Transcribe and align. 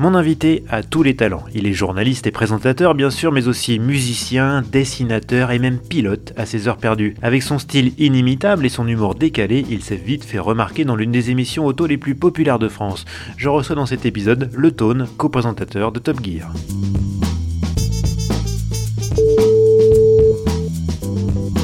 Mon 0.00 0.14
invité 0.14 0.62
a 0.70 0.84
tous 0.84 1.02
les 1.02 1.16
talents. 1.16 1.44
Il 1.52 1.66
est 1.66 1.72
journaliste 1.72 2.28
et 2.28 2.30
présentateur 2.30 2.94
bien 2.94 3.10
sûr, 3.10 3.32
mais 3.32 3.48
aussi 3.48 3.80
musicien, 3.80 4.62
dessinateur 4.62 5.50
et 5.50 5.58
même 5.58 5.80
pilote 5.80 6.32
à 6.36 6.46
ses 6.46 6.68
heures 6.68 6.76
perdues. 6.76 7.16
Avec 7.20 7.42
son 7.42 7.58
style 7.58 7.92
inimitable 7.98 8.64
et 8.64 8.68
son 8.68 8.86
humour 8.86 9.16
décalé, 9.16 9.66
il 9.68 9.82
s'est 9.82 9.96
vite 9.96 10.22
fait 10.22 10.38
remarquer 10.38 10.84
dans 10.84 10.94
l'une 10.94 11.10
des 11.10 11.32
émissions 11.32 11.66
auto 11.66 11.86
les 11.86 11.98
plus 11.98 12.14
populaires 12.14 12.60
de 12.60 12.68
France. 12.68 13.06
Je 13.36 13.48
reçois 13.48 13.74
dans 13.74 13.86
cet 13.86 14.06
épisode 14.06 14.50
Le 14.54 14.70
Tone, 14.70 15.08
co-présentateur 15.16 15.90
de 15.90 15.98
Top 15.98 16.24
Gear. 16.24 16.52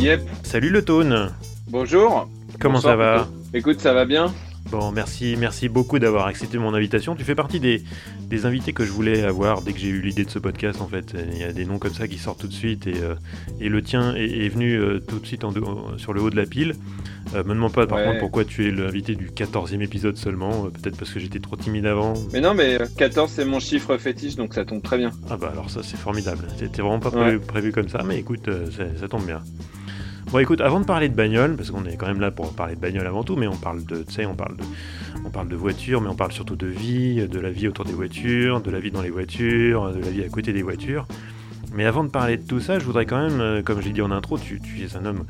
Yep. 0.00 0.22
Salut 0.42 0.70
Le 0.70 0.84
Tone. 0.84 1.30
Bonjour. 1.69 2.28
Comment 2.58 2.80
ça 2.80 2.96
va 2.96 3.28
Écoute, 3.52 3.78
ça 3.78 3.94
va 3.94 4.04
bien 4.04 4.34
Bon, 4.77 4.91
merci, 4.91 5.36
merci 5.39 5.69
beaucoup 5.69 6.00
d'avoir 6.00 6.27
accepté 6.27 6.58
mon 6.58 6.75
invitation. 6.75 7.14
Tu 7.14 7.22
fais 7.22 7.36
partie 7.36 7.61
des, 7.61 7.84
des 8.22 8.44
invités 8.44 8.72
que 8.72 8.84
je 8.84 8.91
voulais 8.91 9.22
avoir 9.22 9.62
dès 9.62 9.72
que 9.72 9.78
j'ai 9.78 9.86
eu 9.86 10.00
l'idée 10.00 10.25
de 10.25 10.31
ce 10.31 10.41
podcast. 10.41 10.81
En 10.81 10.89
fait, 10.89 11.14
il 11.33 11.39
y 11.39 11.44
a 11.44 11.53
des 11.53 11.64
noms 11.64 11.78
comme 11.78 11.94
ça 11.94 12.08
qui 12.08 12.19
sortent 12.19 12.41
tout 12.41 12.48
de 12.48 12.53
suite 12.53 12.89
et, 12.89 13.00
euh, 13.00 13.14
et 13.61 13.69
le 13.69 13.83
tien 13.83 14.16
est, 14.16 14.48
venu 14.48 14.75
euh, 14.75 14.98
tout 14.98 15.20
de 15.20 15.27
suite 15.27 15.44
en 15.44 15.53
sur 15.97 16.12
le 16.12 16.20
haut 16.20 16.31
de 16.31 16.34
la 16.34 16.44
pile. 16.44 16.75
Euh, 17.36 17.44
me 17.44 17.50
demande 17.50 17.72
pas 17.72 17.86
par 17.86 18.03
contre 18.03 18.19
pourquoi 18.19 18.44
tu 18.44 18.66
es 18.66 18.72
l'invité 18.72 19.14
du 19.14 19.28
14e 19.28 19.81
épisode 19.81 20.16
seulement. 20.16 20.62
Peut-être 20.62 20.97
parce 20.97 21.12
que 21.12 21.20
j'étais 21.20 21.38
trop 21.38 21.55
timide 21.55 21.86
avant. 21.86 22.14
Mais 22.33 22.41
non, 22.41 22.55
mais 22.55 22.77
14 22.97 23.31
c'est 23.31 23.44
mon 23.44 23.61
chiffre 23.61 23.97
fétiche 23.97 24.34
donc 24.34 24.55
ça 24.55 24.64
tombe 24.64 24.83
très 24.83 24.98
bien. 24.98 25.12
Ah 25.31 25.36
bah 25.36 25.50
alors 25.53 25.70
ça 25.70 25.84
c'est 25.84 25.97
formidable. 25.97 26.48
C'était 26.59 26.83
vraiment 26.83 26.98
pas 26.98 27.12
prévu, 27.12 27.70
comme 27.70 27.88
ça, 27.88 28.03
mais 28.05 28.19
écoute, 28.19 28.50
ça 28.98 29.06
tombe 29.06 29.25
bien. 29.25 29.41
Bon, 30.34 30.40
écoute, 30.40 30.60
avant 30.60 30.80
de 30.80 30.84
parler 30.84 31.08
de 31.08 31.14
bagnole, 31.14 31.54
parce 31.54 31.70
qu'on 31.70 31.84
est 31.84 31.96
quand 31.96 32.08
même 32.08 32.20
là 32.20 32.32
pour 32.32 32.52
parler 32.54 32.74
de 32.74 32.80
bagnole 32.80 33.06
avant 33.06 33.22
tout, 33.22 33.36
mais 33.36 33.46
on 33.46 33.54
parle 33.54 33.84
de, 33.84 34.02
tu 34.02 34.14
sais, 34.14 34.27
on 34.27 34.34
parle 34.34 34.56
de, 34.56 34.64
on 35.24 35.30
parle 35.30 35.46
de 35.46 35.54
voitures, 35.54 36.00
mais 36.00 36.08
on 36.08 36.16
parle 36.16 36.32
surtout 36.32 36.56
de 36.56 36.66
vie, 36.66 37.28
de 37.28 37.38
la 37.38 37.52
vie 37.52 37.68
autour 37.68 37.84
des 37.84 37.92
voitures, 37.92 38.60
de 38.60 38.68
la 38.68 38.80
vie 38.80 38.91
dans 38.91 39.00
les 39.00 39.10
voitures, 39.10 39.92
de 39.92 40.00
la 40.00 40.10
vie 40.10 40.24
à 40.24 40.28
côté 40.28 40.52
des 40.52 40.62
voitures. 40.62 41.06
Mais 41.72 41.84
avant 41.84 42.02
de 42.02 42.08
parler 42.08 42.36
de 42.36 42.42
tout 42.44 42.58
ça, 42.58 42.80
je 42.80 42.84
voudrais 42.84 43.06
quand 43.06 43.22
même, 43.22 43.41
euh, 43.41 43.62
comme 43.62 43.80
j'ai 43.80 43.92
dit 43.92 44.02
en 44.02 44.10
intro, 44.10 44.36
tu 44.36 44.60
es 44.82 44.96
un 44.96 45.06
homme, 45.06 45.24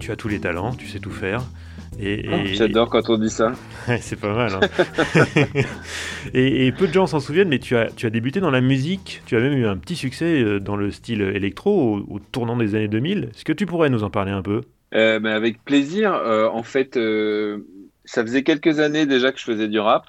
tu 0.00 0.10
as 0.10 0.16
tous 0.16 0.26
les 0.26 0.40
talents, 0.40 0.74
tu 0.74 0.88
sais 0.88 0.98
tout 0.98 1.12
faire. 1.12 1.44
Oh, 1.98 2.36
j'adore 2.44 2.88
quand 2.88 3.10
on 3.10 3.18
dit 3.18 3.30
ça. 3.30 3.52
c'est 4.00 4.18
pas 4.18 4.34
mal. 4.34 4.52
Hein. 4.54 5.44
et, 6.34 6.72
peu 6.72 6.86
de 6.86 6.92
gens 6.92 7.06
s'en 7.06 7.20
souviennent, 7.20 7.48
mais 7.48 7.58
tu 7.58 7.76
as, 7.76 7.90
tu 7.90 8.06
as 8.06 8.10
débuté 8.10 8.40
dans 8.40 8.50
la 8.50 8.60
musique. 8.60 9.22
Tu 9.26 9.36
as 9.36 9.40
même 9.40 9.54
eu 9.54 9.66
un 9.66 9.76
petit 9.76 9.96
succès 9.96 10.42
euh, 10.42 10.60
dans 10.60 10.76
le 10.76 10.90
style 10.90 11.20
électro 11.20 11.98
au, 12.08 12.18
tournant 12.18 12.56
des 12.56 12.74
années 12.74 12.88
2000. 12.88 13.30
Est-ce 13.34 13.44
que 13.44 13.52
tu 13.52 13.66
pourrais 13.66 13.90
nous 13.90 14.04
en 14.04 14.10
parler 14.10 14.32
un 14.32 14.42
peu? 14.42 14.62
Euh, 14.94 15.18
ben, 15.18 15.32
Avec 15.32 15.62
plaisir. 15.64 16.14
Euh, 16.14 16.48
en 16.48 16.62
fait, 16.62 16.98
ça 18.04 18.22
faisait 18.22 18.42
quelques 18.42 18.78
années 18.78 19.06
déjà 19.06 19.32
que 19.32 19.38
je 19.38 19.44
faisais 19.44 19.68
du 19.68 19.78
rap. 19.78 20.06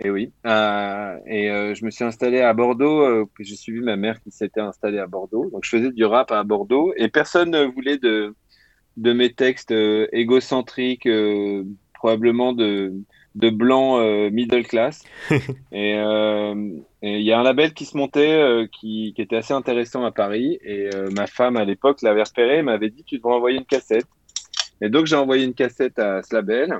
Et 0.00 0.10
oui. 0.10 0.30
et 0.44 1.48
je 1.74 1.84
me 1.84 1.90
suis 1.90 2.04
installé 2.04 2.40
à 2.40 2.54
Bordeaux. 2.54 3.28
j'ai 3.40 3.56
suivi 3.56 3.80
ma 3.80 3.96
mère 3.96 4.20
qui 4.22 4.30
s'était 4.30 4.60
installée 4.60 5.00
à 5.00 5.08
Bordeaux. 5.08 5.50
Donc 5.50 5.64
je 5.64 5.70
faisais 5.70 5.90
du 5.90 6.04
rap 6.04 6.30
à 6.30 6.44
Bordeaux. 6.44 6.92
Et 6.96 7.08
personne 7.08 7.50
ne 7.50 7.64
voulait 7.64 7.98
de 7.98 8.32
de 8.98 9.12
mes 9.12 9.32
textes 9.32 9.70
euh, 9.70 10.06
égocentriques, 10.12 11.06
euh, 11.06 11.64
probablement 11.94 12.52
de, 12.52 12.92
de 13.36 13.50
blanc 13.50 14.00
euh, 14.00 14.28
middle 14.30 14.64
class. 14.66 15.04
et 15.72 15.92
il 17.02 17.22
y 17.22 17.32
a 17.32 17.38
un 17.38 17.42
label 17.42 17.74
qui 17.74 17.84
se 17.84 17.96
montait 17.96 18.68
qui, 18.72 19.12
qui, 19.14 19.22
était 19.22 19.36
assez 19.36 19.54
intéressant 19.54 20.04
à 20.04 20.10
Paris. 20.10 20.58
Et 20.64 20.90
ma 21.14 21.26
femme, 21.26 21.56
à 21.56 21.64
l'époque, 21.64 22.02
l'avait 22.02 22.24
repéré 22.24 22.58
et 22.58 22.62
m'avait 22.62 22.90
dit 22.90 23.04
Tu 23.04 23.16
devrais 23.18 23.34
envoyer 23.34 23.58
une 23.58 23.64
cassette. 23.64 24.06
Et 24.80 24.88
donc, 24.88 25.06
j'ai 25.06 25.16
envoyé 25.16 25.44
une 25.44 25.54
cassette 25.54 25.98
à 25.98 26.22
ce 26.22 26.34
label. 26.34 26.78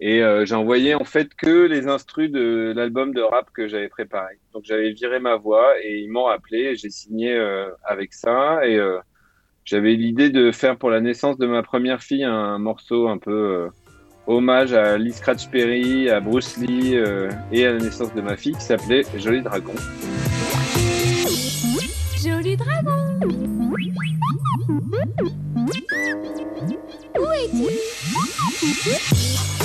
Et 0.00 0.22
j'ai 0.44 0.54
envoyé 0.54 0.94
en 0.94 1.04
fait 1.04 1.34
que 1.34 1.66
les 1.66 1.86
instrus 1.88 2.30
de 2.30 2.72
l'album 2.74 3.12
de 3.12 3.20
rap 3.20 3.50
que 3.52 3.68
j'avais 3.68 3.88
préparé. 3.88 4.34
Donc 4.52 4.64
j'avais 4.64 4.92
viré 4.92 5.20
ma 5.20 5.36
voix 5.36 5.74
et 5.82 5.98
ils 5.98 6.10
m'ont 6.10 6.26
appelé. 6.26 6.74
J'ai 6.74 6.90
signé 6.90 7.38
avec 7.84 8.14
ça 8.14 8.66
et 8.66 8.80
j'avais 9.64 9.94
l'idée 9.94 10.30
de 10.30 10.52
faire 10.52 10.76
pour 10.76 10.90
la 10.90 11.00
naissance 11.00 11.38
de 11.38 11.46
ma 11.46 11.62
première 11.62 12.02
fille 12.02 12.24
un 12.24 12.58
morceau 12.58 13.08
un 13.08 13.18
peu 13.18 13.32
euh, 13.32 13.68
hommage 14.26 14.72
à 14.72 14.98
Lee 14.98 15.12
Scratch 15.12 15.48
Perry, 15.48 16.10
à 16.10 16.20
Bruce 16.20 16.56
Lee 16.58 16.96
euh, 16.96 17.30
et 17.50 17.66
à 17.66 17.72
la 17.72 17.78
naissance 17.78 18.14
de 18.14 18.20
ma 18.20 18.36
fille 18.36 18.54
qui 18.54 18.62
s'appelait 18.62 19.02
Joli 19.16 19.42
Dragon. 19.42 19.74
Joli 22.22 22.56
Dragon 22.56 23.18
Où 27.16 27.30
es-tu? 27.32 29.63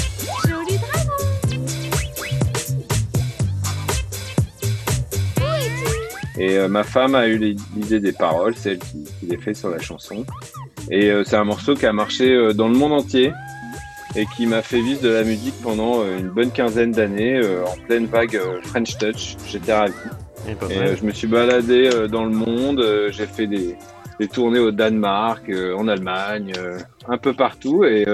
Et 6.39 6.57
euh, 6.57 6.69
ma 6.69 6.83
femme 6.83 7.15
a 7.15 7.27
eu 7.27 7.37
l'idée 7.37 7.99
des 7.99 8.13
paroles, 8.13 8.55
c'est 8.55 8.71
elle 8.71 8.79
qui, 8.79 9.05
les 9.23 9.37
fait 9.37 9.53
sur 9.53 9.69
la 9.69 9.79
chanson. 9.79 10.25
Et 10.89 11.11
euh, 11.11 11.25
c'est 11.25 11.35
un 11.35 11.43
morceau 11.43 11.75
qui 11.75 11.85
a 11.85 11.91
marché 11.91 12.33
euh, 12.33 12.53
dans 12.53 12.69
le 12.69 12.75
monde 12.75 12.93
entier 12.93 13.33
et 14.15 14.25
qui 14.25 14.47
m'a 14.47 14.61
fait 14.61 14.81
vivre 14.81 15.01
de 15.01 15.09
la 15.09 15.23
musique 15.23 15.53
pendant 15.61 16.03
une 16.03 16.29
bonne 16.29 16.51
quinzaine 16.51 16.91
d'années 16.91 17.39
en 17.43 17.75
pleine 17.85 18.05
vague 18.07 18.39
French 18.63 18.97
Touch. 18.97 19.35
J'étais 19.45 19.73
ravi. 19.73 19.93
Et, 20.47 20.95
je 20.95 21.05
me 21.05 21.11
suis 21.11 21.27
baladé 21.27 22.07
dans 22.09 22.25
le 22.25 22.31
monde, 22.31 22.83
j'ai 23.11 23.27
fait 23.27 23.45
des, 23.45 23.75
des, 24.19 24.27
tournées 24.27 24.57
au 24.57 24.71
Danemark, 24.71 25.51
en 25.77 25.87
Allemagne, 25.87 26.53
un 27.07 27.17
peu 27.19 27.33
partout 27.33 27.85
et 27.85 28.07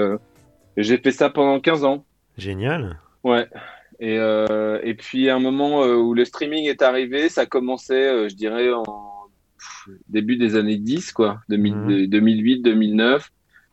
j'ai 0.76 0.98
fait 0.98 1.12
ça 1.12 1.30
pendant 1.30 1.60
15 1.60 1.84
ans. 1.84 2.04
Génial. 2.36 2.98
Ouais. 3.24 3.48
Et, 3.98 4.18
euh, 4.18 4.78
et 4.82 4.94
puis 4.94 5.28
à 5.28 5.36
un 5.36 5.38
moment 5.38 5.84
euh, 5.84 5.96
où 5.96 6.14
le 6.14 6.24
streaming 6.24 6.66
est 6.66 6.82
arrivé, 6.82 7.28
ça 7.28 7.46
commençait, 7.46 8.08
euh, 8.08 8.28
je 8.28 8.34
dirais, 8.34 8.70
en 8.72 8.84
début 10.08 10.36
des 10.36 10.56
années 10.56 10.76
10, 10.76 11.12
quoi, 11.12 11.40
2008, 11.48 12.62
2009. 12.62 13.14
Mhm. 13.14 13.20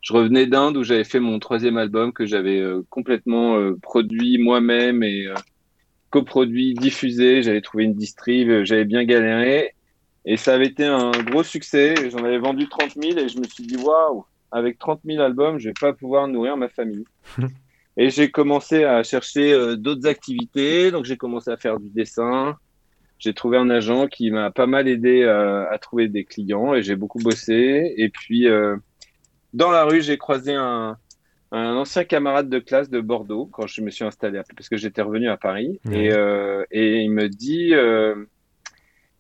Je 0.02 0.14
revenais 0.14 0.46
d'Inde 0.48 0.78
où 0.78 0.84
j'avais 0.84 1.04
fait 1.04 1.20
mon 1.20 1.40
troisième 1.40 1.78
album 1.78 2.12
que 2.12 2.26
j'avais 2.26 2.62
complètement 2.90 3.58
produit 3.82 4.38
moi-même 4.38 5.02
et 5.02 5.28
coproduit, 6.10 6.74
diffusé. 6.74 7.42
J'avais 7.42 7.62
trouvé 7.62 7.86
une 7.86 7.94
distrib, 7.94 8.66
j'avais 8.66 8.84
bien 8.84 9.06
galéré. 9.06 9.76
Et 10.26 10.36
ça 10.36 10.56
avait 10.56 10.68
été 10.68 10.86
un 10.86 11.12
gros 11.12 11.44
succès. 11.44 11.96
J'en 12.12 12.24
avais 12.26 12.38
vendu 12.38 12.68
30 12.68 12.96
000 13.02 13.18
et 13.18 13.30
je 13.30 13.40
me 13.40 13.46
suis 13.46 13.66
dit, 13.66 13.78
waouh, 13.78 14.26
avec 14.52 14.78
30 14.78 15.00
000 15.06 15.22
albums, 15.22 15.58
je 15.58 15.70
vais 15.70 15.74
pas 15.80 15.94
pouvoir 15.94 16.28
nourrir 16.28 16.58
ma 16.58 16.68
famille. 16.68 17.06
Et 17.98 18.10
j'ai 18.10 18.32
commencé 18.32 18.84
à 18.84 19.04
chercher 19.04 19.54
euh, 19.54 19.76
d'autres 19.76 20.08
activités. 20.08 20.92
Donc, 20.92 21.06
j'ai 21.06 21.18
commencé 21.18 21.52
à 21.52 21.58
faire 21.58 21.80
du 21.80 21.90
dessin. 21.90 22.58
J'ai 23.20 23.34
trouvé 23.34 23.58
un 23.58 23.70
agent 23.70 24.08
qui 24.08 24.32
m'a 24.32 24.52
pas 24.52 24.66
mal 24.66 24.88
aidé 24.88 25.22
euh, 25.22 25.70
à 25.70 25.78
trouver 25.78 26.08
des 26.08 26.26
clients 26.26 26.74
et 26.74 26.82
j'ai 26.82 26.96
beaucoup 26.96 27.20
bossé. 27.20 27.94
Et 27.98 28.10
puis, 28.10 28.48
euh, 28.48 28.76
dans 29.54 29.72
la 29.72 29.86
rue, 29.86 30.02
j'ai 30.02 30.18
croisé 30.18 30.54
un, 30.54 30.98
un, 31.52 31.76
ancien 31.76 32.04
camarade 32.04 32.50
de 32.50 32.60
classe 32.60 32.90
de 32.90 33.00
Bordeaux 33.00 33.46
quand 33.46 33.68
je 33.68 33.82
me 33.82 33.92
suis 33.92 34.04
installé, 34.04 34.42
parce 34.58 34.68
que 34.68 34.76
j'étais 34.76 35.04
revenu 35.04 35.30
à 35.30 35.38
Paris. 35.38 35.80
Et, 35.92 36.10
et, 36.72 37.02
il 37.02 37.12
me 37.12 37.30
dit, 37.30 37.74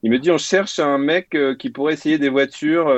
il 0.01 0.11
me 0.11 0.17
dit, 0.17 0.31
on 0.31 0.39
cherche 0.39 0.79
un 0.79 0.97
mec 0.97 1.37
qui 1.59 1.69
pourrait 1.69 1.93
essayer 1.93 2.17
des 2.17 2.29
voitures 2.29 2.91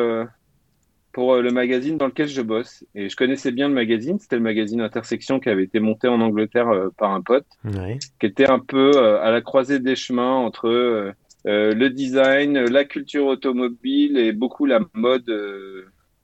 pour 1.16 1.36
euh, 1.36 1.42
le 1.42 1.50
magazine 1.50 1.98
dans 1.98 2.08
lequel 2.08 2.28
je 2.28 2.42
bosse. 2.42 2.84
Et 2.94 3.08
je 3.08 3.16
connaissais 3.16 3.54
bien 3.54 3.70
le 3.70 3.74
magazine, 3.74 4.20
c'était 4.20 4.36
le 4.36 4.42
magazine 4.42 4.82
Intersection 4.82 5.40
qui 5.40 5.48
avait 5.48 5.64
été 5.64 5.80
monté 5.80 6.10
en 6.10 6.20
Angleterre 6.20 6.68
euh, 6.68 6.90
par 6.98 7.12
un 7.12 7.22
pote, 7.22 7.46
qui 8.20 8.26
était 8.26 8.50
un 8.50 8.60
peu 8.60 8.92
euh, 8.98 9.22
à 9.22 9.32
la 9.32 9.40
croisée 9.40 9.80
des 9.80 9.96
chemins 9.96 10.34
entre 10.34 11.14
le 11.46 11.88
design, 11.88 12.60
la 12.60 12.84
culture 12.84 13.28
automobile 13.28 14.18
et 14.18 14.34
beaucoup 14.34 14.66
la 14.66 14.82
mode, 14.94 15.32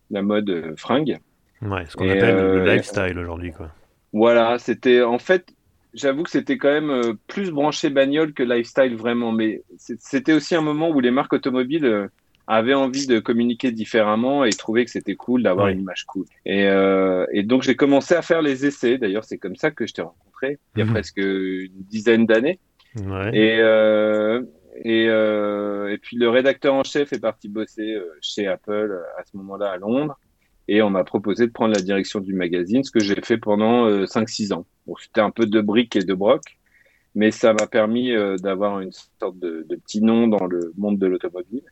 la 0.10 0.22
mode 0.22 0.74
fringue. 0.76 1.20
Ouais, 1.62 1.86
ce 1.88 1.96
qu'on 1.96 2.10
appelle 2.10 2.36
le 2.36 2.66
lifestyle 2.66 3.18
aujourd'hui, 3.18 3.54
quoi. 3.54 3.70
Voilà, 4.12 4.58
c'était 4.60 5.04
en 5.04 5.20
fait, 5.20 5.54
j'avoue 5.94 6.24
que 6.24 6.32
c'était 6.32 6.58
quand 6.58 6.82
même 6.82 7.16
plus 7.28 7.52
branché 7.52 7.90
bagnole 7.90 8.34
que 8.34 8.44
lifestyle 8.44 8.98
vraiment, 8.98 9.32
mais 9.32 9.62
c'était 9.78 10.34
aussi 10.34 10.54
un 10.54 10.62
moment 10.62 10.90
où 10.90 11.00
les 11.00 11.12
marques 11.12 11.34
automobiles 11.34 12.10
avait 12.48 12.74
envie 12.74 13.08
de 13.08 13.20
communiquer 13.20 13.72
différemment 13.72 14.44
et 14.44 14.50
trouvait 14.52 14.86
que 14.86 14.92
c'était 14.92 15.16
cool 15.16 15.44
d'avoir 15.44 15.68
une 15.68 15.82
image 15.82 16.06
cool. 16.06 16.26
Et, 16.46 16.66
euh, 16.66 17.26
et 17.32 17.44
donc 17.44 17.62
j'ai 17.62 17.76
commencé 17.76 18.14
à 18.14 18.22
faire 18.22 18.42
les 18.42 18.66
essais. 18.66 18.98
D'ailleurs, 18.98 19.24
c'est 19.24 19.38
comme 19.38 19.56
ça 19.56 19.72
que 19.72 19.86
je 19.86 19.94
t'ai 19.94 20.02
rencontré 20.02 20.60
il 20.76 20.80
y 20.80 20.82
a 20.82 20.86
mhm. 20.86 20.92
presque 20.92 21.18
une 21.18 21.84
dizaine 21.90 22.26
d'années. 22.26 22.60
Ouais. 22.96 23.30
Et, 23.34 23.60
euh, 23.60 24.42
Et, 24.84 25.04
et, 25.06 25.98
puis 26.02 26.18
le 26.18 26.30
rédacteur 26.30 26.74
en 26.74 26.84
chef 26.84 27.14
est 27.14 27.20
parti 27.20 27.48
bosser 27.48 27.98
chez 28.22 28.48
Apple 28.48 29.00
à 29.18 29.24
ce 29.24 29.38
moment-là 29.38 29.72
à 29.72 29.78
Londres. 29.78 30.18
Et 30.68 30.82
on 30.82 30.90
m'a 30.90 31.04
proposé 31.04 31.48
de 31.48 31.52
prendre 31.52 31.74
la 31.74 31.82
direction 31.82 32.20
du 32.20 32.34
magazine, 32.34 32.84
ce 32.84 32.92
que 32.92 33.00
j'ai 33.00 33.20
fait 33.22 33.38
pendant 33.38 33.90
5-6 34.06 34.54
ans. 34.54 34.66
Bon, 34.88 34.96
c'était 35.00 35.22
un 35.22 35.32
peu 35.32 35.46
de 35.46 35.62
briques 35.62 35.96
et 35.96 36.04
de 36.04 36.14
broc, 36.14 36.42
mais 37.14 37.32
ça 37.32 37.54
m'a 37.54 37.68
permis 37.68 38.14
d'avoir 38.42 38.80
une 38.80 38.92
sorte 38.92 39.38
de, 39.38 39.66
de, 39.68 39.76
petit 39.76 40.02
nom 40.02 40.28
dans 40.28 40.46
le 40.48 40.72
monde 40.78 40.98
de 40.98 41.08
l'automobile. 41.08 41.64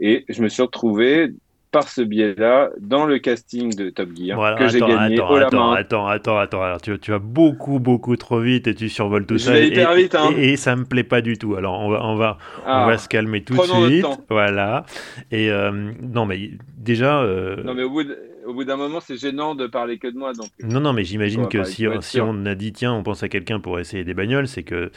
Et 0.00 0.24
je 0.28 0.42
me 0.42 0.48
suis 0.48 0.62
retrouvé 0.62 1.32
par 1.70 1.88
ce 1.88 2.00
biais-là 2.00 2.70
dans 2.80 3.04
le 3.04 3.18
casting 3.18 3.74
de 3.74 3.90
Top 3.90 4.08
Gear 4.16 4.56
que 4.56 4.68
j'ai 4.68 4.80
gagné 4.80 5.20
attends, 5.20 5.34
attends, 5.34 5.72
Attends, 5.72 6.06
attends, 6.08 6.38
attends, 6.38 6.62
Alors, 6.62 6.80
tu, 6.80 6.98
tu, 6.98 7.10
vas 7.10 7.18
beaucoup, 7.18 7.78
beaucoup 7.78 8.16
trop 8.16 8.40
vite 8.40 8.66
et 8.66 8.74
tu 8.74 8.88
survoles 8.88 9.26
tout 9.26 9.38
ça. 9.38 9.58
Et, 9.58 9.70
vite, 9.96 10.14
hein. 10.14 10.30
et, 10.36 10.56
ça 10.56 10.76
me 10.76 10.84
plaît 10.84 11.04
pas 11.04 11.20
du 11.20 11.36
tout. 11.36 11.56
Alors, 11.56 11.78
on 11.80 11.90
va, 11.90 12.04
on 12.04 12.16
va, 12.16 12.38
on 12.60 12.70
ah. 12.70 12.86
va 12.86 12.98
se 12.98 13.08
calmer 13.08 13.42
tout 13.42 13.54
de 13.54 13.62
suite. 13.62 14.06
Voilà. 14.30 14.86
Et 15.30 15.50
euh, 15.50 15.92
non, 16.00 16.24
mais 16.26 16.52
déjà. 16.78 17.22
Euh, 17.22 17.62
non, 17.62 17.74
mais 17.74 17.82
au 17.82 17.90
bout 17.90 18.06
au 18.46 18.54
bout 18.54 18.64
d'un 18.64 18.76
moment, 18.76 19.00
c'est 19.00 19.18
gênant 19.18 19.54
de 19.54 19.66
parler 19.66 19.98
que 19.98 20.08
de 20.08 20.16
moi. 20.16 20.32
Donc... 20.32 20.48
Non, 20.62 20.80
non, 20.80 20.94
mais 20.94 21.04
j'imagine 21.04 21.48
que 21.48 21.64
si, 21.64 21.84
si 22.00 22.18
on 22.18 22.46
a 22.46 22.54
dit 22.54 22.72
tiens, 22.72 22.94
on 22.94 23.02
pense 23.02 23.22
à 23.22 23.28
quelqu'un 23.28 23.60
pour 23.60 23.78
essayer 23.78 24.04
des 24.04 24.14
bagnoles, 24.14 24.48
c'est 24.48 24.62
que 24.62 24.90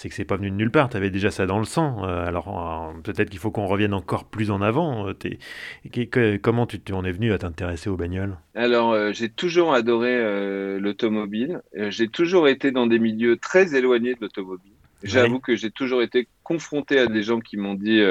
c'est 0.00 0.08
que 0.08 0.14
c'est 0.14 0.24
pas 0.24 0.36
venu 0.36 0.50
de 0.50 0.56
nulle 0.56 0.70
part. 0.70 0.88
Tu 0.88 0.96
avais 0.96 1.10
déjà 1.10 1.30
ça 1.30 1.44
dans 1.44 1.58
le 1.58 1.66
sang. 1.66 2.04
Euh, 2.04 2.24
alors 2.24 2.48
euh, 2.48 3.00
peut-être 3.02 3.28
qu'il 3.28 3.38
faut 3.38 3.50
qu'on 3.50 3.66
revienne 3.66 3.92
encore 3.92 4.24
plus 4.24 4.50
en 4.50 4.62
avant. 4.62 5.06
Euh, 5.06 6.38
comment 6.40 6.66
tu 6.66 6.80
en 6.94 7.04
es 7.04 7.12
venu 7.12 7.34
à 7.34 7.38
t'intéresser 7.38 7.90
aux 7.90 7.98
bagnoles? 7.98 8.38
Alors 8.54 9.12
j'ai 9.12 9.28
toujours 9.28 9.74
adoré 9.74 10.78
l'automobile. 10.80 11.60
j'ai 11.74 12.08
toujours 12.08 12.48
été 12.48 12.70
dans 12.70 12.86
des 12.86 12.98
milieux 12.98 13.36
très 13.36 13.74
éloignés 13.74 14.14
de 14.14 14.22
l'automobile. 14.22 14.72
J'avoue 15.02 15.38
que 15.38 15.54
j'ai 15.54 15.70
toujours 15.70 16.00
été 16.00 16.28
confronté 16.44 16.98
à 16.98 17.06
des 17.06 17.22
gens 17.22 17.40
qui 17.40 17.58
m'ont 17.58 17.74
dit. 17.74 18.02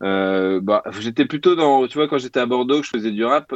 bah, 0.00 0.82
j'étais 0.98 1.26
plutôt 1.26 1.56
dans, 1.56 1.86
tu 1.86 1.98
vois, 1.98 2.08
quand 2.08 2.18
j'étais 2.18 2.40
à 2.40 2.46
Bordeaux, 2.46 2.80
que 2.80 2.86
je 2.86 2.90
faisais 2.90 3.10
du 3.10 3.24
rap, 3.24 3.52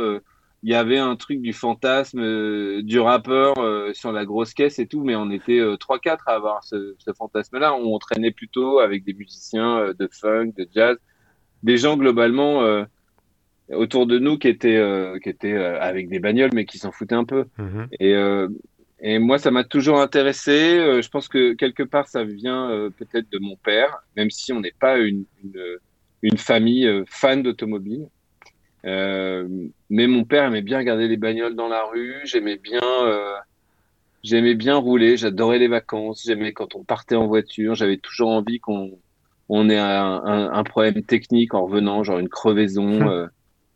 il 0.63 0.71
y 0.71 0.75
avait 0.75 0.99
un 0.99 1.15
truc 1.17 1.41
du 1.41 1.53
fantasme 1.53 2.21
euh, 2.21 2.83
du 2.83 2.99
rappeur 2.99 3.59
euh, 3.59 3.93
sur 3.95 4.11
la 4.11 4.25
grosse 4.25 4.55
caisse 4.55 4.79
et 4.79 4.87
tout, 4.87 5.05
mais 5.05 5.15
on 5.15 5.31
était 5.31 5.61
euh, 5.61 5.77
trois 5.77 6.01
4 6.01 6.27
à 6.27 6.35
avoir 6.35 6.65
ce, 6.65 6.97
ce 6.99 7.13
fantasme-là. 7.13 7.75
On 7.75 7.97
traînait 7.99 8.33
plutôt 8.33 8.81
avec 8.81 9.05
des 9.05 9.15
musiciens 9.15 9.93
de 9.97 10.09
funk, 10.11 10.53
de 10.57 10.69
jazz, 10.75 10.97
des 11.63 11.77
gens 11.77 11.97
globalement 11.97 12.87
autour 13.71 14.07
de 14.07 14.19
nous 14.19 14.39
qui 14.39 14.49
étaient 14.49 14.83
qui 15.23 15.29
étaient 15.29 15.57
avec 15.57 16.09
des 16.09 16.19
bagnoles, 16.19 16.51
mais 16.55 16.65
qui 16.65 16.79
s'en 16.79 16.93
foutaient 16.93 17.15
un 17.15 17.25
peu. 17.25 17.45
Mhm. 17.59 17.89
Et 18.01 18.15
et 19.01 19.19
moi, 19.21 19.39
ça 19.39 19.53
m'a 19.53 19.63
toujours 19.63 20.01
intéressé. 20.01 21.01
je 21.03 21.09
pense 21.09 21.29
que 21.29 21.53
quelque 21.55 21.85
part, 21.85 22.09
ça 22.09 22.25
vient 22.25 22.91
peut-être 22.97 23.31
de 23.31 23.39
mon 23.39 23.57
père, 23.57 23.99
même 24.17 24.31
si 24.31 24.53
on 24.53 24.61
n'est 24.61 24.75
pas 24.79 24.99
une, 24.99 25.25
une, 25.45 25.61
une 26.23 26.39
famille 26.39 27.05
fan 27.07 27.43
d'automobile. 27.43 28.09
Euh, 28.85 29.49
mais 29.91 30.07
mon 30.07 30.25
père 30.25 30.45
aimait 30.45 30.63
bien 30.63 30.79
regarder 30.79 31.09
les 31.09 31.17
bagnoles 31.17 31.55
dans 31.55 31.69
la 31.69 31.85
rue. 31.85 32.17
J'aimais 32.25 32.57
bien, 32.57 32.81
euh, 32.83 33.35
j'aimais 34.23 34.55
bien 34.55 34.77
rouler. 34.77 35.17
J'adorais 35.17 35.59
les 35.59 35.69
vacances. 35.69 36.23
J'aimais 36.27 36.53
quand 36.53 36.75
on 36.75 36.85
partait 36.85 37.17
en 37.17 37.27
voiture. 37.27 37.75
J'avais 37.75 37.97
toujours 37.97 38.31
envie 38.31 38.61
qu'on 38.61 38.99
on 39.49 39.71
ait 39.71 39.79
un, 39.79 40.51
un, 40.53 40.65
problème 40.65 41.03
technique 41.03 41.55
en 41.55 41.65
revenant, 41.65 42.05
genre 42.05 42.19
une 42.19 42.29
crevaison, 42.29 43.09
euh, 43.09 43.27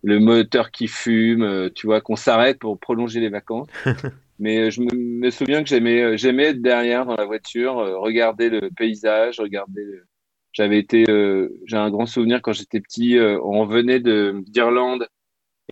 le 0.05 0.21
moteur 0.21 0.71
qui 0.71 0.87
fume, 0.87 1.43
euh, 1.43 1.71
tu 1.75 1.87
vois, 1.87 2.03
qu'on 2.03 2.17
s'arrête 2.17 2.59
pour 2.59 2.79
prolonger 2.79 3.21
les 3.21 3.31
vacances. 3.31 3.69
Mais 4.39 4.71
je 4.71 4.83
me, 4.83 4.95
me 4.95 5.31
souviens 5.31 5.63
que 5.63 5.69
j'aimais, 5.69 6.19
j'aimais 6.19 6.47
être 6.47 6.61
derrière 6.61 7.07
dans 7.07 7.15
la 7.15 7.25
voiture, 7.25 7.75
regarder 7.75 8.51
le 8.51 8.71
paysage, 8.71 9.39
regarder 9.39 9.85
le, 9.85 10.05
j'avais 10.53 10.79
été, 10.79 11.05
euh, 11.09 11.49
j'ai 11.67 11.77
un 11.77 11.91
grand 11.91 12.07
souvenir 12.07 12.43
quand 12.43 12.53
j'étais 12.53 12.81
petit. 12.81 13.17
Euh, 13.19 13.39
on 13.43 13.65
venait 13.65 14.01
de 14.01 14.43
d'Irlande 14.47 15.09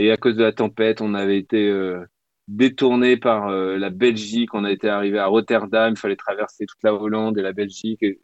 et 0.00 0.10
à 0.10 0.16
cause 0.16 0.36
de 0.36 0.42
la 0.42 0.52
tempête, 0.52 1.00
on 1.02 1.14
avait 1.14 1.38
été 1.38 1.68
euh, 1.68 2.04
détourné 2.48 3.16
par 3.16 3.50
la 3.50 3.90
Belgique. 3.90 4.54
On 4.54 4.64
a 4.64 4.72
été 4.72 4.88
arrivé 4.88 5.18
à 5.18 5.26
Rotterdam. 5.26 5.92
Il 5.94 5.98
fallait 5.98 6.16
traverser 6.16 6.66
toute 6.66 6.82
la 6.82 6.94
Hollande 6.94 7.38
et 7.38 7.42
la 7.42 7.52
Belgique. 7.52 8.02
Et 8.02 8.18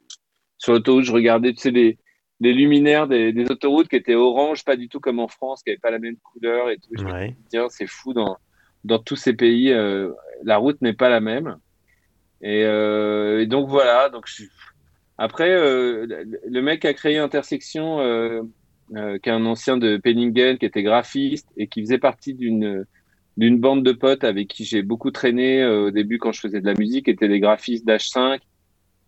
sur 0.58 0.73
l'autoroute, 0.73 1.05
je 1.05 1.12
regardais, 1.12 1.53
tu 1.53 1.61
sais, 1.61 1.70
les, 1.70 1.99
les 2.41 2.55
luminaires 2.55 3.06
des, 3.06 3.32
des, 3.32 3.50
autoroutes 3.50 3.88
qui 3.88 3.97
étaient 3.97 4.14
orange, 4.14 4.64
pas 4.64 4.76
du 4.76 4.88
tout 4.88 5.00
comme 5.00 5.20
en 5.20 5.29
France, 5.29 5.62
qui 5.62 5.70
n'avaient 5.70 5.81
pas 5.81 5.91
la 5.91 5.99
même 5.99 6.17
couleur 6.17 6.70
et 6.70 6.76
tout. 6.76 6.91
Je 6.93 7.05
me 7.05 7.29
disais, 7.50 7.67
c'est 7.69 7.87
fou 7.87 8.14
dans 8.14 8.37
dans 8.85 9.00
tous 9.00 9.17
ces 9.17 9.32
pays, 9.32 9.75
la 10.44 10.56
route 10.58 10.81
n'est 10.81 10.93
pas 10.93 11.08
la 11.08 11.20
même. 11.20 11.58
Et, 12.41 12.61
et 12.61 13.47
donc 13.47 13.69
voilà, 13.69 14.11
donc 14.11 14.26
je, 14.29 14.44
après, 15.18 15.50
euh, 15.50 16.06
le 16.46 16.60
mec 16.62 16.84
a 16.84 16.92
créé 16.92 17.16
Intersection, 17.18 18.00
euh, 18.00 18.42
euh, 18.94 19.18
qui 19.18 19.28
est 19.28 19.32
un 19.32 19.46
ancien 19.46 19.78
de 19.78 19.96
Penningen, 19.96 20.58
qui 20.58 20.66
était 20.66 20.82
graphiste 20.82 21.48
et 21.56 21.68
qui 21.68 21.80
faisait 21.80 21.98
partie 21.98 22.34
d'une 22.34 22.84
d'une 23.36 23.58
bande 23.60 23.84
de 23.84 23.92
potes 23.92 24.24
avec 24.24 24.48
qui 24.48 24.64
j'ai 24.64 24.80
beaucoup 24.80 25.10
traîné 25.10 25.62
au 25.62 25.90
début 25.90 26.18
quand 26.18 26.32
je 26.32 26.40
faisais 26.40 26.62
de 26.62 26.64
la 26.64 26.72
musique, 26.72 27.06
étaient 27.06 27.28
des 27.28 27.38
graphistes 27.38 27.86
d'H5. 27.86 28.40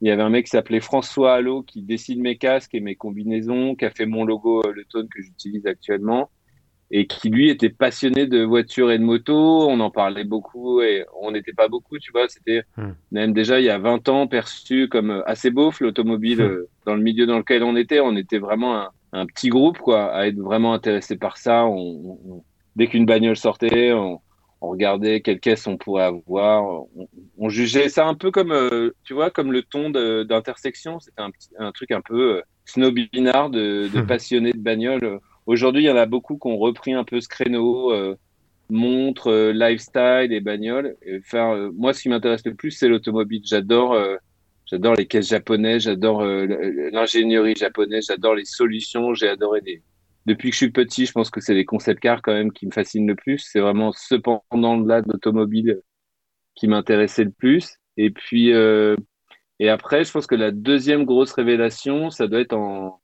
Il 0.03 0.09
y 0.09 0.11
avait 0.11 0.23
un 0.23 0.29
mec 0.29 0.45
qui 0.45 0.51
s'appelait 0.51 0.81
François 0.81 1.33
Allo 1.33 1.63
qui 1.63 1.81
dessine 1.81 2.21
mes 2.21 2.37
casques 2.37 2.75
et 2.75 2.81
mes 2.81 2.95
combinaisons, 2.95 3.75
qui 3.75 3.87
a 3.87 3.91
fait 3.91 4.05
mon 4.05 4.27
logo, 4.27 4.63
le 4.71 4.85
tone 4.85 5.09
que 5.09 5.23
j'utilise 5.23 5.67
actuellement 5.67 6.31
et 6.91 7.07
qui 7.07 7.29
lui 7.29 7.51
était 7.51 7.69
passionné 7.69 8.27
de 8.27 8.43
voitures 8.43 8.91
et 8.91 8.99
de 8.99 9.05
motos. 9.05 9.69
On 9.69 9.81
en 9.81 9.91
parlait 9.91 10.25
beaucoup 10.25 10.81
et 10.81 11.05
on 11.21 11.31
n'était 11.31 11.53
pas 11.53 11.69
beaucoup, 11.69 11.99
tu 11.99 12.13
vois. 12.13 12.29
C'était 12.29 12.63
hmm. 12.77 12.93
même 13.13 13.33
déjà 13.33 13.61
il 13.61 13.67
y 13.67 13.71
a 13.71 13.79
20 13.79 14.09
ans 14.09 14.27
perçu 14.27 14.89
comme 14.89 15.23
assez 15.27 15.51
beauf 15.51 15.81
l'automobile 15.81 16.39
hmm. 16.39 16.47
euh, 16.47 16.69
dans 16.87 16.95
le 16.95 17.03
milieu 17.03 17.27
dans 17.27 17.39
lequel 17.39 17.63
on 17.63 17.77
était. 17.77 18.01
On 18.01 18.17
était 18.17 18.39
vraiment 18.39 18.79
un, 18.79 18.91
un 19.13 19.27
petit 19.27 19.49
groupe 19.49 19.79
quoi, 19.79 20.13
à 20.13 20.27
être 20.27 20.39
vraiment 20.39 20.73
intéressé 20.73 21.17
par 21.17 21.37
ça. 21.37 21.67
On, 21.67 22.43
dès 22.77 22.87
qu'une 22.87 23.07
bagnole 23.07 23.37
sortait, 23.37 23.93
on, 23.93 24.21
on, 24.61 24.69
regardait 24.69 25.21
quelle 25.21 25.41
caisse 25.41 25.67
on 25.67 25.77
pourrait 25.77 26.05
avoir. 26.05 26.87
On, 27.37 27.49
jugeait 27.51 27.89
ça 27.91 28.07
un 28.07 28.15
peu 28.15 28.31
comme, 28.31 28.53
euh, 28.53 28.91
tu 29.05 29.13
vois, 29.13 29.31
comme 29.31 29.53
le 29.53 29.63
ton 29.63 29.91
d'intersection. 29.91 31.01
C'était 31.01 31.21
un, 31.21 31.31
un 31.59 31.73
truc 31.73 31.91
un 31.91 32.01
peu 32.01 32.37
euh, 32.37 32.43
snobinard 32.65 33.51
de, 33.51 33.89
de 33.89 34.01
passionné 34.07 34.53
de 34.53 34.59
bagnole 34.59 35.21
Aujourd'hui, 35.49 35.85
il 35.85 35.87
y 35.87 35.91
en 35.91 35.97
a 35.97 36.05
beaucoup 36.05 36.37
qui 36.37 36.47
ont 36.47 36.59
repris 36.59 36.93
un 36.93 37.05
peu 37.05 37.23
ce 37.23 37.27
créneau, 37.27 37.91
euh, 37.91 38.17
montre, 38.69 39.29
euh, 39.29 39.53
lifestyle 39.55 40.31
et 40.31 40.41
bagnoles. 40.41 40.95
Faire, 41.25 41.55
euh, 41.55 41.71
moi, 41.75 41.95
ce 41.95 42.03
qui 42.03 42.11
m'intéresse 42.11 42.45
le 42.45 42.55
plus, 42.55 42.71
c'est 42.71 42.87
l'automobile. 42.87 43.41
J'adore, 43.47 43.99
j'adore 44.67 44.95
les 44.97 45.07
caisses 45.07 45.29
japonaises, 45.29 45.85
j'adore 45.85 46.23
l'ingénierie 46.23 47.55
japonaise, 47.57 48.05
j'adore 48.09 48.35
les 48.35 48.45
solutions. 48.45 49.15
J'ai 49.15 49.31
adoré. 49.31 49.83
Depuis 50.27 50.51
que 50.51 50.55
je 50.55 50.59
suis 50.59 50.71
petit, 50.71 51.07
je 51.07 51.13
pense 51.13 51.31
que 51.31 51.41
c'est 51.41 51.55
les 51.55 51.65
concept 51.65 52.01
cars 52.01 52.21
quand 52.21 52.35
même 52.35 52.53
qui 52.53 52.67
me 52.67 52.71
fascinent 52.71 53.09
le 53.09 53.15
plus. 53.15 53.39
C'est 53.39 53.61
vraiment 53.61 53.93
ce 53.93 54.17
pendant-là 54.17 55.01
d'automobile 55.01 55.81
qui 56.57 56.69
m'intéressait 56.69 57.25
le 57.25 57.31
plus. 57.31 57.79
Et 57.97 58.11
puis, 58.11 58.51
et 58.51 59.69
après, 59.71 60.05
je 60.05 60.13
pense 60.13 60.27
que 60.27 60.35
la 60.35 60.51
deuxième 60.51 61.07
grosse 61.07 61.33
révélation, 61.33 62.11
ça 62.11 62.27
doit 62.27 62.41
être 62.41 62.53
en 62.53 63.01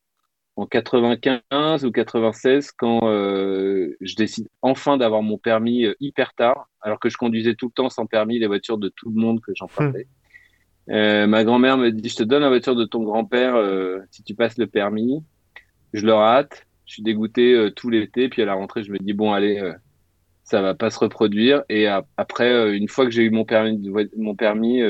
en 0.56 0.66
95 0.66 1.84
ou 1.84 1.90
96 1.90 2.70
quand 2.72 3.00
euh, 3.04 3.96
je 4.00 4.14
décide 4.14 4.48
enfin 4.62 4.96
d'avoir 4.96 5.22
mon 5.22 5.38
permis 5.38 5.84
euh, 5.84 5.94
hyper 6.00 6.32
tard, 6.34 6.68
alors 6.80 7.00
que 7.00 7.08
je 7.08 7.16
conduisais 7.16 7.54
tout 7.54 7.66
le 7.66 7.72
temps 7.72 7.90
sans 7.90 8.06
permis 8.06 8.38
les 8.38 8.46
voitures 8.46 8.78
de 8.78 8.88
tout 8.88 9.10
le 9.10 9.20
monde 9.20 9.40
que 9.40 9.52
j'empruntais. 9.54 10.04
Hmm. 10.04 10.92
Euh, 10.92 11.26
ma 11.26 11.44
grand-mère 11.44 11.78
me 11.78 11.90
dit 11.90 12.08
je 12.08 12.16
te 12.16 12.22
donne 12.22 12.42
la 12.42 12.48
voiture 12.48 12.76
de 12.76 12.84
ton 12.84 13.02
grand-père 13.02 13.56
euh, 13.56 14.00
si 14.10 14.22
tu 14.22 14.34
passes 14.34 14.58
le 14.58 14.66
permis. 14.66 15.22
Je 15.92 16.04
le 16.04 16.12
rate, 16.12 16.66
je 16.86 16.94
suis 16.94 17.02
dégoûté 17.02 17.54
euh, 17.54 17.70
tout 17.70 17.88
l'été, 17.88 18.28
puis 18.28 18.42
à 18.42 18.44
la 18.44 18.54
rentrée 18.54 18.84
je 18.84 18.92
me 18.92 18.98
dis 18.98 19.12
bon 19.12 19.32
allez 19.32 19.72
ça 20.44 20.60
va 20.60 20.74
pas 20.74 20.90
se 20.90 20.98
reproduire 20.98 21.62
et 21.70 21.86
après 22.18 22.76
une 22.76 22.86
fois 22.86 23.06
que 23.06 23.10
j'ai 23.10 23.22
eu 23.22 23.30
mon 23.30 23.46
permis 23.46 23.90
mon 24.18 24.34
permis 24.34 24.82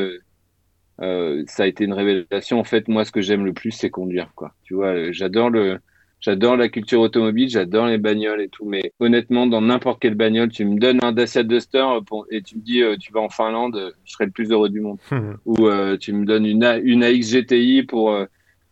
euh, 1.03 1.43
ça 1.47 1.65
a 1.65 1.67
été 1.67 1.85
une 1.85 1.93
révélation. 1.93 2.59
En 2.59 2.65
fait, 2.65 2.89
moi, 2.89 3.05
ce 3.05 3.13
que 3.13 3.21
j'aime 3.21 3.45
le 3.45 3.53
plus, 3.53 3.73
c'est 3.73 3.91
conduire, 3.91 4.33
quoi. 4.35 4.55
Tu 4.63 4.75
vois, 4.75 4.95
euh, 4.95 5.09
j'adore 5.13 5.51
le, 5.51 5.79
j'adore 6.21 6.57
la 6.57 6.69
culture 6.69 7.01
automobile, 7.01 7.49
j'adore 7.49 7.87
les 7.87 7.99
bagnoles 7.99 8.41
et 8.41 8.49
tout. 8.49 8.65
Mais 8.65 8.93
honnêtement, 9.01 9.47
dans 9.47 9.61
n'importe 9.61 10.01
quelle 10.01 10.15
bagnole, 10.15 10.51
tu 10.51 10.65
me 10.65 10.79
donnes 10.79 11.03
un 11.03 11.13
Dacia 11.13 11.43
Duster 11.43 11.85
et 12.31 12.43
tu 12.43 12.57
me 12.57 12.63
dis, 12.63 12.83
euh, 12.83 12.97
tu 12.97 13.13
vas 13.13 13.21
en 13.21 13.29
Finlande, 13.29 13.95
je 14.05 14.13
serai 14.13 14.27
le 14.27 14.31
plus 14.31 14.51
heureux 14.53 14.69
du 14.69 14.81
monde. 14.81 14.99
Ou 15.47 15.69
tu 15.99 16.13
me 16.13 16.25
donnes 16.25 16.47
une, 16.47 16.65
une 16.85 17.03
AX 17.03 17.33
GTI 17.33 17.83
pour 17.85 18.17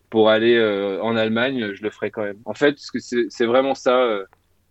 pour 0.09 0.29
aller 0.29 0.59
en 1.01 1.15
Allemagne, 1.15 1.73
je 1.73 1.81
le 1.81 1.89
ferai 1.89 2.11
quand 2.11 2.21
même. 2.23 2.37
En 2.45 2.53
fait, 2.53 2.75
c'est 2.77 3.45
vraiment 3.45 3.75
ça. 3.75 4.19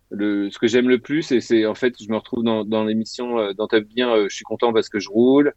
Le, 0.09 0.51
ce 0.51 0.59
que 0.59 0.67
j'aime 0.67 0.87
le 0.89 0.99
plus, 0.99 1.31
et 1.31 1.41
c'est 1.41 1.65
en 1.65 1.73
fait, 1.73 1.95
je 1.99 2.07
me 2.07 2.15
retrouve 2.15 2.43
dans, 2.43 2.63
dans 2.63 2.83
l'émission, 2.83 3.51
dans 3.53 3.67
Top 3.67 3.83
Gear, 3.95 4.29
je 4.29 4.33
suis 4.33 4.45
content 4.45 4.71
parce 4.71 4.87
que 4.87 4.99
je 4.99 5.09
roule, 5.09 5.47
euh, 5.47 5.51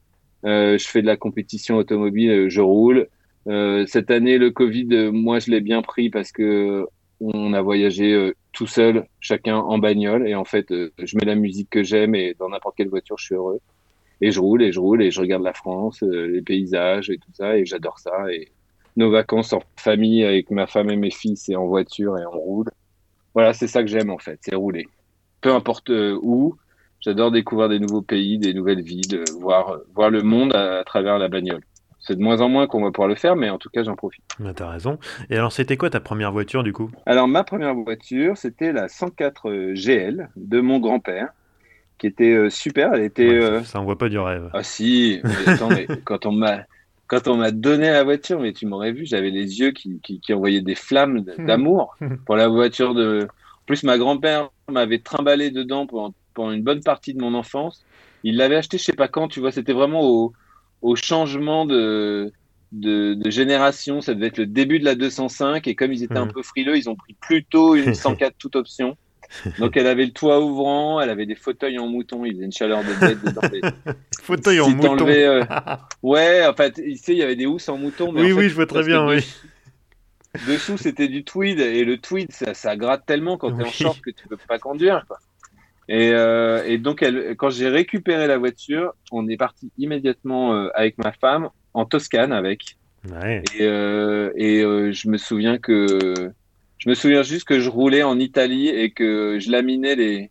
je 0.46 0.86
fais 0.86 1.02
de 1.02 1.06
la 1.06 1.16
compétition 1.16 1.76
automobile, 1.76 2.30
euh, 2.30 2.48
je 2.48 2.60
roule. 2.60 3.08
Euh, 3.48 3.84
cette 3.86 4.10
année, 4.10 4.38
le 4.38 4.50
Covid, 4.50 5.10
moi, 5.12 5.38
je 5.38 5.50
l'ai 5.50 5.60
bien 5.60 5.82
pris 5.82 6.10
parce 6.10 6.32
que 6.32 6.86
on 7.20 7.54
a 7.54 7.62
voyagé 7.62 8.32
tout 8.52 8.66
seul, 8.66 9.06
chacun 9.20 9.56
en 9.56 9.78
bagnole. 9.78 10.28
Et 10.28 10.34
en 10.34 10.44
fait, 10.44 10.66
je 10.70 11.16
mets 11.16 11.24
la 11.24 11.34
musique 11.34 11.70
que 11.70 11.82
j'aime 11.82 12.14
et 12.14 12.34
dans 12.38 12.50
n'importe 12.50 12.76
quelle 12.76 12.88
voiture, 12.88 13.16
je 13.18 13.24
suis 13.24 13.34
heureux. 13.34 13.60
Et 14.20 14.32
je 14.32 14.40
roule 14.40 14.62
et 14.62 14.72
je 14.72 14.80
roule 14.80 15.02
et 15.02 15.10
je 15.10 15.20
regarde 15.20 15.42
la 15.42 15.54
France, 15.54 16.02
les 16.02 16.42
paysages 16.42 17.08
et 17.08 17.16
tout 17.16 17.32
ça. 17.32 17.56
Et 17.56 17.64
j'adore 17.64 17.98
ça. 17.98 18.12
Et 18.30 18.50
nos 18.96 19.10
vacances 19.10 19.52
en 19.52 19.62
famille 19.76 20.24
avec 20.24 20.50
ma 20.50 20.66
femme 20.66 20.90
et 20.90 20.96
mes 20.96 21.10
fils 21.10 21.48
et 21.48 21.56
en 21.56 21.66
voiture 21.66 22.18
et 22.18 22.26
on 22.26 22.38
roule. 22.38 22.70
Voilà, 23.34 23.52
c'est 23.52 23.66
ça 23.66 23.82
que 23.82 23.88
j'aime 23.88 24.10
en 24.10 24.18
fait, 24.18 24.38
c'est 24.40 24.54
rouler. 24.54 24.88
Peu 25.42 25.52
importe 25.52 25.90
euh, 25.90 26.18
où, 26.22 26.56
j'adore 27.06 27.30
découvrir 27.30 27.68
des 27.68 27.78
nouveaux 27.78 28.02
pays, 28.02 28.36
des 28.36 28.52
nouvelles 28.52 28.82
villes, 28.82 29.22
voir, 29.40 29.78
voir 29.94 30.10
le 30.10 30.22
monde 30.22 30.54
à, 30.54 30.82
travers 30.84 31.18
la 31.18 31.28
bagnole. 31.28 31.60
C'est 32.00 32.16
de 32.16 32.22
moins 32.22 32.40
en 32.40 32.48
moins 32.48 32.66
qu'on 32.66 32.82
va 32.82 32.90
pouvoir 32.90 33.08
le 33.08 33.14
faire, 33.14 33.36
mais 33.36 33.48
en 33.48 33.58
tout 33.58 33.68
cas, 33.70 33.84
j'en 33.84 33.94
profite. 33.94 34.24
Bah, 34.40 34.52
T'as 34.54 34.68
raison. 34.68 34.98
Et 35.30 35.36
alors, 35.36 35.52
c'était 35.52 35.76
quoi 35.76 35.88
ta 35.88 36.00
première 36.00 36.32
voiture 36.32 36.62
du 36.62 36.72
coup? 36.72 36.90
Alors, 37.06 37.28
ma 37.28 37.44
première 37.44 37.74
voiture, 37.74 38.36
c'était 38.36 38.72
la 38.72 38.88
104 38.88 39.48
euh, 39.48 39.74
GL 39.74 40.28
de 40.36 40.60
mon 40.60 40.80
grand-père, 40.80 41.28
qui 41.98 42.08
était 42.08 42.32
euh, 42.32 42.50
super. 42.50 42.92
Elle 42.94 43.04
était. 43.04 43.62
ça, 43.64 43.80
envoie 43.80 43.98
pas 43.98 44.08
du 44.08 44.18
rêve. 44.18 44.50
Ah 44.52 44.62
si, 44.64 45.20
mais 45.70 45.86
quand 46.04 46.26
on 46.26 46.32
m'a 46.32 46.64
quand 47.08 47.28
on 47.28 47.36
m'a 47.36 47.52
donné 47.52 47.88
la 47.88 48.02
voiture, 48.02 48.40
mais 48.40 48.52
tu 48.52 48.66
m'aurais 48.66 48.90
vu, 48.90 49.06
j'avais 49.06 49.30
les 49.30 49.60
yeux 49.60 49.70
qui, 49.70 50.00
qui, 50.00 50.18
qui, 50.18 50.34
envoyaient 50.34 50.60
des 50.60 50.74
flammes 50.74 51.20
d'amour 51.38 51.96
pour 52.24 52.34
la 52.34 52.48
voiture 52.48 52.94
de. 52.94 53.28
En 53.30 53.64
plus, 53.66 53.84
ma 53.84 53.96
grand-père 53.96 54.50
m'avait 54.68 54.98
trimballé 54.98 55.52
dedans 55.52 55.86
pendant, 55.86 56.12
pendant, 56.36 56.52
une 56.52 56.62
bonne 56.62 56.82
partie 56.82 57.14
de 57.14 57.20
mon 57.20 57.34
enfance. 57.34 57.84
Il 58.22 58.36
l'avait 58.36 58.56
acheté, 58.56 58.78
je 58.78 58.84
sais 58.84 58.92
pas 58.92 59.08
quand, 59.08 59.28
tu 59.28 59.40
vois, 59.40 59.50
c'était 59.50 59.72
vraiment 59.72 60.02
au, 60.02 60.32
au 60.82 60.96
changement 60.96 61.66
de, 61.66 62.32
de, 62.72 63.14
de, 63.14 63.30
génération. 63.30 64.00
Ça 64.00 64.14
devait 64.14 64.28
être 64.28 64.38
le 64.38 64.46
début 64.46 64.78
de 64.78 64.84
la 64.84 64.94
205. 64.94 65.66
Et 65.66 65.74
comme 65.74 65.92
ils 65.92 66.02
étaient 66.02 66.16
un 66.16 66.26
hmm. 66.26 66.32
peu 66.32 66.42
frileux, 66.42 66.76
ils 66.76 66.88
ont 66.88 66.96
pris 66.96 67.14
plutôt 67.20 67.74
une 67.74 67.94
104 67.94 68.34
toute 68.38 68.56
option. 68.56 68.96
Donc 69.58 69.76
elle 69.76 69.86
avait 69.86 70.04
le 70.04 70.12
toit 70.12 70.40
ouvrant, 70.40 71.00
elle 71.00 71.10
avait 71.10 71.26
des 71.26 71.34
fauteuils 71.34 71.78
en 71.78 71.88
mouton, 71.88 72.24
il 72.24 72.34
faisait 72.34 72.44
une 72.44 72.52
chaleur 72.52 72.82
de 72.82 73.00
bête 73.00 73.24
dedans. 73.24 73.92
fauteuils 74.22 74.60
en 74.60 74.70
mouton. 74.70 75.06
Euh, 75.08 75.44
ouais, 76.02 76.46
en 76.46 76.54
fait, 76.54 76.78
il 76.78 76.96
il 77.08 77.14
y 77.16 77.22
avait 77.22 77.36
des 77.36 77.46
housses 77.46 77.68
en 77.68 77.76
mouton. 77.76 78.12
oui, 78.14 78.32
oui, 78.32 78.48
je 78.48 78.54
vois 78.54 78.66
très 78.66 78.84
bien, 78.84 79.06
oui. 79.06 79.26
Dessous, 80.46 80.76
c'était 80.76 81.08
du 81.08 81.24
tweed, 81.24 81.60
et 81.60 81.84
le 81.84 81.98
tweed, 81.98 82.30
ça, 82.30 82.52
ça 82.52 82.76
gratte 82.76 83.06
tellement 83.06 83.38
quand 83.38 83.56
tu 83.56 83.62
es 83.62 83.66
en 83.66 83.70
short 83.70 84.00
que 84.00 84.10
tu 84.10 84.28
peux 84.28 84.36
pas 84.36 84.58
conduire. 84.58 85.04
Et, 85.88 86.10
euh, 86.12 86.62
et, 86.66 86.78
donc, 86.78 87.02
elle, 87.02 87.36
quand 87.36 87.50
j'ai 87.50 87.68
récupéré 87.68 88.26
la 88.26 88.38
voiture, 88.38 88.94
on 89.12 89.28
est 89.28 89.36
parti 89.36 89.70
immédiatement 89.78 90.54
euh, 90.54 90.68
avec 90.74 90.98
ma 90.98 91.12
femme 91.12 91.48
en 91.74 91.84
Toscane 91.84 92.32
avec. 92.32 92.76
Ouais. 93.10 93.42
Et, 93.56 93.64
et 93.64 94.62
je 94.92 95.08
me 95.08 95.16
souviens 95.16 95.58
que 95.58 96.32
je 96.78 96.88
me 96.88 96.94
souviens 96.94 97.22
juste 97.22 97.46
que 97.46 97.60
je 97.60 97.70
roulais 97.70 98.02
en 98.02 98.18
Italie 98.18 98.68
et 98.68 98.90
que 98.90 99.38
je 99.38 99.50
laminais 99.50 99.94
les, 99.94 100.30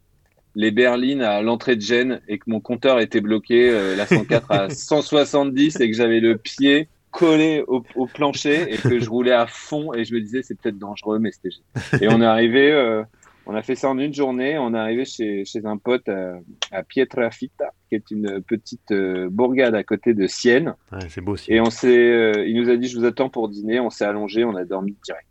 les 0.55 0.71
berlines 0.71 1.21
à 1.21 1.41
l'entrée 1.41 1.75
de 1.75 1.81
Gênes 1.81 2.21
et 2.27 2.37
que 2.37 2.45
mon 2.47 2.59
compteur 2.59 2.99
était 2.99 3.21
bloqué, 3.21 3.69
euh, 3.69 3.95
la 3.95 4.05
104 4.05 4.51
à 4.51 4.69
170 4.69 5.79
et 5.79 5.89
que 5.89 5.95
j'avais 5.95 6.19
le 6.19 6.37
pied 6.37 6.87
collé 7.11 7.63
au, 7.67 7.83
au, 7.95 8.07
plancher 8.07 8.73
et 8.73 8.77
que 8.77 8.99
je 8.99 9.09
roulais 9.09 9.31
à 9.31 9.47
fond 9.47 9.93
et 9.93 10.03
je 10.03 10.13
me 10.13 10.19
disais 10.19 10.41
c'est 10.43 10.59
peut-être 10.59 10.77
dangereux 10.77 11.17
mais 11.17 11.31
c'était 11.31 11.55
et 12.03 12.09
on 12.09 12.21
est 12.21 12.25
arrivé 12.25 12.71
euh, 12.71 13.03
on 13.45 13.55
a 13.55 13.61
fait 13.61 13.75
ça 13.75 13.89
en 13.89 13.97
une 13.97 14.13
journée 14.13 14.57
on 14.57 14.73
est 14.73 14.77
arrivé 14.77 15.05
chez, 15.05 15.45
chez 15.45 15.65
un 15.65 15.77
pote 15.77 16.07
à, 16.09 16.39
à 16.71 16.83
Pietrafita 16.83 17.71
qui 17.89 17.95
est 17.95 18.11
une 18.11 18.41
petite 18.41 18.91
euh, 18.91 19.29
bourgade 19.29 19.75
à 19.75 19.83
côté 19.83 20.13
de 20.13 20.27
Sienne 20.27 20.75
ouais, 20.91 21.07
c'est 21.09 21.21
beau 21.21 21.33
aussi. 21.33 21.51
et 21.53 21.61
on 21.61 21.69
s'est 21.69 22.45
il 22.47 22.61
nous 22.61 22.69
a 22.69 22.75
dit 22.75 22.87
je 22.87 22.97
vous 22.97 23.05
attends 23.05 23.29
pour 23.29 23.49
dîner 23.49 23.79
on 23.79 23.89
s'est 23.89 24.05
allongé 24.05 24.43
on 24.43 24.55
a 24.55 24.65
dormi 24.65 24.95
direct 25.03 25.27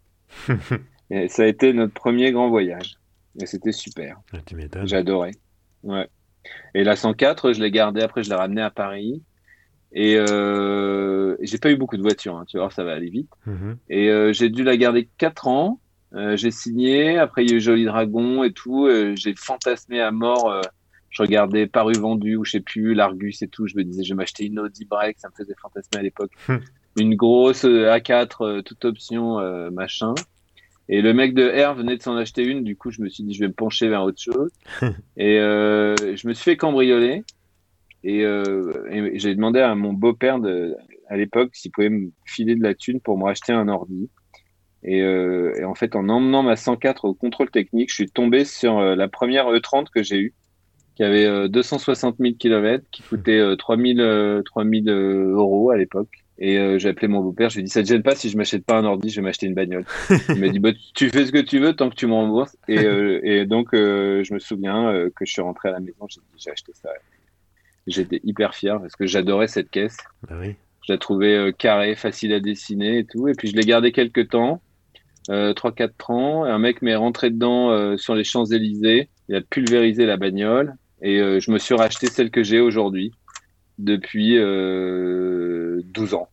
Et 1.10 1.28
ça 1.28 1.42
a 1.42 1.46
été 1.46 1.72
notre 1.72 1.92
premier 1.92 2.32
grand 2.32 2.48
voyage. 2.48 2.96
Et 3.40 3.46
c'était 3.46 3.72
super. 3.72 4.20
Ah, 4.32 4.38
J'adorais. 4.84 5.32
Ouais. 5.82 6.08
Et 6.74 6.84
la 6.84 6.96
104, 6.96 7.52
je 7.52 7.62
l'ai 7.62 7.70
gardée 7.70 8.02
après, 8.02 8.22
je 8.22 8.30
l'ai 8.30 8.36
ramenée 8.36 8.62
à 8.62 8.70
Paris. 8.70 9.22
Et 9.92 10.16
euh, 10.16 11.36
j'ai 11.40 11.58
pas 11.58 11.70
eu 11.70 11.76
beaucoup 11.76 11.96
de 11.96 12.02
voitures, 12.02 12.36
hein, 12.36 12.44
tu 12.48 12.58
vois, 12.58 12.70
ça 12.70 12.82
va 12.84 12.92
aller 12.92 13.10
vite. 13.10 13.30
Mm-hmm. 13.46 13.76
Et 13.90 14.10
euh, 14.10 14.32
j'ai 14.32 14.50
dû 14.50 14.64
la 14.64 14.76
garder 14.76 15.08
4 15.18 15.46
ans. 15.46 15.80
Euh, 16.14 16.36
j'ai 16.36 16.50
signé, 16.50 17.18
après 17.18 17.44
il 17.44 17.50
y 17.50 17.54
a 17.54 17.56
eu 17.56 17.60
Joli 17.60 17.84
Dragon 17.84 18.44
et 18.44 18.52
tout. 18.52 18.86
Euh, 18.86 19.14
j'ai 19.16 19.34
fantasmé 19.36 20.00
à 20.00 20.10
mort. 20.10 20.50
Euh, 20.50 20.60
je 21.10 21.22
regardais 21.22 21.66
Paru 21.66 21.94
Vendu 21.94 22.36
ou 22.36 22.44
je 22.44 22.52
sais 22.52 22.60
plus, 22.60 22.94
l'Argus 22.94 23.42
et 23.42 23.48
tout. 23.48 23.66
Je 23.66 23.76
me 23.76 23.84
disais, 23.84 24.02
je 24.02 24.10
vais 24.10 24.16
m'acheter 24.16 24.46
une 24.46 24.58
Audi 24.58 24.84
Break, 24.84 25.18
ça 25.18 25.28
me 25.28 25.34
faisait 25.34 25.54
fantasmer 25.60 25.98
à 25.98 26.02
l'époque. 26.02 26.32
une 26.96 27.14
grosse 27.14 27.64
A4, 27.64 28.62
toute 28.62 28.84
option, 28.84 29.38
machin. 29.70 30.14
Et 30.88 31.02
le 31.02 31.14
mec 31.14 31.34
de 31.34 31.48
R 31.48 31.74
venait 31.74 31.96
de 31.96 32.02
s'en 32.02 32.16
acheter 32.16 32.44
une, 32.44 32.62
du 32.62 32.76
coup 32.76 32.90
je 32.90 33.00
me 33.00 33.08
suis 33.08 33.24
dit 33.24 33.32
je 33.32 33.40
vais 33.40 33.48
me 33.48 33.54
pencher 33.54 33.88
vers 33.88 34.02
autre 34.02 34.20
chose. 34.20 34.50
et 35.16 35.38
euh, 35.38 35.94
je 35.96 36.28
me 36.28 36.34
suis 36.34 36.44
fait 36.44 36.56
cambrioler. 36.56 37.22
Et, 38.02 38.20
et 38.20 39.18
j'ai 39.18 39.34
demandé 39.34 39.60
à 39.60 39.74
mon 39.74 39.92
beau-père 39.92 40.38
à 41.08 41.16
l'époque 41.16 41.54
s'il 41.54 41.70
pouvait 41.70 41.88
me 41.88 42.10
filer 42.26 42.56
de 42.56 42.62
la 42.62 42.74
thune 42.74 43.00
pour 43.00 43.16
me 43.16 43.24
racheter 43.24 43.52
un 43.52 43.68
ordi. 43.68 44.10
Et, 44.84 45.00
euh, 45.02 45.54
et, 45.58 45.64
en 45.64 45.74
fait, 45.74 45.96
en 45.96 46.08
emmenant 46.08 46.42
ma 46.42 46.56
104 46.56 47.06
au 47.06 47.14
contrôle 47.14 47.50
technique, 47.50 47.90
je 47.90 47.94
suis 47.94 48.10
tombé 48.10 48.44
sur 48.44 48.78
euh, 48.78 48.94
la 48.94 49.08
première 49.08 49.50
E30 49.50 49.86
que 49.94 50.02
j'ai 50.02 50.18
eue, 50.18 50.34
qui 50.94 51.02
avait 51.02 51.48
260 51.48 52.16
000 52.20 52.34
km, 52.38 52.84
qui 52.92 53.02
coûtait 53.02 53.42
3000, 53.56 54.42
3000 54.44 54.88
euros 54.90 55.70
à 55.70 55.76
l'époque. 55.76 56.24
Et 56.38 56.58
euh, 56.58 56.78
j'ai 56.78 56.88
appelé 56.88 57.06
mon 57.06 57.20
beau-père, 57.20 57.48
je 57.48 57.56
lui 57.56 57.60
ai 57.60 57.64
dit 57.64 57.70
ça 57.70 57.82
te 57.82 57.86
gêne 57.86 58.02
pas 58.02 58.16
si 58.16 58.28
je 58.28 58.36
m'achète 58.36 58.64
pas 58.64 58.76
un 58.76 58.84
ordi, 58.84 59.08
je 59.08 59.16
vais 59.16 59.22
m'acheter 59.22 59.46
une 59.46 59.54
bagnole. 59.54 59.84
Il 60.28 60.40
m'a 60.40 60.48
dit 60.48 60.58
bah, 60.58 60.70
tu 60.94 61.08
fais 61.08 61.26
ce 61.26 61.32
que 61.32 61.38
tu 61.38 61.60
veux 61.60 61.74
tant 61.74 61.88
que 61.90 61.94
tu 61.94 62.08
me 62.08 62.12
rembourses. 62.12 62.56
Et, 62.66 62.80
euh, 62.80 63.20
et 63.22 63.46
donc 63.46 63.72
euh, 63.72 64.24
je 64.24 64.34
me 64.34 64.40
souviens 64.40 64.88
euh, 64.88 65.10
que 65.14 65.24
je 65.24 65.32
suis 65.32 65.42
rentré 65.42 65.68
à 65.68 65.72
la 65.72 65.80
maison, 65.80 66.06
j'ai 66.08 66.20
dit 66.20 66.42
j'ai 66.42 66.50
acheté 66.50 66.72
ça. 66.74 66.90
J'étais 67.86 68.20
hyper 68.24 68.54
fier 68.54 68.80
parce 68.80 68.96
que 68.96 69.06
j'adorais 69.06 69.46
cette 69.46 69.70
caisse. 69.70 69.98
Bah 70.28 70.36
oui. 70.40 70.56
Je 70.86 70.92
la 70.92 70.98
trouvais 70.98 71.34
euh, 71.34 71.52
carrée, 71.52 71.94
facile 71.94 72.32
à 72.32 72.40
dessiner 72.40 72.98
et 72.98 73.04
tout. 73.04 73.28
Et 73.28 73.34
puis 73.34 73.48
je 73.48 73.56
l'ai 73.56 73.64
gardé 73.64 73.92
quelques 73.92 74.28
temps, 74.28 74.54
euh, 74.54 74.56
3-4 75.28 76.12
ans. 76.12 76.46
Et 76.46 76.50
un 76.50 76.58
mec 76.58 76.82
m'est 76.82 76.96
rentré 76.96 77.30
dedans 77.30 77.96
sur 77.96 78.14
les 78.14 78.24
Champs-Élysées. 78.24 79.08
Il 79.28 79.36
a 79.36 79.40
pulvérisé 79.40 80.06
la 80.06 80.16
bagnole 80.16 80.74
et 81.00 81.18
je 81.18 81.50
me 81.50 81.58
suis 81.58 81.74
racheté 81.74 82.08
celle 82.08 82.30
que 82.30 82.42
j'ai 82.42 82.60
aujourd'hui 82.60 83.12
depuis 83.78 84.36
euh, 84.38 85.80
12 85.86 86.14
ans, 86.14 86.28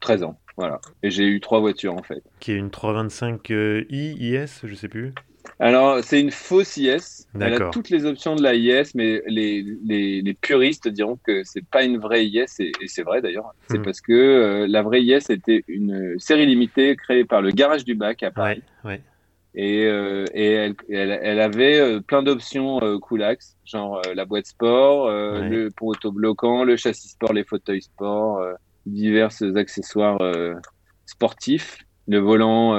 13 0.00 0.24
ans. 0.24 0.38
Voilà. 0.56 0.80
Et 1.02 1.10
j'ai 1.10 1.24
eu 1.24 1.40
trois 1.40 1.60
voitures 1.60 1.94
en 1.94 2.02
fait. 2.02 2.22
Qui 2.38 2.52
est 2.52 2.56
une 2.56 2.68
325i 2.68 3.52
euh, 3.52 3.84
IS, 3.90 4.60
je 4.62 4.74
sais 4.74 4.88
plus. 4.88 5.12
Alors, 5.60 6.02
c'est 6.02 6.20
une 6.20 6.30
fausse 6.30 6.76
IS. 6.76 7.26
Elle 7.38 7.62
a 7.62 7.70
toutes 7.70 7.90
les 7.90 8.04
options 8.06 8.34
de 8.34 8.42
la 8.42 8.54
IS, 8.54 8.90
mais 8.94 9.22
les, 9.26 9.64
les, 9.84 10.20
les 10.22 10.34
puristes 10.34 10.88
diront 10.88 11.18
que 11.24 11.42
c'est 11.44 11.64
pas 11.64 11.84
une 11.84 11.98
vraie 11.98 12.26
IS, 12.26 12.46
et, 12.58 12.72
et 12.80 12.88
c'est 12.88 13.02
vrai 13.02 13.22
d'ailleurs. 13.22 13.54
C'est 13.68 13.78
hmm. 13.78 13.82
parce 13.82 14.00
que 14.00 14.12
euh, 14.12 14.66
la 14.68 14.82
vraie 14.82 15.02
IS 15.02 15.30
était 15.30 15.64
une 15.68 16.18
série 16.18 16.46
limitée 16.46 16.96
créée 16.96 17.24
par 17.24 17.40
le 17.40 17.50
Garage 17.50 17.84
du 17.84 17.94
Bac 17.94 18.22
à 18.22 18.30
Paris. 18.30 18.62
Ouais, 18.84 18.90
ouais. 18.90 19.00
Et, 19.54 19.84
euh, 19.84 20.24
et 20.34 20.50
elle, 20.52 20.74
elle, 20.90 21.18
elle, 21.22 21.40
avait 21.40 21.78
euh, 21.78 22.00
plein 22.00 22.24
d'options 22.24 22.82
euh, 22.82 22.98
Coolax, 22.98 23.56
genre 23.64 24.02
la 24.14 24.24
boîte 24.24 24.46
sport, 24.46 25.06
ouais. 25.06 25.48
le 25.48 25.70
pour 25.70 25.88
autobloquant, 25.88 26.64
le 26.64 26.76
châssis 26.76 27.10
sport, 27.10 27.32
les 27.32 27.44
fauteuils 27.44 27.82
sport, 27.82 28.44
divers 28.84 29.30
accessoires 29.54 30.20
sportifs, 31.06 31.78
le 32.08 32.18
volant 32.18 32.76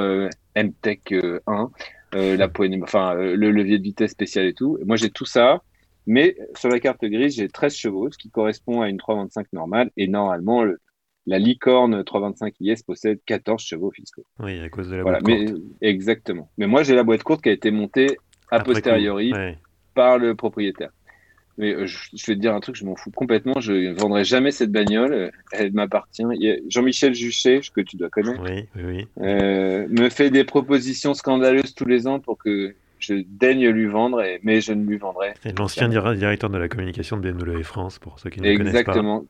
MTech 0.56 1.16
1, 1.48 1.72
la 2.16 2.48
poignée, 2.48 2.80
enfin 2.82 3.14
le 3.14 3.52
levier 3.52 3.78
de 3.78 3.84
vitesse 3.84 4.12
spécial 4.12 4.46
et 4.46 4.54
tout. 4.54 4.78
moi 4.86 4.96
j'ai 4.96 5.10
tout 5.10 5.26
ça, 5.26 5.62
mais 6.08 6.38
sur 6.56 6.70
la 6.70 6.80
carte 6.80 7.04
grise 7.04 7.36
j'ai 7.36 7.50
13 7.50 7.76
chevaux, 7.76 8.10
ce 8.12 8.18
qui 8.18 8.30
correspond 8.30 8.82
à 8.82 8.90
une 8.90 8.98
325 8.98 9.48
normale. 9.54 9.92
Et 9.98 10.08
normalement 10.08 10.64
le, 10.64 10.80
la 11.28 11.40
licorne 11.40 12.04
325 12.04 12.54
IS 12.60 12.84
possède 12.86 13.20
14 13.26 13.62
chevaux 13.62 13.92
fiscaux. 13.92 14.26
Oui, 14.40 14.60
à 14.60 14.70
cause 14.70 14.90
de 14.90 14.96
la 14.96 15.02
voilà, 15.02 15.20
boîte 15.20 15.40
mais, 15.40 15.46
courte. 15.46 15.62
Exactement. 15.82 16.50
Mais 16.58 16.68
moi, 16.68 16.84
j'ai 16.84 16.96
la 16.96 17.04
boîte 17.04 17.24
courte 17.24 17.42
qui 17.42 17.50
a 17.50 17.54
été 17.54 17.72
montée 17.72 18.18
a 18.52 18.60
posteriori 18.60 19.34
ouais. 19.34 19.58
par 19.96 20.20
le 20.20 20.36
propriétaire. 20.36 20.92
Mais 21.58 21.74
euh, 21.74 21.86
je, 21.86 21.98
je, 22.14 22.26
vais 22.26 22.36
te 22.36 22.42
dire 22.42 22.54
un 22.54 22.60
truc, 22.60 22.76
je 22.76 22.86
m'en 22.86 22.96
fous 22.96 23.12
complètement. 23.12 23.60
Je 23.60 23.72
ne 23.72 23.94
vendrai 23.94 24.24
jamais 24.24 24.52
cette 24.52 24.72
bagnole. 24.72 25.32
Elle 25.52 25.72
m'appartient. 25.72 26.24
Jean-Michel 26.68 27.14
Juchet, 27.14 27.62
que 27.74 27.82
tu 27.82 27.96
dois 27.96 28.10
connaître, 28.10 28.42
oui, 28.44 28.68
oui, 28.76 28.84
oui. 28.86 29.08
Euh, 29.22 29.88
me 29.90 30.10
fait 30.10 30.30
des 30.30 30.44
propositions 30.44 31.14
scandaleuses 31.14 31.74
tous 31.74 31.86
les 31.86 32.08
ans 32.08 32.20
pour 32.20 32.38
que 32.38 32.76
je 33.00 33.24
daigne 33.28 33.70
lui 33.70 33.88
vendre, 33.88 34.22
et, 34.22 34.40
mais 34.44 34.62
je 34.62 34.74
ne 34.74 34.86
lui 34.86 34.98
vendrai. 34.98 35.34
L'ancien 35.58 35.88
directeur 35.90 36.50
de 36.50 36.58
la 36.58 36.68
communication 36.68 37.18
de 37.18 37.32
BMW 37.32 37.62
France, 37.64 38.00
pour 38.00 38.20
ceux 38.20 38.30
qui 38.30 38.42
ne 38.42 38.58
connaissent 38.58 38.74
pas. 38.74 38.80
Exactement 38.80 39.26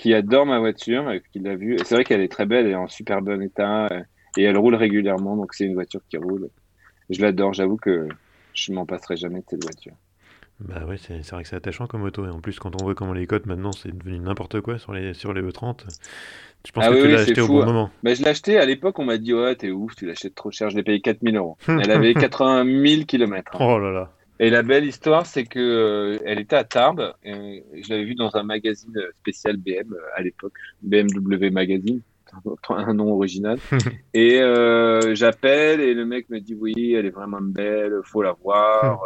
qui 0.00 0.14
adore 0.14 0.46
ma 0.46 0.58
voiture, 0.58 1.06
euh, 1.08 1.18
qui 1.30 1.40
l'a 1.40 1.56
vue. 1.56 1.76
C'est 1.84 1.94
vrai 1.94 2.04
qu'elle 2.04 2.22
est 2.22 2.32
très 2.32 2.46
belle, 2.46 2.64
elle 2.64 2.72
est 2.72 2.76
en 2.76 2.88
super 2.88 3.20
bon 3.20 3.42
état 3.42 3.86
euh, 3.92 4.00
et 4.38 4.44
elle 4.44 4.56
roule 4.56 4.74
régulièrement, 4.74 5.36
donc 5.36 5.52
c'est 5.52 5.66
une 5.66 5.74
voiture 5.74 6.00
qui 6.08 6.16
roule. 6.16 6.48
Je 7.10 7.20
l'adore, 7.20 7.52
j'avoue 7.52 7.76
que 7.76 8.08
je 8.54 8.72
m'en 8.72 8.86
passerai 8.86 9.16
jamais 9.16 9.40
de 9.40 9.44
cette 9.46 9.62
voiture. 9.62 9.92
Bah 10.60 10.82
oui, 10.86 10.96
c'est 10.98 11.26
vrai 11.30 11.42
que 11.42 11.48
c'est 11.48 11.56
attachant 11.56 11.86
comme 11.86 12.02
auto. 12.02 12.26
Et 12.26 12.28
en 12.28 12.40
plus, 12.40 12.58
quand 12.58 12.80
on 12.80 12.84
voit 12.84 12.94
comment 12.94 13.14
les 13.14 13.26
cotes 13.26 13.46
maintenant, 13.46 13.72
c'est 13.72 13.96
devenu 13.96 14.18
n'importe 14.18 14.60
quoi 14.60 14.78
sur 14.78 14.92
les, 14.92 15.14
sur 15.14 15.32
les 15.32 15.42
E30. 15.42 15.86
Je 16.66 16.72
pense 16.72 16.84
ah 16.86 16.90
que 16.90 16.94
oui, 16.94 17.02
tu 17.02 17.08
l'as 17.08 17.20
acheté 17.20 17.40
fou, 17.40 17.54
au 17.54 17.56
bon 17.56 17.62
hein. 17.62 17.66
moment. 17.66 17.90
Bah, 18.02 18.12
je 18.12 18.22
l'ai 18.22 18.28
acheté 18.28 18.58
à 18.58 18.66
l'époque, 18.66 18.98
on 18.98 19.04
m'a 19.04 19.16
dit 19.16 19.32
Ouais, 19.32 19.56
t'es 19.56 19.70
ouf, 19.70 19.94
tu 19.96 20.06
l'achètes 20.06 20.34
trop 20.34 20.50
cher. 20.50 20.68
Je 20.68 20.76
l'ai 20.76 20.82
payé 20.82 21.00
4000 21.00 21.36
euros. 21.36 21.56
Elle 21.68 21.90
avait 21.90 22.12
80 22.12 22.64
000 22.64 23.04
km. 23.06 23.56
Oh 23.58 23.78
là 23.78 23.90
là. 23.90 24.10
Et 24.38 24.48
la 24.48 24.62
belle 24.62 24.86
histoire, 24.86 25.26
c'est 25.26 25.44
que 25.44 25.58
euh, 25.58 26.18
elle 26.24 26.40
était 26.40 26.56
à 26.56 26.64
Tarbes. 26.64 27.12
Et 27.22 27.62
je 27.74 27.90
l'avais 27.90 28.04
vue 28.04 28.14
dans 28.14 28.34
un 28.36 28.42
magazine 28.42 28.98
spécial 29.18 29.58
BM 29.58 29.92
euh, 29.92 29.98
à 30.16 30.22
l'époque, 30.22 30.54
BMW 30.82 31.50
Magazine. 31.50 32.00
un 32.70 32.94
nom 32.94 33.12
original. 33.12 33.58
et 34.14 34.40
euh, 34.40 35.14
j'appelle 35.14 35.80
et 35.80 35.92
le 35.92 36.06
mec 36.06 36.30
me 36.30 36.40
dit 36.40 36.54
oui, 36.54 36.94
elle 36.94 37.04
est 37.04 37.10
vraiment 37.10 37.42
belle, 37.42 38.00
faut 38.04 38.22
la 38.22 38.32
voir. 38.32 39.02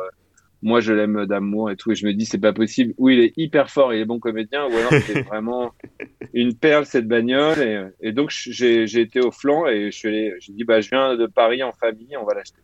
Moi, 0.65 0.81
je 0.81 0.93
l'aime 0.93 1.27
d'amour 1.27 1.71
et 1.71 1.77
tout. 1.77 1.93
Et 1.93 1.95
je 1.95 2.07
me 2.07 2.13
dis, 2.13 2.25
c'est 2.25 2.39
pas 2.39 2.53
possible. 2.53 2.93
Ou 2.99 3.11
il 3.11 3.21
est 3.21 3.33
hyper 3.37 3.71
fort, 3.71 3.95
il 3.95 4.01
est 4.01 4.05
bon 4.05 4.19
comédien, 4.19 4.65
ou 4.65 4.73
alors 4.77 4.93
c'est 5.07 5.23
vraiment 5.29 5.73
une 6.33 6.55
perle 6.55 6.87
cette 6.87 7.07
bagnole. 7.07 7.61
Et, 7.61 8.09
et 8.09 8.13
donc, 8.13 8.31
j'ai 8.31 9.01
été 9.01 9.21
au 9.21 9.31
flanc 9.31 9.67
et 9.67 9.93
je 9.93 9.97
suis 9.97 10.33
j'ai 10.41 10.53
dit, 10.53 10.65
bah, 10.65 10.81
je 10.81 10.89
viens 10.89 11.17
de 11.17 11.27
Paris 11.27 11.63
en 11.63 11.73
famille, 11.73 12.17
on 12.17 12.25
va 12.25 12.35
l'acheter. 12.35 12.63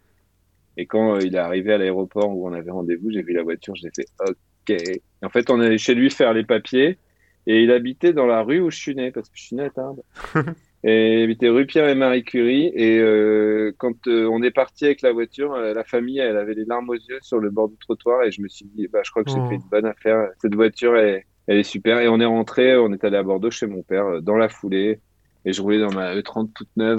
Et 0.77 0.87
quand 0.87 1.19
il 1.19 1.35
est 1.35 1.39
arrivé 1.39 1.75
à 1.75 1.79
l'aéroport 1.79 2.31
où 2.31 2.49
on 2.49 2.53
avait 2.53 2.71
rendez-vous, 2.71 3.11
j'ai 3.11 3.23
vu 3.23 3.35
la 3.35 3.43
voiture, 3.43 3.75
j'ai 3.77 3.91
fait 3.95 4.07
OK. 4.27 4.71
Et 4.71 5.03
en 5.23 5.29
fait, 5.29 5.51
on 5.51 5.61
est 5.61 5.67
allé 5.67 5.79
chez 5.79 5.95
lui 5.95 6.11
faire 6.11 6.33
les 6.33 6.45
papiers 6.45 6.99
et 7.47 7.63
il 7.63 7.71
habitait 7.71 8.13
dans 8.13 8.27
la 8.27 8.43
rue 8.43 8.61
où 8.61 8.71
je 8.71 8.79
suis 8.79 8.95
né 8.95 9.11
parce 9.11 9.29
que 9.29 9.37
je 9.37 9.43
suis 9.43 9.57
né 9.57 9.65
à 9.65 9.71
Tarbes. 9.71 10.03
et 10.83 11.25
il 11.25 11.49
rue 11.51 11.67
Pierre 11.67 11.89
et 11.89 11.95
Marie 11.95 12.25
Curie. 12.25 12.73
Et 12.75 12.99
euh, 12.99 13.73
quand 13.77 14.07
euh, 14.07 14.27
on 14.31 14.43
est 14.43 14.51
parti 14.51 14.87
avec 14.87 15.03
la 15.03 15.13
voiture, 15.13 15.53
euh, 15.53 15.75
la 15.75 15.85
famille, 15.85 16.19
elle 16.19 16.37
avait 16.37 16.55
les 16.55 16.65
larmes 16.65 16.89
aux 16.89 16.95
yeux 16.95 17.19
sur 17.21 17.39
le 17.39 17.51
bord 17.51 17.69
du 17.69 17.77
trottoir 17.77 18.23
et 18.25 18.31
je 18.31 18.41
me 18.41 18.49
suis 18.49 18.65
dit, 18.65 18.89
bah, 18.89 19.01
je 19.05 19.11
crois 19.11 19.23
que 19.23 19.31
j'ai 19.31 19.37
fait 19.37 19.43
oh. 19.51 19.53
une 19.53 19.69
bonne 19.71 19.87
affaire. 19.87 20.29
Cette 20.41 20.55
voiture, 20.55 20.97
elle, 20.97 21.25
elle 21.47 21.59
est 21.59 21.65
super. 21.65 21.99
Et 21.99 22.09
on 22.09 22.19
est 22.21 22.27
rentré, 22.27 22.77
on 22.77 22.93
est 22.93 23.05
allé 23.05 23.19
à 23.19 23.23
Bordeaux 23.23 23.51
chez 23.51 23.67
mon 23.67 23.83
père 23.83 24.23
dans 24.23 24.37
la 24.37 24.49
foulée. 24.49 25.01
Et 25.45 25.53
je 25.53 25.61
roulais 25.61 25.81
dans 25.81 25.93
ma 25.93 26.15
E30 26.15 26.53
toute 26.55 26.69
neuve. 26.77 26.99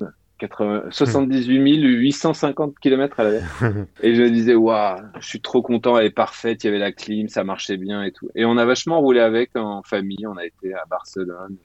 78 0.90 1.84
850 1.84 2.80
km 2.80 3.20
à 3.20 3.24
l'heure. 3.24 3.44
et 4.02 4.16
je 4.16 4.24
me 4.24 4.30
disais, 4.30 4.56
waouh, 4.56 4.98
je 5.20 5.28
suis 5.28 5.42
trop 5.42 5.62
content, 5.62 5.98
elle 5.98 6.08
est 6.08 6.10
parfaite, 6.10 6.64
il 6.64 6.68
y 6.68 6.70
avait 6.70 6.80
la 6.80 6.92
clim, 6.92 7.28
ça 7.28 7.44
marchait 7.44 7.78
bien 7.78 8.04
et 8.04 8.12
tout. 8.12 8.30
Et 8.36 8.46
on 8.46 8.58
a 8.58 8.66
vachement 8.66 9.00
roulé 9.00 9.20
avec 9.20 9.56
en 9.56 9.84
famille, 9.84 10.26
on 10.26 10.38
a 10.38 10.46
été 10.46 10.74
à 10.74 10.84
Barcelone, 10.90 11.58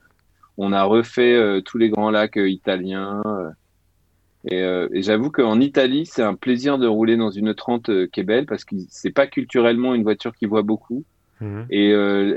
on 0.59 0.73
a 0.73 0.85
refait 0.85 1.35
euh, 1.35 1.61
tous 1.61 1.79
les 1.79 1.91
grands 1.91 2.11
lacs 2.11 2.37
euh, 2.37 2.49
italiens. 2.49 3.23
Euh, 4.53 4.89
et, 4.93 5.03
j'avoue 5.03 5.31
qu'en 5.31 5.61
Italie, 5.61 6.07
c'est 6.07 6.23
un 6.23 6.35
plaisir 6.35 6.79
de 6.79 6.87
rouler 6.87 7.17
dans 7.17 7.31
une 7.31 7.55
30 7.55 8.09
qui 8.11 8.21
est 8.21 8.25
belle 8.25 8.47
parce 8.47 8.65
que 8.65 8.77
c'est 8.89 9.11
pas 9.11 9.27
culturellement 9.27 9.95
une 9.95 10.05
voiture 10.05 10.35
qui 10.35 10.47
voit 10.47 10.63
beaucoup. 10.63 11.05
Mhm. 11.41 11.67
Et 11.71 11.93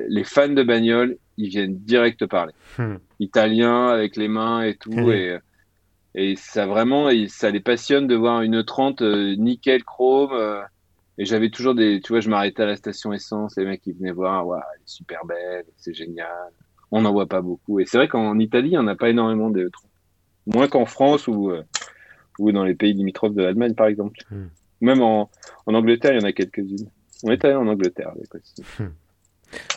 les 0.08 0.24
fans 0.24 0.50
de 0.50 0.64
bagnole, 0.64 1.18
ils 1.38 1.50
viennent 1.50 1.78
direct 1.78 2.26
parler. 2.26 2.54
Mhm. 2.78 3.00
Italien 3.20 3.88
avec 3.88 4.16
les 4.16 4.28
mains 4.28 4.64
et 4.64 4.76
tout. 4.76 5.12
Et 5.12 5.38
et 6.16 6.36
ça 6.36 6.66
vraiment, 6.66 7.10
ça 7.28 7.52
les 7.52 7.60
passionne 7.60 8.08
de 8.08 8.16
voir 8.16 8.42
une 8.42 8.64
30 8.64 9.02
euh, 9.02 9.36
nickel 9.36 9.84
chrome. 9.84 10.34
Euh, 10.34 10.62
et 11.18 11.26
j'avais 11.26 11.50
toujours 11.50 11.76
des, 11.76 12.02
tu 12.02 12.14
vois, 12.14 12.22
je 12.22 12.30
m'arrêtais 12.30 12.64
à 12.64 12.66
la 12.66 12.78
station 12.78 13.14
essence, 13.14 13.58
les 13.58 13.66
mecs 13.66 13.82
qui 13.82 13.92
venaient 13.92 14.12
voir, 14.12 14.48
ouais, 14.48 14.60
elle 14.74 14.82
est 14.82 14.90
super 14.90 15.26
belle, 15.26 15.66
c'est 15.78 15.94
génial. 15.94 16.52
On 16.92 17.02
n'en 17.02 17.12
voit 17.12 17.28
pas 17.28 17.42
beaucoup. 17.42 17.80
Et 17.80 17.86
c'est 17.86 17.98
vrai 17.98 18.08
qu'en 18.08 18.40
Italie, 18.40 18.70
il 18.70 18.72
n'y 18.72 18.78
en 18.78 18.88
a 18.88 18.96
pas 18.96 19.10
énormément 19.10 19.50
de 19.50 19.68
30 19.68 19.90
Moins 20.48 20.68
qu'en 20.68 20.86
France 20.86 21.28
ou, 21.28 21.52
euh, 21.52 21.64
ou 22.40 22.52
dans 22.52 22.64
les 22.64 22.74
pays 22.74 22.94
limitrophes 22.94 23.36
de 23.36 23.44
l'Allemagne, 23.44 23.76
par 23.76 23.88
exemple. 23.88 24.18
Hmm. 24.32 24.48
Même 24.82 25.02
en, 25.02 25.30
en, 25.68 25.74
Angleterre, 25.76 26.14
il 26.14 26.22
y 26.22 26.24
en 26.24 26.28
a 26.28 26.32
quelques-unes. 26.32 26.90
On 27.24 27.32
est 27.32 27.46
allé 27.46 27.56
en 27.56 27.68
Angleterre 27.68 28.10
avec 28.16 28.34
aussi. 28.34 28.64
Hmm. 28.80 28.88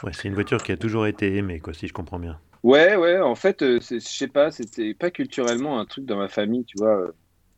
Ouais, 0.05 0.13
c'est 0.13 0.29
une 0.29 0.35
voiture 0.35 0.63
qui 0.63 0.73
a 0.73 0.77
toujours 0.77 1.07
été 1.07 1.37
aimée, 1.37 1.61
quoi, 1.61 1.75
si 1.75 1.89
je 1.89 1.93
comprends 1.93 2.19
bien. 2.19 2.39
Ouais, 2.63 2.97
ouais, 2.97 3.19
en 3.19 3.35
fait, 3.35 3.63
euh, 3.63 3.81
je 3.81 3.99
sais 3.99 4.29
pas, 4.29 4.51
c'était 4.51 4.95
pas 4.95 5.11
culturellement 5.11 5.81
un 5.81 5.85
truc 5.85 6.05
dans 6.05 6.17
ma 6.17 6.29
famille, 6.29 6.65
tu 6.65 6.79
vois. 6.79 7.13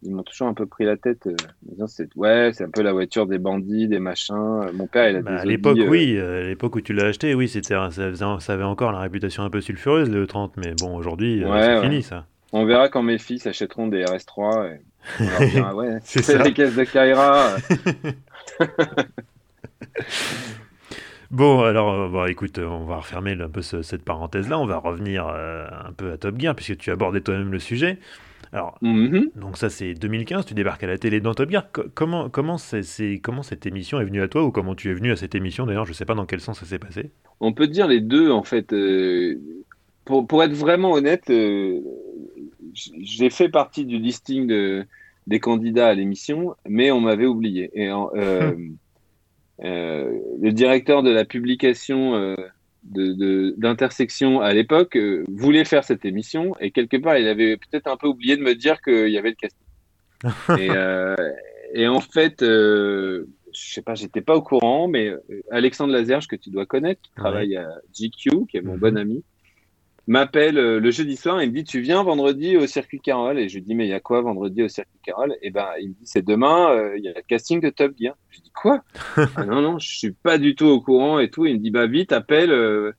Euh, 0.04 0.08
ils 0.08 0.14
m'ont 0.14 0.23
toujours 0.23 0.49
un 0.49 0.54
peu 0.54 0.66
pris 0.66 0.84
la 0.84 0.96
tête. 0.96 1.26
Euh, 1.26 1.34
ouais, 2.16 2.50
c'est 2.52 2.64
un 2.64 2.70
peu 2.70 2.82
la 2.82 2.92
voiture 2.92 3.26
des 3.26 3.38
bandits, 3.38 3.88
des 3.88 3.99
machins. 3.99 4.70
Mon 4.75 4.87
père, 4.87 5.08
il 5.11 5.16
a 5.16 5.23
bah, 5.23 5.37
À 5.40 5.44
l'époque, 5.44 5.78
oui. 5.88 6.19
À 6.19 6.43
l'époque 6.43 6.76
où 6.76 6.80
tu 6.80 6.93
l'as 6.93 7.06
acheté, 7.06 7.34
oui, 7.34 7.49
c'était, 7.49 7.75
ça, 7.90 8.38
ça, 8.40 8.52
avait 8.52 8.64
encore 8.64 8.93
la 8.93 9.00
réputation 9.00 9.43
un 9.43 9.50
peu 9.50 9.60
sulfureuse, 9.60 10.10
le 10.10 10.26
30 10.26 10.56
Mais 10.56 10.75
bon, 10.78 10.97
aujourd'hui, 10.97 11.43
c'est 11.45 11.82
fini, 11.82 12.02
ça. 12.02 12.26
On 12.52 12.67
verra 12.67 12.88
quand 12.88 13.02
mes 13.02 13.19
fils 13.19 13.47
achèteront 13.47 13.88
des 13.88 14.04
RS3. 14.04 14.75
Et 14.75 14.80
on 15.21 15.25
leur 15.25 15.50
dira, 15.50 15.75
ouais, 15.76 15.99
c'est, 16.04 16.43
les 16.43 16.52
caisses 16.52 16.76
de 16.76 16.84
Kaira. 16.84 17.56
Bon, 21.34 21.62
alors, 21.64 21.93
euh, 21.93 22.08
bon, 22.08 22.26
écoute, 22.26 22.58
euh, 22.58 22.67
on 22.67 22.84
va 22.84 22.99
refermer 22.99 23.32
un 23.32 23.49
peu 23.49 23.60
cette 23.60 24.04
parenthèse-là. 24.04 24.56
On 24.56 24.67
va 24.67 24.76
revenir 24.76 25.26
euh, 25.26 25.67
un 25.84 25.90
peu 25.90 26.12
à 26.12 26.17
Top 26.17 26.38
Gear, 26.38 26.54
puisque 26.54 26.76
tu 26.76 26.93
abordais 26.93 27.21
toi-même 27.23 27.50
le 27.50 27.58
sujet. 27.58 27.99
Alors, 28.54 28.78
mhm. 28.82 29.30
donc 29.34 29.56
ça, 29.56 29.69
c'est 29.69 29.95
2015, 29.95 30.47
tu 30.47 30.54
débarques 30.54 30.84
à 30.84 30.86
la 30.86 30.97
télé 30.97 31.21
dans 31.21 31.34
Top 31.34 31.50
Gear. 31.50 31.67
comment, 31.95 32.30
comment, 32.30 32.56
c'est, 32.56 33.19
comment 33.21 33.43
cette 33.43 33.67
émission 33.67 34.00
est 34.00 34.04
venue 34.04 34.23
à 34.23 34.28
toi, 34.28 34.45
ou 34.45 34.50
comment 34.50 34.75
tu 34.75 34.90
es 34.90 34.95
venu 34.95 35.10
à 35.10 35.17
cette 35.17 35.34
émission? 35.34 35.67
D'ailleurs, 35.67 35.84
je 35.84 35.90
ne 35.90 35.95
sais 35.95 36.04
pas 36.04 36.14
dans 36.14 36.25
quel 36.25 36.40
sens 36.40 36.60
ça 36.60 36.67
s'est 36.67 36.78
passé. 36.78 37.10
On 37.40 37.52
peut 37.52 37.67
dire 37.67 37.88
les 37.88 38.00
deux, 38.00 38.30
en 38.30 38.45
fait. 38.45 38.73
pour, 40.04 40.26
pour, 40.26 40.43
être 40.43 40.54
vraiment 40.54 40.93
honnête, 40.93 41.25
j'ai 42.73 43.30
fait 43.30 43.49
partie 43.49 43.84
du 43.84 43.99
listing 43.99 44.47
de, 44.47 44.86
des 45.26 45.40
candidats 45.40 45.88
à 45.88 45.95
l'émission, 45.95 46.54
mais 46.69 46.90
on 46.93 47.00
m'avait 47.00 47.26
oublié. 47.26 47.71
Et 47.75 47.90
Euh, 49.62 50.19
le 50.40 50.52
directeur 50.52 51.02
de 51.02 51.10
la 51.10 51.25
publication 51.25 52.14
euh, 52.17 52.34
d'intersection 52.84 54.40
à 54.40 54.52
l'époque 54.52 54.97
euh, 54.97 55.25
voulait 55.28 55.64
faire 55.64 55.84
cette 55.84 56.04
émission 56.04 56.54
et 56.60 56.70
quelque 56.70 56.99
part 56.99 57.16
il 57.16 57.26
avait 57.26 57.56
peut-être 57.56 57.86
un 57.86 57.97
peu 57.97 58.06
oublié 58.06 58.36
de 58.36 58.42
me 58.42 58.54
dire 58.54 58.82
qu'il 58.82 59.08
y 59.08 59.18
avait 59.18 59.30
le 59.30 59.36
casting. 59.36 59.60
et, 60.58 61.82
et, 61.82 61.88
en 61.88 62.00
fait, 62.00 62.36
je 62.40 63.25
sais 63.52 63.82
pas, 63.82 63.94
j'étais 63.94 64.23
pas 64.23 64.34
au 64.34 64.42
courant, 64.42 64.88
mais 64.88 65.12
Alexandre 65.50 65.92
Lazerge 65.92 66.28
que 66.28 66.36
tu 66.36 66.50
dois 66.50 66.66
connaître, 66.66 67.02
qui 67.02 67.12
travaille 67.14 67.56
à 67.56 67.68
GQ, 67.92 68.47
qui 68.49 68.56
est 68.56 68.62
mon 68.62 68.75
mhm. 68.75 68.80
bon 68.80 68.97
ami, 68.97 69.25
m'appelle 70.06 70.58
euh, 70.58 70.80
le 70.80 70.90
jeudi 70.90 71.17
soir 71.17 71.40
et 71.40 71.47
me 71.47 71.52
dit 71.52 71.64
tu 71.64 71.80
viens 71.80 72.02
vendredi 72.02 72.56
au 72.56 72.67
circuit 72.67 73.00
Carole? 73.00 73.38
Et 73.38 73.49
je 73.49 73.56
lui 73.56 73.62
dis 73.62 73.75
mais 73.75 73.86
il 73.86 73.90
y 73.90 73.95
a 73.95 74.00
quoi 74.00 74.21
vendredi 74.21 74.62
au 74.62 74.69
circuit 74.69 74.99
Carole? 75.02 75.34
Et 75.43 75.50
ben 75.50 75.69
il 75.80 75.90
me 75.90 75.95
dit 75.95 76.04
c'est 76.04 76.25
demain 76.25 76.71
euh, 76.71 76.97
il 76.97 77.04
y 77.04 77.08
a 77.08 77.12
le 77.14 77.23
casting 77.26 77.60
de 77.60 77.71
Top 77.71 77.93
Gear. 77.99 78.17
Je 78.30 78.40
dis 78.40 78.52
quoi? 78.54 78.82
Ah, 79.36 79.45
non 79.45 79.62
non 79.62 79.78
je 79.78 79.88
suis 79.88 80.12
pas 80.12 80.38
du 80.38 80.54
tout 80.54 80.67
au 80.67 80.80
courant 80.80 81.19
et 81.19 81.30
tout. 81.30 81.47
Il 81.47 81.54
me 81.54 81.58
dit 81.58 81.71
bah 81.71 81.86
vite 81.86 82.12
appelle 82.12 82.52
euh, 82.52 82.93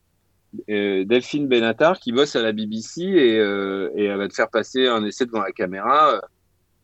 Delphine 0.68 1.48
Benatar 1.48 2.00
qui 2.00 2.12
bosse 2.12 2.36
à 2.36 2.42
la 2.42 2.54
BBC 2.54 3.02
et, 3.04 3.36
et, 3.36 4.06
elle 4.06 4.18
va 4.18 4.28
te 4.28 4.34
faire 4.34 4.50
passer 4.50 4.88
un 4.88 5.04
essai 5.06 5.26
devant 5.26 5.42
la 5.42 5.52
caméra. 5.52 6.22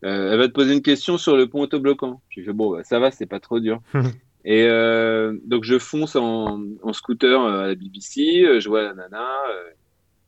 Elle 0.02 0.38
va 0.38 0.48
te 0.48 0.54
poser 0.54 0.74
une 0.74 0.82
question 0.82 1.18
sur 1.18 1.38
le 1.38 1.48
pont 1.48 1.62
autobloquant. 1.62 2.22
Je 2.30 2.42
fais 2.42 2.54
bon 2.54 2.72
bah, 2.72 2.84
ça 2.84 3.00
va 3.00 3.12
c'est 3.12 3.26
pas 3.26 3.40
trop 3.40 3.60
dur. 3.60 3.82
Et 4.44 4.68
donc 5.46 5.64
je 5.64 5.78
fonce 5.78 6.16
en, 6.16 6.64
en 6.82 6.94
scooter 6.94 7.40
à 7.40 7.68
la 7.68 7.76
BBC 7.76 8.60
je 8.60 8.68
vois 8.68 8.82
la 8.82 8.96
nana 8.96 9.28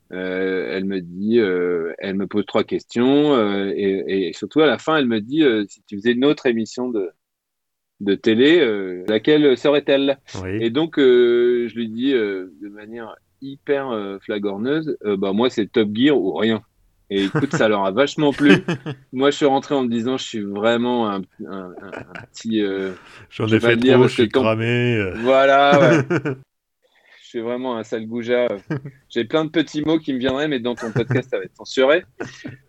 elle 0.10 0.86
me 0.86 1.02
dit, 1.02 1.40
euh, 1.40 1.94
elle 1.98 2.16
me 2.16 2.28
pose 2.28 2.46
trois 2.46 2.64
questions 2.64 3.34
euh, 3.34 3.72
et, 3.76 4.28
et, 4.28 4.34
surtout 4.34 4.62
à 4.62 4.68
la 4.68 4.78
fin, 4.78 4.98
elle 4.98 5.08
me 5.08 5.22
dit 5.22 5.44
si 5.68 5.82
tu 5.84 5.98
faisais 5.98 6.12
une 6.12 6.26
autre 6.26 6.46
émission 6.46 6.90
de 6.90 7.12
de 8.00 8.16
télé, 8.16 8.60
laquelle 9.08 9.58
serait-elle? 9.58 10.18
Et 10.46 10.70
donc 10.70 10.96
je 10.98 11.74
lui 11.74 11.88
dis 11.90 12.12
de 12.12 12.70
manière 12.70 13.16
hyper 13.42 14.18
flagorneuse, 14.22 14.98
bah 15.18 15.32
moi 15.32 15.50
c'est 15.50 15.72
Top 15.72 15.90
Gear 15.94 16.18
ou 16.18 16.34
rien. 16.34 16.62
Et 17.10 17.26
écoute, 17.26 17.56
ça 17.56 17.68
leur 17.68 17.86
a 17.86 17.92
vachement 17.92 18.32
plu. 18.32 18.52
Moi, 19.14 19.30
je 19.30 19.36
suis 19.36 19.46
rentré 19.46 19.76
en 19.76 19.84
me 19.84 19.90
disant, 19.90 20.18
je 20.18 20.24
suis 20.24 20.42
vraiment 20.42 21.12
un, 21.12 21.22
un, 21.46 21.72
un, 21.82 22.26
petit. 22.32 22.64
J'en 23.30 23.46
ai 23.48 23.60
fait 23.60 23.78
trop, 23.78 24.08
je 24.08 24.14
suis 24.14 24.30
cramé. 24.30 25.12
Voilà. 25.18 25.80
Ouais. 25.80 26.36
suis 27.34 27.42
vraiment 27.42 27.78
un 27.78 27.84
sale 27.84 28.06
goujat. 28.06 28.48
J'ai 29.10 29.26
plein 29.26 29.44
de 29.46 29.50
petits 29.50 29.82
mots 29.82 29.98
qui 29.98 30.14
me 30.14 30.20
viendraient, 30.20 30.48
mais 30.48 30.60
dans 30.60 30.76
ton 30.76 30.92
podcast, 30.92 31.32
ça 31.32 31.38
va 31.40 31.44
être 31.44 31.56
censuré. 31.56 32.04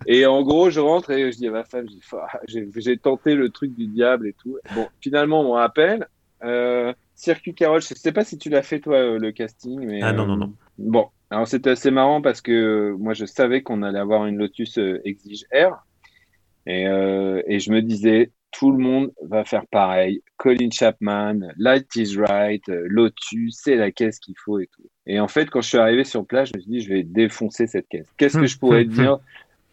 Et 0.06 0.24
en 0.24 0.42
gros, 0.42 0.70
je 0.70 0.80
rentre 0.80 1.10
et 1.10 1.30
je 1.30 1.36
dis 1.36 1.48
à 1.48 1.50
ma 1.50 1.64
femme, 1.64 1.86
j'ai 2.48 2.96
tenté 2.96 3.34
le 3.34 3.50
truc 3.50 3.74
du 3.74 3.86
diable 3.86 4.26
et 4.26 4.32
tout. 4.32 4.58
Bon, 4.74 4.88
finalement, 5.00 5.42
on 5.42 5.56
m'appelle. 5.56 6.08
Euh, 6.44 6.94
Circuit 7.14 7.54
Carole, 7.54 7.82
je 7.82 7.94
sais 7.94 8.12
pas 8.12 8.24
si 8.24 8.38
tu 8.38 8.48
l'as 8.48 8.62
fait 8.62 8.80
toi 8.80 8.96
euh, 8.96 9.18
le 9.18 9.32
casting, 9.32 9.80
mais 9.86 10.02
ah 10.02 10.12
non 10.12 10.26
non 10.26 10.36
non. 10.36 10.46
Euh, 10.46 10.72
bon, 10.78 11.06
alors 11.30 11.46
c'était 11.46 11.70
assez 11.70 11.90
marrant 11.90 12.20
parce 12.20 12.42
que 12.42 12.94
moi 12.98 13.14
je 13.14 13.24
savais 13.24 13.62
qu'on 13.62 13.82
allait 13.82 14.00
avoir 14.00 14.26
une 14.26 14.36
Lotus 14.36 14.78
Exige 15.04 15.46
R 15.54 15.86
et, 16.66 16.82
et 16.82 17.60
je 17.60 17.70
me 17.70 17.80
disais 17.80 18.32
tout 18.58 18.70
le 18.70 18.78
monde 18.78 19.12
va 19.22 19.44
faire 19.44 19.66
pareil. 19.66 20.22
Colin 20.36 20.70
Chapman, 20.70 21.40
Light 21.58 21.94
is 21.96 22.16
Right, 22.16 22.66
euh, 22.68 22.84
Lotus, 22.86 23.60
c'est 23.62 23.76
la 23.76 23.90
caisse 23.90 24.18
qu'il 24.18 24.36
faut 24.42 24.60
et 24.60 24.68
tout. 24.68 24.84
Et 25.06 25.18
en 25.20 25.28
fait, 25.28 25.50
quand 25.50 25.60
je 25.60 25.68
suis 25.68 25.78
arrivé 25.78 26.04
sur 26.04 26.24
place, 26.24 26.50
je 26.50 26.56
me 26.56 26.62
suis 26.62 26.70
dit, 26.70 26.80
je 26.80 26.88
vais 26.88 27.02
défoncer 27.02 27.66
cette 27.66 27.88
caisse. 27.88 28.06
Qu'est-ce 28.16 28.38
que 28.38 28.46
je 28.46 28.58
pourrais 28.58 28.84
dire 28.84 29.18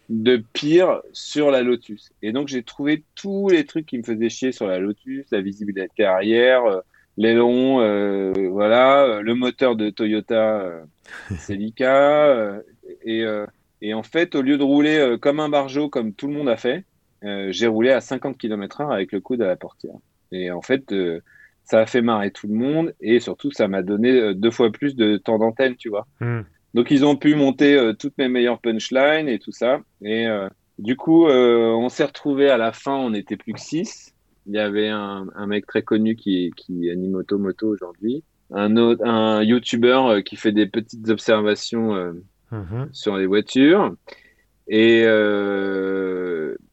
de 0.08 0.42
pire 0.52 1.00
sur 1.12 1.50
la 1.50 1.62
Lotus? 1.62 2.10
Et 2.22 2.32
donc, 2.32 2.48
j'ai 2.48 2.62
trouvé 2.62 3.04
tous 3.14 3.48
les 3.48 3.64
trucs 3.64 3.86
qui 3.86 3.98
me 3.98 4.02
faisaient 4.02 4.28
chier 4.28 4.52
sur 4.52 4.66
la 4.66 4.78
Lotus, 4.78 5.26
la 5.30 5.40
visibilité 5.40 6.04
arrière, 6.04 6.64
euh, 6.64 6.80
l'aileron, 7.16 7.80
euh, 7.80 8.32
voilà, 8.50 9.20
le 9.22 9.34
moteur 9.34 9.76
de 9.76 9.90
Toyota 9.90 10.82
Celica. 11.38 12.60
et, 13.04 13.24
et 13.80 13.94
en 13.94 14.02
fait, 14.02 14.34
au 14.34 14.42
lieu 14.42 14.58
de 14.58 14.64
rouler 14.64 15.16
comme 15.20 15.38
un 15.38 15.48
barjot, 15.48 15.88
comme 15.88 16.14
tout 16.14 16.26
le 16.26 16.34
monde 16.34 16.48
a 16.48 16.56
fait, 16.56 16.84
euh, 17.24 17.48
j'ai 17.50 17.66
roulé 17.66 17.90
à 17.90 18.00
50 18.00 18.36
km/h 18.36 18.92
avec 18.92 19.12
le 19.12 19.20
coude 19.20 19.42
à 19.42 19.46
la 19.46 19.56
portière. 19.56 19.94
Et 20.32 20.50
en 20.50 20.62
fait, 20.62 20.92
euh, 20.92 21.20
ça 21.64 21.80
a 21.80 21.86
fait 21.86 22.02
marrer 22.02 22.30
tout 22.30 22.48
le 22.48 22.54
monde 22.54 22.94
et 23.00 23.20
surtout, 23.20 23.50
ça 23.52 23.68
m'a 23.68 23.82
donné 23.82 24.10
euh, 24.10 24.34
deux 24.34 24.50
fois 24.50 24.70
plus 24.70 24.96
de 24.96 25.16
temps 25.16 25.38
d'antenne, 25.38 25.76
tu 25.76 25.88
vois. 25.88 26.06
Hmm. 26.20 26.42
Donc 26.74 26.90
ils 26.90 27.04
ont 27.04 27.16
pu 27.16 27.34
monter 27.34 27.76
euh, 27.76 27.92
toutes 27.92 28.16
mes 28.18 28.28
meilleures 28.28 28.60
punchlines 28.60 29.28
et 29.28 29.38
tout 29.38 29.52
ça. 29.52 29.80
Et 30.00 30.26
du 30.78 30.96
coup, 30.96 31.26
on 31.26 31.88
s'est 31.88 32.04
retrouvé 32.04 32.48
à 32.48 32.56
la 32.56 32.72
fin, 32.72 32.94
on 32.94 33.10
n'était 33.10 33.36
plus 33.36 33.52
que 33.52 33.60
six. 33.60 34.14
Il 34.46 34.54
y 34.54 34.58
avait 34.58 34.88
un, 34.88 35.26
un 35.36 35.46
mec 35.46 35.66
très 35.66 35.82
connu 35.82 36.16
qui, 36.16 36.50
qui 36.56 36.90
anime 36.90 37.14
Automoto 37.14 37.68
aujourd'hui, 37.68 38.24
un 38.50 38.76
autre, 38.76 39.04
un 39.04 39.42
YouTuber 39.42 40.22
qui 40.24 40.34
fait 40.34 40.50
des 40.50 40.66
petites 40.66 41.08
observations 41.10 42.14
Mhm. 42.52 42.88
sur 42.92 43.16
les 43.16 43.26
voitures, 43.26 43.94
et 44.72 45.04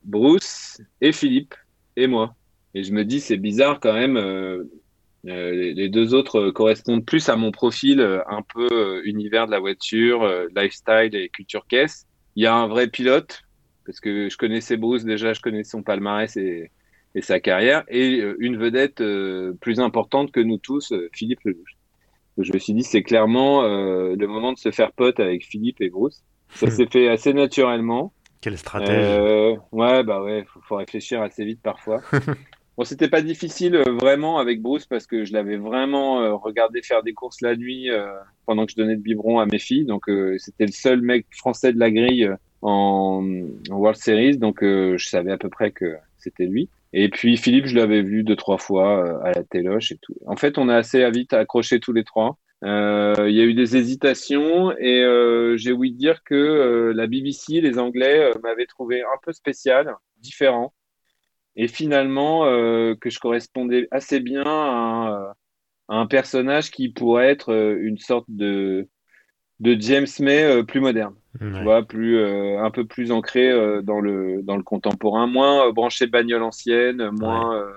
Bruce 0.03 0.81
et 1.01 1.11
Philippe 1.11 1.53
et 1.95 2.07
moi. 2.07 2.33
Et 2.73 2.83
je 2.83 2.93
me 2.93 3.03
dis, 3.03 3.19
c'est 3.19 3.37
bizarre 3.37 3.79
quand 3.79 3.93
même. 3.93 4.17
euh, 4.17 4.63
euh, 5.27 5.73
les, 5.73 5.89
deux 5.89 6.13
autres 6.13 6.39
euh, 6.39 6.51
correspondent 6.51 7.05
plus 7.05 7.27
à 7.27 7.35
mon 7.35 7.51
profil, 7.51 7.99
euh, 7.99 8.21
un 8.27 8.41
peu 8.41 8.69
euh, 8.71 9.01
univers 9.03 9.47
de 9.47 9.51
la 9.51 9.59
voiture, 9.59 10.23
euh, 10.23 10.47
lifestyle 10.55 11.13
et 11.13 11.29
culture 11.29 11.67
caisse. 11.67 12.07
Il 12.35 12.43
y 12.43 12.45
a 12.47 12.55
un 12.55 12.67
vrai 12.67 12.87
pilote, 12.87 13.41
parce 13.85 13.99
que 13.99 14.29
je 14.29 14.37
connaissais 14.37 14.77
Bruce 14.77 15.03
déjà, 15.03 15.33
je 15.33 15.41
connaissais 15.41 15.71
son 15.71 15.83
palmarès 15.83 16.37
et, 16.37 16.71
et 17.15 17.21
sa 17.21 17.41
carrière, 17.41 17.83
et 17.89 18.21
euh, 18.21 18.37
une 18.39 18.57
vedette 18.57 19.01
euh, 19.01 19.53
plus 19.59 19.81
importante 19.81 20.31
que 20.31 20.39
nous 20.39 20.57
tous, 20.57 20.93
euh, 20.93 21.09
Philippe 21.13 21.41
Lelouch. 21.43 21.75
Je 22.37 22.53
me 22.53 22.57
suis 22.57 22.73
dit, 22.73 22.83
c'est 22.83 23.03
clairement 23.03 23.65
euh, 23.65 24.15
le 24.17 24.27
moment 24.27 24.53
de 24.53 24.57
se 24.57 24.71
faire 24.71 24.93
pote 24.93 25.19
avec 25.19 25.45
Philippe 25.45 25.81
et 25.81 25.89
Bruce. 25.89 26.23
Ça 26.49 26.69
s'est 26.69 26.87
fait 26.87 27.07
assez 27.09 27.33
naturellement. 27.33 28.13
Quelle 28.41 28.57
stratège. 28.57 28.89
Euh, 28.89 29.55
ouais, 29.71 30.03
bah 30.03 30.21
ouais, 30.21 30.45
faut, 30.51 30.61
faut 30.61 30.75
réfléchir 30.77 31.21
assez 31.21 31.43
vite 31.43 31.61
parfois. 31.61 32.01
Bon, 32.79 32.85
c'était 32.85 33.09
pas 33.09 33.21
difficile 33.21 33.75
euh, 33.75 33.91
vraiment 33.91 34.37
avec 34.37 34.61
Bruce 34.61 34.85
parce 34.85 35.05
que 35.05 35.25
je 35.25 35.33
l'avais 35.33 35.57
vraiment 35.57 36.21
euh, 36.21 36.33
regardé 36.33 36.81
faire 36.81 37.03
des 37.03 37.11
courses 37.11 37.41
la 37.41 37.57
nuit 37.57 37.91
euh, 37.91 38.07
pendant 38.45 38.65
que 38.65 38.71
je 38.71 38.77
donnais 38.77 38.93
le 38.93 39.01
biberon 39.01 39.39
à 39.41 39.45
mes 39.45 39.59
filles. 39.59 39.83
Donc 39.83 40.05
c'était 40.37 40.65
le 40.65 40.71
seul 40.71 41.01
mec 41.01 41.25
français 41.31 41.73
de 41.73 41.77
la 41.77 41.91
grille 41.91 42.31
en, 42.61 43.21
en 43.69 43.75
World 43.75 43.97
Series, 43.97 44.37
donc 44.37 44.59
je 44.61 45.05
savais 45.05 45.33
à 45.33 45.37
peu 45.37 45.49
près 45.49 45.71
que 45.71 45.97
c'était 46.19 46.45
lui. 46.45 46.69
Et 46.93 47.09
puis 47.09 47.35
Philippe, 47.35 47.65
je 47.65 47.75
l'avais 47.75 48.01
vu 48.01 48.23
deux 48.23 48.37
trois 48.37 48.57
fois 48.57 49.25
à 49.25 49.33
la 49.33 49.43
téloche 49.43 49.91
et 49.91 49.97
tout. 49.97 50.15
En 50.25 50.37
fait, 50.37 50.57
on 50.57 50.69
a 50.69 50.77
assez 50.77 51.11
vite 51.11 51.33
accroché 51.33 51.81
tous 51.81 51.91
les 51.91 52.05
trois. 52.05 52.37
Euh, 52.65 53.13
Il 53.29 53.35
y 53.35 53.41
a 53.41 53.45
eu 53.45 53.53
des 53.53 53.77
hésitations 53.77 54.71
et 54.77 55.01
euh, 55.03 55.55
j'ai 55.57 55.71
ouï 55.71 55.91
dire 55.91 56.23
que 56.23 56.35
euh, 56.35 56.93
la 56.93 57.07
BBC, 57.07 57.61
les 57.61 57.79
Anglais, 57.79 58.31
euh, 58.31 58.39
m'avaient 58.43 58.65
trouvé 58.65 59.01
un 59.01 59.17
peu 59.23 59.31
spécial, 59.31 59.95
différent, 60.17 60.73
et 61.55 61.67
finalement 61.67 62.45
euh, 62.45 62.95
que 62.99 63.09
je 63.09 63.19
correspondais 63.19 63.87
assez 63.91 64.19
bien 64.19 64.43
à 64.45 64.49
un, 64.49 65.23
à 65.87 65.95
un 65.95 66.05
personnage 66.05 66.71
qui 66.71 66.89
pourrait 66.89 67.29
être 67.29 67.53
euh, 67.53 67.77
une 67.81 67.97
sorte 67.97 68.25
de 68.29 68.87
de 69.61 69.75
James 69.79 70.07
May 70.19 70.43
euh, 70.43 70.63
plus 70.63 70.79
moderne, 70.79 71.15
tu 71.39 71.45
Ouais. 71.45 71.63
vois, 71.63 71.83
plus 71.83 72.17
euh, 72.17 72.59
un 72.63 72.71
peu 72.71 72.85
plus 72.85 73.11
ancré 73.11 73.49
euh, 73.51 73.81
dans 73.81 73.99
le 73.99 74.41
dans 74.43 74.55
le 74.57 74.63
contemporain, 74.63 75.27
moins 75.27 75.67
euh, 75.67 75.71
branché 75.73 76.07
bagnole 76.07 76.43
ancienne, 76.43 77.09
moins 77.11 77.55
euh, 77.57 77.73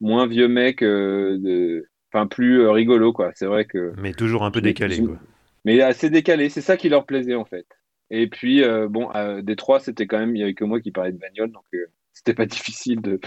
moins 0.00 0.26
vieux 0.26 0.48
mec, 0.48 0.82
euh, 0.82 1.38
de, 1.38 1.86
enfin 2.16 2.26
plus 2.26 2.60
euh, 2.62 2.70
rigolo 2.70 3.12
quoi. 3.12 3.32
C'est 3.34 3.46
vrai 3.46 3.64
que 3.64 3.92
Mais 3.98 4.12
toujours 4.12 4.44
un 4.44 4.50
peu 4.50 4.60
décalé, 4.60 5.02
quoi. 5.02 5.18
mais 5.64 5.80
assez 5.80 6.10
décalé, 6.10 6.48
c'est 6.48 6.60
ça 6.60 6.76
qui 6.76 6.88
leur 6.88 7.04
plaisait 7.06 7.34
en 7.34 7.44
fait. 7.44 7.66
Et 8.10 8.28
puis 8.28 8.62
euh, 8.62 8.88
bon, 8.88 9.10
euh, 9.14 9.42
des 9.42 9.56
trois, 9.56 9.80
c'était 9.80 10.06
quand 10.06 10.18
même, 10.18 10.36
il 10.36 10.40
y 10.40 10.42
avait 10.42 10.54
que 10.54 10.64
moi 10.64 10.80
qui 10.80 10.92
parlais 10.92 11.12
de 11.12 11.18
bagnole, 11.18 11.50
donc 11.50 11.64
euh, 11.74 11.86
c'était 12.12 12.34
pas 12.34 12.46
difficile 12.46 13.00
de, 13.00 13.20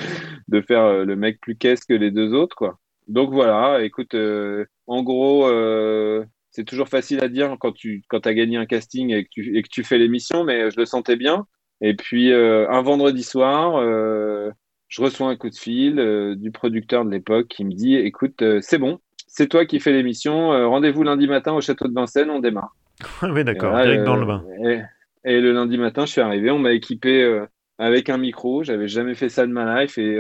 de 0.47 0.61
faire 0.61 1.05
le 1.05 1.15
mec 1.15 1.39
plus 1.41 1.55
caisse 1.55 1.85
que 1.85 1.93
les 1.93 2.11
deux 2.11 2.33
autres, 2.33 2.55
quoi. 2.55 2.79
Donc 3.07 3.31
voilà, 3.31 3.83
écoute, 3.83 4.15
en 4.85 5.03
gros, 5.03 5.47
c'est 6.51 6.63
toujours 6.63 6.89
facile 6.89 7.23
à 7.23 7.27
dire 7.27 7.55
quand 7.59 7.71
tu 7.71 8.03
quand 8.07 8.25
as 8.27 8.33
gagné 8.33 8.57
un 8.57 8.65
casting 8.67 9.11
et 9.11 9.23
que 9.23 9.29
tu, 9.31 9.57
et 9.57 9.63
que 9.63 9.69
tu 9.69 9.83
fais 9.83 9.97
l'émission, 9.97 10.43
mais 10.43 10.69
je 10.69 10.79
le 10.79 10.85
sentais 10.85 11.15
bien. 11.15 11.47
Et 11.81 11.95
puis 11.95 12.31
un 12.33 12.81
vendredi 12.81 13.23
soir, 13.23 13.81
je 14.89 15.01
reçois 15.01 15.29
un 15.29 15.35
coup 15.35 15.49
de 15.49 15.55
fil 15.55 15.99
euh, 15.99 16.35
du 16.35 16.51
producteur 16.51 17.05
de 17.05 17.11
l'époque 17.11 17.47
qui 17.47 17.63
me 17.63 17.71
dit, 17.71 17.95
écoute, 17.95 18.41
euh, 18.41 18.59
c'est 18.61 18.79
bon, 18.79 18.99
c'est 19.27 19.47
toi 19.47 19.65
qui 19.65 19.79
fais 19.79 19.93
l'émission, 19.93 20.51
euh, 20.51 20.67
rendez-vous 20.67 21.03
lundi 21.03 21.27
matin 21.27 21.53
au 21.53 21.61
château 21.61 21.87
de 21.87 21.93
Vincennes, 21.93 22.31
on 22.31 22.39
démarre. 22.39 22.75
oui, 23.23 23.43
d'accord, 23.43 23.75
direct 23.77 24.03
dans 24.03 24.15
le 24.15 24.25
bain. 24.25 24.43
Et, 24.65 24.81
et 25.23 25.39
le 25.39 25.53
lundi 25.53 25.77
matin, 25.77 26.05
je 26.05 26.11
suis 26.11 26.21
arrivé, 26.21 26.49
on 26.49 26.59
m'a 26.59 26.73
équipé 26.73 27.43
avec 27.77 28.09
un 28.09 28.17
micro. 28.17 28.63
J'avais 28.63 28.87
jamais 28.87 29.15
fait 29.15 29.29
ça 29.29 29.45
de 29.45 29.51
ma 29.51 29.81
life. 29.81 29.97
Et 29.97 30.17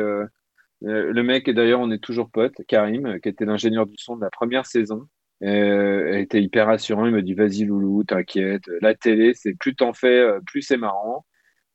le 0.81 1.21
mec, 1.21 1.47
et 1.47 1.53
d'ailleurs, 1.53 1.81
on 1.81 1.91
est 1.91 2.01
toujours 2.01 2.29
potes, 2.29 2.61
Karim, 2.67 3.19
qui 3.21 3.27
était 3.27 3.45
l'ingénieur 3.45 3.85
du 3.85 3.95
son 3.97 4.15
de 4.15 4.21
la 4.21 4.29
première 4.29 4.65
saison, 4.65 5.07
était 5.41 6.41
hyper 6.41 6.67
rassurant. 6.67 7.05
Il 7.05 7.13
me 7.13 7.21
dit, 7.21 7.33
vas-y, 7.33 7.65
loulou, 7.65 8.03
t'inquiète. 8.03 8.69
La 8.81 8.93
télé, 8.93 9.33
c'est 9.33 9.55
plus 9.55 9.75
t'en 9.75 9.91
fais, 9.91 10.25
plus 10.45 10.61
c'est 10.61 10.77
marrant. 10.77 11.25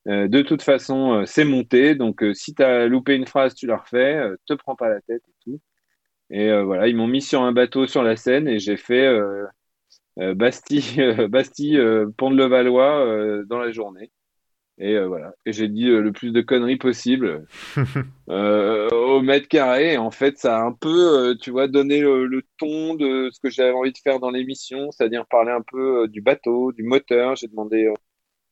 Euh, 0.06 0.28
de 0.28 0.42
toute 0.42 0.62
façon, 0.62 1.20
euh, 1.20 1.26
c'est 1.26 1.44
monté. 1.44 1.94
Donc, 1.94 2.22
euh, 2.22 2.34
si 2.34 2.54
t'as 2.54 2.86
loupé 2.86 3.14
une 3.14 3.26
phrase, 3.26 3.54
tu 3.54 3.66
la 3.66 3.76
refais. 3.76 4.20
te 4.46 4.54
prends 4.54 4.76
pas 4.76 4.88
la 4.88 5.00
tête 5.00 5.22
et 5.28 5.34
tout. 5.44 5.60
Et 6.30 6.50
voilà, 6.62 6.88
ils 6.88 6.96
m'ont 6.96 7.06
mis 7.06 7.22
sur 7.22 7.42
un 7.42 7.52
bateau 7.52 7.86
sur 7.86 8.02
la 8.02 8.16
Seine 8.16 8.48
et 8.48 8.58
j'ai 8.58 8.76
fait 8.76 9.08
Bastille, 10.16 10.82
Bastille 11.28 11.80
Pont 12.16 12.30
de 12.30 12.36
Levallois 12.36 13.06
euh, 13.06 13.44
dans 13.46 13.58
la 13.58 13.70
journée. 13.72 14.10
Et 14.78 14.98
voilà. 14.98 15.34
Et 15.46 15.52
j'ai 15.52 15.68
dit 15.68 15.84
le 15.84 16.12
plus 16.12 16.32
de 16.32 16.40
conneries 16.40 16.78
possible 16.78 17.46
au 18.28 19.20
mètre 19.22 19.48
carré. 19.48 19.94
Et 19.94 19.98
en 19.98 20.10
fait, 20.10 20.38
ça 20.38 20.58
a 20.58 20.62
un 20.64 20.72
peu, 20.72 21.36
tu 21.40 21.50
vois, 21.50 21.68
donné 21.68 22.00
le, 22.00 22.26
le 22.26 22.42
ton 22.58 22.94
de 22.94 23.30
ce 23.32 23.38
que 23.40 23.50
j'avais 23.50 23.72
envie 23.72 23.92
de 23.92 23.98
faire 23.98 24.18
dans 24.18 24.30
l'émission, 24.30 24.90
c'est-à-dire 24.90 25.26
parler 25.26 25.52
un 25.52 25.62
peu 25.62 26.08
du 26.08 26.22
bateau, 26.22 26.72
du 26.72 26.82
moteur. 26.82 27.36
J'ai 27.36 27.48
demandé 27.48 27.88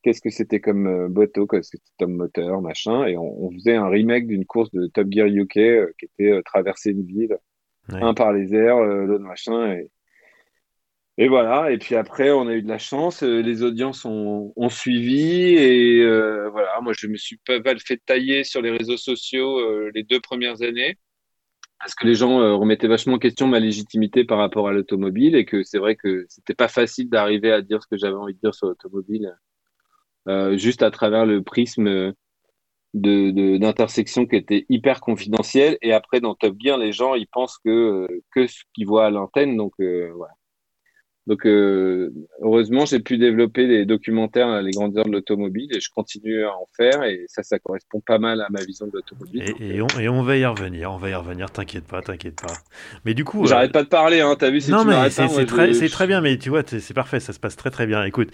qu'est-ce 0.02 0.20
que 0.20 0.30
c'était 0.30 0.60
comme 0.60 0.86
euh, 0.86 1.08
bateau, 1.08 1.46
qu'est-ce 1.46 1.70
que 1.70 1.78
c'était 1.78 2.04
comme 2.04 2.14
moteur, 2.14 2.60
machin. 2.60 3.06
Et 3.06 3.16
on, 3.16 3.44
on 3.44 3.50
faisait 3.52 3.76
un 3.76 3.88
remake 3.88 4.26
d'une 4.26 4.44
course 4.46 4.70
de 4.72 4.86
Top 4.88 5.06
Gear 5.10 5.26
UK 5.28 5.56
euh, 5.58 5.92
qui 5.98 6.06
était 6.06 6.32
euh, 6.32 6.42
traverser 6.42 6.90
une 6.90 7.04
ville, 7.04 7.36
Ouais. 7.88 8.00
un 8.00 8.14
par 8.14 8.32
les 8.32 8.54
airs, 8.54 8.76
euh, 8.76 9.06
l'autre 9.06 9.24
machin. 9.24 9.72
Et, 9.72 9.90
et 11.18 11.26
voilà, 11.28 11.72
et 11.72 11.78
puis 11.78 11.96
après, 11.96 12.30
on 12.30 12.46
a 12.46 12.54
eu 12.54 12.62
de 12.62 12.68
la 12.68 12.78
chance, 12.78 13.22
les 13.22 13.62
audiences 13.64 14.04
ont, 14.04 14.52
ont 14.54 14.68
suivi, 14.68 15.56
et 15.56 16.06
voilà, 16.50 16.80
moi 16.80 16.92
je 16.96 17.06
me 17.08 17.16
suis 17.16 17.38
pas 17.44 17.58
mal 17.60 17.80
fait 17.80 18.00
tailler 18.06 18.44
sur 18.44 18.62
les 18.62 18.70
réseaux 18.70 18.96
sociaux 18.96 19.90
les 19.90 20.04
deux 20.04 20.20
premières 20.20 20.62
années, 20.62 20.96
parce 21.80 21.94
que 21.94 22.06
les 22.06 22.14
gens 22.14 22.56
remettaient 22.58 22.86
vachement 22.88 23.14
en 23.14 23.18
question 23.18 23.46
ma 23.46 23.58
légitimité 23.60 24.24
par 24.24 24.38
rapport 24.38 24.68
à 24.68 24.72
l'automobile, 24.72 25.34
et 25.34 25.44
que 25.44 25.62
c'est 25.64 25.78
vrai 25.78 25.96
que 25.96 26.24
c'était 26.28 26.54
pas 26.54 26.68
facile 26.68 27.10
d'arriver 27.10 27.50
à 27.52 27.60
dire 27.60 27.82
ce 27.82 27.88
que 27.88 27.98
j'avais 27.98 28.16
envie 28.16 28.34
de 28.34 28.40
dire 28.40 28.54
sur 28.54 28.68
l'automobile, 28.68 29.36
euh, 30.28 30.56
juste 30.56 30.82
à 30.82 30.90
travers 30.90 31.26
le 31.26 31.42
prisme 31.42 31.86
euh, 31.88 32.12
de, 32.94 33.30
de- 33.30 33.56
d'intersection 33.58 34.26
qui 34.26 34.36
était 34.36 34.66
hyper 34.68 35.00
confidentiel, 35.00 35.78
et 35.82 35.92
après 35.92 36.20
dans 36.20 36.34
Top 36.34 36.56
Gear, 36.60 36.78
les 36.78 36.92
gens 36.92 37.14
ils 37.14 37.26
pensent 37.28 37.58
que, 37.64 37.70
euh, 37.70 38.22
que 38.34 38.46
ce 38.46 38.62
qu'ils 38.74 38.86
voient 38.86 39.06
à 39.06 39.10
l'antenne, 39.10 39.56
donc 39.56 39.72
euh, 39.80 40.12
voilà. 40.16 40.34
Donc, 41.28 41.46
euh, 41.46 42.10
heureusement, 42.40 42.84
j'ai 42.84 42.98
pu 42.98 43.16
développer 43.16 43.68
des 43.68 43.84
documentaires 43.86 44.48
à 44.48 44.60
les 44.60 44.72
grandeurs 44.72 45.04
de 45.04 45.12
l'automobile 45.12 45.68
et 45.72 45.78
je 45.80 45.88
continue 45.90 46.42
à 46.44 46.50
en 46.50 46.66
faire 46.76 47.04
et 47.04 47.24
ça, 47.28 47.44
ça 47.44 47.60
correspond 47.60 48.00
pas 48.00 48.18
mal 48.18 48.40
à 48.40 48.48
ma 48.50 48.64
vision 48.64 48.86
de 48.86 48.92
l'automobile. 48.94 49.42
Et, 49.60 49.78
euh, 49.78 49.84
on, 49.84 50.00
et 50.00 50.08
on 50.08 50.22
va 50.22 50.36
y 50.36 50.44
revenir, 50.44 50.90
on 50.92 50.96
va 50.96 51.10
y 51.10 51.14
revenir, 51.14 51.50
t'inquiète 51.50 51.84
pas, 51.86 52.02
t'inquiète 52.02 52.40
pas. 52.40 52.54
Mais 53.04 53.14
du 53.14 53.24
coup, 53.24 53.44
euh, 53.44 53.46
J'arrête 53.46 53.70
pas 53.72 53.84
de 53.84 53.88
parler, 53.88 54.20
hein, 54.20 54.34
t'as 54.36 54.50
vu, 54.50 54.60
si 54.60 54.72
non, 54.72 54.82
tu 54.82 54.88
mais 54.88 55.10
c'est 55.10 55.46
très, 55.46 55.72
je- 55.72 55.86
très 55.86 56.06
bien, 56.08 56.20
mais 56.20 56.38
tu 56.38 56.48
vois, 56.48 56.62
c'est 56.66 56.94
parfait, 56.94 57.20
ça 57.20 57.32
se 57.32 57.38
passe 57.38 57.54
très 57.56 57.70
très 57.70 57.86
bien. 57.86 58.02
Écoute, 58.04 58.30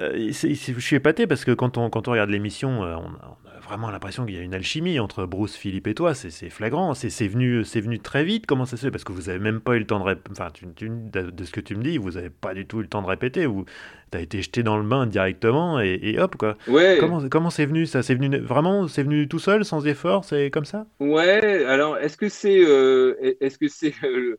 euh, 0.00 0.30
je 0.32 0.80
suis 0.80 0.96
épaté 0.96 1.28
parce 1.28 1.44
que 1.44 1.52
quand 1.52 1.78
on, 1.78 1.90
quand 1.90 2.08
on 2.08 2.12
regarde 2.12 2.30
l'émission, 2.30 2.82
euh, 2.82 2.96
on, 2.96 3.04
on 3.04 3.48
a 3.48 3.51
vraiment 3.72 3.90
l'impression 3.90 4.26
qu'il 4.26 4.34
y 4.34 4.38
a 4.38 4.42
une 4.42 4.54
alchimie 4.54 5.00
entre 5.00 5.26
Bruce, 5.26 5.56
Philippe 5.56 5.86
et 5.86 5.94
toi, 5.94 6.14
c'est 6.14 6.50
flagrant, 6.50 6.94
c'est 6.94 7.28
venu, 7.28 7.64
très 8.00 8.24
vite, 8.24 8.46
comment 8.46 8.66
ça 8.66 8.76
se 8.76 8.86
fait? 8.86 8.90
Parce 8.90 9.04
que 9.04 9.12
vous 9.12 9.28
avez 9.30 9.38
même 9.38 9.60
pas 9.60 9.74
eu 9.76 9.78
le 9.80 9.86
temps 9.86 9.98
de 9.98 10.04
répéter, 10.04 10.30
enfin, 10.32 10.50
tu, 10.52 10.66
tu- 10.74 10.88
de, 10.90 11.30
de 11.30 11.44
ce 11.44 11.50
que 11.52 11.60
tu 11.60 11.74
me 11.76 11.82
dis, 11.82 11.98
vous 11.98 12.16
avez 12.16 12.30
pas 12.30 12.54
du 12.54 12.66
tout 12.66 12.78
eu 12.80 12.82
le 12.82 12.88
temps 12.88 13.02
de 13.02 13.06
répéter, 13.08 13.46
vous 13.46 13.64
t'as 14.10 14.20
été 14.20 14.42
jeté 14.42 14.62
dans 14.62 14.76
le 14.76 14.86
bain 14.86 15.06
directement 15.06 15.80
et, 15.80 15.98
et 16.02 16.18
hop 16.20 16.36
quoi. 16.36 16.56
Ouais, 16.66 16.98
Comment 16.98 17.26
comment 17.30 17.50
c'est 17.50 17.64
venu 17.66 17.86
ça? 17.86 18.02
C'est 18.02 18.14
venu 18.14 18.36
vraiment, 18.38 18.88
c'est 18.88 19.02
venu 19.02 19.26
tout 19.28 19.38
seul, 19.38 19.64
sans 19.64 19.86
effort, 19.86 20.24
c'est 20.24 20.50
comme 20.50 20.66
ça? 20.66 20.86
Ouais, 21.00 21.64
alors 21.64 21.98
est-ce 21.98 22.16
que 22.16 22.28
c'est 22.28 22.60
euh, 22.64 23.16
est-ce 23.40 23.58
que 23.58 23.66
c'est 23.68 23.92
euh, 24.04 24.36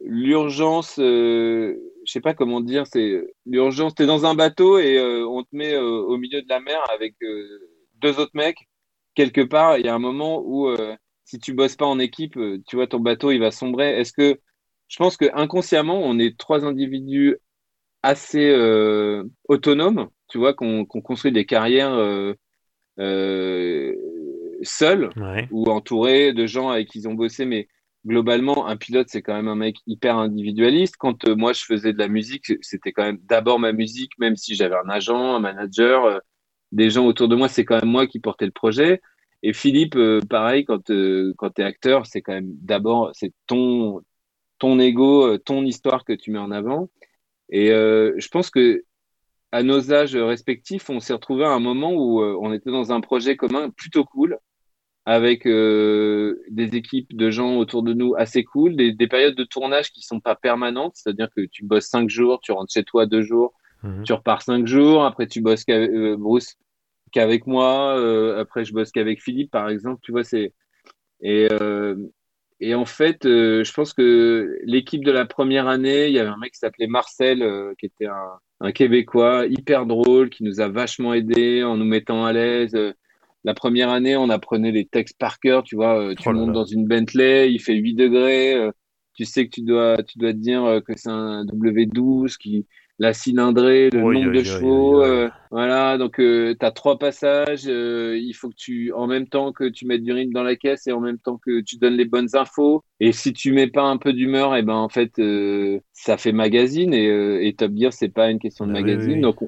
l'urgence, 0.00 0.98
euh, 1.00 1.76
je 2.06 2.12
sais 2.12 2.20
pas 2.20 2.34
comment 2.34 2.60
dire, 2.62 2.86
c'est 2.86 3.22
l'urgence, 3.46 3.94
t'es 3.94 4.06
dans 4.06 4.26
un 4.26 4.34
bateau 4.34 4.78
et 4.78 4.98
euh, 4.98 5.26
on 5.28 5.42
te 5.44 5.50
met 5.52 5.74
euh, 5.74 5.82
au 5.82 6.18
milieu 6.18 6.42
de 6.42 6.48
la 6.48 6.60
mer 6.60 6.80
avec 6.92 7.14
euh, 7.22 7.60
deux 8.00 8.18
autres 8.18 8.32
mecs, 8.34 8.68
quelque 9.14 9.40
part, 9.40 9.78
il 9.78 9.86
y 9.86 9.88
a 9.88 9.94
un 9.94 9.98
moment 9.98 10.42
où 10.44 10.68
euh, 10.68 10.96
si 11.24 11.38
tu 11.38 11.52
bosses 11.52 11.76
pas 11.76 11.86
en 11.86 11.98
équipe, 11.98 12.36
euh, 12.36 12.58
tu 12.66 12.76
vois, 12.76 12.86
ton 12.86 13.00
bateau, 13.00 13.30
il 13.30 13.38
va 13.38 13.50
sombrer. 13.50 13.98
Est-ce 13.98 14.12
que, 14.12 14.40
je 14.88 14.96
pense 14.96 15.16
que 15.16 15.26
inconsciemment, 15.34 16.00
on 16.02 16.18
est 16.18 16.38
trois 16.38 16.64
individus 16.64 17.36
assez 18.02 18.48
euh, 18.48 19.24
autonomes, 19.48 20.08
tu 20.28 20.38
vois, 20.38 20.54
qu'on 20.54 20.84
construit 20.86 21.32
des 21.32 21.46
carrières 21.46 21.92
euh, 22.98 23.94
seuls 24.62 25.10
Ouais. 25.16 25.48
ou 25.50 25.70
entourés 25.70 26.32
de 26.32 26.46
gens 26.46 26.70
avec 26.70 26.88
qui 26.88 26.98
ils 27.00 27.08
ont 27.08 27.14
bossé, 27.14 27.44
mais 27.44 27.68
globalement, 28.06 28.66
un 28.66 28.76
pilote, 28.76 29.08
c'est 29.08 29.22
quand 29.22 29.34
même 29.34 29.48
un 29.48 29.56
mec 29.56 29.76
hyper 29.86 30.16
individualiste. 30.16 30.96
Quand 30.96 31.28
euh, 31.28 31.36
moi, 31.36 31.52
je 31.52 31.64
faisais 31.64 31.92
de 31.92 31.98
la 31.98 32.08
musique, 32.08 32.52
c'était 32.62 32.92
quand 32.92 33.04
même 33.04 33.18
d'abord 33.24 33.58
ma 33.58 33.72
musique, 33.72 34.12
même 34.18 34.36
si 34.36 34.54
j'avais 34.54 34.76
un 34.76 34.88
agent, 34.88 35.34
un 35.34 35.40
manager, 35.40 36.04
euh, 36.04 36.18
des 36.72 36.90
gens 36.90 37.06
autour 37.06 37.28
de 37.28 37.36
moi, 37.36 37.48
c'est 37.48 37.64
quand 37.64 37.76
même 37.80 37.90
moi 37.90 38.06
qui 38.06 38.20
portais 38.20 38.46
le 38.46 38.52
projet. 38.52 39.00
Et 39.42 39.52
Philippe, 39.52 39.96
euh, 39.96 40.20
pareil, 40.28 40.64
quand, 40.64 40.90
quand 41.36 41.50
tu 41.50 41.62
es 41.62 41.64
acteur, 41.64 42.06
c'est 42.06 42.22
quand 42.22 42.32
même 42.32 42.50
d'abord, 42.60 43.10
c'est 43.14 43.32
ton, 43.46 44.02
ton 44.58 44.78
ego, 44.80 45.38
ton 45.38 45.64
histoire 45.64 46.04
que 46.04 46.12
tu 46.12 46.30
mets 46.30 46.38
en 46.38 46.50
avant. 46.50 46.88
Et 47.50 47.68
je 47.68 48.28
pense 48.28 48.50
que 48.50 48.84
à 49.52 49.62
nos 49.62 49.92
âges 49.92 50.16
respectifs, 50.16 50.90
on 50.90 51.00
s'est 51.00 51.14
retrouvé 51.14 51.44
à 51.44 51.50
un 51.50 51.60
moment 51.60 51.92
où 51.94 52.22
on 52.22 52.52
était 52.52 52.70
dans 52.70 52.92
un 52.92 53.00
projet 53.00 53.36
commun 53.36 53.70
plutôt 53.70 54.04
cool 54.04 54.38
avec 55.08 55.46
euh, 55.46 56.38
des 56.50 56.76
équipes 56.76 57.16
de 57.16 57.30
gens 57.30 57.56
autour 57.56 57.82
de 57.82 57.94
nous 57.94 58.14
assez 58.14 58.44
cool, 58.44 58.76
des, 58.76 58.92
des 58.92 59.06
périodes 59.06 59.36
de 59.36 59.44
tournage 59.44 59.90
qui 59.90 60.02
sont 60.02 60.20
pas 60.20 60.36
permanentes, 60.36 60.96
c'est-à-dire 60.96 61.28
que 61.34 61.46
tu 61.46 61.64
bosses 61.64 61.86
cinq 61.86 62.10
jours, 62.10 62.40
tu 62.42 62.52
rentres 62.52 62.70
chez 62.70 62.84
toi 62.84 63.06
deux 63.06 63.22
jours, 63.22 63.54
mhm. 63.82 64.04
tu 64.04 64.12
repars 64.12 64.42
cinq 64.42 64.66
jours, 64.66 65.04
après 65.04 65.26
tu 65.26 65.40
bosses 65.40 65.64
qu'avec 65.64 65.90
euh, 65.90 66.16
Bruce 66.16 66.56
qu'avec 67.10 67.46
moi, 67.46 67.98
euh, 67.98 68.40
après 68.40 68.64
je 68.64 68.72
bosse 68.72 68.90
qu'avec 68.90 69.22
Philippe 69.22 69.50
par 69.50 69.68
exemple, 69.68 70.00
tu 70.02 70.12
vois 70.12 70.24
c'est 70.24 70.52
et 71.20 71.48
euh, 71.50 71.96
et 72.60 72.74
en 72.74 72.86
fait, 72.86 73.20
je 73.22 73.72
pense 73.72 73.92
que 73.92 74.58
l'équipe 74.64 75.04
de 75.04 75.12
la 75.12 75.24
première 75.26 75.68
année, 75.68 76.08
il 76.08 76.12
y 76.12 76.18
avait 76.18 76.28
un 76.28 76.36
mec 76.38 76.54
qui 76.54 76.58
s'appelait 76.58 76.88
Marcel, 76.88 77.72
qui 77.78 77.86
était 77.86 78.06
un, 78.06 78.32
un 78.58 78.72
Québécois 78.72 79.46
hyper 79.46 79.86
drôle, 79.86 80.28
qui 80.28 80.42
nous 80.42 80.60
a 80.60 80.66
vachement 80.66 81.14
aidé 81.14 81.62
en 81.62 81.76
nous 81.76 81.84
mettant 81.84 82.24
à 82.24 82.32
l'aise 82.32 82.76
la 83.44 83.54
première 83.54 83.90
année, 83.90 84.16
on 84.16 84.28
apprenait 84.28 84.72
les 84.72 84.84
textes 84.86 85.18
par 85.18 85.38
cœur, 85.38 85.62
tu 85.62 85.76
vois. 85.76 86.14
Tu 86.16 86.28
oh 86.28 86.32
montes 86.32 86.52
dans 86.52 86.64
une 86.64 86.86
Bentley, 86.86 87.52
il 87.52 87.60
fait 87.60 87.74
8 87.74 87.94
degrés. 87.94 88.70
Tu 89.14 89.24
sais 89.24 89.46
que 89.46 89.54
tu 89.54 89.62
dois, 89.62 90.02
tu 90.02 90.18
dois 90.18 90.32
te 90.32 90.38
dire 90.38 90.80
que 90.86 90.92
c'est 90.96 91.10
un 91.10 91.44
W12, 91.44 92.36
qui, 92.36 92.66
la 92.98 93.12
cylindrée, 93.12 93.90
le 93.90 94.00
nombre 94.00 94.32
de 94.32 94.42
chevaux. 94.42 95.04
voilà, 95.50 95.98
donc 95.98 96.16
tu 96.16 96.56
as 96.60 96.70
trois 96.70 96.98
passages. 96.98 97.64
il 97.64 98.32
faut 98.34 98.48
que 98.50 98.56
tu, 98.56 98.92
en 98.92 99.06
même 99.06 99.26
temps 99.26 99.52
que 99.52 99.68
tu 99.68 99.86
mettes 99.86 100.02
du 100.02 100.12
rythme 100.12 100.32
dans 100.32 100.42
la 100.42 100.56
caisse 100.56 100.86
et 100.86 100.92
en 100.92 101.00
même 101.00 101.18
temps 101.18 101.38
que 101.38 101.60
tu 101.60 101.76
donnes 101.76 101.96
les 101.96 102.04
bonnes 102.04 102.34
infos. 102.34 102.82
Et 103.00 103.12
si 103.12 103.32
tu 103.32 103.52
mets 103.52 103.68
pas 103.68 103.84
un 103.84 103.98
peu 103.98 104.12
d'humeur, 104.12 104.54
et 104.56 104.60
eh 104.60 104.62
ben 104.62 104.74
en 104.74 104.88
fait, 104.88 105.20
ça 105.92 106.16
fait 106.16 106.32
magazine. 106.32 106.92
Et, 106.92 107.46
et 107.46 107.54
Top 107.54 107.72
Gear, 107.76 107.92
c'est 107.92 108.08
pas 108.08 108.30
une 108.30 108.38
question 108.38 108.66
de 108.66 108.70
ah 108.72 108.80
magazine. 108.80 109.20
Donc, 109.20 109.42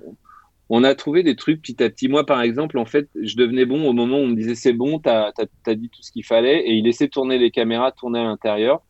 on 0.73 0.85
a 0.85 0.95
trouvé 0.95 1.25
des 1.25 1.35
trucs 1.35 1.61
petit 1.61 1.83
à 1.83 1.91
petit. 1.91 2.09
Moi, 2.09 2.25
par 2.25 2.41
exemple, 2.41 2.79
en 2.79 2.85
fait, 2.85 3.09
je 3.21 3.37
devenais 3.37 3.67
bon 3.67 3.89
au 3.89 3.93
moment 3.93 4.19
où 4.19 4.21
on 4.21 4.29
me 4.29 4.37
disait 4.37 4.55
c'est 4.55 4.73
bon, 4.73 5.01
t'as 5.01 5.33
as, 5.67 5.75
dit 5.75 5.91
tout 5.91 6.03
ce 6.03 6.13
qu'il 6.13 6.25
fallait, 6.25 6.61
et 6.61 6.75
il 6.75 6.85
laissait 6.85 7.09
tourner 7.09 7.39
les 7.39 7.51
caméras, 7.51 7.91
tourner 7.91 8.21
à 8.21 8.25
l'intérieur. 8.25 8.81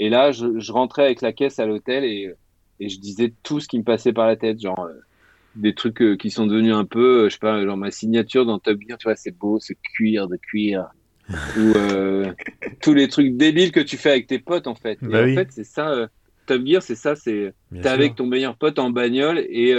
Et 0.00 0.10
là, 0.10 0.32
je, 0.32 0.72
rentrais 0.72 1.04
avec 1.04 1.22
la 1.22 1.32
caisse 1.32 1.60
à 1.60 1.66
l'hôtel 1.66 2.04
et, 2.04 2.34
je 2.80 2.98
disais 2.98 3.34
tout 3.42 3.60
ce 3.60 3.68
qui 3.68 3.78
me 3.78 3.84
passait 3.84 4.12
par 4.12 4.26
la 4.26 4.36
tête, 4.36 4.60
genre 4.60 4.80
euh, 4.80 4.94
des 5.54 5.74
trucs 5.74 6.02
euh, 6.02 6.16
qui 6.16 6.30
sont 6.30 6.46
devenus 6.46 6.74
un 6.74 6.84
peu, 6.84 7.24
euh, 7.24 7.28
je 7.28 7.34
sais 7.34 7.38
pas, 7.40 7.64
genre 7.64 7.76
ma 7.76 7.90
signature 7.90 8.46
dans 8.46 8.58
Top 8.58 8.78
Gear, 8.80 8.98
tu 8.98 9.08
vois, 9.08 9.16
c'est 9.16 9.36
beau, 9.36 9.58
ce 9.60 9.72
cuir 9.94 10.28
de 10.28 10.36
cuir. 10.36 10.88
ou 11.56 11.72
tous 12.82 12.94
les 12.94 13.08
trucs 13.08 13.36
débiles 13.36 13.72
que 13.72 13.80
tu 13.80 13.96
fais 13.96 14.10
avec 14.10 14.26
tes 14.26 14.38
potes 14.38 14.66
en 14.66 14.74
fait. 14.74 14.98
Bah 15.02 15.24
en 15.24 15.34
fait, 15.34 15.48
c'est 15.50 15.64
ça. 15.64 16.08
Top 16.46 16.64
Gear, 16.64 16.82
c'est 16.82 16.94
ça, 16.94 17.16
c'est 17.16 17.54
t'es 17.72 17.88
avec 17.88 18.14
ton 18.14 18.26
meilleur 18.26 18.56
pote 18.56 18.78
en 18.78 18.90
bagnole 18.90 19.38
et 19.38 19.74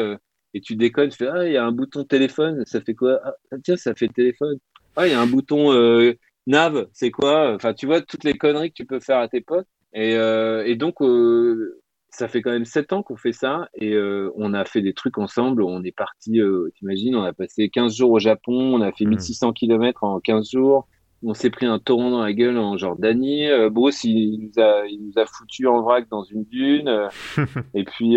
et 0.54 0.62
tu 0.62 0.76
déconnes, 0.76 1.10
tu 1.10 1.18
fais 1.18 1.28
Ah, 1.28 1.46
il 1.46 1.54
y 1.54 1.58
a 1.58 1.66
un 1.66 1.72
bouton 1.72 2.04
téléphone, 2.04 2.64
ça 2.66 2.82
fait 2.82 2.96
quoi? 2.96 3.20
Ah, 3.24 3.34
tiens, 3.64 3.78
ça 3.78 3.94
fait 3.94 4.08
téléphone. 4.08 4.58
Ah, 4.96 5.08
il 5.08 5.12
y 5.12 5.14
a 5.14 5.22
un 5.22 5.28
bouton 5.28 5.72
euh, 5.74 6.14
nav, 6.48 6.88
c'est 6.94 7.12
quoi? 7.12 7.54
Enfin, 7.54 7.74
tu 7.74 7.86
vois, 7.86 8.02
toutes 8.02 8.24
les 8.24 8.38
conneries 8.38 8.70
que 8.70 8.76
tu 8.76 8.86
peux 8.86 9.00
faire 9.00 9.20
à 9.20 9.28
tes 9.28 9.42
potes. 9.42 9.68
Et, 9.94 10.16
euh, 10.16 10.66
et 10.66 10.76
donc, 10.76 11.02
euh, 11.02 11.79
ça 12.12 12.28
fait 12.28 12.42
quand 12.42 12.52
même 12.52 12.66
sept 12.66 12.94
ans 12.94 13.04
qu'on 13.04 13.16
fait 13.16 13.34
ça 13.34 13.70
et 13.76 13.94
euh, 13.94 14.32
on 14.36 14.54
a 14.54 14.66
fait 14.66 14.82
des 14.82 14.94
trucs 14.94 15.18
ensemble. 15.18 15.64
On 15.64 15.84
est 15.84 15.96
parti, 15.96 16.40
euh, 16.42 16.70
t'imagines, 16.76 17.16
on 17.16 17.24
a 17.24 17.34
passé 17.34 17.70
15 17.70 17.96
jours 17.96 18.12
au 18.12 18.20
Japon, 18.20 18.54
on 18.54 18.82
a 18.82 18.92
fait 18.92 19.06
1600 19.06 19.50
mmh. 19.50 19.54
km 19.54 20.04
en 20.04 20.20
15 20.20 20.52
jours. 20.52 20.88
On 21.22 21.34
s'est 21.34 21.50
pris 21.50 21.66
un 21.66 21.80
torrent 21.80 22.12
dans 22.12 22.24
la 22.24 22.32
gueule 22.32 22.58
en 22.58 22.78
Jordanie. 22.78 23.48
Bruce, 23.72 24.06
il 24.06 24.40
nous 24.40 24.64
a, 24.64 24.86
il 24.88 25.06
nous 25.06 25.22
a 25.22 25.26
foutu 25.26 25.68
en 25.68 25.82
vrac 25.82 26.08
dans 26.10 26.24
une 26.24 26.46
dune. 26.46 27.10
et 27.74 27.84
puis, 27.84 28.16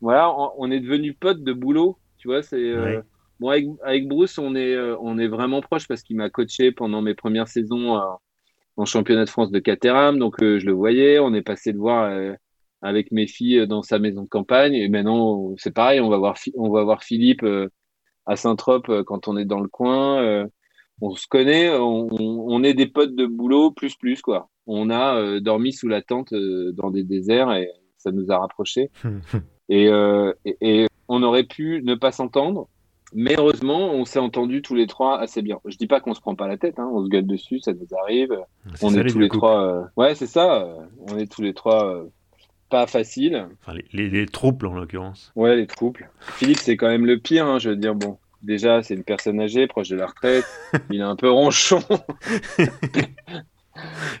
voilà, 0.00 0.32
on, 0.56 0.70
est 0.70 0.80
devenu 0.80 1.12
potes 1.14 1.42
de 1.42 1.52
boulot. 1.52 1.98
Tu 2.18 2.28
vois, 2.28 2.42
c'est 2.42 2.56
euh, 2.56 3.00
bon 3.40 3.48
avec, 3.48 4.08
Bruce, 4.08 4.38
on 4.38 4.54
est 4.54 4.74
euh, 4.74 4.96
on 5.00 5.18
est 5.18 5.28
vraiment 5.28 5.60
proche 5.60 5.88
parce 5.88 6.02
qu'il 6.02 6.16
m'a 6.16 6.30
coaché 6.30 6.72
pendant 6.72 7.02
mes 7.02 7.14
premières 7.14 7.48
saisons 7.48 7.96
euh, 7.96 8.04
en 8.76 8.84
championnat 8.84 9.24
de 9.24 9.30
France 9.30 9.50
de 9.50 9.58
Caterham, 9.58 10.18
donc 10.18 10.36
je 10.40 10.64
le 10.64 10.72
voyais. 10.72 11.18
On 11.18 11.34
est 11.34 11.42
passé 11.42 11.72
le 11.72 11.78
voir 11.78 12.36
avec 12.82 13.12
mes 13.12 13.26
filles 13.26 13.66
dans 13.66 13.82
sa 13.82 13.98
maison 13.98 14.22
de 14.22 14.28
campagne 14.28 14.74
et 14.74 14.88
maintenant 14.88 15.54
c'est 15.56 15.74
pareil. 15.74 16.00
On 16.00 16.08
va 16.08 16.18
voir 16.18 16.36
on 16.54 16.70
va 16.70 16.84
voir 16.84 17.02
Philippe 17.02 17.44
à 18.26 18.36
Saint-Trope 18.36 19.02
quand 19.04 19.28
on 19.28 19.36
est 19.36 19.44
dans 19.44 19.60
le 19.60 19.68
coin. 19.68 20.46
on 21.00 21.14
se 21.14 21.26
connaît, 21.26 21.70
on, 21.70 22.08
on, 22.10 22.62
est 22.62 22.74
des 22.74 22.86
potes 22.86 23.14
de 23.14 23.26
boulot 23.26 23.70
plus 23.72 23.96
plus 23.96 24.22
quoi. 24.22 24.48
On 24.66 24.90
a 24.90 25.40
dormi 25.40 25.72
sous 25.72 25.88
la 25.88 26.02
tente 26.02 26.32
dans 26.32 26.90
des 26.90 27.04
déserts 27.04 27.52
et 27.52 27.70
ça 27.98 28.12
nous 28.12 28.30
a 28.30 28.38
rapprochés. 28.38 28.90
Euh, 29.70 30.32
et, 30.44 30.56
et, 30.60 30.86
on 31.08 31.22
aurait 31.22 31.44
pu 31.44 31.82
ne 31.84 31.94
pas 31.94 32.12
s'entendre, 32.12 32.68
mais 33.14 33.34
heureusement, 33.38 33.92
on 33.92 34.04
s'est 34.04 34.18
entendus 34.18 34.62
tous 34.62 34.74
les 34.74 34.86
trois 34.86 35.18
assez 35.18 35.42
bien. 35.42 35.58
Je 35.64 35.76
dis 35.76 35.86
pas 35.86 36.00
qu'on 36.00 36.14
se 36.14 36.20
prend 36.20 36.34
pas 36.34 36.48
la 36.48 36.58
tête, 36.58 36.78
hein, 36.78 36.90
on 36.92 37.04
se 37.04 37.08
gueule 37.08 37.26
dessus, 37.26 37.60
ça 37.60 37.72
nous 37.72 37.86
arrive. 38.02 38.34
on 38.82 38.94
est 38.94 39.06
tous 39.08 39.18
les 39.18 39.28
trois. 39.28 39.62
Euh, 39.62 39.82
ouais, 39.96 40.14
c'est 40.14 40.26
ça. 40.26 40.62
Euh, 40.62 40.74
on 41.06 41.16
est 41.16 41.30
tous 41.30 41.42
les 41.42 41.54
trois 41.54 42.02
pas 42.68 42.86
faciles. 42.86 43.46
Enfin, 43.60 43.78
les, 43.92 44.08
les, 44.08 44.26
troubles 44.26 44.66
en 44.66 44.74
l'occurrence. 44.74 45.32
Ouais, 45.34 45.56
les 45.56 45.66
troubles. 45.66 46.10
Philippe, 46.20 46.58
c'est 46.58 46.76
quand 46.76 46.88
même 46.88 47.06
le 47.06 47.18
pire. 47.18 47.46
Hein, 47.46 47.58
je 47.58 47.70
veux 47.70 47.76
dire, 47.76 47.94
bon, 47.94 48.18
déjà, 48.42 48.82
c'est 48.82 48.94
une 48.94 49.04
personne 49.04 49.40
âgée, 49.40 49.66
proche 49.66 49.88
de 49.88 49.96
la 49.96 50.06
retraite. 50.06 50.44
il 50.90 51.00
est 51.00 51.04
un 51.04 51.16
peu 51.16 51.30
ronchon. 51.30 51.82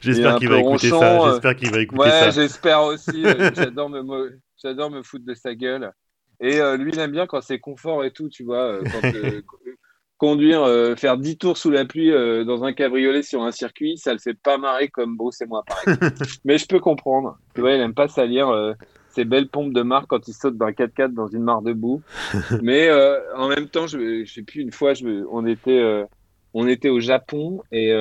J'espère 0.00 0.36
qu'il 0.36 0.48
va 0.48 0.58
écouter 0.58 0.90
ça. 0.90 1.30
J'espère 1.30 1.56
qu'il 1.56 1.70
va 1.70 1.80
écouter 1.80 2.02
ouais, 2.02 2.32
j'espère 2.32 2.82
aussi. 2.82 3.24
J'adore 3.54 3.90
me, 3.90 4.38
J'adore 4.60 4.90
me 4.90 5.02
foutre 5.02 5.24
de 5.24 5.34
sa 5.34 5.54
gueule. 5.54 5.92
Et 6.40 6.60
euh, 6.60 6.76
lui, 6.76 6.92
il 6.92 6.98
aime 7.00 7.10
bien 7.10 7.26
quand 7.26 7.40
c'est 7.40 7.58
confort 7.58 8.04
et 8.04 8.12
tout, 8.12 8.28
tu 8.28 8.44
vois. 8.44 8.62
Euh, 8.62 8.84
euh, 9.04 9.42
conduire, 10.18 10.66
faire 10.96 11.16
10 11.16 11.38
tours 11.38 11.56
sous 11.56 11.70
la 11.70 11.84
pluie 11.84 12.10
dans 12.44 12.64
un 12.64 12.72
cabriolet 12.72 13.22
sur 13.22 13.42
un 13.42 13.50
circuit, 13.50 13.96
ça 13.98 14.12
le 14.12 14.18
fait 14.18 14.34
pas 14.34 14.58
marrer 14.58 14.88
comme 14.88 15.16
Bruce 15.16 15.40
et 15.40 15.46
moi, 15.46 15.62
pareil. 15.66 15.96
Mais 16.44 16.58
je 16.58 16.66
peux 16.66 16.80
comprendre. 16.80 17.38
Tu 17.54 17.60
vois, 17.60 17.72
il 17.72 17.80
aime 17.80 17.94
pas 17.94 18.08
salir 18.08 18.52
ses 19.10 19.24
belles 19.24 19.48
pompes 19.48 19.72
de 19.72 19.82
marque 19.82 20.08
quand 20.08 20.28
il 20.28 20.34
saute 20.34 20.56
d'un 20.56 20.70
4x4 20.70 21.14
dans 21.14 21.28
une 21.28 21.42
mare 21.42 21.62
de 21.62 21.72
boue. 21.72 22.02
Mais 22.62 22.90
en 23.36 23.48
même 23.48 23.68
temps, 23.68 23.86
je, 23.86 24.24
je 24.24 24.32
sais 24.32 24.42
plus, 24.42 24.60
une 24.60 24.72
fois, 24.72 24.94
je, 24.94 25.24
on, 25.30 25.46
était, 25.46 26.04
on 26.52 26.66
était 26.66 26.90
au 26.90 27.00
Japon 27.00 27.62
et 27.72 27.92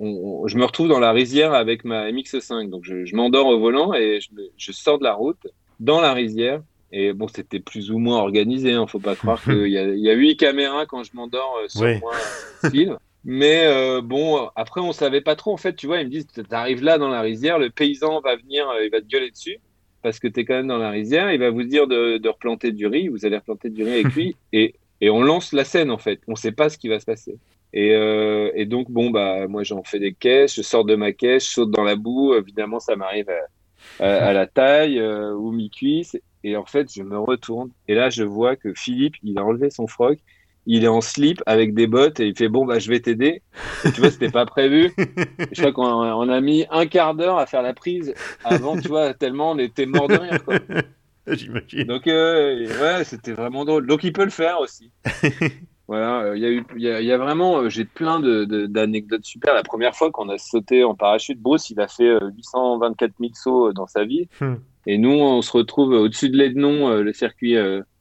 je 0.00 0.56
me 0.56 0.64
retrouve 0.64 0.88
dans 0.88 1.00
la 1.00 1.12
rizière 1.12 1.52
avec 1.52 1.84
ma 1.84 2.10
MX5. 2.10 2.70
Donc, 2.70 2.84
je, 2.84 3.14
m'endors 3.14 3.46
au 3.46 3.58
volant 3.58 3.94
et 3.94 4.20
je, 4.20 4.30
je, 4.56 4.72
sors 4.72 4.98
de 4.98 5.04
la 5.04 5.14
route 5.14 5.46
dans 5.80 6.00
la 6.00 6.12
rizière. 6.12 6.62
Et 6.92 7.12
bon, 7.12 7.28
c'était 7.28 7.60
plus 7.60 7.90
ou 7.90 7.98
moins 7.98 8.18
organisé. 8.18 8.72
Hein, 8.72 8.86
faut 8.86 9.00
pas 9.00 9.16
croire 9.16 9.42
qu'il 9.44 9.68
y 9.68 9.78
a, 9.78 9.84
il 9.84 10.00
y 10.00 10.10
a 10.10 10.14
huit 10.14 10.36
caméras 10.36 10.86
quand 10.86 11.02
je 11.02 11.10
m'endors 11.14 11.58
euh, 11.62 11.68
sur 11.68 12.00
moi. 12.00 12.12
Euh, 12.64 12.96
Mais 13.24 13.66
euh, 13.66 14.00
bon, 14.02 14.48
après, 14.54 14.80
on 14.80 14.92
savait 14.92 15.20
pas 15.20 15.36
trop. 15.36 15.52
En 15.52 15.56
fait, 15.56 15.74
tu 15.74 15.86
vois, 15.86 16.00
ils 16.00 16.06
me 16.06 16.10
disent, 16.10 16.26
t'arrives 16.48 16.82
là 16.82 16.98
dans 16.98 17.08
la 17.08 17.20
rizière, 17.20 17.58
le 17.58 17.70
paysan 17.70 18.20
va 18.20 18.36
venir, 18.36 18.66
il 18.82 18.90
va 18.90 19.00
te 19.00 19.06
gueuler 19.06 19.30
dessus 19.30 19.58
parce 20.02 20.20
que 20.20 20.28
tu 20.28 20.40
es 20.40 20.44
quand 20.44 20.54
même 20.54 20.68
dans 20.68 20.78
la 20.78 20.90
rizière. 20.90 21.32
Il 21.32 21.40
va 21.40 21.50
vous 21.50 21.64
dire 21.64 21.88
de, 21.88 22.18
de 22.18 22.28
replanter 22.28 22.70
du 22.70 22.86
riz. 22.86 23.08
Vous 23.08 23.26
allez 23.26 23.36
replanter 23.36 23.70
du 23.70 23.82
riz 23.82 23.94
avec 23.94 24.14
lui. 24.14 24.36
et, 24.52 24.76
et 25.00 25.10
on 25.10 25.20
lance 25.22 25.52
la 25.52 25.64
scène, 25.64 25.90
en 25.90 25.98
fait. 25.98 26.20
On 26.28 26.36
sait 26.36 26.52
pas 26.52 26.68
ce 26.68 26.78
qui 26.78 26.88
va 26.88 27.00
se 27.00 27.04
passer. 27.04 27.38
Et, 27.72 27.92
euh, 27.92 28.52
et 28.54 28.66
donc, 28.66 28.88
bon, 28.88 29.10
bah, 29.10 29.48
moi, 29.48 29.64
j'en 29.64 29.82
fais 29.82 29.98
des 29.98 30.12
caisses. 30.12 30.54
Je 30.54 30.62
sors 30.62 30.84
de 30.84 30.94
ma 30.94 31.10
caisse, 31.10 31.46
je 31.46 31.50
saute 31.50 31.72
dans 31.72 31.82
la 31.82 31.96
boue. 31.96 32.34
Évidemment, 32.34 32.78
ça 32.78 32.94
m'arrive 32.94 33.28
à 33.28 33.48
à, 34.00 34.32
la 34.32 34.46
taille 34.46 34.98
euh, 34.98 35.32
ou 35.34 35.52
mi-cuisse. 35.52 36.16
Et 36.46 36.56
en 36.56 36.64
fait, 36.64 36.88
je 36.94 37.02
me 37.02 37.18
retourne 37.18 37.70
et 37.88 37.94
là, 37.96 38.08
je 38.08 38.22
vois 38.22 38.54
que 38.54 38.72
Philippe, 38.72 39.16
il 39.24 39.36
a 39.36 39.44
enlevé 39.44 39.68
son 39.68 39.88
froc. 39.88 40.18
Il 40.68 40.84
est 40.84 40.88
en 40.88 41.00
slip 41.00 41.42
avec 41.46 41.74
des 41.74 41.88
bottes 41.88 42.20
et 42.20 42.26
il 42.26 42.36
fait 42.36 42.48
bon 42.48 42.64
bah 42.64 42.78
je 42.80 42.88
vais 42.88 43.00
t'aider. 43.00 43.42
Tu 43.82 44.00
vois 44.00 44.10
c'était 44.10 44.30
pas 44.30 44.46
prévu. 44.46 44.92
je 45.52 45.60
crois 45.60 45.72
qu'on 45.72 45.84
on 45.84 46.28
a 46.28 46.40
mis 46.40 46.64
un 46.70 46.86
quart 46.86 47.14
d'heure 47.14 47.38
à 47.38 47.46
faire 47.46 47.62
la 47.62 47.72
prise 47.72 48.14
avant 48.42 48.76
tu 48.76 48.88
vois 48.88 49.14
tellement 49.14 49.52
on 49.52 49.58
était 49.58 49.86
mort 49.86 50.08
de 50.08 50.16
rire 50.16 50.44
quoi. 50.44 50.56
J'imagine. 51.28 51.84
Donc 51.84 52.08
euh, 52.08 52.66
ouais 52.80 53.04
c'était 53.04 53.32
vraiment 53.32 53.64
drôle. 53.64 53.86
Donc 53.86 54.02
il 54.02 54.12
peut 54.12 54.24
le 54.24 54.30
faire 54.30 54.60
aussi. 54.60 54.90
Voilà, 55.88 56.22
euh, 56.22 56.36
il 56.36 56.42
y 56.42 56.46
a 56.46 56.50
eu, 56.50 56.64
il 56.76 56.82
y, 56.82 57.12
a 57.12 57.18
vraiment, 57.18 57.60
euh, 57.60 57.68
j'ai 57.68 57.84
plein 57.84 58.18
d'anecdotes 58.18 59.20
de, 59.20 59.24
super. 59.24 59.54
La 59.54 59.62
première 59.62 59.94
fois 59.94 60.10
qu'on 60.10 60.28
a 60.28 60.36
sauté 60.36 60.82
en 60.82 60.96
parachute, 60.96 61.40
Bruce, 61.40 61.70
il 61.70 61.80
a 61.80 61.86
fait 61.86 62.18
824 62.20 63.10
euh, 63.10 63.14
000 63.20 63.30
sauts 63.34 63.72
dans 63.72 63.86
sa 63.86 64.04
vie. 64.04 64.28
Hmm. 64.40 64.56
Et 64.86 64.98
nous, 64.98 65.10
on 65.10 65.42
se 65.42 65.52
retrouve 65.52 65.92
au-dessus 65.92 66.30
de 66.30 66.36
l'Ednon, 66.36 66.90
le 67.00 67.12
circuit 67.12 67.56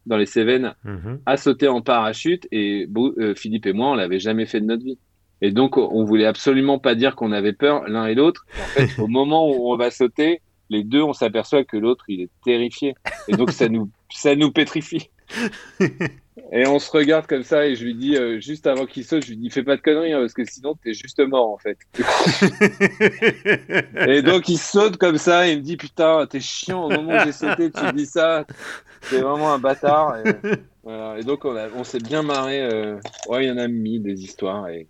dans 0.06 0.18
les 0.18 0.26
Cévennes, 0.26 0.76
hmm. 0.84 1.16
à 1.26 1.38
sauter 1.38 1.68
en 1.68 1.82
parachute. 1.82 2.48
Et 2.52 2.88
Philippe 3.36 3.66
et 3.66 3.74
moi, 3.74 3.92
on 3.92 3.96
l'avait 3.96 4.20
jamais 4.20 4.46
fait 4.46 4.62
de 4.62 4.66
notre 4.66 4.84
vie. 4.84 5.00
Et 5.42 5.52
donc, 5.52 5.78
on 5.78 6.04
voulait 6.06 6.26
absolument 6.26 6.80
pas 6.80 6.96
dire 6.96 7.16
qu'on 7.16 7.32
avait 7.32 7.54
peur 7.54 7.84
l'un 7.88 8.06
et 8.06 8.16
l'autre. 8.16 8.46
En 8.58 8.68
fait, 8.68 9.02
au 9.02 9.08
moment 9.08 9.50
où 9.50 9.72
on 9.72 9.78
va 9.78 9.92
sauter, 9.92 10.42
les 10.70 10.84
deux, 10.84 11.02
on 11.02 11.14
s'aperçoit 11.14 11.64
que 11.64 11.78
l'autre, 11.78 12.06
il 12.08 12.22
est 12.22 12.30
terrifié. 12.44 12.96
Et 13.28 13.34
donc, 13.34 13.52
ça 13.52 13.70
nous, 13.70 13.90
ça 14.10 14.36
nous 14.36 14.52
pétrifie. 14.52 15.10
Et 16.52 16.68
on 16.68 16.80
se 16.80 16.92
regarde 16.92 17.28
comme 17.28 17.44
ça 17.44 17.66
et 17.66 17.76
je 17.76 17.84
lui 17.84 17.96
dis, 17.96 18.18
euh, 18.18 18.40
juste 18.40 18.68
avant 18.68 18.86
qu'il 18.86 19.06
saute, 19.06 19.24
je 19.24 19.30
lui 19.30 19.38
dis, 19.38 19.50
fais 19.50 19.64
pas 19.64 19.78
de 19.78 19.82
conneries, 19.82 20.14
hein, 20.14 20.20
parce 20.20 20.34
que 20.34 20.46
sinon, 20.46 20.76
t'es 20.76 20.94
juste 20.94 21.20
mort, 21.20 21.50
en 21.50 21.58
fait. 21.58 21.78
et 24.08 24.22
donc, 24.22 24.50
il 24.50 24.58
saute 24.58 24.98
comme 24.98 25.18
ça 25.18 25.48
et 25.48 25.54
il 25.54 25.60
me 25.60 25.64
dit, 25.64 25.78
putain, 25.78 26.28
t'es 26.28 26.40
chiant, 26.40 26.86
au 26.86 26.90
moment 26.90 27.18
où 27.18 27.26
j'ai 27.26 27.32
sauté, 27.32 27.72
tu 27.72 27.94
dis 27.94 28.06
ça, 28.06 28.46
t'es 29.10 29.22
vraiment 29.22 29.54
un 29.54 29.60
bâtard. 29.60 30.18
Et, 31.18 31.24
donc, 31.24 31.46
on, 31.46 31.56
on 31.76 31.84
s'est 31.84 32.00
bien 32.00 32.22
marré. 32.22 32.62
Euh, 32.62 33.00
ouais, 33.28 33.46
il 33.46 33.48
y 33.48 33.52
en 33.52 33.58
a 33.58 33.68
mis 33.68 34.00
des 34.00 34.24
histoires. 34.24 34.68
Et, 34.68 34.88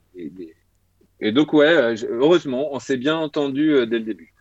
et 1.21 1.31
donc, 1.31 1.53
ouais, 1.53 1.67
euh, 1.67 1.95
heureusement, 2.09 2.73
on 2.73 2.79
s'est 2.79 2.97
bien 2.97 3.15
entendu 3.15 3.85
dès 3.87 3.99
le 3.99 4.05
début. 4.05 4.34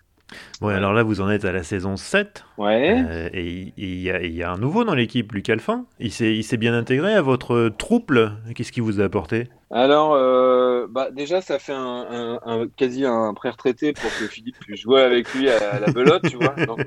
Bon, 0.61 0.69
alors 0.69 0.93
là, 0.93 1.03
vous 1.03 1.21
en 1.21 1.31
êtes 1.31 1.45
à 1.45 1.53
la 1.53 1.63
saison 1.63 1.97
7. 1.97 2.45
Ouais. 2.59 3.05
Euh, 3.07 3.29
et 3.33 3.73
il 3.77 3.95
y, 3.97 4.09
y, 4.09 4.43
a 4.43 4.51
un 4.51 4.59
nouveau 4.59 4.85
dans 4.85 4.95
l'équipe, 4.95 5.33
Luc 5.33 5.49
Alphin. 5.51 5.87
Il 6.01 6.13
s'est 6.13 6.57
bien 6.57 6.75
intégré 6.75 7.15
à 7.15 7.23
votre 7.23 7.71
troupe. 7.77 8.13
Qu'est-ce 8.55 8.73
qu'il 8.73 8.83
vous 8.83 9.01
a 9.01 9.05
apporté? 9.05 9.49
Alors, 9.75 10.15
euh, 10.15 10.87
bah, 10.89 11.11
déjà, 11.11 11.41
ça 11.41 11.59
fait 11.59 11.73
un, 11.73 12.39
un, 12.47 12.69
quasi 12.77 13.05
un 13.05 13.35
pré-retraité 13.35 13.93
pour 13.93 14.09
que 14.21 14.29
Philippe 14.29 14.57
puisse 14.61 14.81
jouer 14.81 15.03
avec 15.03 15.35
lui 15.35 15.51
à, 15.51 15.81
la 15.81 15.91
belote, 15.91 16.23
tu 16.31 16.37
vois. 16.37 16.55
Donc, 16.65 16.87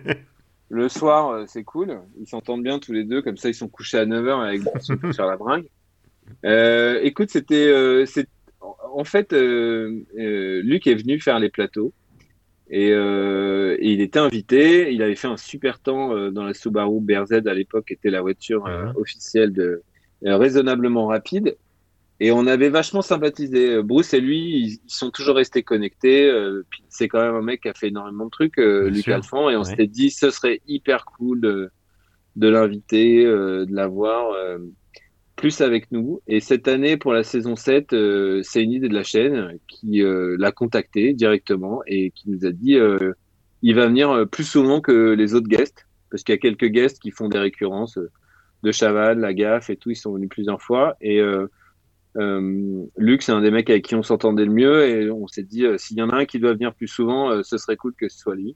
le 0.70 0.88
soir, 0.88 1.32
euh, 1.32 1.44
c'est 1.48 1.66
cool. 1.66 2.00
Ils 2.18 2.28
s'entendent 2.28 2.64
bien 2.64 2.80
tous 2.80 2.94
les 2.94 3.04
deux. 3.04 3.22
Comme 3.22 3.36
ça, 3.36 3.50
ils 3.50 3.54
sont 3.54 3.68
couchés 3.68 3.98
à 3.98 4.06
9h 4.06 4.42
avec 4.42 4.62
sur 5.14 5.26
la 5.26 5.36
bringue. 5.36 5.68
Euh, 6.46 7.02
écoute, 7.04 7.30
c'était. 7.30 7.74
en 8.62 9.04
fait, 9.04 9.34
Luc 9.34 10.88
est 10.88 10.96
venu 10.96 11.20
faire 11.20 11.40
les 11.40 11.50
plateaux. 11.50 11.92
Euh, 12.74 13.78
et, 13.80 13.92
il 13.92 14.02
était 14.02 14.20
invité. 14.20 14.92
Il 14.92 15.02
avait 15.02 15.16
fait 15.16 15.28
un 15.28 15.38
super 15.38 15.80
temps 15.80 16.14
euh, 16.14 16.32
dans 16.32 16.44
la 16.44 16.54
Subaru 16.54 17.00
BRZ 17.02 17.46
à 17.46 17.54
l'époque, 17.54 17.92
était 17.92 18.10
la 18.10 18.22
voiture 18.22 18.66
euh, 18.68 18.92
officielle 18.96 19.54
de 19.54 19.84
raisonnablement 20.24 21.08
rapide. 21.08 21.56
Et 22.20 22.32
on 22.32 22.48
avait 22.48 22.70
vachement 22.70 23.04
sympathisé. 23.04 23.82
Bruce 23.84 24.14
et 24.16 24.20
lui, 24.20 24.40
ils, 24.40 24.80
sont 24.88 25.12
toujours 25.12 25.36
restés 25.36 25.62
connectés. 25.62 26.32
c'est 26.90 27.08
quand 27.08 27.22
même 27.22 27.36
un 27.36 27.44
mec 27.44 27.62
qui 27.62 27.70
a 27.70 27.76
fait 27.76 27.90
énormément 27.90 28.26
de 28.26 28.32
trucs, 28.32 28.58
Luc 28.58 29.08
Alphand. 29.08 29.52
Et 29.52 29.56
on 29.56 29.64
s'était 29.64 29.86
dit, 29.86 30.10
ce 30.10 30.32
serait 30.32 30.62
hyper 30.68 31.06
cool 31.06 31.42
de, 31.42 31.70
de 32.36 32.48
l'inviter, 32.48 33.24
de 33.24 33.68
l'avoir 33.70 34.36
plus 35.38 35.62
avec 35.62 35.92
nous. 35.92 36.22
Et 36.28 36.42
cette 36.42 36.68
année, 36.68 36.98
pour 36.98 37.14
la 37.14 37.24
saison 37.24 37.56
7, 37.56 37.94
euh, 37.94 38.42
c'est 38.44 38.62
une 38.62 38.74
idée 38.74 38.90
de 38.90 38.94
la 38.94 39.04
chaîne 39.04 39.58
qui 39.68 40.04
euh, 40.04 40.36
l'a 40.38 40.52
contacté 40.52 41.14
directement 41.14 41.82
et 41.86 42.12
qui 42.12 42.30
nous 42.30 42.46
a 42.46 42.52
dit 42.52 42.76
euh, 42.76 43.14
il 43.62 43.76
va 43.76 43.88
venir 43.88 44.28
plus 44.30 44.44
souvent 44.44 44.82
que 44.82 45.14
les 45.14 45.36
autres 45.36 45.48
guests, 45.48 45.88
parce 46.10 46.24
qu'il 46.24 46.34
y 46.34 46.38
a 46.38 46.40
quelques 46.40 46.66
guests 46.66 47.00
qui 47.00 47.12
font 47.12 47.30
des 47.30 47.40
récurrences 47.40 47.98
de 48.64 48.72
Chaval, 48.72 49.20
la 49.20 49.34
gaffe 49.34 49.70
et 49.70 49.78
tout, 49.78 49.92
ils 49.92 49.96
sont 49.96 50.14
venus 50.14 50.30
plusieurs 50.30 50.62
fois. 50.62 50.96
Et 51.02 51.20
Luc, 52.16 53.22
c'est 53.24 53.32
un 53.32 53.42
des 53.42 53.52
mecs 53.52 53.70
avec 53.70 53.84
qui 53.84 53.96
on 53.96 54.04
s'entendait 54.04 54.46
le 54.46 54.52
mieux 54.52 54.88
et 54.88 55.10
on 55.10 55.28
s'est 55.28 55.44
dit 55.44 55.66
s'il 55.78 55.98
y 55.98 56.02
en 56.04 56.10
a 56.12 56.18
un 56.18 56.26
qui 56.26 56.40
doit 56.40 56.54
venir 56.54 56.74
plus 56.76 56.88
souvent, 56.88 57.42
ce 57.44 57.58
serait 57.58 57.78
cool 57.78 57.94
que 57.96 58.10
ce 58.10 58.20
soit 58.20 58.36
lui. 58.36 58.56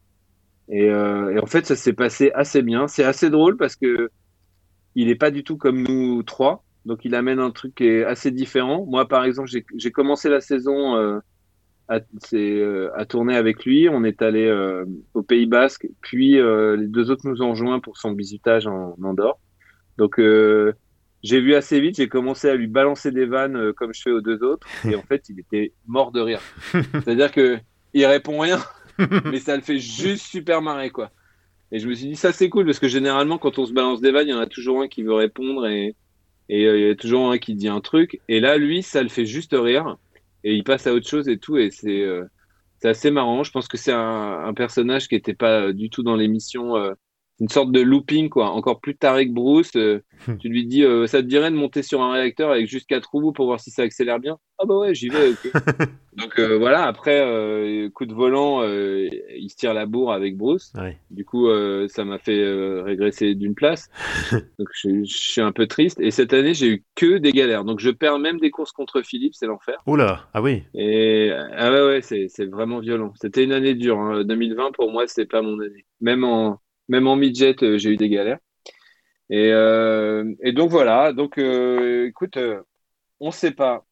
Et, 0.70 0.86
et 0.86 1.40
en 1.40 1.48
fait, 1.48 1.66
ça 1.66 1.76
s'est 1.76 1.94
passé 1.94 2.32
assez 2.36 2.62
bien. 2.62 2.88
C'est 2.88 3.04
assez 3.04 3.32
drôle 3.32 3.58
parce 3.58 3.76
que 3.76 4.12
il 4.96 5.10
est 5.10 5.16
pas 5.16 5.32
du 5.32 5.44
tout 5.44 5.58
comme 5.58 5.82
nous 5.82 6.22
trois. 6.24 6.64
Donc 6.86 7.06
il 7.06 7.14
amène 7.16 7.40
un 7.40 7.52
truc 7.52 7.76
qui 7.76 7.86
est 7.86 8.04
assez 8.04 8.32
différent. 8.32 8.86
Moi, 8.86 9.08
par 9.08 9.24
exemple, 9.24 9.50
j'ai 9.50 9.92
commencé 9.92 10.30
la 10.30 10.42
saison 10.42 10.96
euh, 10.96 11.20
à, 11.88 12.00
euh, 12.34 12.90
à, 12.96 13.06
tourner 13.06 13.36
avec 13.36 13.66
lui. 13.66 13.88
On 13.88 14.04
est 14.04 14.22
allé 14.22 14.46
euh, 14.46 14.86
au 15.14 15.22
Pays 15.22 15.46
Basque, 15.46 15.88
puis 16.02 16.34
les 16.34 16.88
deux 16.88 17.12
autres 17.12 17.28
nous 17.28 17.42
ont 17.42 17.52
rejoints 17.52 17.80
pour 17.80 17.98
son 17.98 18.14
visitage 18.14 18.68
en, 18.68 18.96
Andorre. 19.04 19.40
Donc 19.98 20.20
j'ai 21.24 21.40
vu 21.40 21.54
assez 21.54 21.80
vite, 21.80 21.98
j'ai 21.98 22.08
commencé 22.08 22.50
à 22.50 22.56
lui 22.56 22.68
balancer 22.68 23.12
des 23.12 23.26
vannes 23.26 23.74
comme 23.74 23.94
je 23.94 24.02
fais 24.02 24.12
aux 24.12 24.22
deux 24.22 24.42
autres, 24.44 24.68
et 24.86 24.96
en 24.96 25.04
fait, 25.04 25.30
il 25.30 25.40
était 25.40 25.74
mort 25.86 26.12
de 26.12 26.22
rire. 26.22 26.42
C'est-à-dire 26.72 27.32
que 27.32 27.60
il 27.94 28.06
répond 28.06 28.40
rien, 28.40 28.58
mais 29.26 29.40
ça 29.40 29.56
le 29.56 29.62
fait 29.62 29.78
juste 29.78 30.26
super 30.26 30.62
marrer, 30.62 30.90
quoi. 30.90 31.12
Et 31.74 31.80
je 31.80 31.88
me 31.88 31.94
suis 31.94 32.08
dit, 32.08 32.16
ça 32.16 32.32
c'est 32.32 32.50
cool, 32.50 32.66
parce 32.66 32.80
que 32.80 32.88
généralement, 32.88 33.38
quand 33.38 33.60
on 33.60 33.66
se 33.66 33.74
balance 33.74 34.02
des 34.02 34.12
vannes, 34.12 34.28
il 34.28 34.32
y 34.32 34.34
en 34.34 34.40
a 34.40 34.48
toujours 34.48 34.82
un 34.82 34.88
qui 34.88 35.04
veut 35.04 35.14
répondre, 35.14 35.68
et, 35.68 35.96
et 36.52 36.66
euh, 36.66 36.78
il 36.78 36.88
y 36.88 36.90
a 36.90 36.96
toujours 36.96 37.32
un 37.32 37.38
qui 37.38 37.56
dit 37.56 37.70
un 37.70 37.80
truc. 37.80 38.20
Et 38.28 38.42
là, 38.42 38.58
lui, 38.58 38.84
ça 38.84 39.02
le 39.02 39.10
fait 39.10 39.26
juste 39.26 39.56
rire. 39.58 39.98
Et 40.44 40.54
il 40.54 40.64
passe 40.66 40.86
à 40.86 40.94
autre 40.94 41.08
chose 41.08 41.30
et 41.30 41.38
tout. 41.38 41.58
Et 41.58 41.72
c'est 41.72 42.02
euh, 42.02 42.26
assez 42.84 43.10
marrant. 43.10 43.44
Je 43.44 43.52
pense 43.52 43.70
que 43.70 43.78
c'est 43.78 43.94
un, 43.94 44.44
un, 44.46 44.54
personnage 44.54 45.08
qui 45.08 45.16
n'était 45.16 45.34
pas 45.34 45.72
du 45.72 45.90
tout 45.90 46.04
dans 46.04 46.16
l'émission 46.18 46.76
euh, 46.76 46.94
une 47.42 47.50
sorte 47.50 47.72
de 47.72 47.82
looping, 47.82 48.30
quoi. 48.30 48.52
Encore 48.52 48.80
plus 48.80 48.96
taré 48.96 49.28
que 49.28 49.34
Bruce. 49.34 49.72
Euh, 49.76 50.04
hmm. 50.28 50.38
tu 50.38 50.48
lui 50.48 50.66
dis, 50.66 50.84
euh, 50.84 51.08
ça 51.08 51.24
te 51.24 51.28
dirait 51.28 51.50
de 51.50 51.56
monter 51.56 51.82
sur 51.82 52.02
un 52.02 52.12
réacteur 52.12 52.52
avec 52.52 52.68
juste 52.68 52.88
quatre 52.88 53.10
roues 53.12 53.32
pour 53.32 53.48
voir 53.48 53.60
si 53.60 53.72
ça 53.72 53.82
accélère 53.82 54.20
bien? 54.20 54.38
Ah 54.60 54.66
bah 54.66 54.78
ouais, 54.78 54.94
j'y 54.94 55.10
vais. 55.10 55.32
Donc 56.18 56.38
euh, 56.38 56.60
voilà, 56.60 56.86
après, 56.86 57.20
coup 57.96 58.06
de 58.06 58.14
volant, 58.14 58.64
il 58.64 59.50
se 59.50 59.56
tire 59.56 59.74
la 59.74 59.88
bourre 59.88 60.14
avec 60.14 60.38
Bruce. 60.38 60.72
Du 61.10 61.26
coup, 61.26 61.48
ça 61.88 62.06
m'a 62.06 62.20
fait 62.20 62.44
régresser 62.84 63.34
d'une 63.34 63.56
place. 63.56 63.90
Donc 64.60 64.68
je, 64.74 65.04
suis 65.06 65.42
un 65.42 65.52
peu 65.52 65.66
triste. 65.66 66.00
Et 66.00 66.12
cette 66.12 66.34
année, 66.34 66.54
j'ai 66.54 66.68
eu 66.68 66.86
que 66.96 67.18
des 67.18 67.32
galères. 67.32 67.66
Donc 67.66 67.80
je 67.80 67.90
perds 67.90 68.20
même 68.20 68.40
des 68.40 68.52
courses 68.52 68.72
contre 68.72 69.02
Philippe, 69.02 69.34
c'est 69.34 69.48
l'enfer. 69.48 69.82
Oula, 69.88 70.28
ah 70.36 70.44
oui. 70.44 70.62
Et 70.76 71.32
ah 71.32 71.72
ouais, 71.72 71.88
ouais, 71.88 72.02
c'est 72.02 72.46
vraiment 72.46 72.82
violent. 72.82 73.14
C'était 73.20 73.44
une 73.44 73.54
année 73.54 73.74
dure. 73.74 74.24
2020, 74.26 74.64
hein. 74.64 74.70
pour 74.74 74.92
moi, 74.92 75.06
c'est 75.08 75.26
pas 75.26 75.42
mon 75.42 75.60
année. 75.60 75.86
Même 76.02 76.24
en 76.24 76.60
même 76.92 77.08
en 77.08 77.16
midget, 77.16 77.56
euh, 77.64 77.78
j'ai 77.78 77.92
eu 77.92 77.98
des 77.98 78.10
galères. 78.10 78.40
Et, 79.30 79.50
euh, 79.54 80.36
donc 80.54 80.70
voilà, 80.70 81.14
donc 81.14 81.38
euh, 81.38 82.08
écoute, 82.08 82.38
on 83.22 83.28
ne 83.28 83.32
sait 83.32 83.52
pas 83.52 83.86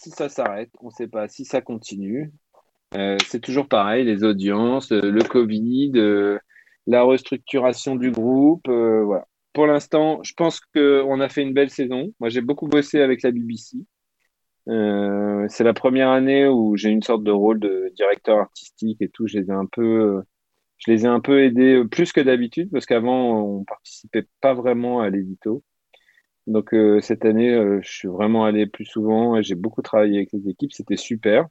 si 0.00 0.10
ça 0.10 0.28
s'arrête, 0.28 0.70
on 0.80 0.86
ne 0.86 0.92
sait 0.92 1.08
pas 1.08 1.26
si 1.28 1.44
ça 1.44 1.60
continue. 1.60 2.32
c'est 3.26 3.40
toujours 3.40 3.66
pareil, 3.68 4.04
les 4.04 4.22
audiences, 4.22 4.92
le 4.92 5.22
Covid, 5.24 5.92
la 6.86 7.02
restructuration 7.02 7.96
du 7.96 8.12
groupe. 8.12 8.68
voilà. 8.68 9.26
Pour 9.52 9.66
l'instant, 9.66 10.20
je 10.22 10.32
pense 10.34 10.60
qu'on 10.60 11.20
a 11.20 11.28
fait 11.28 11.42
une 11.42 11.54
belle 11.54 11.70
saison. 11.70 12.12
Moi, 12.20 12.28
j'ai 12.28 12.40
beaucoup 12.40 12.68
bossé 12.68 13.00
avec 13.00 13.22
la 13.22 13.32
BBC. 13.32 13.78
c'est 14.66 15.64
la 15.64 15.74
première 15.74 16.10
année 16.10 16.46
où 16.46 16.76
j'ai 16.76 16.90
une 16.90 17.02
sorte 17.02 17.24
de 17.24 17.32
rôle 17.32 17.58
de 17.58 17.92
directeur 17.96 18.38
artistique 18.38 18.98
et 19.00 19.08
tout. 19.08 19.26
Je 19.26 19.38
les 19.38 19.46
ai 19.46 19.52
un 19.52 19.66
peu 19.66 20.22
je 20.78 20.90
les 20.90 21.04
ai 21.04 21.08
un 21.08 21.20
peu 21.20 21.42
aidés 21.42 21.76
euh, 21.76 21.88
plus 21.88 22.12
que 22.12 22.20
d'habitude 22.20 22.70
parce 22.70 22.86
qu'avant, 22.86 23.40
on 23.40 23.64
participait 23.64 24.26
pas 24.40 24.54
vraiment 24.54 25.00
à 25.00 25.10
l'édito. 25.10 25.62
Donc 26.46 26.74
euh, 26.74 27.00
cette 27.00 27.24
année, 27.24 27.54
euh, 27.54 27.80
je 27.82 27.90
suis 27.90 28.08
vraiment 28.08 28.44
allé 28.44 28.66
plus 28.66 28.84
souvent 28.84 29.36
et 29.36 29.42
j'ai 29.42 29.54
beaucoup 29.54 29.82
travaillé 29.82 30.18
avec 30.18 30.32
les 30.32 30.48
équipes. 30.48 30.72
C'était 30.72 30.96
super. 30.96 31.46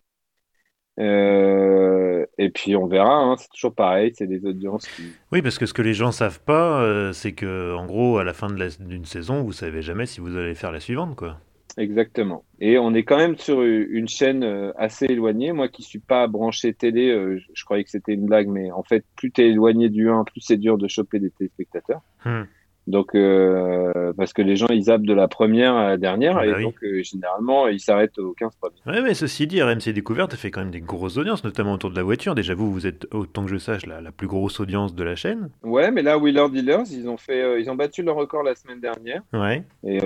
et 0.97 2.49
puis 2.53 2.75
on 2.75 2.87
verra, 2.87 3.15
hein, 3.15 3.35
c'est 3.37 3.49
toujours 3.49 3.73
pareil, 3.73 4.11
c'est 4.15 4.27
des 4.27 4.45
audiences. 4.45 4.87
Oui, 5.31 5.41
parce 5.41 5.57
que 5.57 5.65
ce 5.65 5.73
que 5.73 5.81
les 5.81 5.93
gens 5.93 6.11
savent 6.11 6.41
pas, 6.41 7.11
c'est 7.13 7.33
que 7.33 7.73
en 7.75 7.85
gros, 7.87 8.19
à 8.19 8.23
la 8.23 8.33
fin 8.33 8.47
d'une 8.51 9.05
saison, 9.05 9.41
vous 9.41 9.53
savez 9.53 9.81
jamais 9.81 10.05
si 10.05 10.21
vous 10.21 10.37
allez 10.37 10.53
faire 10.53 10.71
la 10.71 10.79
suivante, 10.79 11.15
quoi. 11.15 11.39
Exactement. 11.77 12.43
Et 12.59 12.77
on 12.77 12.93
est 12.93 13.03
quand 13.03 13.17
même 13.17 13.37
sur 13.37 13.63
une 13.63 14.07
chaîne 14.07 14.43
euh, 14.43 14.71
assez 14.77 15.05
éloignée. 15.05 15.51
Moi 15.53 15.69
qui 15.69 15.81
suis 15.81 15.99
pas 15.99 16.27
branché 16.27 16.73
télé, 16.73 17.09
euh, 17.09 17.41
je, 17.53 17.65
croyais 17.65 17.83
que 17.83 17.89
c'était 17.89 18.13
une 18.13 18.25
blague, 18.25 18.47
mais 18.47 18.71
en 18.71 18.83
fait, 18.83 19.03
plus 19.15 19.31
tu 19.31 19.41
es 19.41 19.49
éloigné 19.49 19.89
du 19.89 20.09
1, 20.09 20.23
plus 20.23 20.41
c'est 20.41 20.57
dur 20.57 20.77
de 20.77 20.87
choper 20.87 21.19
des 21.19 21.31
téléspectateurs. 21.31 22.01
Hmm. 22.25 22.43
Donc, 22.87 23.15
euh, 23.15 24.11
parce 24.17 24.33
que 24.33 24.41
les 24.41 24.55
gens, 24.55 24.67
ils 24.69 24.83
zappent 24.83 25.03
de 25.03 25.13
la 25.13 25.27
première 25.27 25.75
à 25.75 25.87
la 25.87 25.97
dernière, 25.97 26.37
ah 26.37 26.45
et 26.45 26.51
bah 26.51 26.61
donc, 26.61 26.75
euh, 26.83 27.01
généralement, 27.01 27.67
ils 27.67 27.79
s'arrêtent 27.79 28.17
aux 28.19 28.33
15 28.33 28.55
premiers. 28.55 28.75
Ouais, 28.85 29.01
mais 29.01 29.13
ceci 29.13 29.47
dit, 29.47 29.61
RMC 29.61 29.93
Découverte 29.93 30.35
fait 30.35 30.51
quand 30.51 30.61
même 30.61 30.71
des 30.71 30.81
grosses 30.81 31.17
audiences, 31.17 31.43
notamment 31.43 31.73
autour 31.73 31.91
de 31.91 31.95
la 31.95 32.03
voiture. 32.03 32.35
Déjà, 32.35 32.53
vous, 32.53 32.71
vous 32.71 32.85
êtes, 32.85 33.07
autant 33.13 33.45
que 33.45 33.51
je 33.51 33.57
sache, 33.57 33.85
la, 33.85 34.01
la 34.01 34.11
plus 34.11 34.27
grosse 34.27 34.59
audience 34.59 34.95
de 34.95 35.03
la 35.03 35.15
chaîne. 35.15 35.49
Ouais, 35.63 35.91
mais 35.91 36.01
là, 36.01 36.17
Wheeler 36.17 36.47
Dealers, 36.51 36.91
ils 36.91 37.07
ont, 37.07 37.17
fait, 37.17 37.41
euh, 37.41 37.59
ils 37.59 37.69
ont 37.69 37.75
battu 37.75 38.03
leur 38.03 38.15
record 38.15 38.43
la 38.43 38.55
semaine 38.55 38.81
dernière. 38.81 39.21
Ouais. 39.31 39.63
Et 39.85 39.99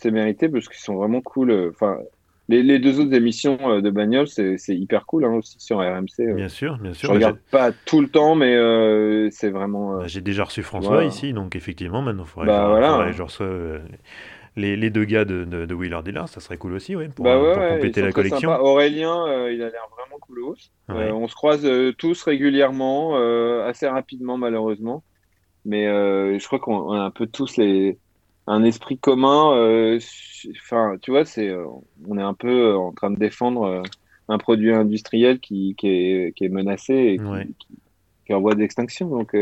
c'est 0.00 0.10
mérité 0.10 0.48
parce 0.48 0.68
qu'ils 0.68 0.80
sont 0.80 0.96
vraiment 0.96 1.20
cool. 1.20 1.70
Enfin, 1.70 1.98
les, 2.48 2.78
deux 2.78 2.98
autres 2.98 3.12
émissions 3.12 3.58
euh, 3.62 3.80
de 3.80 3.90
bagnole, 3.90 4.26
c'est 4.26 4.56
hyper 4.68 5.04
cool 5.06 5.24
hein, 5.24 5.34
aussi 5.34 5.56
sur 5.58 5.78
RMC. 5.78 6.20
Euh. 6.20 6.34
Bien 6.34 6.48
sûr, 6.48 6.78
bien 6.78 6.94
sûr. 6.94 7.10
Je 7.10 7.14
regarde 7.14 7.38
pas 7.50 7.72
tout 7.72 8.00
le 8.00 8.08
temps, 8.08 8.34
mais 8.34 8.56
euh, 8.56 9.28
c'est 9.30 9.50
vraiment. 9.50 9.98
Bah, 9.98 10.06
j'ai 10.06 10.22
déjà 10.22 10.44
reçu 10.44 10.62
François 10.62 11.04
ici, 11.04 11.32
donc 11.32 11.56
effectivement, 11.56 12.00
maintenant, 12.02 12.24
il 12.24 12.28
faudrait, 12.28 12.46
bah, 12.46 13.04
que 13.06 13.12
je 13.12 13.22
reçois 13.22 13.48
les, 14.56 14.76
les, 14.76 14.90
deux 14.90 15.04
gars 15.04 15.24
de, 15.24 15.44
de, 15.44 15.74
Wheeler 15.74 16.00
Dealer, 16.02 16.28
ça 16.28 16.40
serait 16.40 16.56
cool 16.56 16.72
aussi, 16.72 16.96
ouais, 16.96 17.08
pour, 17.08 17.24
bah 17.24 17.38
compléter 17.74 18.00
la 18.02 18.12
collection. 18.12 18.50
Aurélien, 18.50 19.48
il 19.50 19.62
a 19.62 19.68
l'air 19.68 19.86
vraiment 19.96 20.18
cool. 20.20 20.54
on 20.88 21.28
se 21.28 21.34
croise 21.34 21.68
tous 21.98 22.22
régulièrement, 22.22 23.16
assez 23.64 23.86
rapidement 23.86 24.38
malheureusement, 24.38 25.04
mais 25.66 25.84
je 25.86 26.46
crois 26.46 26.58
qu'on 26.58 26.92
a 26.92 27.00
un 27.00 27.10
peu 27.10 27.26
tous 27.26 27.58
les 27.58 27.98
un 28.48 28.64
esprit 28.64 28.98
commun. 28.98 29.98
Enfin, 30.62 30.96
tu 31.02 31.10
vois, 31.10 31.24
c'est, 31.24 31.54
on 32.06 32.18
est 32.18 32.22
un 32.22 32.34
peu 32.34 32.74
en 32.74 32.92
train 32.92 33.10
de 33.10 33.18
défendre 33.18 33.82
un 34.28 34.38
produit 34.38 34.72
industriel 34.72 35.40
qui, 35.40 35.74
qui, 35.76 35.88
est, 35.88 36.36
qui 36.36 36.44
est 36.44 36.48
menacé 36.48 36.94
et 36.94 37.18
qui, 37.18 37.54
qui, 38.26 38.32
est 38.32 38.34
en 38.34 38.40
voie 38.40 38.54
d'extinction. 38.54 39.08
Donc, 39.08 39.34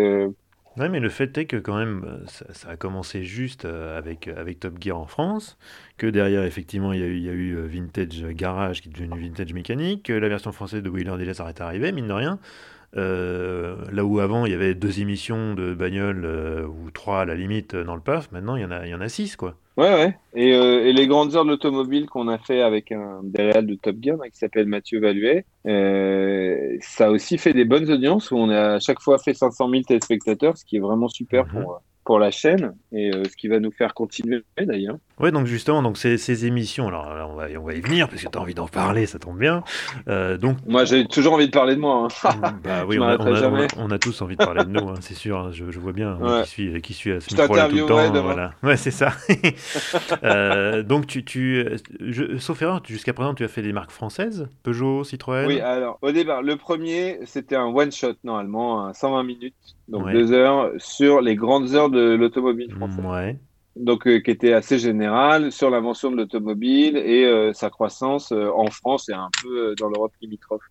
oui, 0.78 0.90
mais 0.90 1.00
le 1.00 1.08
fait 1.08 1.36
est 1.38 1.46
que 1.46 1.56
quand 1.56 1.76
même, 1.78 2.04
euh, 2.06 2.26
ça, 2.26 2.68
a 2.68 2.76
commencé 2.76 3.24
juste 3.24 3.64
euh, 3.64 3.96
avec, 3.96 4.28
avec 4.28 4.60
Top 4.60 4.76
Gear 4.78 4.98
en 4.98 5.06
France, 5.06 5.56
que 5.96 6.06
derrière, 6.06 6.44
effectivement, 6.44 6.92
il 6.92 7.00
y 7.00 7.02
a 7.02 7.06
eu, 7.06 7.16
il 7.16 7.22
y 7.22 7.30
a 7.30 7.32
eu 7.32 7.56
euh, 7.56 7.66
Vintage 7.66 8.22
Garage 8.32 8.82
qui 8.82 8.90
est 8.90 8.92
devenu 8.92 9.18
Vintage 9.18 9.54
Mécanique, 9.54 10.02
que 10.04 10.12
la 10.12 10.28
version 10.28 10.52
française 10.52 10.82
de 10.82 10.90
Wheeler 10.90 11.16
déjà 11.16 11.32
s'arrête 11.32 11.56
d'arriver, 11.56 11.92
mine 11.92 12.08
de 12.08 12.12
rien. 12.12 12.38
Là 12.96 14.04
où 14.04 14.18
avant, 14.20 14.46
il 14.46 14.52
y 14.52 14.54
avait 14.54 14.74
deux 14.74 15.00
émissions 15.00 15.54
de 15.54 15.74
bagnole, 15.74 16.26
ou 16.66 16.90
trois 16.90 17.20
à 17.20 17.24
la 17.24 17.34
limite 17.34 17.76
dans 17.76 17.94
le 17.94 18.00
PAF, 18.00 18.32
maintenant, 18.32 18.56
il 18.56 18.62
y 18.62 18.64
en 18.64 18.70
a, 18.70 18.86
il 18.86 18.90
y 18.90 18.94
en 18.94 19.00
a 19.00 19.08
six, 19.08 19.36
quoi. 19.36 19.56
Ouais, 19.76 19.92
ouais. 19.92 20.16
Et, 20.34 20.54
euh, 20.54 20.86
et, 20.86 20.92
les 20.94 21.06
grandes 21.06 21.36
heures 21.36 21.44
de 21.44 21.50
l'automobile 21.50 22.06
qu'on 22.06 22.28
a 22.28 22.38
fait 22.38 22.62
avec 22.62 22.92
un 22.92 23.20
des 23.22 23.52
de 23.62 23.74
Top 23.74 23.96
Gear 24.00 24.16
qui 24.32 24.38
s'appelle 24.38 24.66
Mathieu 24.66 25.00
Valuet, 25.00 25.44
euh, 25.66 26.78
ça 26.80 27.08
a 27.08 27.10
aussi 27.10 27.36
fait 27.36 27.52
des 27.52 27.66
bonnes 27.66 27.90
audiences 27.90 28.30
où 28.30 28.36
on 28.36 28.48
a 28.48 28.74
à 28.74 28.78
chaque 28.80 29.00
fois 29.00 29.18
fait 29.18 29.34
500 29.34 29.68
000 29.68 29.82
téléspectateurs, 29.82 30.56
ce 30.56 30.64
qui 30.64 30.76
est 30.76 30.80
vraiment 30.80 31.08
super 31.08 31.44
mhm. 31.46 31.52
pour, 31.62 31.82
pour 32.06 32.20
la 32.20 32.30
chaîne 32.30 32.72
et 32.92 33.10
euh, 33.12 33.24
ce 33.24 33.36
qui 33.36 33.48
va 33.48 33.58
nous 33.58 33.72
faire 33.72 33.92
continuer 33.92 34.42
d'ailleurs. 34.56 34.96
Oui, 35.18 35.32
donc 35.32 35.46
justement, 35.46 35.82
donc 35.82 35.98
ces, 35.98 36.18
ces 36.18 36.46
émissions, 36.46 36.86
alors 36.88 37.30
on, 37.30 37.34
va, 37.34 37.48
on 37.58 37.64
va 37.64 37.74
y 37.74 37.80
venir 37.80 38.08
parce 38.08 38.22
que 38.22 38.28
tu 38.28 38.38
as 38.38 38.40
envie 38.40 38.54
d'en 38.54 38.68
parler, 38.68 39.06
ça 39.06 39.18
tombe 39.18 39.38
bien. 39.38 39.64
Euh, 40.08 40.38
donc, 40.38 40.56
moi 40.66 40.84
j'ai 40.84 41.04
toujours 41.06 41.34
envie 41.34 41.46
de 41.46 41.52
parler 41.52 41.74
de 41.74 41.80
moi. 41.80 42.06
Hein. 42.24 42.52
bah 42.64 42.84
oui, 42.86 42.98
on 43.00 43.02
a, 43.02 43.66
on, 43.76 43.90
a, 43.90 43.98
tous 43.98 44.22
envie 44.22 44.36
de 44.36 44.44
parler 44.44 44.64
de 44.64 44.70
nous, 44.70 44.88
hein, 44.88 44.94
c'est 45.00 45.14
sûr, 45.14 45.36
hein, 45.36 45.50
je, 45.52 45.70
je, 45.70 45.80
vois 45.80 45.92
bien 45.92 46.16
qui 46.44 46.48
suit, 46.48 46.80
qui 46.80 46.94
suit 46.94 47.12
à 47.12 47.20
ce 47.20 47.34
micro-là 47.34 47.68
tout 47.68 47.74
le 47.74 47.86
temps. 47.86 48.22
Voilà. 48.22 48.52
Ouais, 48.62 48.76
c'est 48.76 48.92
ça. 48.92 49.12
euh, 50.22 50.84
donc, 50.84 51.08
tu, 51.08 51.24
tu, 51.24 51.66
je, 52.00 52.38
sauf 52.38 52.62
erreur, 52.62 52.82
jusqu'à 52.86 53.14
présent, 53.14 53.34
tu 53.34 53.42
as 53.42 53.48
fait 53.48 53.62
des 53.62 53.72
marques 53.72 53.90
françaises 53.90 54.48
Peugeot, 54.62 55.02
Citroën 55.02 55.46
Oui, 55.46 55.60
alors 55.60 55.98
au 56.02 56.12
départ, 56.12 56.42
le 56.42 56.56
premier, 56.56 57.18
c'était 57.24 57.56
un 57.56 57.66
one-shot 57.66 58.14
normalement, 58.22 58.92
120 58.94 59.24
minutes, 59.24 59.75
donc 59.88 60.10
deux 60.10 60.32
heures 60.32 60.72
sur 60.78 61.20
les 61.20 61.36
grandes 61.36 61.74
heures 61.74 61.90
de 61.90 62.14
l'automobile 62.14 62.72
française. 62.72 63.04
Ouais. 63.04 63.38
Donc, 63.76 64.06
euh, 64.06 64.20
qui 64.20 64.30
était 64.30 64.54
assez 64.54 64.78
général 64.78 65.52
sur 65.52 65.68
l'invention 65.68 66.10
de 66.10 66.16
l'automobile 66.16 66.96
et 66.96 67.26
euh, 67.26 67.52
sa 67.52 67.68
croissance 67.68 68.32
euh, 68.32 68.48
en 68.54 68.70
France 68.70 69.10
et 69.10 69.12
un 69.12 69.28
peu 69.42 69.74
dans 69.78 69.88
l'Europe 69.88 70.12
limitrophe. 70.22 70.62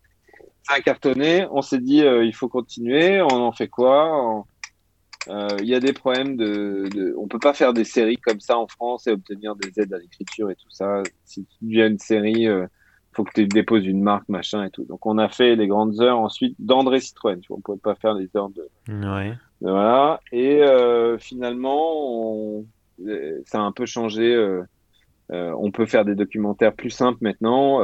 Ça 0.63 0.75
a 0.75 0.81
cartonné. 0.81 1.45
On 1.51 1.61
s'est 1.61 1.79
dit, 1.79 1.99
il 1.99 2.33
faut 2.33 2.47
continuer. 2.47 3.21
On 3.21 3.43
en 3.43 3.51
fait 3.51 3.67
quoi? 3.67 4.43
Il 5.29 5.65
y 5.65 5.75
a 5.75 5.79
des 5.79 5.93
problèmes 5.93 6.35
de, 6.35 6.89
de, 6.91 7.13
On 7.19 7.27
peut 7.27 7.37
pas 7.37 7.53
faire 7.53 7.71
des 7.71 7.83
séries 7.83 8.17
comme 8.17 8.39
ça 8.39 8.57
en 8.57 8.67
France 8.67 9.05
et 9.05 9.11
obtenir 9.11 9.55
des 9.55 9.79
aides 9.79 9.93
à 9.93 9.99
l'écriture 9.99 10.49
et 10.49 10.55
tout 10.55 10.71
ça. 10.71 11.03
Si 11.23 11.45
tu 11.45 11.67
viens 11.67 11.85
une 11.85 11.99
série, 11.99 12.47
faut 13.15 13.23
que 13.23 13.31
tu 13.33 13.47
déposes 13.47 13.85
une 13.85 14.01
marque, 14.01 14.27
machin 14.27 14.65
et 14.65 14.69
tout. 14.69 14.83
Donc, 14.83 15.05
on 15.05 15.17
a 15.17 15.29
fait 15.29 15.55
les 15.55 15.67
grandes 15.67 16.01
heures 16.01 16.19
ensuite 16.19 16.55
d'André 16.59 16.99
Citroën. 16.99 17.39
Tu 17.39 17.47
vois, 17.47 17.57
on 17.57 17.61
pouvait 17.61 17.79
pas 17.79 17.95
faire 17.95 18.13
les 18.13 18.29
heures 18.35 18.49
de. 18.49 18.67
Ouais. 18.89 19.33
Voilà. 19.61 20.19
Et 20.31 20.61
euh, 20.61 21.17
finalement, 21.17 22.63
euh, 23.05 23.41
ça 23.45 23.59
a 23.59 23.61
un 23.61 23.71
peu 23.71 23.85
changé. 23.85 24.33
Euh, 24.33 24.63
on 25.29 25.71
peut 25.71 25.85
faire 25.85 26.05
des 26.05 26.15
documentaires 26.15 26.73
plus 26.73 26.89
simples 26.89 27.19
maintenant. 27.21 27.81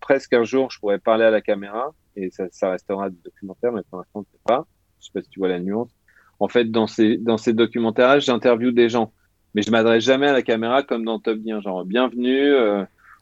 presque 0.00 0.34
un 0.34 0.44
jour, 0.44 0.70
je 0.70 0.78
pourrais 0.78 0.98
parler 0.98 1.24
à 1.24 1.30
la 1.30 1.40
caméra 1.40 1.92
et 2.16 2.30
ça, 2.30 2.44
ça 2.52 2.70
restera 2.70 3.10
des 3.10 3.18
documentaires, 3.24 3.72
mais 3.72 3.82
pour 3.90 3.98
l'instant, 3.98 4.24
je 4.26 4.32
sais 4.32 4.42
pas. 4.44 4.66
Je 5.00 5.06
sais 5.06 5.12
pas 5.12 5.22
si 5.22 5.28
tu 5.30 5.40
vois 5.40 5.48
la 5.48 5.58
nuance. 5.58 5.90
En 6.38 6.48
fait, 6.48 6.70
dans 6.70 6.86
ces, 6.86 7.16
dans 7.16 7.38
ces 7.38 7.54
documentaires, 7.54 8.20
j'interviewe 8.20 8.72
des 8.72 8.88
gens, 8.88 9.12
mais 9.54 9.62
je 9.62 9.70
m'adresse 9.70 10.04
jamais 10.04 10.28
à 10.28 10.32
la 10.32 10.42
caméra 10.42 10.82
comme 10.82 11.04
dans 11.04 11.18
Top 11.18 11.38
Gear, 11.44 11.60
genre 11.60 11.84
bienvenue. 11.84 12.52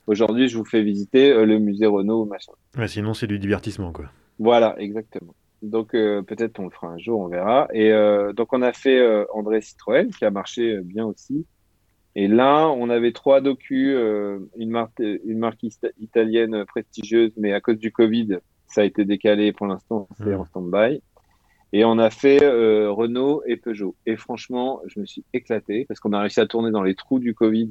Aujourd'hui, 0.06 0.48
je 0.48 0.58
vous 0.58 0.64
fais 0.64 0.82
visiter 0.82 1.32
le 1.32 1.58
musée 1.58 1.86
Renault, 1.86 2.24
machin. 2.24 2.52
Ouais, 2.76 2.88
sinon, 2.88 3.14
c'est 3.14 3.26
du 3.26 3.38
divertissement, 3.38 3.92
quoi. 3.92 4.06
Voilà, 4.38 4.74
exactement. 4.78 5.34
Donc 5.62 5.94
euh, 5.94 6.22
peut-être 6.22 6.58
on 6.58 6.64
le 6.64 6.70
fera 6.70 6.88
un 6.88 6.98
jour, 6.98 7.20
on 7.20 7.28
verra. 7.28 7.68
Et 7.72 7.92
euh, 7.92 8.32
donc 8.32 8.52
on 8.52 8.62
a 8.62 8.72
fait 8.72 8.98
euh, 8.98 9.24
André 9.32 9.60
Citroën 9.60 10.10
qui 10.10 10.24
a 10.24 10.30
marché 10.30 10.80
bien 10.82 11.06
aussi. 11.06 11.46
Et 12.14 12.28
là, 12.28 12.68
on 12.68 12.90
avait 12.90 13.12
trois 13.12 13.40
docus, 13.40 13.96
une 14.58 14.68
marque, 14.68 14.98
une 14.98 15.38
marque 15.38 15.62
italienne 15.98 16.66
prestigieuse, 16.66 17.32
mais 17.38 17.54
à 17.54 17.60
cause 17.62 17.78
du 17.78 17.90
Covid, 17.90 18.36
ça 18.66 18.82
a 18.82 18.84
été 18.84 19.06
décalé 19.06 19.54
pour 19.54 19.66
l'instant, 19.66 20.08
c'est 20.18 20.26
mmh. 20.26 20.40
en 20.40 20.44
stand-by. 20.44 21.00
Et 21.72 21.86
on 21.86 21.96
a 21.98 22.10
fait 22.10 22.46
Renault 22.46 23.42
et 23.46 23.56
Peugeot. 23.56 23.96
Et 24.04 24.16
franchement, 24.16 24.82
je 24.88 25.00
me 25.00 25.06
suis 25.06 25.24
éclaté 25.32 25.86
parce 25.88 26.00
qu'on 26.00 26.12
a 26.12 26.20
réussi 26.20 26.40
à 26.40 26.46
tourner 26.46 26.70
dans 26.70 26.82
les 26.82 26.94
trous 26.94 27.18
du 27.18 27.34
Covid. 27.34 27.70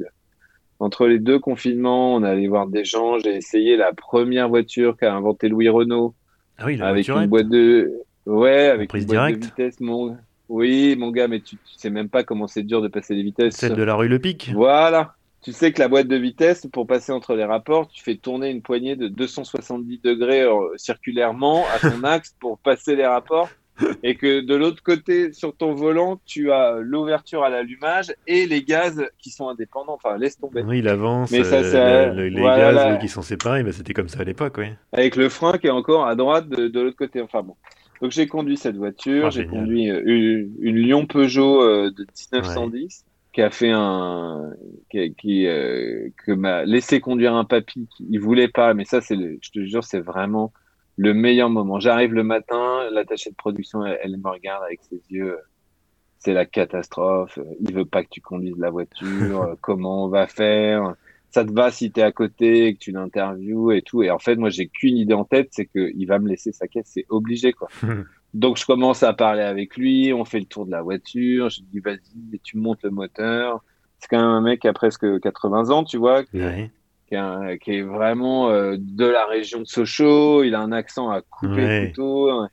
Entre 0.81 1.05
les 1.05 1.19
deux 1.19 1.37
confinements, 1.37 2.15
on 2.15 2.23
allait 2.23 2.47
voir 2.47 2.65
des 2.65 2.83
gens. 2.83 3.19
J'ai 3.19 3.35
essayé 3.35 3.77
la 3.77 3.93
première 3.93 4.49
voiture 4.49 4.97
qu'a 4.97 5.13
inventé 5.13 5.47
Louis 5.47 5.69
Renault 5.69 6.15
ah 6.57 6.65
oui, 6.65 6.81
avec 6.81 7.07
une 7.07 7.27
boîte 7.27 7.49
de 7.49 7.93
ouais, 8.25 8.65
avec 8.65 8.91
une 8.95 9.05
boîte 9.05 9.35
de 9.35 9.45
vitesse, 9.45 9.79
mon 9.79 10.17
oui, 10.49 10.95
mon 10.97 11.11
gars, 11.11 11.27
mais 11.27 11.39
tu, 11.39 11.55
tu 11.57 11.75
sais 11.77 11.91
même 11.91 12.09
pas 12.09 12.23
comment 12.23 12.47
c'est 12.47 12.63
dur 12.63 12.81
de 12.81 12.87
passer 12.87 13.13
les 13.13 13.21
vitesses. 13.21 13.55
Celle 13.55 13.75
de 13.75 13.83
la 13.83 13.93
rue 13.93 14.07
Le 14.07 14.17
Pic. 14.17 14.51
Voilà. 14.55 15.13
Tu 15.43 15.53
sais 15.53 15.71
que 15.71 15.79
la 15.79 15.87
boîte 15.87 16.07
de 16.07 16.15
vitesse, 16.15 16.67
pour 16.73 16.87
passer 16.87 17.11
entre 17.11 17.35
les 17.35 17.45
rapports, 17.45 17.87
tu 17.87 18.03
fais 18.03 18.15
tourner 18.15 18.49
une 18.49 18.63
poignée 18.63 18.95
de 18.95 19.07
270 19.07 19.99
degrés 20.03 20.41
euh, 20.41 20.75
circulairement 20.77 21.63
à 21.75 21.79
ton 21.79 22.03
axe 22.03 22.35
pour 22.39 22.57
passer 22.57 22.95
les 22.95 23.05
rapports 23.05 23.49
et 24.03 24.15
que 24.15 24.41
de 24.41 24.55
l'autre 24.55 24.83
côté, 24.83 25.33
sur 25.33 25.55
ton 25.55 25.73
volant, 25.73 26.19
tu 26.25 26.51
as 26.51 26.77
l'ouverture 26.79 27.43
à 27.43 27.49
l'allumage 27.49 28.13
et 28.27 28.45
les 28.45 28.63
gaz 28.63 29.03
qui 29.19 29.29
sont 29.29 29.49
indépendants. 29.49 29.93
Enfin, 29.93 30.17
laisse 30.17 30.39
tomber. 30.39 30.61
Oui, 30.61 30.79
il 30.79 30.87
avance. 30.87 31.31
Mais 31.31 31.43
ça, 31.43 31.57
euh, 31.57 32.29
les 32.29 32.41
gaz 32.41 32.99
qui 32.99 33.07
sont 33.07 33.21
séparés, 33.21 33.63
bah, 33.63 33.71
c'était 33.71 33.93
comme 33.93 34.09
ça 34.09 34.21
à 34.21 34.23
l'époque, 34.23 34.55
oui. 34.57 34.67
Avec 34.91 35.15
le 35.15 35.29
frein 35.29 35.57
qui 35.57 35.67
est 35.67 35.71
encore 35.71 36.07
à 36.07 36.15
droite 36.15 36.49
de, 36.49 36.79
l'autre 36.79 36.97
côté. 36.97 37.21
Enfin 37.21 37.43
bon. 37.43 37.55
Donc 38.01 38.11
j'ai 38.11 38.25
conduit 38.25 38.57
cette 38.57 38.77
voiture, 38.77 39.27
ah, 39.27 39.29
j'ai 39.29 39.45
conduit 39.45 39.91
euh, 39.91 40.01
une, 40.05 40.75
Lyon 40.75 41.05
Peugeot 41.05 41.61
euh, 41.61 41.91
de 41.91 42.05
1910 42.33 43.05
qui 43.31 43.41
a 43.41 43.49
fait 43.49 43.71
un 43.71 44.49
qui, 44.89 45.13
qui 45.13 45.45
que 45.45 46.31
m'a 46.31 46.65
laissé 46.65 46.99
conduire 46.99 47.33
un 47.33 47.45
papy 47.45 47.87
qui 47.95 48.05
il 48.09 48.19
voulait 48.19 48.49
pas 48.49 48.73
mais 48.73 48.83
ça 48.83 48.99
c'est 48.99 49.15
je 49.15 49.51
te 49.51 49.63
jure 49.63 49.85
c'est 49.85 50.01
vraiment 50.01 50.51
le 51.01 51.15
meilleur 51.15 51.49
moment. 51.49 51.79
J'arrive 51.79 52.13
le 52.13 52.23
matin, 52.23 52.87
l'attachée 52.91 53.31
de 53.31 53.35
production, 53.35 53.83
elle, 53.83 54.17
me 54.17 54.29
regarde 54.29 54.63
avec 54.63 54.81
ses 54.83 55.01
yeux. 55.09 55.35
C'est 56.19 56.33
la 56.33 56.45
catastrophe. 56.45 57.39
Il 57.59 57.73
veut 57.73 57.85
pas 57.85 58.03
que 58.03 58.09
tu 58.11 58.21
conduises 58.21 58.59
la 58.59 58.69
voiture. 58.69 59.55
Comment 59.61 60.05
on 60.05 60.09
va 60.09 60.27
faire 60.27 60.93
Ça 61.31 61.43
te 61.43 61.51
va 61.51 61.71
si 61.71 61.91
tu 61.91 62.01
es 62.01 62.03
à 62.03 62.11
côté, 62.11 62.75
que 62.75 62.79
tu 62.79 62.91
l'interviews 62.91 63.71
et 63.71 63.81
tout. 63.81 64.03
Et 64.03 64.11
en 64.11 64.19
fait, 64.19 64.35
moi, 64.35 64.51
j'ai 64.51 64.67
qu'une 64.67 64.95
idée 64.95 65.15
en 65.15 65.25
tête, 65.25 65.49
c'est 65.49 65.65
qu'il 65.65 66.05
va 66.05 66.19
me 66.19 66.29
laisser 66.29 66.51
sa 66.51 66.67
caisse. 66.67 66.91
C'est 66.93 67.07
obligé, 67.09 67.51
quoi. 67.51 67.67
Donc, 68.35 68.57
je 68.57 68.65
commence 68.67 69.01
à 69.01 69.11
parler 69.13 69.41
avec 69.41 69.77
lui. 69.77 70.13
On 70.13 70.23
fait 70.23 70.39
le 70.39 70.45
tour 70.45 70.67
de 70.67 70.71
la 70.71 70.83
voiture. 70.83 71.49
Je 71.49 71.61
dis, 71.63 71.79
vas-y, 71.79 72.39
tu 72.43 72.57
montes 72.57 72.83
le 72.83 72.91
moteur. 72.91 73.63
C'est 73.97 74.07
quand 74.07 74.19
même 74.19 74.27
un 74.27 74.41
mec 74.41 74.61
qui 74.61 74.67
a 74.67 74.73
presque 74.73 75.19
80 75.19 75.71
ans, 75.71 75.83
tu 75.83 75.97
vois 75.97 76.23
qui, 77.11 77.71
est 77.71 77.81
vraiment 77.81 78.49
euh, 78.49 78.77
de 78.79 79.05
la 79.05 79.25
région 79.25 79.59
de 79.59 79.65
Sochaux. 79.65 80.43
Il 80.43 80.55
a 80.55 80.61
un 80.61 80.71
accent 80.71 81.09
à 81.09 81.21
couper 81.21 81.67
le 81.67 81.87
couteau. 81.87 82.45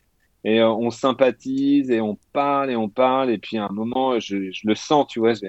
Et 0.45 0.61
euh, 0.61 0.69
on 0.69 0.91
sympathise 0.91 1.91
et 1.91 2.01
on 2.01 2.19
parle 2.33 2.71
et 2.71 2.77
on 2.77 2.89
parle. 2.89 3.31
Et 3.31 3.39
puis 3.39 3.59
à 3.59 3.67
un 3.67 3.73
moment, 3.73 4.19
je, 4.19 4.51
je 4.51 4.67
le 4.67 4.75
sens, 4.75 5.07
tu 5.09 5.21
vois. 5.21 5.35
Je, 5.35 5.47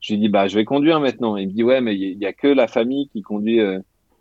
je 0.00 0.12
lui 0.12 0.20
dis, 0.20 0.28
bah, 0.28 0.46
je 0.46 0.54
vais 0.54 0.64
conduire 0.64 1.00
maintenant. 1.00 1.36
il 1.36 1.48
me 1.48 1.52
dit, 1.52 1.64
ouais, 1.64 1.80
mais 1.80 1.96
il 1.96 2.18
y, 2.18 2.26
a 2.26 2.32
que 2.32 2.48
la 2.48 2.68
famille 2.68 3.08
qui 3.08 3.22
conduit, 3.22 3.60
euh, 3.60 3.80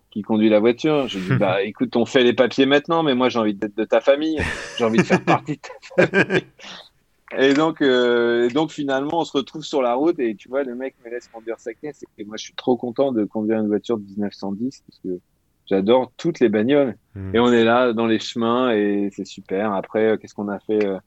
qui 0.10 0.22
conduit 0.22 0.50
la 0.50 0.60
voiture. 0.60 1.08
Je 1.08 1.20
lui 1.20 1.30
dis, 1.30 1.36
bah, 1.38 1.62
écoute, 1.64 1.96
on 1.96 2.06
fait 2.06 2.24
les 2.24 2.34
papiers 2.34 2.66
maintenant, 2.66 3.04
mais 3.04 3.14
moi, 3.14 3.30
j'ai 3.30 3.40
envie 3.40 3.54
d'être 3.54 3.78
de 3.78 3.86
ta 3.86 4.02
famille. 4.02 4.40
J'ai 4.78 4.86
envie 4.86 4.98
de 5.00 5.04
faire 5.04 5.24
partie 5.24 5.58
de 5.58 5.62
ta 5.96 6.08
famille. 6.08 6.44
Et 7.38 7.54
donc, 7.54 7.82
euh, 7.82 8.50
donc 8.50 8.72
finalement, 8.72 9.20
on 9.20 9.26
se 9.26 9.36
retrouve 9.36 9.64
sur 9.64 9.82
la 9.82 9.94
route 9.94 10.20
et 10.20 10.36
tu 10.36 10.50
vois, 10.50 10.64
le 10.64 10.76
mec 10.76 10.96
me 11.04 11.10
laisse 11.10 11.28
conduire 11.28 11.60
sa 11.60 11.74
caisse. 11.74 12.04
Et 12.18 12.24
moi, 12.24 12.38
je 12.38 12.46
suis 12.46 12.54
trop 12.54 12.78
content 12.78 13.12
de 13.12 13.24
conduire 13.26 13.60
une 13.60 13.68
voiture 13.68 13.98
de 13.98 14.04
1910 14.04 14.84
parce 14.88 15.00
que 15.00 15.20
j'adore 15.68 16.12
toutes 16.18 16.40
les 16.40 16.50
bagnoles. 16.50 16.96
Hmm. 17.16 17.36
Et 17.36 17.40
on 17.40 17.52
est 17.52 17.64
là 17.64 17.94
dans 17.94 18.06
les 18.06 18.20
chemins 18.20 18.72
et 18.72 19.10
c'est 19.12 19.26
super. 19.26 19.74
Après, 19.74 20.12
euh, 20.12 20.18
qu'est-ce 20.18 20.34
qu'on 20.34 20.50
a 20.50 20.60
fait 20.60 20.86
euh, 20.86 20.98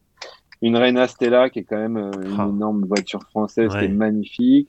Une 0.63 0.77
Reina 0.77 1.07
Stella 1.07 1.51
qui 1.51 1.61
est 1.61 1.65
quand 1.65 1.79
même 1.79 1.97
euh, 1.97 2.11
une 2.23 2.37
ah. 2.39 2.49
énorme 2.49 2.85
voiture 2.85 3.23
française 3.23 3.71
qui 3.71 3.85
est 3.85 3.89
magnifique. 3.89 4.69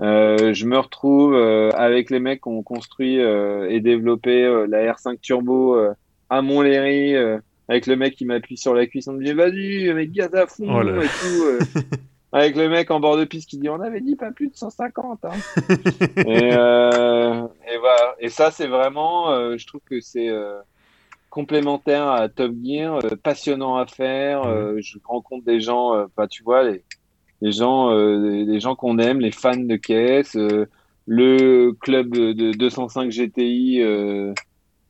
je 0.00 0.64
me 0.64 0.78
retrouve 0.78 1.34
avec 1.34 2.10
les 2.10 2.20
mecs 2.20 2.42
qui 2.42 2.48
ont 2.48 2.62
construit 2.62 3.16
et 3.16 3.80
développé 3.80 4.42
la 4.68 4.92
R5 4.92 5.18
Turbo 5.20 5.76
à 6.30 6.42
Montlhéry 6.42 7.40
avec 7.68 7.86
le 7.86 7.96
mec 7.96 8.16
qui 8.16 8.24
m'appuie 8.24 8.56
sur 8.56 8.74
la 8.74 8.86
cuisse, 8.86 9.08
on 9.08 9.12
me 9.12 9.24
dit 9.24 9.32
vas-y, 9.32 9.92
mec, 9.92 10.12
gaz 10.12 10.34
à 10.34 10.46
fond 10.46 10.66
oh 10.68 11.00
et 11.00 11.06
tout. 11.06 11.44
Euh. 11.44 11.58
avec 12.32 12.56
le 12.56 12.68
mec 12.68 12.90
en 12.90 13.00
bord 13.00 13.16
de 13.16 13.24
piste 13.24 13.48
qui 13.48 13.58
dit 13.58 13.68
on 13.68 13.80
avait 13.80 14.00
dit 14.00 14.16
pas 14.16 14.30
plus 14.30 14.48
de 14.48 14.56
150. 14.56 15.24
Hein. 15.24 15.30
et, 16.16 16.50
euh, 16.52 17.46
et, 17.70 17.78
voilà. 17.78 18.14
Et 18.20 18.28
ça, 18.28 18.50
c'est 18.50 18.66
vraiment, 18.66 19.30
euh, 19.30 19.56
je 19.56 19.66
trouve 19.66 19.80
que 19.88 20.00
c'est 20.00 20.28
euh, 20.28 20.58
complémentaire 21.30 22.08
à 22.08 22.28
Top 22.28 22.52
Gear, 22.62 23.00
passionnant 23.22 23.76
à 23.76 23.86
faire. 23.86 24.44
Je 24.78 24.98
rencontre 25.04 25.44
des 25.44 25.60
gens, 25.60 26.06
bah, 26.16 26.26
tu 26.26 26.42
vois, 26.42 26.64
les, 26.64 26.82
les 27.40 27.52
gens, 27.52 27.90
les 27.90 28.60
gens 28.60 28.74
qu'on 28.74 28.98
aime, 28.98 29.20
les 29.20 29.30
fans 29.30 29.56
de 29.56 29.76
caisse, 29.76 30.36
le 31.06 31.72
club 31.80 32.10
de 32.10 32.52
205 32.52 33.10
GTI 33.10 33.82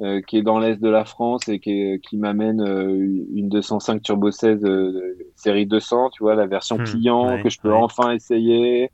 euh, 0.01 0.21
qui 0.21 0.39
est 0.39 0.43
dans 0.43 0.61
l'est 0.61 0.77
de 0.81 0.89
la 0.89 1.05
France 1.05 1.49
et 1.49 1.59
qui, 1.59 2.01
qui 2.09 2.19
m'amène 2.19 2.61
euh, 2.61 3.27
une 3.35 3.49
205 3.49 4.01
Turbo 4.01 4.31
16 4.31 4.65
euh, 4.65 5.17
série 5.35 5.67
200, 5.67 6.11
tu 6.11 6.23
vois, 6.23 6.37
la 6.37 6.47
version 6.47 6.79
hmm, 6.79 6.85
client 6.85 7.43
que 7.43 7.51
je 7.51 7.61
peux 7.61 7.73
enfin 7.73 8.13
essayer. 8.13 8.93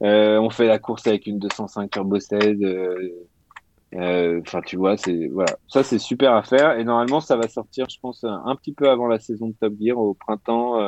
on 0.00 0.48
fait 0.50 0.68
la 0.68 0.78
course 0.78 1.08
avec 1.08 1.26
une 1.26 1.40
205 1.40 1.90
Turbo 1.90 2.20
16. 2.20 2.58
Enfin, 3.92 4.60
tu 4.64 4.76
vois, 4.76 4.96
c'est 4.96 5.26
voilà, 5.26 5.56
ça 5.66 5.82
c'est 5.82 5.98
super 5.98 6.32
à 6.34 6.44
faire 6.44 6.78
et 6.78 6.84
normalement 6.84 7.20
ça 7.20 7.34
va 7.36 7.48
sortir, 7.48 7.86
je 7.90 7.98
pense, 8.00 8.22
un 8.22 8.54
petit 8.54 8.72
peu 8.72 8.88
avant 8.88 9.08
la 9.08 9.18
saison 9.18 9.48
de 9.48 9.54
Top 9.60 9.72
Gear 9.80 9.98
au 9.98 10.14
printemps 10.14 10.78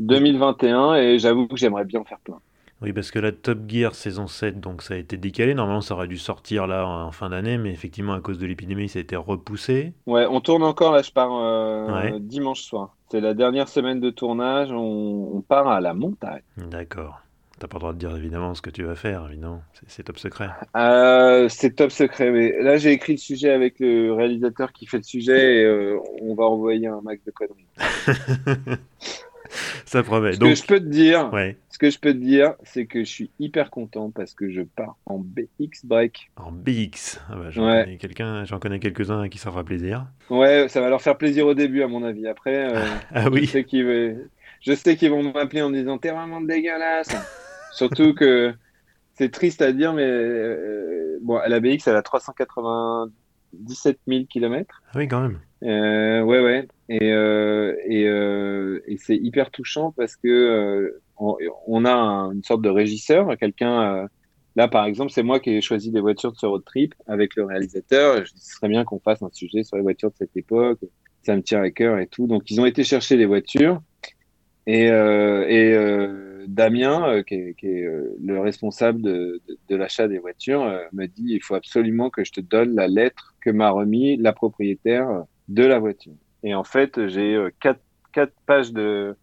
2021 0.00 0.96
et 0.96 1.18
j'avoue 1.18 1.46
que 1.46 1.56
j'aimerais 1.56 1.86
bien 1.86 2.00
en 2.00 2.04
faire 2.04 2.20
plein. 2.20 2.40
Oui, 2.82 2.92
parce 2.92 3.12
que 3.12 3.20
la 3.20 3.30
Top 3.30 3.60
Gear 3.68 3.94
saison 3.94 4.26
7, 4.26 4.58
donc 4.58 4.82
ça 4.82 4.94
a 4.94 4.96
été 4.96 5.16
décalé. 5.16 5.54
Normalement, 5.54 5.82
ça 5.82 5.94
aurait 5.94 6.08
dû 6.08 6.18
sortir 6.18 6.66
là 6.66 6.84
en 6.84 7.12
fin 7.12 7.30
d'année, 7.30 7.56
mais 7.56 7.70
effectivement, 7.70 8.12
à 8.12 8.20
cause 8.20 8.38
de 8.38 8.46
l'épidémie, 8.46 8.88
ça 8.88 8.98
a 8.98 9.02
été 9.02 9.14
repoussé. 9.14 9.92
Ouais, 10.06 10.26
on 10.28 10.40
tourne 10.40 10.64
encore. 10.64 10.92
Là, 10.92 11.02
je 11.02 11.12
pars 11.12 11.30
euh, 11.32 12.18
dimanche 12.18 12.62
soir. 12.62 12.96
C'est 13.10 13.20
la 13.20 13.34
dernière 13.34 13.68
semaine 13.68 14.00
de 14.00 14.10
tournage. 14.10 14.70
On, 14.72 15.44
part 15.46 15.68
à 15.68 15.80
la 15.80 15.94
montagne. 15.94 16.42
D'accord. 16.56 17.20
T'as 17.60 17.68
pas 17.68 17.76
le 17.76 17.80
droit 17.80 17.92
de 17.92 17.98
dire 17.98 18.16
évidemment 18.16 18.54
ce 18.54 18.62
que 18.62 18.70
tu 18.70 18.82
vas 18.82 18.96
faire, 18.96 19.26
évidemment. 19.28 19.62
C'est 19.86 20.02
top 20.02 20.18
secret. 20.18 20.48
Euh, 20.76 21.48
c'est 21.48 21.76
top 21.76 21.92
secret. 21.92 22.32
Mais 22.32 22.60
là, 22.62 22.78
j'ai 22.78 22.90
écrit 22.90 23.12
le 23.12 23.18
sujet 23.18 23.50
avec 23.50 23.78
le 23.78 24.12
réalisateur 24.12 24.72
qui 24.72 24.86
fait 24.86 24.96
le 24.96 25.02
sujet 25.04 25.60
et 25.60 25.64
euh, 25.64 25.98
on 26.20 26.34
va 26.34 26.44
envoyer 26.44 26.88
un 26.88 27.00
max 27.02 27.22
de 27.24 27.30
conneries. 27.30 27.66
ça 29.86 30.02
promet. 30.02 30.32
Ce 30.32 30.38
que 30.38 30.54
je 30.54 30.64
peux 30.64 30.80
te 30.80 30.84
dire, 30.84 31.30
ce 31.70 31.78
que 31.78 31.90
je 31.90 31.98
peux 31.98 32.12
te 32.12 32.18
dire, 32.18 32.54
c'est 32.62 32.86
que 32.86 33.00
je 33.00 33.10
suis 33.10 33.30
hyper 33.38 33.70
content 33.70 34.10
parce 34.10 34.34
que 34.34 34.50
je 34.50 34.62
pars 34.62 34.96
en 35.06 35.18
BX 35.18 35.84
break. 35.84 36.30
En 36.36 36.52
BX, 36.52 37.18
ah 37.28 37.36
bah, 37.36 37.50
j'en 37.50 37.62
connais 37.62 37.98
quelqu'un, 37.98 38.44
j'en 38.44 38.58
connais 38.58 38.78
quelques-uns 38.78 39.28
qui 39.28 39.38
ça 39.38 39.50
fera 39.50 39.64
plaisir. 39.64 40.06
Ouais, 40.30 40.68
ça 40.68 40.80
va 40.80 40.88
leur 40.88 41.02
faire 41.02 41.18
plaisir 41.18 41.46
au 41.46 41.54
début 41.54 41.82
à 41.82 41.88
mon 41.88 42.02
avis. 42.02 42.26
Après, 42.26 42.74
euh, 42.74 42.84
ah 43.14 43.28
oui. 43.30 43.44
Je 43.44 43.50
sais 43.50 43.64
qu'ils, 43.64 44.96
qu'ils 44.98 45.10
vont 45.10 45.32
m'appeler 45.32 45.62
en 45.62 45.70
me 45.70 45.76
disant 45.76 45.98
t'es 45.98 46.10
vraiment 46.10 46.40
dégueulasse. 46.40 47.14
Surtout 47.72 48.14
que 48.14 48.54
c'est 49.14 49.30
triste 49.30 49.62
à 49.62 49.72
dire, 49.72 49.92
mais 49.92 50.04
euh, 50.06 51.18
bon, 51.22 51.40
la 51.46 51.60
BX 51.60 51.86
elle 51.86 51.96
a 51.96 52.02
397 52.02 53.98
000 54.06 54.24
km. 54.28 54.82
Ah 54.88 54.98
oui, 54.98 55.08
quand 55.08 55.20
même. 55.20 55.40
Euh, 55.62 56.22
ouais, 56.22 56.40
ouais. 56.40 56.66
Et, 56.88 57.12
euh, 57.12 57.74
euh, 57.88 58.80
et 58.86 58.96
c'est 58.96 59.16
hyper 59.16 59.50
touchant 59.50 59.92
parce 59.96 60.16
que 60.16 60.28
euh, 60.28 61.02
on, 61.18 61.84
a 61.84 61.90
une 62.32 62.42
sorte 62.42 62.62
de 62.62 62.68
régisseur, 62.68 63.36
quelqu'un. 63.38 64.08
là, 64.56 64.68
par 64.68 64.86
exemple, 64.86 65.12
c'est 65.12 65.22
moi 65.22 65.38
qui 65.38 65.50
ai 65.50 65.60
choisi 65.60 65.92
des 65.92 66.00
voitures 66.00 66.32
de 66.32 66.36
ce 66.36 66.46
road 66.46 66.64
trip 66.64 66.94
avec 67.06 67.36
le 67.36 67.44
réalisateur. 67.44 68.24
Je 68.24 68.32
dis, 68.32 68.40
ce 68.40 68.56
serait 68.56 68.68
bien 68.68 68.84
qu'on 68.84 68.98
fasse 68.98 69.22
un 69.22 69.30
sujet 69.32 69.62
sur 69.62 69.76
les 69.76 69.82
voitures 69.82 70.10
de 70.10 70.16
cette 70.16 70.36
époque. 70.36 70.80
Ça 71.22 71.36
me 71.36 71.42
tient 71.42 71.62
à 71.62 71.70
cœur 71.70 71.98
et 71.98 72.08
tout. 72.08 72.26
Donc, 72.26 72.50
ils 72.50 72.60
ont 72.60 72.66
été 72.66 72.82
chercher 72.82 73.16
les 73.16 73.26
voitures. 73.26 73.80
Et, 74.66 74.86
et 74.86 75.76
Damien, 76.48 77.22
qui 77.22 77.34
est, 77.36 77.54
qui 77.54 77.68
est, 77.68 77.88
le 78.20 78.40
responsable 78.40 79.00
de, 79.00 79.40
de, 79.48 79.58
de 79.68 79.76
l'achat 79.76 80.08
des 80.08 80.18
voitures, 80.18 80.64
me 80.92 81.06
dit 81.06 81.26
il 81.28 81.42
faut 81.42 81.54
absolument 81.54 82.10
que 82.10 82.24
je 82.24 82.32
te 82.32 82.40
donne 82.40 82.74
la 82.74 82.88
lettre 82.88 83.36
que 83.40 83.50
m'a 83.50 83.70
remis 83.70 84.16
la 84.16 84.32
propriétaire 84.32 85.24
de 85.52 85.64
la 85.64 85.78
voiture. 85.78 86.14
Et 86.42 86.54
en 86.54 86.64
fait, 86.64 87.08
j'ai 87.08 87.34
euh, 87.34 87.50
quatre, 87.60 87.80
quatre 88.12 88.34
pages 88.46 88.72
de 88.72 89.16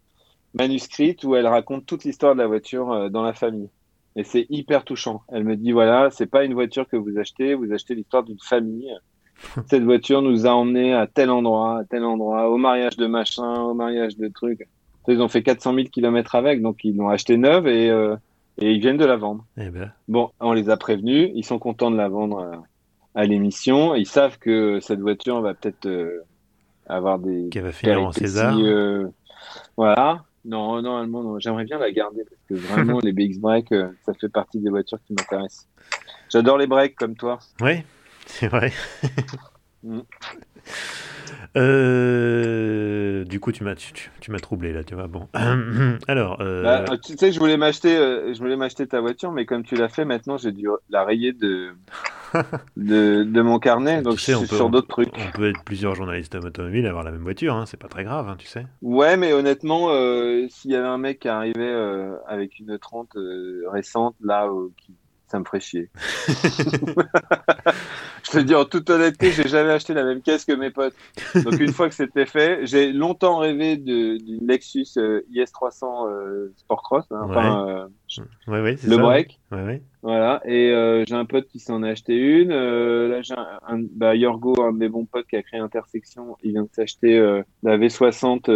manuscrites 0.54 1.24
où 1.24 1.34
elle 1.36 1.46
raconte 1.46 1.86
toute 1.86 2.04
l'histoire 2.04 2.34
de 2.34 2.40
la 2.40 2.46
voiture 2.46 2.92
euh, 2.92 3.08
dans 3.08 3.22
la 3.22 3.32
famille. 3.32 3.68
Et 4.16 4.24
c'est 4.24 4.46
hyper 4.48 4.84
touchant. 4.84 5.22
Elle 5.28 5.44
me 5.44 5.56
dit 5.56 5.72
voilà, 5.72 6.10
c'est 6.10 6.26
pas 6.26 6.44
une 6.44 6.54
voiture 6.54 6.88
que 6.88 6.96
vous 6.96 7.18
achetez, 7.18 7.54
vous 7.54 7.72
achetez 7.72 7.94
l'histoire 7.94 8.22
d'une 8.22 8.40
famille. 8.40 8.92
Cette 9.66 9.84
voiture 9.84 10.22
nous 10.22 10.46
a 10.46 10.50
emmenés 10.50 10.94
à 10.94 11.06
tel 11.06 11.30
endroit, 11.30 11.80
à 11.80 11.84
tel 11.84 12.04
endroit, 12.04 12.50
au 12.50 12.56
mariage 12.56 12.96
de 12.96 13.06
machin, 13.06 13.62
au 13.62 13.74
mariage 13.74 14.16
de 14.16 14.28
trucs. 14.28 14.66
Ils 15.08 15.22
ont 15.22 15.28
fait 15.28 15.42
400 15.42 15.74
000 15.74 15.88
kilomètres 15.88 16.34
avec, 16.34 16.60
donc 16.62 16.84
ils 16.84 16.96
l'ont 16.96 17.08
acheté 17.08 17.36
neuve 17.36 17.66
et, 17.66 17.90
euh, 17.90 18.16
et 18.58 18.72
ils 18.72 18.80
viennent 18.80 18.98
de 18.98 19.04
la 19.04 19.16
vendre. 19.16 19.44
Eh 19.56 19.70
ben. 19.70 19.92
Bon, 20.08 20.30
on 20.40 20.52
les 20.52 20.70
a 20.70 20.76
prévenus, 20.76 21.30
ils 21.34 21.44
sont 21.44 21.58
contents 21.58 21.90
de 21.90 21.96
la 21.96 22.08
vendre 22.08 22.62
à, 23.14 23.24
l'émission. 23.24 23.94
Ils 23.94 24.06
savent 24.06 24.38
que 24.38 24.80
cette 24.80 25.00
voiture 25.00 25.40
va 25.40 25.54
peut-être 25.54 25.86
avoir 26.90 27.18
des. 27.18 27.48
Qui 27.50 27.60
va 27.60 27.72
finir 27.72 28.02
en 28.02 28.12
César. 28.12 28.56
Euh, 28.58 29.08
voilà. 29.76 30.24
Non, 30.44 30.80
normalement, 30.80 31.22
non. 31.22 31.38
J'aimerais 31.38 31.64
bien 31.64 31.78
la 31.78 31.90
garder 31.90 32.24
parce 32.24 32.40
que 32.48 32.54
vraiment, 32.54 32.98
les 33.02 33.12
BX 33.12 33.38
Break, 33.38 33.72
euh, 33.72 33.88
ça 34.04 34.14
fait 34.14 34.28
partie 34.28 34.58
des 34.58 34.70
voitures 34.70 34.98
qui 35.06 35.12
m'intéressent. 35.12 35.68
J'adore 36.30 36.58
les 36.58 36.66
breaks 36.66 36.96
comme 36.96 37.16
toi. 37.16 37.38
Oui, 37.60 37.82
c'est 38.26 38.48
vrai. 38.48 38.72
Mm. 39.82 40.00
Euh, 41.56 43.24
du 43.24 43.40
coup, 43.40 43.52
tu 43.52 43.64
m'as 43.64 43.74
tu, 43.74 44.30
m'as 44.30 44.38
troublé 44.38 44.72
là, 44.72 44.84
tu 44.84 44.94
vois. 44.94 45.06
Bon, 45.06 45.28
alors. 46.08 46.38
Bah, 46.38 46.84
tu 46.98 47.16
sais, 47.16 47.32
je 47.32 47.38
voulais 47.38 47.56
m'acheter, 47.56 47.96
je 47.96 48.38
voulais 48.38 48.56
m'acheter 48.56 48.86
ta 48.86 49.00
voiture, 49.00 49.32
mais 49.32 49.46
comme 49.46 49.64
tu 49.64 49.74
l'as 49.74 49.88
fait, 49.88 50.04
maintenant, 50.04 50.36
j'ai 50.36 50.52
dû 50.52 50.68
la 50.90 51.04
rayer 51.04 51.32
de 51.32 51.74
de, 52.76 53.42
mon 53.42 53.58
carnet, 53.58 54.02
donc 54.02 54.18
je 54.18 54.36
suis 54.36 54.46
sur 54.46 54.70
d'autres 54.70 54.88
trucs. 54.88 55.12
On 55.16 55.36
peut 55.36 55.50
être 55.50 55.62
plusieurs 55.64 55.94
journalistes 55.94 56.34
automobiles 56.34 56.84
et 56.84 56.88
avoir 56.88 57.04
la 57.04 57.10
même 57.10 57.22
voiture, 57.22 57.54
hein, 57.54 57.66
c'est 57.66 57.76
pas 57.76 57.88
très 57.88 58.04
grave, 58.04 58.28
hein, 58.28 58.36
tu 58.38 58.46
sais. 58.46 58.66
Ouais, 58.82 59.16
mais 59.16 59.32
honnêtement, 59.32 59.90
euh, 59.90 60.46
s'il 60.48 60.70
y 60.70 60.76
avait 60.76 60.86
un 60.86 60.98
mec 60.98 61.20
qui 61.20 61.28
arrivait 61.28 61.60
euh, 61.60 62.16
avec 62.26 62.58
une 62.58 62.78
30 62.78 63.16
euh, 63.16 63.64
récente, 63.70 64.14
là, 64.20 64.48
qui 64.76 64.94
ça 65.30 65.38
me 65.38 65.44
ferait 65.44 65.60
chier. 65.60 65.88
je 68.24 68.30
te 68.30 68.38
dis 68.38 68.54
en 68.54 68.64
toute 68.64 68.90
honnêteté, 68.90 69.30
j'ai 69.30 69.48
jamais 69.48 69.70
acheté 69.70 69.94
la 69.94 70.04
même 70.04 70.22
caisse 70.22 70.44
que 70.44 70.52
mes 70.52 70.70
potes. 70.70 70.94
Donc 71.34 71.60
une 71.60 71.72
fois 71.72 71.88
que 71.88 71.94
c'était 71.94 72.26
fait, 72.26 72.66
j'ai 72.66 72.92
longtemps 72.92 73.38
rêvé 73.38 73.76
d'une 73.76 74.46
Lexus 74.46 74.86
euh, 74.96 75.22
IS300 75.32 76.08
euh, 76.08 76.52
Sport 76.56 76.82
Cross, 76.82 77.04
hein, 77.12 77.20
enfin 77.22 77.68
euh, 77.68 77.86
le 78.48 78.96
break. 78.96 79.38
Voilà. 80.02 80.40
Et 80.44 81.04
j'ai 81.06 81.14
un 81.14 81.26
pote 81.26 81.46
qui 81.46 81.60
s'en 81.60 81.82
a 81.82 81.90
acheté 81.90 82.16
une. 82.16 82.50
là, 82.50 83.22
j'ai 83.22 83.34
un, 83.34 83.80
bah, 83.94 84.16
Yorgo, 84.16 84.60
un 84.62 84.72
de 84.72 84.78
mes 84.78 84.88
bons 84.88 85.04
potes 85.04 85.26
qui 85.28 85.36
a 85.36 85.42
créé 85.42 85.60
Intersection, 85.60 86.36
il 86.42 86.52
vient 86.52 86.62
de 86.64 86.70
s'acheter 86.72 87.18
la 87.62 87.78
V60 87.78 88.46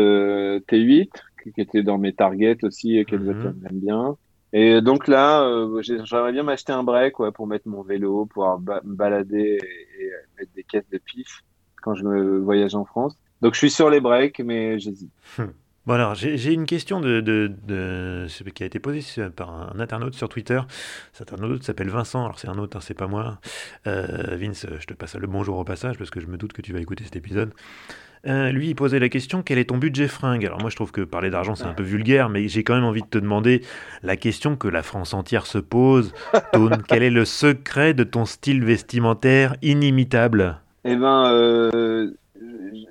T8 0.66 1.10
qui 1.52 1.60
était 1.60 1.82
dans 1.82 1.98
mes 1.98 2.14
targets 2.14 2.56
aussi, 2.62 2.96
et 2.96 3.04
qu'elle 3.04 3.20
mm 3.20 3.54
j'aime 3.62 3.80
bien. 3.80 4.16
Et 4.56 4.80
donc 4.80 5.08
là, 5.08 5.42
euh, 5.42 5.82
j'aimerais 5.82 6.30
bien 6.30 6.44
m'acheter 6.44 6.72
un 6.72 6.84
break 6.84 7.18
ouais, 7.18 7.32
pour 7.32 7.48
mettre 7.48 7.66
mon 7.66 7.82
vélo, 7.82 8.24
pouvoir 8.26 8.60
me 8.60 8.94
balader 8.94 9.58
et, 9.98 10.10
mettre 10.38 10.52
des 10.54 10.62
caisses 10.62 10.88
de 10.92 10.98
pif 10.98 11.42
quand 11.82 11.96
je 11.96 12.04
me 12.04 12.38
voyage 12.38 12.76
en 12.76 12.84
France. 12.84 13.18
Donc 13.42 13.54
je 13.54 13.58
suis 13.58 13.70
sur 13.70 13.90
les 13.90 14.00
breaks, 14.00 14.38
mais 14.38 14.78
j'hésite. 14.78 15.10
Hum. 15.38 15.52
Bon 15.86 15.94
alors, 15.94 16.14
j'ai 16.14 16.52
une 16.52 16.64
question 16.64 17.02
qui 17.02 18.62
a 18.62 18.66
été 18.66 18.78
posée 18.78 19.02
par 19.36 19.50
un 19.50 19.78
internaute 19.78 20.14
sur 20.14 20.30
Twitter. 20.30 20.60
Cet 21.12 21.34
internaute 21.34 21.62
s'appelle 21.62 21.90
Vincent, 21.90 22.24
alors 22.24 22.38
c'est 22.38 22.48
un 22.48 22.56
autre, 22.56 22.78
hein, 22.78 22.80
c'est 22.80 22.94
pas 22.94 23.06
moi. 23.06 23.38
Euh, 23.86 24.34
Vince, 24.36 24.66
je 24.80 24.86
te 24.86 24.94
passe 24.94 25.14
le 25.16 25.26
bonjour 25.26 25.58
au 25.58 25.64
passage 25.64 25.98
parce 25.98 26.08
que 26.08 26.20
je 26.20 26.26
me 26.26 26.38
doute 26.38 26.54
que 26.54 26.62
tu 26.62 26.72
vas 26.72 26.80
écouter 26.80 27.04
cet 27.04 27.16
épisode. 27.16 27.52
Euh, 28.26 28.50
lui, 28.50 28.68
il 28.68 28.74
posait 28.74 28.98
la 28.98 29.08
question 29.08 29.42
quel 29.42 29.58
est 29.58 29.66
ton 29.66 29.76
budget 29.76 30.08
fringue? 30.08 30.44
Alors 30.46 30.60
moi, 30.60 30.70
je 30.70 30.76
trouve 30.76 30.92
que 30.92 31.02
parler 31.02 31.30
d'argent, 31.30 31.54
c'est 31.54 31.64
un 31.64 31.74
peu 31.74 31.82
vulgaire, 31.82 32.28
mais 32.28 32.48
j'ai 32.48 32.64
quand 32.64 32.74
même 32.74 32.84
envie 32.84 33.02
de 33.02 33.06
te 33.06 33.18
demander 33.18 33.62
la 34.02 34.16
question 34.16 34.56
que 34.56 34.68
la 34.68 34.82
France 34.82 35.14
entière 35.14 35.46
se 35.46 35.58
pose. 35.58 36.12
Tone, 36.52 36.82
quel 36.88 37.02
est 37.02 37.10
le 37.10 37.24
secret 37.24 37.94
de 37.94 38.04
ton 38.04 38.24
style 38.24 38.64
vestimentaire 38.64 39.56
inimitable? 39.62 40.58
Eh 40.84 40.96
ben, 40.96 41.30
euh, 41.30 42.10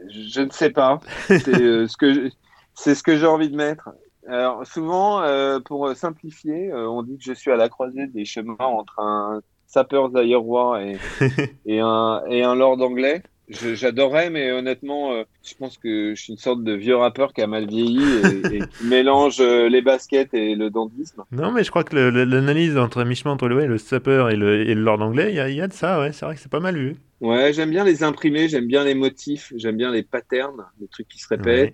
je, 0.09 0.41
ne 0.41 0.51
sais 0.51 0.69
pas. 0.69 0.99
C'est 1.27 1.61
euh, 1.61 1.88
ce 1.88 1.97
que 1.97 2.29
c'est 2.75 2.95
ce 2.95 3.03
que 3.03 3.17
j'ai 3.17 3.27
envie 3.27 3.49
de 3.49 3.55
mettre. 3.55 3.89
Alors 4.27 4.65
souvent, 4.65 5.21
pour 5.65 5.93
simplifier, 5.95 6.73
on 6.73 7.03
dit 7.03 7.17
que 7.17 7.23
je 7.23 7.34
suis 7.34 7.51
à 7.51 7.57
la 7.57 7.67
croisée 7.67 8.07
des 8.07 8.23
chemins 8.23 8.55
entre 8.59 8.99
un 8.99 9.41
sapeur 9.67 10.11
roi 10.11 10.81
et, 10.81 10.97
et, 11.65 11.79
un, 11.81 12.21
et 12.29 12.43
un 12.43 12.55
lord 12.55 12.81
anglais. 12.81 13.21
J'adorerais, 13.54 14.30
mais 14.30 14.51
honnêtement, 14.51 15.14
euh, 15.14 15.24
je 15.43 15.54
pense 15.56 15.78
que 15.78 16.14
je 16.16 16.22
suis 16.22 16.34
une 16.34 16.39
sorte 16.39 16.64
de 16.64 16.74
vieux 16.74 16.95
rappeur 16.95 17.34
qui 17.34 17.41
a 17.41 17.47
mal 17.47 17.68
vieilli 17.68 18.01
et, 18.01 18.60
qui 18.60 18.84
mélange 18.86 19.39
euh, 19.39 19.70
les 19.70 19.82
baskets 19.82 20.34
et 20.34 20.56
le 20.56 20.70
dandisme. 20.70 21.24
Non, 21.32 21.51
mais 21.51 21.64
je 21.64 21.70
crois 21.70 21.84
que 21.84 21.95
l'analyse 21.95 22.78
entre 22.78 23.04
mi-chemin 23.04 23.34
entre 23.34 23.47
le, 23.47 23.66
le 23.66 23.78
sapeur 23.78 24.30
et 24.30 24.36
le, 24.36 24.68
et 24.68 24.74
le 24.74 24.82
lord 24.82 25.01
anglais, 25.01 25.34
il 25.34 25.51
y, 25.51 25.56
y 25.56 25.62
a, 25.62 25.68
de 25.68 25.74
ça, 25.74 25.99
ouais. 25.99 26.12
C'est 26.12 26.26
vrai 26.26 26.36
que 26.36 26.41
c'est 26.41 26.51
pas 26.51 26.60
mal 26.60 26.76
vu. 26.76 26.95
Ouais, 27.22 27.54
j'aime 27.54 27.70
bien 27.70 27.84
les 27.84 28.04
imprimés, 28.04 28.49
j'aime 28.49 28.68
bien 28.68 28.84
les 28.84 28.95
motifs, 28.95 29.54
j'aime 29.56 29.78
bien 29.78 29.91
les 29.91 30.04
patterns, 30.04 30.66
les 30.82 30.88
trucs 30.88 31.08
qui 31.08 31.20
se 31.20 31.28
répètent. 31.28 31.74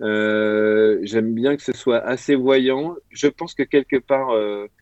Euh, 0.00 0.98
j'aime 1.02 1.32
bien 1.34 1.56
que 1.56 1.62
ce 1.62 1.72
soit 1.72 2.00
assez 2.00 2.34
voyant. 2.34 2.96
Je 3.10 3.28
pense 3.28 3.54
que 3.54 3.62
quelque 3.62 3.96
part, 3.96 4.34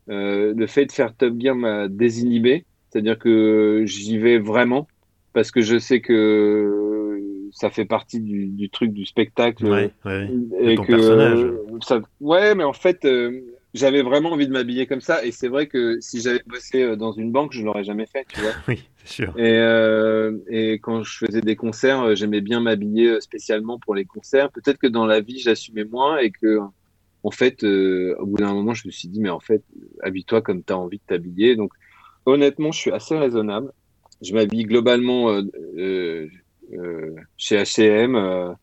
le 0.08 0.66
fait 0.66 0.86
de 0.86 0.92
faire 0.92 1.14
Top 1.14 1.34
Gear 1.38 1.54
m'a 1.54 1.88
désinhibé. 1.88 2.64
C'est-à-dire 2.90 3.18
que 3.18 3.84
j'y 3.86 4.18
vais 4.18 4.38
vraiment 4.38 4.86
parce 5.32 5.50
que 5.50 5.60
je 5.60 5.78
sais 5.78 6.00
que 6.00 7.20
ça 7.52 7.70
fait 7.70 7.84
partie 7.84 8.20
du, 8.20 8.46
du, 8.46 8.70
truc 8.70 8.92
du 8.92 9.04
spectacle. 9.04 9.66
Ouais, 9.66 9.90
ouais. 10.04 10.30
Et 10.60 10.74
ton 10.74 10.84
personnage. 10.84 11.46
Ça, 11.82 12.00
ouais, 12.20 12.54
mais 12.54 12.64
en 12.64 12.72
fait, 12.72 13.06
j'avais 13.74 14.02
vraiment 14.02 14.32
envie 14.32 14.46
de 14.46 14.52
m'habiller 14.52 14.86
comme 14.86 15.00
ça. 15.00 15.24
Et 15.24 15.32
c'est 15.32 15.48
vrai 15.48 15.66
que 15.66 16.00
si 16.00 16.20
j'avais 16.20 16.42
bossé 16.46 16.96
dans 16.96 17.12
une 17.12 17.30
banque, 17.30 17.52
je 17.52 17.62
l'aurais 17.62 17.84
jamais 17.84 18.06
fait, 18.06 18.26
tu 18.32 18.40
vois. 18.40 18.52
oui, 18.68 18.88
c'est 18.96 19.08
sûr. 19.08 19.38
Et, 19.38 19.58
et 20.48 20.74
quand 20.74 21.02
je 21.02 21.18
faisais 21.18 21.40
des 21.40 21.56
concerts, 21.56 22.16
j'aimais 22.16 22.40
bien 22.40 22.60
m'habiller 22.60 23.20
spécialement 23.20 23.78
pour 23.78 23.94
les 23.94 24.04
concerts. 24.04 24.50
Peut-être 24.50 24.78
que 24.78 24.86
dans 24.86 25.06
la 25.06 25.20
vie, 25.20 25.38
j'assumais 25.38 25.84
moins 25.84 26.18
et 26.18 26.30
que 26.30 26.58
en 27.24 27.30
fait, 27.30 27.62
euh, 27.64 28.16
au 28.18 28.26
bout 28.26 28.38
d'un 28.38 28.52
moment, 28.52 28.74
je 28.74 28.86
me 28.86 28.92
suis 28.92 29.08
dit, 29.08 29.20
mais 29.20 29.30
en 29.30 29.40
fait, 29.40 29.62
habille-toi 30.02 30.42
comme 30.42 30.64
tu 30.64 30.72
as 30.72 30.78
envie 30.78 30.98
de 30.98 31.04
t'habiller. 31.06 31.56
Donc, 31.56 31.72
honnêtement, 32.26 32.72
je 32.72 32.78
suis 32.78 32.90
assez 32.90 33.16
raisonnable. 33.16 33.72
Je 34.22 34.32
m'habille 34.34 34.64
globalement 34.64 35.30
euh, 35.30 35.42
euh, 35.76 36.28
euh 36.72 37.14
chez 37.36 37.56
H&M. 37.56 38.56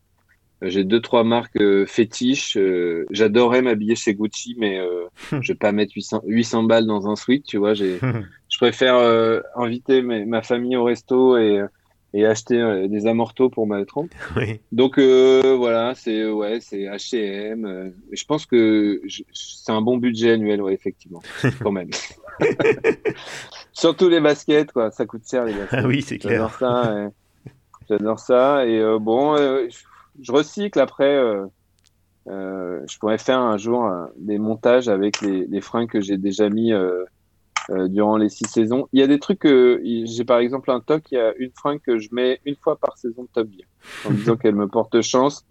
J'ai 0.62 0.84
deux, 0.84 1.00
trois 1.00 1.24
marques 1.24 1.62
fétiches. 1.86 2.58
J'adorerais 3.10 3.62
m'habiller 3.62 3.94
chez 3.94 4.14
Gucci, 4.14 4.56
mais 4.58 4.78
je 5.40 5.52
vais 5.52 5.58
pas 5.58 5.72
mettre 5.72 5.92
800, 5.94 6.22
800 6.26 6.64
balles 6.64 6.86
dans 6.86 7.08
un 7.08 7.16
sweat, 7.16 7.44
tu 7.44 7.58
vois. 7.58 7.74
Je 8.50 8.58
préfère 8.58 8.96
inviter 9.56 10.02
ma 10.02 10.42
famille 10.42 10.76
au 10.76 10.84
resto 10.84 11.38
et 11.38 11.62
et 12.12 12.26
acheter 12.26 12.88
des 12.88 13.06
amortos 13.06 13.50
pour 13.50 13.66
ma 13.66 13.84
trompe. 13.84 14.12
Oui. 14.36 14.60
Donc 14.72 14.98
euh, 14.98 15.54
voilà, 15.56 15.94
c'est 15.94 16.28
ouais, 16.28 16.58
c'est 16.60 16.82
H&M. 16.82 17.92
je 18.10 18.24
pense 18.24 18.46
que 18.46 19.00
c'est 19.32 19.72
un 19.72 19.80
bon 19.80 19.96
budget 19.96 20.32
annuel, 20.32 20.60
ouais, 20.60 20.74
effectivement, 20.74 21.22
quand 21.62 21.72
même. 21.72 21.90
Surtout 23.72 24.08
les 24.08 24.20
baskets, 24.20 24.72
quoi. 24.72 24.90
Ça 24.90 25.06
coûte 25.06 25.22
cher 25.28 25.44
les 25.44 25.54
baskets. 25.58 25.80
Ah 25.82 25.86
oui, 25.86 26.02
c'est 26.02 26.18
clair. 26.18 26.50
J'adore 26.50 26.54
ça. 26.58 26.98
Et... 26.98 27.08
J'adore 27.88 28.18
ça. 28.18 28.66
Et 28.66 28.78
euh, 28.78 28.98
bon, 28.98 29.36
je 29.36 30.32
recycle 30.32 30.80
après. 30.80 31.16
je 32.26 32.98
pourrais 32.98 33.18
faire 33.18 33.40
un 33.40 33.56
jour 33.56 33.88
des 34.16 34.38
montages 34.38 34.88
avec 34.88 35.20
les, 35.20 35.46
les 35.46 35.60
fringues 35.60 35.88
que 35.88 36.00
j'ai 36.00 36.16
déjà 36.16 36.48
mis 36.48 36.72
euh, 37.70 37.86
durant 37.86 38.16
les 38.16 38.28
six 38.28 38.48
saisons. 38.48 38.88
Il 38.92 39.00
y 39.00 39.02
a 39.02 39.06
des 39.06 39.20
trucs 39.20 39.38
que 39.38 39.80
j'ai 39.84 40.24
par 40.24 40.38
exemple 40.38 40.72
un 40.72 40.80
toc, 40.80 41.04
il 41.12 41.16
y 41.16 41.20
a 41.20 41.32
une 41.38 41.52
fringue 41.52 41.80
que 41.80 41.98
je 41.98 42.08
mets 42.10 42.40
une 42.44 42.56
fois 42.56 42.76
par 42.76 42.98
saison 42.98 43.22
de 43.22 43.28
Top 43.32 43.48
Gear 43.48 43.68
en 44.06 44.10
disant 44.12 44.36
qu'elle 44.38 44.56
me 44.56 44.66
porte 44.66 45.00
chance 45.02 45.46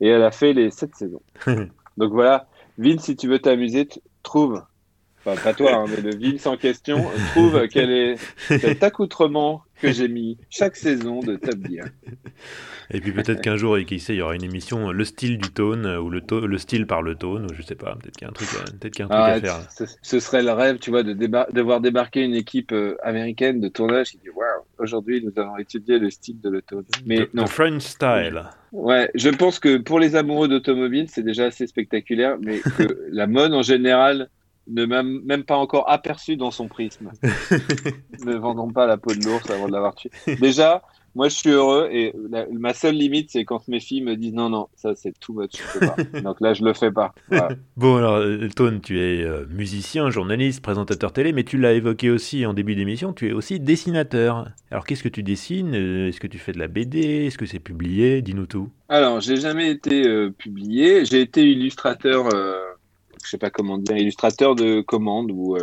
et 0.00 0.06
elle 0.08 0.22
a 0.22 0.30
fait 0.30 0.52
les 0.52 0.70
sept 0.70 0.94
saisons. 0.94 1.22
Donc 1.96 2.12
voilà, 2.12 2.46
Vince, 2.78 3.02
si 3.02 3.16
tu 3.16 3.26
veux 3.26 3.40
t'amuser, 3.40 3.88
trouve, 4.22 4.62
enfin 5.26 5.40
pas 5.42 5.54
toi, 5.54 5.74
hein, 5.74 5.84
mais 5.88 6.00
le 6.00 6.16
Vince 6.16 6.46
en 6.46 6.56
question, 6.56 7.04
trouve 7.32 7.66
quel 7.68 7.90
est 7.90 8.16
cet 8.48 8.82
accoutrement 8.82 9.62
que 9.80 9.92
j'ai 9.92 10.08
mis 10.08 10.38
chaque 10.48 10.76
saison 10.76 11.20
de 11.20 11.36
Top 11.36 11.56
Gear. 11.68 11.86
Et 12.90 13.00
puis 13.00 13.12
peut-être 13.12 13.40
qu'un 13.40 13.56
jour, 13.56 13.76
qui 13.86 13.98
sait, 13.98 14.14
il 14.14 14.18
y 14.18 14.22
aura 14.22 14.34
une 14.34 14.44
émission, 14.44 14.92
le 14.92 15.04
style 15.04 15.38
du 15.38 15.50
tone, 15.50 15.86
ou 15.86 16.08
le, 16.08 16.22
le 16.46 16.58
style 16.58 16.86
par 16.86 17.02
le 17.02 17.16
tone, 17.16 17.46
ou 17.50 17.54
je 17.54 17.62
sais 17.62 17.74
pas, 17.74 17.96
peut-être 17.96 18.16
qu'il 18.16 18.26
y 18.26 18.26
a 18.26 18.30
un 18.30 18.32
truc, 18.32 18.48
peut 18.80 18.88
qu'il 18.88 19.00
y 19.00 19.02
a 19.02 19.06
un 19.06 19.32
truc 19.32 19.44
à 19.44 19.58
faire. 19.58 19.86
Ce, 20.02 20.20
serait 20.20 20.42
le 20.42 20.52
rêve, 20.52 20.78
tu 20.78 20.90
vois, 20.90 21.02
de, 21.02 21.12
de 21.12 21.60
voir 21.62 21.80
débarquer 21.80 22.22
une 22.22 22.34
équipe 22.34 22.72
euh, 22.72 22.96
américaine 23.02 23.60
de 23.60 23.68
tournage 23.68 24.12
qui 24.12 24.18
dit 24.18 24.30
Waouh, 24.30 24.64
aujourd'hui 24.78 25.22
nous 25.24 25.32
allons 25.36 25.58
étudier 25.58 25.98
le 25.98 26.10
style 26.10 26.40
de 26.40 26.48
l'autone. 26.48 26.84
Mais 27.04 27.28
non. 27.34 27.46
French 27.46 27.82
style. 27.82 28.42
Ouais, 28.72 29.10
je 29.14 29.30
pense 29.30 29.58
que 29.58 29.78
pour 29.78 29.98
les 29.98 30.16
amoureux 30.16 30.48
d'automobile, 30.48 31.06
c'est 31.08 31.22
déjà 31.22 31.46
assez 31.46 31.66
spectaculaire, 31.66 32.36
mais 32.40 32.60
que 32.60 33.06
la 33.10 33.26
mode 33.26 33.52
en 33.54 33.62
général 33.62 34.28
ne 34.68 34.84
m'a 34.84 35.02
même 35.02 35.44
pas 35.44 35.56
encore 35.56 35.90
aperçu 35.90 36.36
dans 36.36 36.50
son 36.50 36.68
prisme. 36.68 37.10
ne 38.24 38.34
vendons 38.34 38.70
pas 38.70 38.86
la 38.86 38.96
peau 38.96 39.14
de 39.14 39.24
l'ours 39.24 39.48
avant 39.50 39.66
de 39.68 39.72
l'avoir 39.72 39.94
tué. 39.94 40.10
Déjà, 40.40 40.82
moi, 41.16 41.30
je 41.30 41.34
suis 41.34 41.48
heureux 41.48 41.88
et 41.90 42.12
ma 42.52 42.74
seule 42.74 42.94
limite, 42.94 43.30
c'est 43.30 43.46
quand 43.46 43.66
mes 43.68 43.80
filles 43.80 44.02
me 44.02 44.16
disent 44.16 44.34
non, 44.34 44.50
non, 44.50 44.68
ça 44.74 44.94
c'est 44.94 45.18
tout 45.18 45.32
much, 45.32 45.52
je 45.54 45.78
peux 45.78 45.86
pas. 45.86 45.96
Donc 46.20 46.42
là, 46.42 46.52
je 46.52 46.62
le 46.62 46.74
fais 46.74 46.92
pas. 46.92 47.14
bon, 47.78 47.96
alors, 47.96 48.16
euh, 48.16 48.48
Tone, 48.54 48.82
tu 48.82 49.00
es 49.00 49.24
euh, 49.24 49.46
musicien, 49.48 50.10
journaliste, 50.10 50.62
présentateur 50.62 51.14
télé, 51.14 51.32
mais 51.32 51.42
tu 51.42 51.56
l'as 51.56 51.72
évoqué 51.72 52.10
aussi 52.10 52.44
en 52.44 52.52
début 52.52 52.74
d'émission, 52.74 53.14
tu 53.14 53.30
es 53.30 53.32
aussi 53.32 53.58
dessinateur. 53.58 54.46
Alors, 54.70 54.84
qu'est-ce 54.84 55.02
que 55.02 55.08
tu 55.08 55.22
dessines? 55.22 55.74
Euh, 55.74 56.08
Est-ce 56.08 56.20
que 56.20 56.26
tu 56.26 56.36
fais 56.36 56.52
de 56.52 56.58
la 56.58 56.68
BD 56.68 57.24
Est-ce 57.24 57.38
que 57.38 57.46
c'est 57.46 57.60
publié? 57.60 58.20
Dis-nous 58.20 58.46
tout. 58.46 58.68
Alors, 58.90 59.22
j'ai 59.22 59.38
jamais 59.38 59.70
été 59.70 60.30
publié. 60.36 61.06
J'ai 61.06 61.22
été 61.22 61.50
illustrateur, 61.50 62.28
je 63.26 63.30
sais 63.32 63.38
pas 63.38 63.50
comment 63.50 63.78
dire, 63.78 63.96
illustrateur 63.96 64.54
de 64.54 64.80
commande 64.80 65.30
ou 65.30 65.56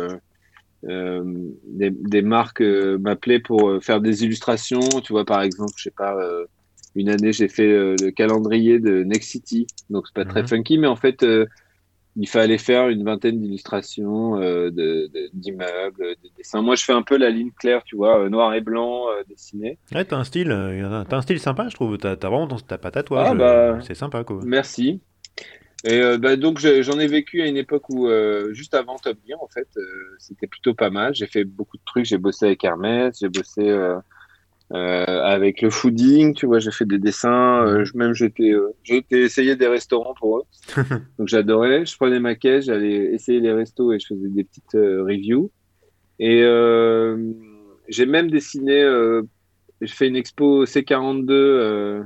euh, 0.88 1.22
des, 1.64 1.90
des, 1.90 2.20
marques 2.20 2.60
euh, 2.60 2.98
m'appelaient 2.98 3.38
pour 3.38 3.70
euh, 3.70 3.80
faire 3.80 4.00
des 4.00 4.24
illustrations. 4.24 4.80
Tu 5.02 5.12
vois, 5.12 5.24
par 5.24 5.40
exemple, 5.42 5.72
je 5.76 5.84
sais 5.84 5.90
pas, 5.90 6.16
une 6.94 7.08
année, 7.08 7.32
j'ai 7.32 7.48
fait 7.48 7.66
le 7.68 8.10
calendrier 8.10 8.78
de 8.78 9.02
Next 9.02 9.30
City. 9.30 9.66
Donc, 9.90 10.06
c'est 10.06 10.14
pas 10.14 10.24
très 10.24 10.42
mhm. 10.42 10.48
funky, 10.48 10.78
mais 10.78 10.86
en 10.86 10.96
fait, 10.96 11.24
il 12.16 12.28
fallait 12.28 12.58
faire 12.58 12.88
une 12.88 13.02
vingtaine 13.02 13.40
d'illustrations 13.40 14.36
d'immeubles, 15.32 15.96
de, 15.98 16.14
de, 16.22 16.30
dessins. 16.36 16.62
Moi, 16.62 16.76
je 16.76 16.84
fais 16.84 16.92
un 16.92 17.02
peu 17.02 17.16
la 17.16 17.30
ligne 17.30 17.50
claire, 17.58 17.82
tu 17.84 17.96
vois, 17.96 18.28
noir 18.28 18.54
et 18.54 18.60
blanc 18.60 19.06
dessiné. 19.28 19.78
Ouais, 19.92 20.04
t'as 20.04 20.18
un 20.18 20.24
style, 20.24 20.52
as 20.52 21.06
un 21.10 21.22
style 21.22 21.40
sympa, 21.40 21.68
je 21.68 21.74
trouve. 21.74 21.96
T'as 21.98 22.12
as 22.12 22.16
vraiment 22.16 22.46
ton, 22.46 22.56
ta 22.56 22.78
tatouage. 22.78 23.28
Ah, 23.30 23.34
bah, 23.34 23.78
c'est 23.80 23.94
sympa, 23.94 24.22
quoi. 24.22 24.40
Merci. 24.44 25.00
Et 25.84 26.00
euh, 26.00 26.16
bah, 26.16 26.36
donc 26.36 26.60
j'en 26.60 26.98
ai 26.98 27.06
vécu 27.06 27.42
à 27.42 27.46
une 27.46 27.58
époque 27.58 27.90
où 27.90 28.08
euh, 28.08 28.54
juste 28.54 28.72
avant 28.72 28.96
Top 28.96 29.18
Gear 29.28 29.42
en 29.42 29.48
fait, 29.48 29.68
euh, 29.76 29.82
c'était 30.18 30.46
plutôt 30.46 30.72
pas 30.72 30.88
mal. 30.88 31.14
J'ai 31.14 31.26
fait 31.26 31.44
beaucoup 31.44 31.76
de 31.76 31.82
trucs. 31.84 32.06
J'ai 32.06 32.16
bossé 32.16 32.46
avec 32.46 32.64
Hermès, 32.64 33.18
j'ai 33.20 33.28
bossé 33.28 33.70
avec 34.70 35.60
le 35.60 35.68
fooding, 35.68 36.34
tu 36.34 36.46
vois. 36.46 36.58
J'ai 36.58 36.70
fait 36.70 36.86
des 36.86 36.98
dessins. 36.98 37.84
même 37.94 38.14
j'étais 38.14 38.52
j'ai 38.82 39.04
essayé 39.10 39.56
des 39.56 39.66
restaurants 39.66 40.14
pour 40.14 40.38
eux. 40.38 40.44
donc 41.18 41.28
j'adorais. 41.28 41.84
Je 41.84 41.96
prenais 41.96 42.18
ma 42.18 42.34
caisse, 42.34 42.64
j'allais 42.64 43.12
essayer 43.12 43.40
les 43.40 43.52
restos 43.52 43.92
et 43.92 43.98
je 43.98 44.06
faisais 44.06 44.28
des 44.28 44.44
petites 44.44 44.72
reviews. 44.72 45.50
Et 46.18 46.42
j'ai 47.88 48.06
même 48.06 48.30
dessiné. 48.30 48.88
j'ai 49.82 49.94
fait 49.94 50.08
une 50.08 50.16
expo 50.16 50.64
C42 50.64 51.26
euh, 51.30 52.02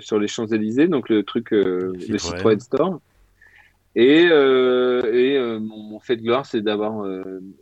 sur 0.00 0.18
les 0.18 0.28
Champs-Élysées, 0.28 0.88
donc 0.88 1.08
le 1.08 1.22
truc, 1.22 1.52
euh, 1.52 1.92
le 2.08 2.18
Citroën 2.18 2.60
Store. 2.60 3.00
Et, 3.94 4.26
euh, 4.30 5.10
et 5.12 5.58
mon, 5.58 5.98
fait 6.00 6.16
de 6.16 6.22
gloire, 6.22 6.44
c'est 6.44 6.60
d'avoir 6.60 7.06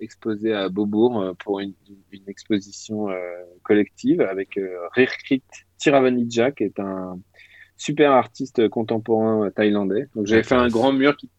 exposé 0.01 0.53
à 0.53 0.69
Beaubourg 0.69 1.35
pour 1.39 1.61
une, 1.61 1.75
une 2.11 2.29
exposition 2.29 3.07
collective 3.63 4.21
avec 4.21 4.59
Rirkrit 4.95 5.43
Tiravanija, 5.79 6.51
qui 6.51 6.65
est 6.65 6.81
un 6.81 7.19
super 7.77 8.13
artiste 8.13 8.69
contemporain 8.69 9.51
thaïlandais. 9.51 10.09
Donc 10.17 10.27
j'avais 10.27 10.43
fait 10.43 10.57
un 10.57 10.69
grand 10.69 10.93
mur 10.93 11.17
qui, 11.17 11.31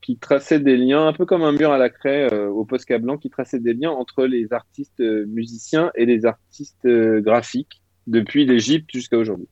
qui 0.00 0.16
traçait 0.18 0.60
des 0.60 0.76
liens, 0.76 1.08
un 1.08 1.12
peu 1.12 1.26
comme 1.26 1.42
un 1.42 1.52
mur 1.52 1.72
à 1.72 1.78
la 1.78 1.90
craie 1.90 2.32
au 2.32 2.64
Posca 2.64 2.98
blanc, 2.98 3.18
qui 3.18 3.30
traçait 3.30 3.58
des 3.58 3.74
liens 3.74 3.90
entre 3.90 4.24
les 4.24 4.52
artistes 4.52 5.00
musiciens 5.00 5.90
et 5.96 6.06
les 6.06 6.26
artistes 6.26 6.86
graphiques 6.86 7.82
depuis 8.06 8.46
l'Égypte 8.46 8.90
jusqu'à 8.92 9.18
aujourd'hui. 9.18 9.48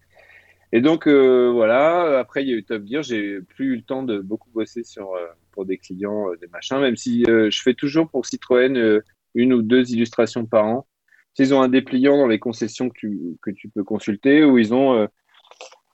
Et 0.73 0.81
donc 0.81 1.07
euh, 1.07 1.51
voilà, 1.53 2.19
après 2.19 2.43
il 2.43 2.49
y 2.49 2.53
a 2.53 2.57
eu 2.57 2.64
Top 2.64 2.85
Gear, 2.87 3.03
j'ai 3.03 3.41
plus 3.41 3.73
eu 3.73 3.77
le 3.77 3.83
temps 3.83 4.03
de 4.03 4.19
beaucoup 4.19 4.51
bosser 4.51 4.83
sur 4.83 5.14
euh, 5.14 5.27
pour 5.53 5.64
des 5.64 5.79
clients, 5.79 6.29
euh, 6.29 6.37
des 6.37 6.49
machins, 6.49 6.81
même 6.81 6.97
si 6.97 7.25
je 7.27 7.62
fais 7.62 7.75
toujours 7.75 8.09
pour 8.11 8.27
Citroën 8.27 9.01
une 9.35 9.53
ou 9.53 9.62
deux 9.62 9.93
illustrations 9.93 10.47
par 10.47 10.67
an. 10.67 10.87
Ils 11.39 11.53
ont 11.55 11.61
un 11.61 11.69
dépliant 11.69 12.17
dans 12.17 12.27
les 12.27 12.39
concessions 12.39 12.89
que 12.89 12.99
tu, 12.99 13.37
que 13.43 13.51
tu 13.51 13.69
peux 13.69 13.85
consulter 13.85 14.43
où 14.43 14.57
ils 14.57 14.73
ont 14.73 15.07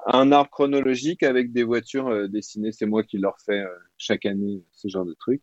un 0.07 0.33
arbre 0.33 0.51
chronologique 0.51 1.25
avec 1.25 1.53
des 1.53 1.65
voitures 1.65 2.29
dessinées. 2.29 2.71
C'est 2.71 2.87
moi 2.87 3.03
qui 3.03 3.19
leur 3.19 3.35
fais 3.45 3.65
chaque 3.99 4.25
année 4.25 4.63
ce 4.71 4.87
genre 4.87 5.05
de 5.05 5.15
truc. 5.15 5.43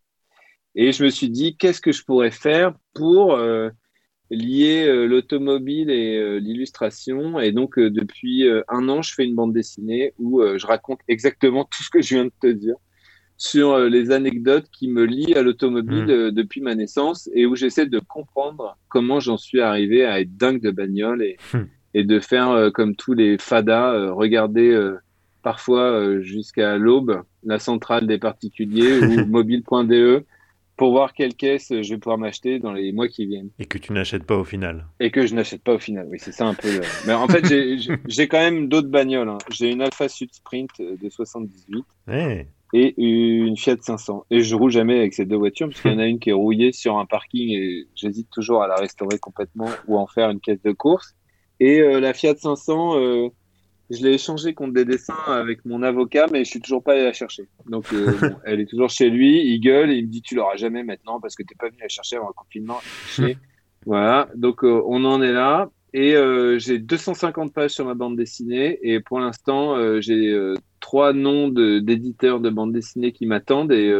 Et 0.74 0.92
je 0.92 1.04
me 1.04 1.10
suis 1.10 1.28
dit, 1.28 1.58
qu'est-ce 1.58 1.82
que 1.82 1.92
je 1.92 2.02
pourrais 2.02 2.30
faire 2.30 2.72
pour 2.94 3.38
lier 4.30 4.86
euh, 4.86 5.06
l'automobile 5.06 5.90
et 5.90 6.16
euh, 6.16 6.38
l'illustration. 6.38 7.40
Et 7.40 7.52
donc, 7.52 7.78
euh, 7.78 7.90
depuis 7.90 8.48
un 8.68 8.88
an, 8.88 9.02
je 9.02 9.14
fais 9.14 9.24
une 9.24 9.34
bande 9.34 9.52
dessinée 9.52 10.14
où 10.18 10.42
je 10.42 10.66
raconte 10.66 11.00
exactement 11.08 11.64
tout 11.64 11.82
ce 11.82 11.90
que 11.90 12.00
je 12.00 12.14
viens 12.14 12.24
de 12.24 12.32
te 12.40 12.46
dire 12.46 12.76
sur 13.36 13.78
les 13.78 14.10
anecdotes 14.10 14.66
qui 14.70 14.88
me 14.88 15.04
lient 15.04 15.34
à 15.34 15.42
l'automobile 15.42 16.04
hmm. 16.04 16.30
depuis 16.30 16.60
ma 16.60 16.74
naissance 16.74 17.30
et 17.34 17.46
où 17.46 17.56
j'essaie 17.56 17.86
de 17.86 17.98
comprendre 17.98 18.76
comment 18.88 19.18
j'en 19.18 19.38
suis 19.38 19.62
arrivé 19.62 20.04
à 20.04 20.20
être 20.20 20.36
dingue 20.36 20.60
de 20.60 20.70
bagnole 20.70 21.22
et, 21.22 21.38
hmm. 21.54 21.64
et 21.94 22.04
de 22.04 22.20
faire 22.20 22.70
comme 22.74 22.96
tous 22.96 23.14
les 23.14 23.38
fadas, 23.38 24.10
regarder 24.10 24.78
parfois 25.42 26.20
jusqu'à 26.20 26.76
l'aube 26.76 27.22
la 27.42 27.58
centrale 27.58 28.06
des 28.06 28.18
particuliers 28.18 29.00
ou 29.00 29.26
mobile.de 29.26 30.24
pour 30.80 30.92
voir 30.92 31.12
quelle 31.12 31.34
caisse 31.34 31.68
je 31.68 31.90
vais 31.90 31.98
pouvoir 31.98 32.16
m'acheter 32.16 32.58
dans 32.58 32.72
les 32.72 32.90
mois 32.90 33.06
qui 33.06 33.26
viennent. 33.26 33.50
Et 33.58 33.66
que 33.66 33.76
tu 33.76 33.92
n'achètes 33.92 34.24
pas 34.24 34.38
au 34.38 34.44
final. 34.44 34.86
Et 34.98 35.10
que 35.10 35.26
je 35.26 35.34
n'achète 35.34 35.62
pas 35.62 35.74
au 35.74 35.78
final, 35.78 36.06
oui, 36.10 36.16
c'est 36.18 36.32
ça 36.32 36.46
un 36.46 36.54
peu. 36.54 36.80
Mais 37.06 37.12
en 37.12 37.28
fait, 37.28 37.44
j'ai 38.08 38.28
quand 38.28 38.38
même 38.38 38.66
d'autres 38.68 38.88
bagnoles. 38.88 39.28
Hein. 39.28 39.36
J'ai 39.50 39.70
une 39.70 39.82
Alpha 39.82 40.08
Sud 40.08 40.32
Sprint 40.32 40.70
de 40.80 41.10
78 41.10 41.84
et 42.72 42.94
une 42.96 43.58
Fiat 43.58 43.76
500. 43.78 44.24
Et 44.30 44.42
je 44.42 44.54
roule 44.54 44.70
jamais 44.70 44.96
avec 44.96 45.12
ces 45.12 45.26
deux 45.26 45.36
voitures 45.36 45.68
parce 45.68 45.82
qu'il 45.82 45.92
y 45.92 45.94
en 45.94 45.98
a 45.98 46.06
une 46.06 46.18
qui 46.18 46.30
est 46.30 46.32
rouillée 46.32 46.72
sur 46.72 46.96
un 46.96 47.04
parking 47.04 47.50
et 47.50 47.86
j'hésite 47.94 48.30
toujours 48.30 48.62
à 48.62 48.66
la 48.66 48.76
restaurer 48.76 49.18
complètement 49.18 49.68
ou 49.86 49.98
en 49.98 50.06
faire 50.06 50.30
une 50.30 50.40
caisse 50.40 50.62
de 50.62 50.72
course. 50.72 51.14
Et 51.62 51.82
euh, 51.82 52.00
la 52.00 52.14
Fiat 52.14 52.36
500, 52.36 52.96
euh, 52.96 53.28
je 53.90 54.02
l'ai 54.04 54.14
échangé 54.14 54.54
contre 54.54 54.72
des 54.72 54.84
dessins 54.84 55.18
avec 55.26 55.64
mon 55.64 55.82
avocat, 55.82 56.26
mais 56.30 56.44
je 56.44 56.50
suis 56.50 56.60
toujours 56.60 56.82
pas 56.82 56.92
allé 56.92 57.02
la 57.02 57.12
chercher. 57.12 57.48
Donc, 57.66 57.92
euh, 57.92 58.12
bon, 58.20 58.36
elle 58.44 58.60
est 58.60 58.66
toujours 58.66 58.88
chez 58.88 59.10
lui. 59.10 59.44
Il 59.44 59.58
gueule 59.58 59.90
et 59.90 59.96
il 59.96 60.06
me 60.06 60.10
dit 60.10 60.22
Tu 60.22 60.36
l'auras 60.36 60.56
jamais 60.56 60.84
maintenant 60.84 61.20
parce 61.20 61.34
que 61.34 61.42
t'es 61.42 61.56
pas 61.58 61.68
venu 61.68 61.78
la 61.82 61.88
chercher 61.88 62.16
avant 62.16 62.28
le 62.28 62.34
confinement. 62.34 62.80
voilà. 63.86 64.28
Donc, 64.36 64.64
euh, 64.64 64.82
on 64.86 65.04
en 65.04 65.20
est 65.22 65.32
là. 65.32 65.70
Et 65.92 66.14
euh, 66.14 66.56
j'ai 66.60 66.78
250 66.78 67.52
pages 67.52 67.72
sur 67.72 67.84
ma 67.84 67.94
bande 67.94 68.16
dessinée. 68.16 68.78
Et 68.82 69.00
pour 69.00 69.18
l'instant, 69.18 70.00
j'ai 70.00 70.36
trois 70.78 71.12
noms 71.12 71.48
d'éditeurs 71.48 72.38
de, 72.38 72.48
de 72.48 72.54
bande 72.54 72.72
dessinée 72.72 73.10
qui 73.10 73.26
m'attendent. 73.26 73.72
Et 73.72 73.92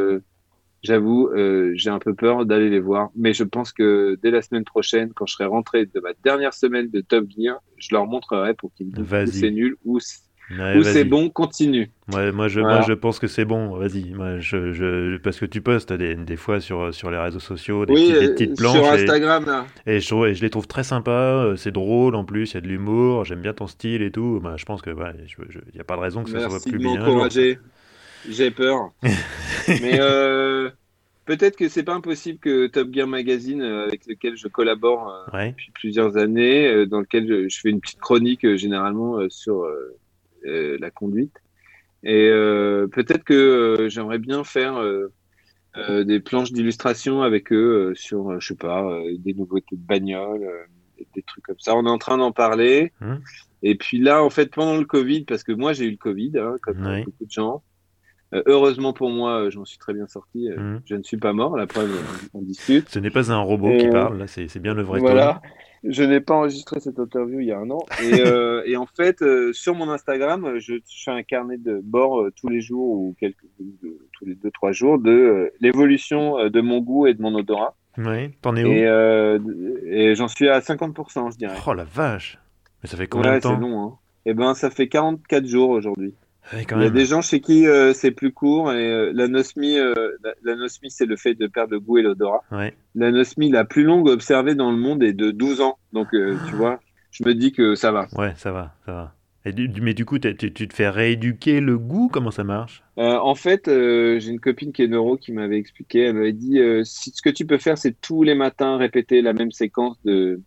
j'avoue, 0.83 1.29
euh, 1.29 1.73
j'ai 1.75 1.91
un 1.91 1.99
peu 1.99 2.15
peur 2.15 2.47
d'aller 2.47 2.71
les 2.71 2.81
voir. 2.81 3.11
Mais 3.17 3.33
je 3.33 3.45
pense 3.45 3.73
que 3.73 4.19
dès 4.23 4.31
la 4.31 4.43
semaine 4.43 4.65
prochaine, 4.65 5.13
quand 5.15 5.27
je 5.27 5.35
serai 5.35 5.47
rentré 5.47 5.87
de 5.87 6.01
ma 6.01 6.11
dernière 6.25 6.55
semaine 6.55 6.91
de 6.91 7.01
Top 7.01 7.27
Gear, 7.37 7.59
je 7.77 7.89
leur 7.93 8.07
montrerai 8.07 8.55
pour 8.55 8.73
qu'ils 8.75 8.87
me 8.87 8.93
disent 9.27 9.41
c'est 9.41 9.51
nul 9.51 9.77
ou, 9.85 9.99
ou 10.51 10.83
c'est 10.83 11.05
bon, 11.05 11.29
continue. 11.29 11.91
Ouais, 12.13 12.33
moi, 12.33 12.49
je, 12.49 12.61
moi, 12.61 12.81
je 12.81 12.93
pense 12.93 13.19
que 13.19 13.29
c'est 13.29 13.45
bon. 13.45 13.77
Vas-y. 13.77 14.13
Moi, 14.15 14.41
je, 14.41 14.73
je, 14.73 15.17
parce 15.19 15.39
que 15.39 15.47
tu 15.47 15.61
postes 15.61 15.93
des, 15.93 16.17
des 16.17 16.37
fois 16.37 16.61
sur, 16.61 16.93
sur 16.93 17.11
les 17.11 17.19
réseaux 17.19 17.39
sociaux 17.39 17.87
des, 17.87 17.93
oui, 17.93 18.13
petites, 18.13 18.21
des 18.21 18.29
petites 18.33 18.57
planches. 18.59 18.77
Sur 18.77 18.91
Instagram, 18.91 19.45
et, 19.45 19.47
là. 19.47 19.67
Et 19.87 20.01
je, 20.01 20.27
et 20.27 20.35
je 20.35 20.43
les 20.43 20.51
trouve 20.51 20.67
très 20.67 20.83
sympas. 20.83 21.57
C'est 21.57 21.71
drôle 21.73 22.15
en 22.17 22.25
plus. 22.25 22.53
Il 22.53 22.55
y 22.55 22.59
a 22.59 22.61
de 22.63 22.69
l'humour. 22.69 23.25
J'aime 23.25 23.43
bien 23.43 23.53
ton 23.53 23.69
style 23.69 24.03
et 24.03 24.11
tout. 24.11 24.41
Bah, 24.43 24.55
je 24.57 24.65
pense 24.65 24.83
que 24.83 24.91
il 24.91 25.75
n'y 25.75 25.81
a 25.81 25.85
pas 25.85 25.97
de 25.97 26.01
raison 26.01 26.25
que 26.25 26.31
ça 26.31 26.39
Merci 26.39 26.51
soit 26.51 26.71
plus 26.71 26.79
de 26.79 26.85
bien. 26.85 27.29
J'ai 28.29 28.51
peur. 28.51 28.93
Mais 29.69 29.99
euh, 30.01 30.71
peut-être 31.25 31.57
que 31.57 31.69
c'est 31.69 31.83
pas 31.83 31.95
impossible 31.95 32.39
que 32.39 32.67
Top 32.67 32.93
Gear 32.93 33.07
Magazine, 33.07 33.63
euh, 33.63 33.87
avec 33.87 34.07
lequel 34.07 34.37
je 34.37 34.49
collabore 34.49 35.11
euh, 35.11 35.37
Ouais. 35.37 35.51
depuis 35.51 35.71
plusieurs 35.73 36.17
années, 36.17 36.67
euh, 36.67 36.87
dans 36.87 37.01
lequel 37.01 37.29
je, 37.29 37.49
je 37.49 37.61
fais 37.61 37.71
une 37.71 37.81
petite 37.81 38.01
chronique 38.01 38.57
généralement 38.57 39.19
sur 39.29 39.67
la 40.45 40.91
conduite. 40.91 41.37
Et 42.03 42.31
peut-être 42.93 43.25
que 43.25 43.89
j'aimerais 43.91 44.19
bien 44.19 44.43
faire 44.43 44.83
des 45.77 46.21
planches 46.21 46.53
d'illustration 46.53 47.23
avec 47.23 47.53
eux 47.53 47.93
sur, 47.95 48.41
je 48.41 48.49
sais 48.49 48.55
pas, 48.55 49.03
des 49.19 49.35
nouveautés 49.35 49.77
de 49.77 49.87
bagnole, 49.87 50.43
euh, 51.01 51.05
des, 51.15 51.23
trucs 51.23 51.45
comme 51.45 51.59
ça. 51.59 51.75
On 51.75 51.87
est 51.87 51.91
en 51.91 51.99
train 51.99 52.19
d'en 52.19 52.33
parler. 52.33 52.93
Hum. 53.01 53.21
Et 53.63 53.75
puis 53.75 53.99
là, 53.99 54.23
en 54.23 54.31
fait, 54.31 54.47
pendant 54.47 54.77
le 54.77 54.85
Covid, 54.85 55.25
parce 55.25 55.43
que 55.43 55.53
moi 55.53 55.73
j'ai 55.73 55.85
eu 55.85 55.91
le 55.91 55.97
Covid, 55.97 56.33
hein, 56.39 56.57
comme 56.63 56.79
beaucoup 57.05 57.25
de 57.25 57.31
gens. 57.31 57.63
Euh, 58.35 58.43
heureusement 58.47 58.93
pour 58.93 59.11
moi, 59.11 59.43
euh, 59.43 59.51
j'en 59.51 59.65
suis 59.65 59.79
très 59.79 59.93
bien 59.93 60.07
sorti. 60.07 60.49
euh, 60.49 60.57
Hum. 60.57 60.81
Je 60.85 60.95
ne 60.95 61.03
suis 61.03 61.17
pas 61.17 61.33
mort. 61.33 61.57
La 61.57 61.67
preuve, 61.67 61.91
on, 62.35 62.43
discute. 62.43 62.89
Ce 62.89 62.99
n'est 62.99 63.11
pas 63.11 63.33
un 63.33 63.39
robot 63.41 63.71
Et, 63.71 63.79
qui 63.79 63.89
parle. 63.89 64.19
Là, 64.19 64.27
c'est 64.27 64.59
bien 64.61 64.75
le 64.75 64.83
vrai 64.83 65.01
Voilà. 65.01 65.43
Je 65.83 66.03
n'ai 66.03 66.21
pas 66.21 66.35
enregistré 66.35 66.79
cette 66.79 66.99
interview 66.99 67.41
il 67.41 67.47
y 67.47 67.53
a 67.53 67.59
un 67.59 67.71
an. 67.71 67.79
Et, 68.03 68.21
euh, 68.21 68.63
et 68.67 68.77
en 68.77 68.85
fait, 68.87 69.23
euh, 69.23 69.53
sur 69.55 69.75
mon 69.75 69.89
Instagram, 69.91 70.59
je, 70.59 70.75
je 70.75 71.03
fais 71.05 71.11
un 71.11 71.23
carnet 71.23 71.57
de 71.57 71.81
bord 71.83 72.21
euh, 72.21 72.31
tous 72.37 72.49
les 72.49 72.61
jours 72.61 72.91
ou 72.91 73.17
quelques, 73.19 73.47
tous 74.13 74.27
les 74.27 74.35
deux, 74.35 74.51
trois 74.51 74.73
jours 74.73 74.99
de 74.99 75.51
l'évolution 75.61 76.49
de 76.51 76.61
mon 76.61 76.81
goût 76.81 77.07
et 77.07 77.15
de 77.15 77.23
mon 77.23 77.35
odorat. 77.35 77.75
Ouais. 77.97 78.31
T'en 78.43 78.55
es 78.57 78.65
où 78.65 78.69
Et, 78.69 80.11
et 80.11 80.15
j'en 80.15 80.29
suis 80.29 80.49
à 80.49 80.61
50%, 80.61 81.33
je 81.33 81.39
dirais. 81.39 81.57
Oh 81.67 81.73
la 81.73 81.85
vache. 81.85 82.39
Mais 82.83 82.89
ça 82.89 82.97
fait 82.97 83.07
combien 83.07 83.31
Ouais, 83.31 83.37
de 83.39 83.43
temps 83.43 83.59
long. 83.59 83.83
Hein. 83.83 83.95
Et 84.27 84.35
ben, 84.35 84.53
ça 84.55 84.71
fait 84.71 84.89
44 84.89 85.47
jours 85.47 85.71
aujourd'hui. 85.71 86.15
Ouais, 86.53 86.65
quand 86.65 86.79
Il 86.81 86.83
y 86.83 86.87
a 86.87 86.91
des 86.91 87.05
gens 87.07 87.21
chez 87.23 87.41
qui 87.41 87.67
euh, 87.67 87.93
c'est 87.93 88.11
plus 88.11 88.33
court 88.33 88.73
et 88.73 88.91
euh, 88.91 89.13
l'anosmie, 89.15 89.79
euh, 89.79 89.95
la- 90.23 90.35
l'anosmie, 90.43 90.91
c'est 90.91 91.07
le 91.07 91.17
fait 91.17 91.35
de 91.35 91.47
perdre 91.47 91.73
le 91.75 91.81
goût 91.81 91.99
et 91.99 92.03
l'odorat. 92.03 92.43
Ouais. 92.51 92.75
L'anosmie 92.95 93.51
la 93.51 93.65
plus 93.65 93.85
longue 93.85 94.09
observée 94.09 94.55
dans 94.55 94.71
le 94.71 94.77
monde 94.77 95.03
est 95.03 95.13
de 95.13 95.31
12 95.31 95.61
ans. 95.61 95.79
Donc, 95.93 96.13
euh, 96.15 96.41
tu 96.45 96.57
vois, 96.57 96.81
je 97.13 97.25
me 97.25 97.35
dis 97.35 97.53
que 97.53 97.75
ça 97.75 97.93
va. 97.93 98.09
Ouais, 98.17 98.35
ça 98.37 98.51
va, 98.53 98.75
ça 98.85 98.93
va. 98.93 99.15
Et 99.45 99.53
du- 99.53 99.69
du- 99.69 99.81
mais 99.81 99.95
du 99.95 100.05
coup, 100.05 100.19
tu, 100.19 100.37
tu 100.37 100.69
te 100.69 100.75
fais 100.75 100.89
rééduquer 100.91 101.61
le 101.61 101.79
goût? 101.79 102.11
Comment 102.13 102.31
ça 102.31 102.45
marche? 102.45 102.83
En 102.97 103.35
fait, 103.35 103.63
j'ai 103.67 104.29
une 104.29 104.41
copine 104.41 104.73
qui 104.73 104.83
est 104.83 104.89
neuro 104.89 105.17
qui 105.17 105.33
m'avait 105.33 105.57
expliqué, 105.59 106.01
elle 106.01 106.15
m'avait 106.15 106.33
dit, 106.33 106.61
si 106.85 107.11
ce 107.11 107.23
que 107.23 107.31
tu 107.31 107.47
peux 107.47 107.57
faire, 107.59 107.79
c'est 107.79 107.99
tous 108.01 108.23
les 108.23 108.35
matins 108.35 108.77
répéter 108.77 109.23
la 109.23 109.33
même 109.33 109.51
séquence 109.53 109.97
de 110.05 110.41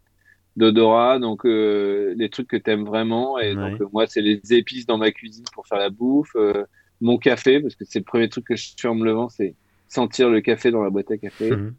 d'odorat, 0.56 1.20
donc 1.20 1.45
euh, 1.45 2.14
les 2.18 2.30
trucs 2.30 2.47
que 2.47 2.58
tu 2.58 2.70
aimes 2.72 2.86
vraiment. 2.86 3.39
Et 3.39 3.56
Ouais. 3.56 3.56
donc 3.56 3.82
euh, 3.82 3.88
moi, 3.91 4.08
c'est 4.08 4.22
les 4.22 4.41
épices 4.54 4.86
dans 4.86 4.97
ma 4.97 5.12
cuisine 5.12 5.45
pour 5.54 5.68
faire 5.68 5.80
la 5.80 5.89
bouffe, 5.89 6.36
euh, 6.36 6.64
mon 7.01 7.18
café, 7.18 7.60
parce 7.60 7.76
que 7.76 7.86
c'est 7.86 7.99
le 7.99 8.06
premier 8.06 8.30
truc 8.30 8.45
que 8.47 8.56
je 8.56 8.70
fais 8.80 8.88
en 8.88 8.95
me 8.95 9.06
levant, 9.06 9.30
c'est 9.30 9.56
sentir 9.88 10.30
le 10.30 10.41
café 10.41 10.72
dans 10.72 10.84
la 10.84 10.89
boîte 10.89 11.12
à 11.12 11.18
café. 11.18 11.51
Mhm. 11.51 11.74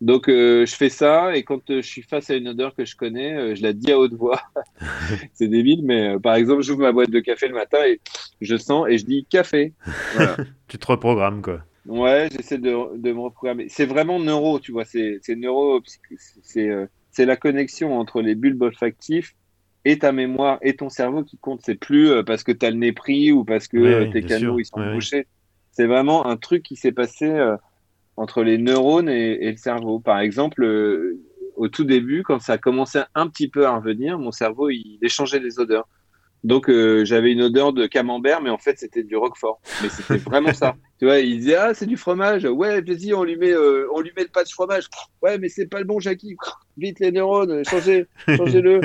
Donc 0.00 0.28
euh, 0.30 0.64
je 0.64 0.74
fais 0.74 0.88
ça 0.88 1.36
et 1.36 1.42
quand 1.42 1.68
euh, 1.70 1.82
je 1.82 1.86
suis 1.86 2.02
face 2.02 2.30
à 2.30 2.34
une 2.34 2.48
odeur 2.48 2.74
que 2.74 2.86
je 2.86 2.96
connais, 2.96 3.34
euh, 3.34 3.54
je 3.54 3.62
la 3.62 3.74
dis 3.74 3.92
à 3.92 3.98
haute 3.98 4.14
voix. 4.14 4.40
c'est 5.34 5.48
débile, 5.48 5.82
mais 5.84 6.14
euh, 6.14 6.18
par 6.18 6.36
exemple, 6.36 6.62
j'ouvre 6.62 6.80
ma 6.80 6.92
boîte 6.92 7.10
de 7.10 7.20
café 7.20 7.48
le 7.48 7.54
matin 7.54 7.78
et 7.84 8.00
je 8.40 8.56
sens 8.56 8.86
et 8.88 8.96
je 8.96 9.04
dis 9.04 9.26
café. 9.26 9.74
Voilà. 10.14 10.36
Tu 10.68 10.78
te 10.78 10.86
reprogrammes, 10.86 11.42
quoi. 11.42 11.60
Ouais, 11.86 12.28
j'essaie 12.32 12.58
de, 12.58 12.96
de 12.96 13.12
me 13.12 13.20
reprogrammer. 13.20 13.68
C'est 13.68 13.86
vraiment 13.86 14.18
neuro, 14.18 14.60
tu 14.60 14.72
vois. 14.72 14.84
C'est 14.84 15.18
c'est 15.22 15.34
neuro, 15.36 15.82
c'est 16.42 16.68
euh, 16.68 16.86
c'est 17.10 17.26
la 17.26 17.36
connexion 17.36 17.98
entre 17.98 18.22
les 18.22 18.34
bulbes 18.34 18.62
olfactifs 18.62 19.34
et 19.84 19.98
ta 19.98 20.12
mémoire 20.12 20.58
et 20.62 20.76
ton 20.76 20.88
cerveau 20.88 21.24
qui 21.24 21.38
compte. 21.38 21.60
C'est 21.64 21.74
plus 21.74 22.10
euh, 22.10 22.22
parce 22.22 22.42
que 22.42 22.52
tu 22.52 22.66
as 22.66 22.70
le 22.70 22.76
nez 22.76 22.92
pris 22.92 23.32
ou 23.32 23.44
parce 23.44 23.68
que 23.68 23.78
euh, 23.78 24.10
tes 24.10 24.22
canaux 24.22 24.52
sûr. 24.52 24.60
ils 24.60 24.64
sont 24.64 24.80
ouais. 24.80 24.92
bouchés. 24.92 25.26
C'est 25.72 25.86
vraiment 25.86 26.26
un 26.26 26.36
truc 26.36 26.62
qui 26.62 26.76
s'est 26.76 26.92
passé 26.92 27.26
euh, 27.26 27.56
entre 28.16 28.42
les 28.42 28.58
neurones 28.58 29.08
et, 29.08 29.46
et 29.46 29.50
le 29.50 29.56
cerveau. 29.56 30.00
Par 30.00 30.20
exemple, 30.20 30.66
au 31.56 31.68
tout 31.68 31.84
début, 31.84 32.22
quand 32.22 32.40
ça 32.40 32.54
a 32.54 32.58
commencé 32.58 33.00
un 33.14 33.28
petit 33.28 33.48
peu 33.48 33.66
à 33.66 33.76
revenir, 33.76 34.18
mon 34.18 34.32
cerveau 34.32 34.68
il 34.70 34.98
échangeait 35.00 35.40
des 35.40 35.58
odeurs. 35.58 35.88
Donc 36.42 36.70
j'avais 37.04 37.32
une 37.32 37.42
odeur 37.42 37.72
de 37.72 37.86
camembert, 37.86 38.40
mais 38.40 38.50
en 38.50 38.58
fait 38.58 38.78
c'était 38.78 39.04
du 39.04 39.16
roquefort. 39.16 39.60
Mais 39.82 39.88
c'était 39.88 40.16
vraiment 40.16 40.52
ça. 40.52 40.74
Tu 41.00 41.06
vois, 41.06 41.18
il 41.20 41.38
disait 41.38 41.54
ah 41.54 41.72
c'est 41.72 41.86
du 41.86 41.96
fromage. 41.96 42.44
Ouais, 42.44 42.82
vas-y 42.82 43.14
on 43.14 43.24
lui 43.24 43.36
met 43.36 43.52
euh, 43.52 43.88
on 43.94 44.00
lui 44.00 44.12
met 44.14 44.24
le 44.24 44.28
patch 44.28 44.52
fromage. 44.52 44.84
Ouais, 45.22 45.38
mais 45.38 45.48
c'est 45.48 45.66
pas 45.66 45.78
le 45.78 45.86
bon 45.86 45.98
Jackie. 45.98 46.36
Vite 46.76 47.00
les 47.00 47.10
neurones, 47.10 47.64
changez, 47.64 48.06
changez-le. 48.28 48.82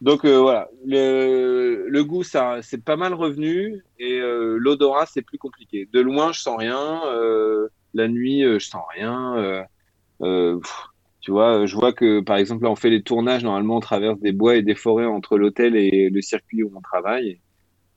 Donc 0.00 0.24
euh, 0.24 0.38
voilà, 0.38 0.68
le, 0.86 1.88
le 1.88 2.04
goût 2.04 2.22
ça 2.22 2.58
c'est 2.62 2.84
pas 2.84 2.94
mal 2.94 3.12
revenu 3.12 3.82
et 3.98 4.20
euh, 4.20 4.56
l'odorat 4.56 5.06
c'est 5.06 5.22
plus 5.22 5.38
compliqué. 5.38 5.88
De 5.92 6.00
loin 6.00 6.30
je 6.30 6.40
sens 6.40 6.56
rien, 6.56 7.00
la 7.92 8.06
nuit 8.06 8.44
je 8.44 8.64
sens 8.64 8.84
rien. 8.94 9.66
pff, 10.20 10.84
tu 11.22 11.32
vois, 11.32 11.66
je 11.66 11.74
vois 11.74 11.92
que 11.92 12.20
par 12.20 12.36
exemple 12.36 12.62
là 12.62 12.70
on 12.70 12.76
fait 12.76 12.90
les 12.90 13.02
tournages 13.02 13.42
normalement 13.42 13.78
on 13.78 13.80
traverse 13.80 14.20
des 14.20 14.32
bois 14.32 14.54
et 14.54 14.62
des 14.62 14.76
forêts 14.76 15.06
entre 15.06 15.38
l'hôtel 15.38 15.74
et 15.74 16.08
le 16.08 16.22
circuit 16.22 16.62
où 16.62 16.72
on 16.76 16.80
travaille. 16.80 17.40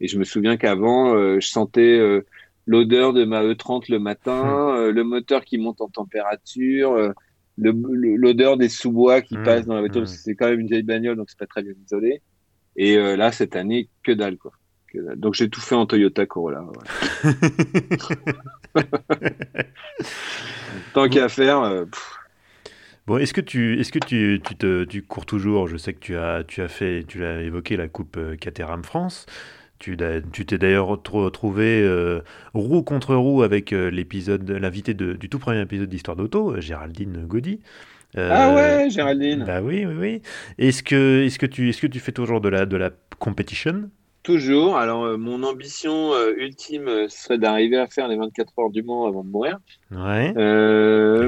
Et, 0.02 0.08
je 0.08 0.18
me 0.18 0.24
souviens 0.24 0.58
qu'avant 0.58 1.40
je 1.40 1.48
sentais 1.48 2.24
l'odeur 2.66 3.14
de 3.14 3.24
ma 3.26 3.44
E30 3.44 3.90
le 3.90 4.00
matin, 4.00 4.76
euh, 4.78 4.92
le 4.92 5.04
moteur 5.04 5.44
qui 5.46 5.58
monte 5.58 5.82
en 5.82 5.90
température. 5.90 6.94
euh, 6.94 7.12
l'odeur 7.58 8.58
des 8.58 8.68
sous-bois 8.70 9.22
qui 9.22 9.36
Mmh, 9.36 9.38
passent 9.38 9.66
dans 9.66 9.76
la 9.76 9.80
voiture, 9.82 10.02
mmh. 10.02 10.02
parce 10.02 10.16
que 10.16 10.22
c'est 10.22 10.36
quand 10.36 10.48
même 10.50 10.60
une 10.60 10.68
vieille 10.68 10.84
bagnole, 10.84 11.16
donc 11.18 11.30
c'est 11.30 11.40
pas 11.40 11.48
très 11.48 11.64
bien 11.64 11.74
isolé. 11.86 12.22
Et 12.78 12.98
euh, 12.98 13.18
là, 13.18 13.32
cette 13.32 13.56
année, 13.58 13.90
que 14.04 14.12
dalle, 14.14 14.38
quoi. 14.38 14.52
Que 14.90 15.00
dalle. 15.00 15.20
Donc 15.20 15.34
j'ai 15.36 15.50
tout 15.50 15.62
fait 15.62 15.76
en 15.76 15.86
Toyota 15.88 16.26
Corolla. 16.28 16.64
ouais. 16.64 16.90
Tant 20.94 21.10
qu'à 21.10 21.30
faire, 21.30 21.62
euh, 21.64 21.86
Bon, 23.08 23.18
est-ce 23.18 23.34
que 23.34 23.42
tu, 23.42 23.80
est-ce 23.80 23.92
que 23.92 24.00
tu, 24.00 24.42
tu 24.44 24.56
te, 24.56 24.84
tu 24.84 25.04
cours 25.04 25.26
toujours? 25.26 25.68
Je 25.68 25.78
sais 25.78 25.94
que 25.94 26.00
tu 26.00 26.18
as, 26.18 26.44
tu 26.44 26.62
as 26.62 26.68
fait, 26.68 27.04
tu 27.08 27.20
l'as 27.20 27.42
évoqué 27.42 27.78
la 27.78 27.88
Coupe 27.88 28.18
Caterham 28.40 28.84
France. 28.84 29.26
Tu, 30.32 30.46
t'es 30.46 30.58
d'ailleurs 30.58 30.88
retro- 30.88 31.24
retrouvé 31.26 31.82
euh, 31.84 32.22
roue 32.54 32.82
contre 32.82 33.14
roue 33.16 33.44
avec 33.44 33.72
euh, 33.72 33.92
l'épisode, 33.92 34.50
l'invité 34.50 34.94
du 34.94 35.30
tout 35.30 35.38
premier 35.40 35.62
épisode 35.62 35.90
d'Histoire 35.90 36.18
d'auto, 36.18 36.56
euh, 36.56 36.62
Géraldine 36.62 37.26
Gaudy. 37.28 37.60
Euh, 38.18 38.30
Ah 38.32 38.56
ouais, 38.56 38.90
Géraldine. 38.90 39.44
Bah 39.46 39.62
oui, 39.62 39.86
oui, 39.86 39.94
oui. 40.00 40.22
Est-ce 40.58 40.82
que, 40.82 41.24
est-ce 41.24 41.38
que 41.38 41.46
tu, 41.46 41.70
est-ce 41.70 41.82
que 41.82 41.88
tu 41.88 42.00
fais 42.00 42.14
toujours 42.14 42.42
de 42.42 42.50
la, 42.50 42.66
de 42.66 42.78
la 42.78 42.90
competition 43.20 43.90
toujours. 44.24 44.76
Alors, 44.76 45.04
euh, 45.06 45.18
mon 45.18 45.44
ambition 45.44 46.14
euh, 46.14 46.34
ultime 46.38 46.88
euh, 46.88 47.08
serait 47.10 47.38
d'arriver 47.38 47.78
à 47.78 47.86
faire 47.86 48.08
les 48.08 48.18
24 48.18 48.54
heures 48.58 48.70
du 48.72 48.82
Mans 48.82 49.06
avant 49.06 49.24
de 49.24 49.30
mourir. 49.30 49.60
Ouais. 49.92 50.34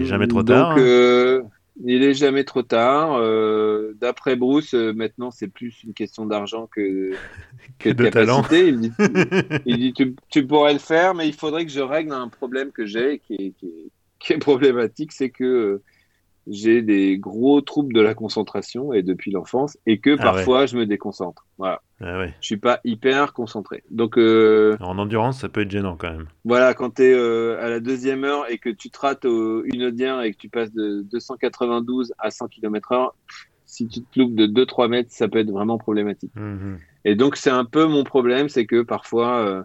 Jamais 0.05 0.27
trop 0.27 0.41
donc, 0.41 0.47
tard, 0.47 0.71
hein. 0.71 1.41
Il 1.83 2.03
est 2.03 2.13
jamais 2.13 2.43
trop 2.43 2.63
tard. 2.63 3.17
Euh, 3.19 3.93
D'après 3.99 4.35
Bruce, 4.35 4.73
euh, 4.73 4.93
maintenant, 4.93 5.31
c'est 5.31 5.47
plus 5.47 5.83
une 5.83 5.93
question 5.93 6.25
d'argent 6.25 6.67
que, 6.67 7.11
que 7.79 7.89
Que 7.89 7.89
de 7.89 8.03
de 8.05 8.09
talent. 8.09 8.41
capacité. 8.41 8.67
Il 8.69 8.79
dit, 8.79 8.91
il 9.65 9.77
dit 9.77 9.93
tu, 9.93 10.15
tu 10.29 10.45
pourrais 10.47 10.73
le 10.73 10.79
faire, 10.79 11.13
mais 11.15 11.27
il 11.27 11.33
faudrait 11.33 11.65
que 11.65 11.71
je 11.71 11.79
règle 11.81 12.13
un 12.13 12.27
problème 12.29 12.71
que 12.71 12.85
j'ai 12.85 13.19
qui 13.19 13.33
est, 13.35 13.51
qui 13.59 13.67
est, 13.67 13.91
qui 14.19 14.33
est 14.33 14.37
problématique, 14.37 15.11
c'est 15.11 15.29
que 15.29 15.43
euh, 15.43 15.83
j'ai 16.49 16.81
des 16.81 17.17
gros 17.17 17.61
troubles 17.61 17.93
de 17.93 18.01
la 18.01 18.13
concentration 18.13 18.93
et 18.93 19.03
depuis 19.03 19.31
l'enfance 19.31 19.77
et 19.85 19.99
que 19.99 20.11
Ah 20.11 20.13
ouais. 20.13 20.23
parfois 20.23 20.65
je 20.65 20.77
me 20.77 20.85
déconcentre. 20.85 21.45
Voilà, 21.57 21.81
Ah 22.01 22.17
ouais. 22.19 22.33
je 22.41 22.45
suis 22.45 22.57
pas 22.57 22.79
hyper 22.83 23.33
concentré. 23.33 23.83
Donc 23.89 24.17
euh, 24.17 24.77
En 24.79 24.97
endurance, 24.97 25.39
ça 25.41 25.49
peut 25.49 25.61
être 25.61 25.71
gênant 25.71 25.97
quand 25.97 26.11
même. 26.11 26.27
voilà, 26.45 26.73
quand 26.73 26.95
tu 26.95 27.03
es 27.03 27.13
à 27.13 27.69
la 27.69 27.79
deuxième 27.79 28.23
heure 28.23 28.49
et 28.49 28.57
que 28.57 28.69
tu 28.69 28.89
te 28.89 28.99
rates 28.99 29.25
au- 29.25 29.63
une 29.65 29.83
audière 29.83 30.21
et 30.21 30.31
que 30.33 30.37
tu 30.37 30.49
passes 30.49 30.71
de 30.73 31.01
292 31.11 32.13
à 32.19 32.31
100 32.31 32.47
km/h, 32.47 33.09
si 33.65 33.87
tu 33.87 34.03
te 34.03 34.19
loupes 34.19 34.35
de 34.35 34.45
2-3 34.45 34.87
mètres, 34.87 35.09
ça 35.11 35.27
peut 35.27 35.39
être 35.39 35.51
vraiment 35.51 35.77
problématique. 35.77 36.31
Mhm. 36.35 36.77
Et 37.05 37.15
donc, 37.15 37.35
c'est 37.37 37.49
un 37.49 37.65
peu 37.65 37.85
mon 37.85 38.03
problème, 38.03 38.49
c'est 38.49 38.65
que 38.65 38.81
parfois, 38.81 39.39
euh, 39.45 39.63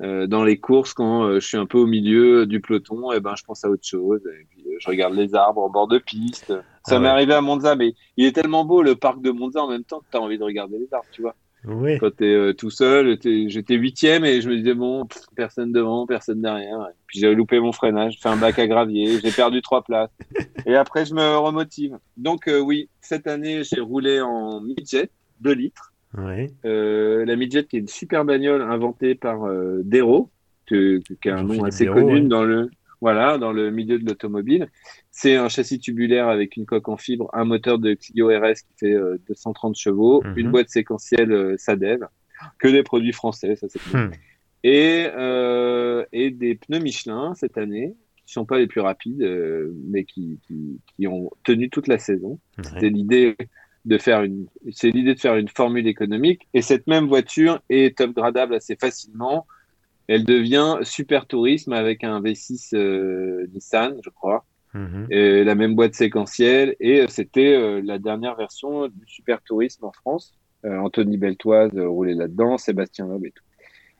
euh, 0.00 0.26
dans 0.26 0.44
les 0.44 0.58
courses, 0.58 0.94
quand 0.94 1.24
euh, 1.24 1.40
je 1.40 1.46
suis 1.46 1.56
un 1.56 1.66
peu 1.66 1.78
au 1.78 1.86
milieu 1.86 2.46
du 2.46 2.60
peloton, 2.60 3.12
et 3.12 3.16
eh 3.16 3.20
ben, 3.20 3.34
je 3.36 3.44
pense 3.44 3.64
à 3.64 3.68
autre 3.68 3.86
chose. 3.86 4.20
Et 4.26 4.46
puis, 4.50 4.64
je 4.78 4.88
regarde 4.88 5.14
les 5.14 5.34
arbres 5.34 5.62
en 5.62 5.70
bord 5.70 5.88
de 5.88 5.98
piste. 5.98 6.52
Ça 6.86 6.96
ah 6.96 6.98
m'est 6.98 7.08
arrivé 7.08 7.34
à 7.34 7.40
Monza, 7.40 7.76
mais 7.76 7.94
il 8.16 8.26
est 8.26 8.32
tellement 8.32 8.64
beau 8.64 8.82
le 8.82 8.96
parc 8.96 9.20
de 9.22 9.30
Monza 9.30 9.62
en 9.62 9.68
même 9.68 9.84
temps 9.84 10.00
que 10.00 10.06
tu 10.10 10.16
as 10.16 10.20
envie 10.20 10.38
de 10.38 10.44
regarder 10.44 10.78
les 10.78 10.92
arbres, 10.92 11.08
tu 11.12 11.22
vois. 11.22 11.34
Oui. 11.66 11.98
Quand 11.98 12.14
tu 12.16 12.26
es 12.26 12.34
euh, 12.34 12.52
tout 12.52 12.70
seul, 12.70 13.18
j'étais 13.22 13.74
huitième 13.74 14.24
et 14.24 14.40
je 14.40 14.50
me 14.50 14.56
disais, 14.56 14.74
bon, 14.74 15.06
personne 15.34 15.72
devant, 15.72 16.06
personne 16.06 16.42
derrière. 16.42 16.88
puis 17.06 17.20
j'avais 17.20 17.34
loupé 17.34 17.58
mon 17.58 17.72
freinage, 17.72 18.18
fait 18.20 18.28
un 18.28 18.36
bac 18.36 18.58
à 18.58 18.66
gravier, 18.66 19.18
j'ai 19.20 19.30
perdu 19.30 19.62
trois 19.62 19.82
places. 19.82 20.10
Et 20.66 20.74
après, 20.74 21.06
je 21.06 21.14
me 21.14 21.36
remotive. 21.38 21.98
Donc, 22.16 22.48
euh, 22.48 22.58
oui, 22.58 22.88
cette 23.00 23.26
année, 23.26 23.62
j'ai 23.64 23.80
roulé 23.80 24.20
en 24.20 24.60
midget, 24.60 25.10
2 25.40 25.52
litres. 25.52 25.93
Euh, 26.64 27.24
la 27.24 27.36
midget 27.36 27.64
qui 27.64 27.76
est 27.76 27.80
une 27.80 27.88
super 27.88 28.24
bagnole 28.24 28.62
inventée 28.62 29.14
par 29.14 29.44
euh, 29.44 29.82
Dero, 29.84 30.30
qui 30.66 31.02
a 31.26 31.36
un 31.36 31.42
nom 31.42 31.64
assez 31.64 31.86
connu 31.86 32.22
dans 32.22 32.44
le 32.44 32.70
voilà, 33.00 33.36
dans 33.36 33.52
le 33.52 33.70
milieu 33.70 33.98
de 33.98 34.06
l'automobile. 34.06 34.68
C'est 35.10 35.36
un 35.36 35.50
châssis 35.50 35.78
tubulaire 35.78 36.28
avec 36.28 36.56
une 36.56 36.64
coque 36.64 36.88
en 36.88 36.96
fibre, 36.96 37.28
un 37.34 37.44
moteur 37.44 37.78
de 37.78 37.92
Clio 37.92 38.28
RS 38.28 38.62
qui 38.66 38.74
fait 38.78 38.96
230 39.28 39.72
euh, 39.72 39.74
chevaux, 39.78 40.22
mhm. 40.22 40.34
une 40.38 40.50
boîte 40.50 40.70
séquentielle 40.70 41.30
euh, 41.32 41.54
Sadev, 41.58 42.06
que 42.58 42.68
des 42.68 42.82
produits 42.82 43.12
français, 43.12 43.56
ça 43.56 43.66
c'est 43.68 43.78
cool. 43.90 44.00
Hmm. 44.00 44.10
Et, 44.66 45.06
et 46.12 46.30
des 46.30 46.54
pneus 46.54 46.80
Michelin 46.80 47.34
cette 47.34 47.58
année, 47.58 47.94
qui 48.24 48.32
sont 48.32 48.46
pas 48.46 48.56
les 48.56 48.66
plus 48.66 48.80
rapides, 48.80 49.22
mais 49.86 50.04
qui, 50.04 50.40
qui, 50.46 50.80
qui, 50.86 51.06
ont 51.06 51.30
tenu 51.44 51.68
toute 51.68 51.86
la 51.86 51.98
saison. 51.98 52.40
C'était 52.62 52.88
l'idée 52.88 53.36
de 53.84 53.98
faire 53.98 54.22
une, 54.22 54.46
c'est 54.72 54.90
l'idée 54.90 55.14
de 55.14 55.20
faire 55.20 55.36
une 55.36 55.48
formule 55.48 55.86
économique. 55.86 56.48
Et 56.54 56.62
cette 56.62 56.86
même 56.86 57.06
voiture 57.06 57.60
est 57.68 58.00
upgradable 58.00 58.54
assez 58.54 58.76
facilement 58.76 59.46
elle 60.06 60.24
devient 60.24 60.78
super 60.82 61.26
tourisme 61.26 61.72
avec 61.72 62.04
un 62.04 62.20
V6 62.20 62.74
euh, 62.74 63.46
Nissan, 63.52 63.98
je 64.04 64.10
crois. 64.10 64.44
Mhm. 64.74 65.06
Et 65.10 65.44
la 65.44 65.54
même 65.54 65.74
boîte 65.74 65.94
séquentielle. 65.94 66.76
Et 66.80 67.00
euh, 67.00 67.06
c'était 67.08 67.54
euh, 67.54 67.80
la 67.82 67.98
dernière 67.98 68.34
version 68.34 68.88
du 68.88 69.04
super 69.06 69.40
tourisme 69.42 69.84
en 69.84 69.92
France. 69.92 70.34
Anthony 70.66 71.18
Beltoise 71.18 71.78
roulait 71.78 72.14
là-dedans, 72.14 72.56
Sébastien 72.56 73.06
Loeb 73.06 73.26
et 73.26 73.32
tout. 73.32 73.44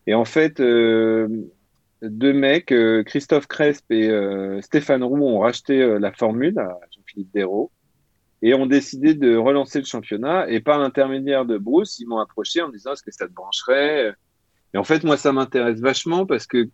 Et 0.06 0.14
en 0.14 0.24
fait, 0.24 0.62
deux 0.62 2.32
mecs, 2.32 2.74
Christophe 3.04 3.46
Cresp 3.46 3.84
et 3.92 4.08
Stéphane 4.62 5.04
Roux, 5.04 5.26
ont 5.26 5.40
racheté 5.40 5.98
la 5.98 6.10
formule 6.10 6.58
à 6.58 6.78
Jean-Philippe 6.90 7.34
Dérault 7.34 7.70
et 8.44 8.52
ont 8.52 8.66
décidé 8.66 9.14
de 9.14 9.36
relancer 9.36 9.78
le 9.78 9.86
championnat. 9.86 10.50
Et 10.50 10.60
par 10.60 10.78
l'intermédiaire 10.78 11.46
de 11.46 11.56
Bruce, 11.56 11.98
ils 11.98 12.06
m'ont 12.06 12.18
approché 12.18 12.60
en 12.60 12.68
disant 12.68 12.92
est-ce 12.92 13.02
que 13.02 13.10
ça 13.10 13.26
te 13.26 13.32
brancherait? 13.32 14.14
Et 14.74 14.78
en 14.78 14.84
fait, 14.84 15.02
moi, 15.02 15.16
ça 15.16 15.32
m'intéresse 15.32 15.80
vachement 15.80 16.26
parce 16.26 16.46
que 16.46 16.68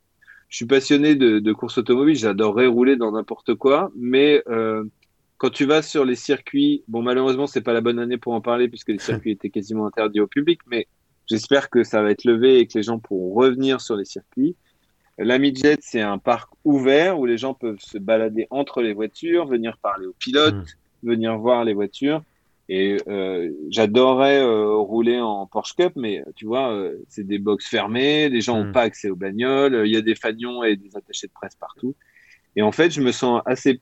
je 0.48 0.56
suis 0.56 0.66
passionné 0.66 1.14
de, 1.14 1.38
de 1.38 1.52
course 1.52 1.78
automobile. 1.78 2.16
J'adorerais 2.16 2.66
rouler 2.66 2.96
dans 2.96 3.12
n'importe 3.12 3.54
quoi, 3.54 3.92
mais 3.94 4.42
euh, 4.48 4.82
quand 5.38 5.50
tu 5.50 5.64
vas 5.64 5.80
sur 5.80 6.04
les 6.04 6.16
circuits, 6.16 6.82
bon, 6.88 7.02
malheureusement, 7.02 7.46
c'est 7.46 7.60
pas 7.60 7.72
la 7.72 7.80
bonne 7.80 8.00
année 8.00 8.18
pour 8.18 8.32
en 8.32 8.40
parler 8.40 8.68
puisque 8.68 8.88
les 8.88 8.98
circuits 8.98 9.30
étaient 9.30 9.50
quasiment 9.50 9.86
interdits 9.86 10.20
au 10.20 10.26
public, 10.26 10.58
mais 10.66 10.88
j'espère 11.28 11.70
que 11.70 11.84
ça 11.84 12.02
va 12.02 12.10
être 12.10 12.24
levé 12.24 12.58
et 12.58 12.66
que 12.66 12.76
les 12.78 12.82
gens 12.82 12.98
pourront 12.98 13.32
revenir 13.32 13.80
sur 13.80 13.94
les 13.94 14.04
circuits. 14.04 14.56
La 15.18 15.38
c'est 15.80 16.00
un 16.00 16.18
parc 16.18 16.50
ouvert 16.64 17.20
où 17.20 17.26
les 17.26 17.38
gens 17.38 17.54
peuvent 17.54 17.78
se 17.78 17.98
balader 17.98 18.48
entre 18.50 18.82
les 18.82 18.92
voitures, 18.92 19.46
venir 19.46 19.78
parler 19.78 20.06
aux 20.06 20.16
pilotes, 20.18 20.54
mmh. 20.54 20.64
Venir 21.02 21.36
voir 21.38 21.64
les 21.64 21.74
voitures. 21.74 22.22
Et 22.72 22.98
euh, 23.08 23.50
j'adorerais 23.68 24.40
euh, 24.40 24.76
rouler 24.76 25.20
en 25.20 25.44
Porsche 25.44 25.74
Cup, 25.74 25.92
mais 25.96 26.22
tu 26.36 26.46
vois, 26.46 26.72
euh, 26.72 26.98
c'est 27.08 27.26
des 27.26 27.40
box 27.40 27.66
fermées, 27.66 28.28
les 28.28 28.40
gens 28.40 28.58
n'ont 28.58 28.68
hmm. 28.68 28.72
pas 28.72 28.82
accès 28.82 29.10
aux 29.10 29.16
bagnoles, 29.16 29.82
il 29.84 29.92
y 29.92 29.96
a 29.96 30.02
des 30.02 30.14
fanions 30.14 30.62
et 30.62 30.76
des 30.76 30.96
attachés 30.96 31.26
de 31.26 31.32
presse 31.32 31.56
partout. 31.56 31.96
Et 32.54 32.62
en 32.62 32.70
fait, 32.70 32.92
je 32.92 33.00
me 33.00 33.10
sens 33.10 33.42
assez, 33.44 33.80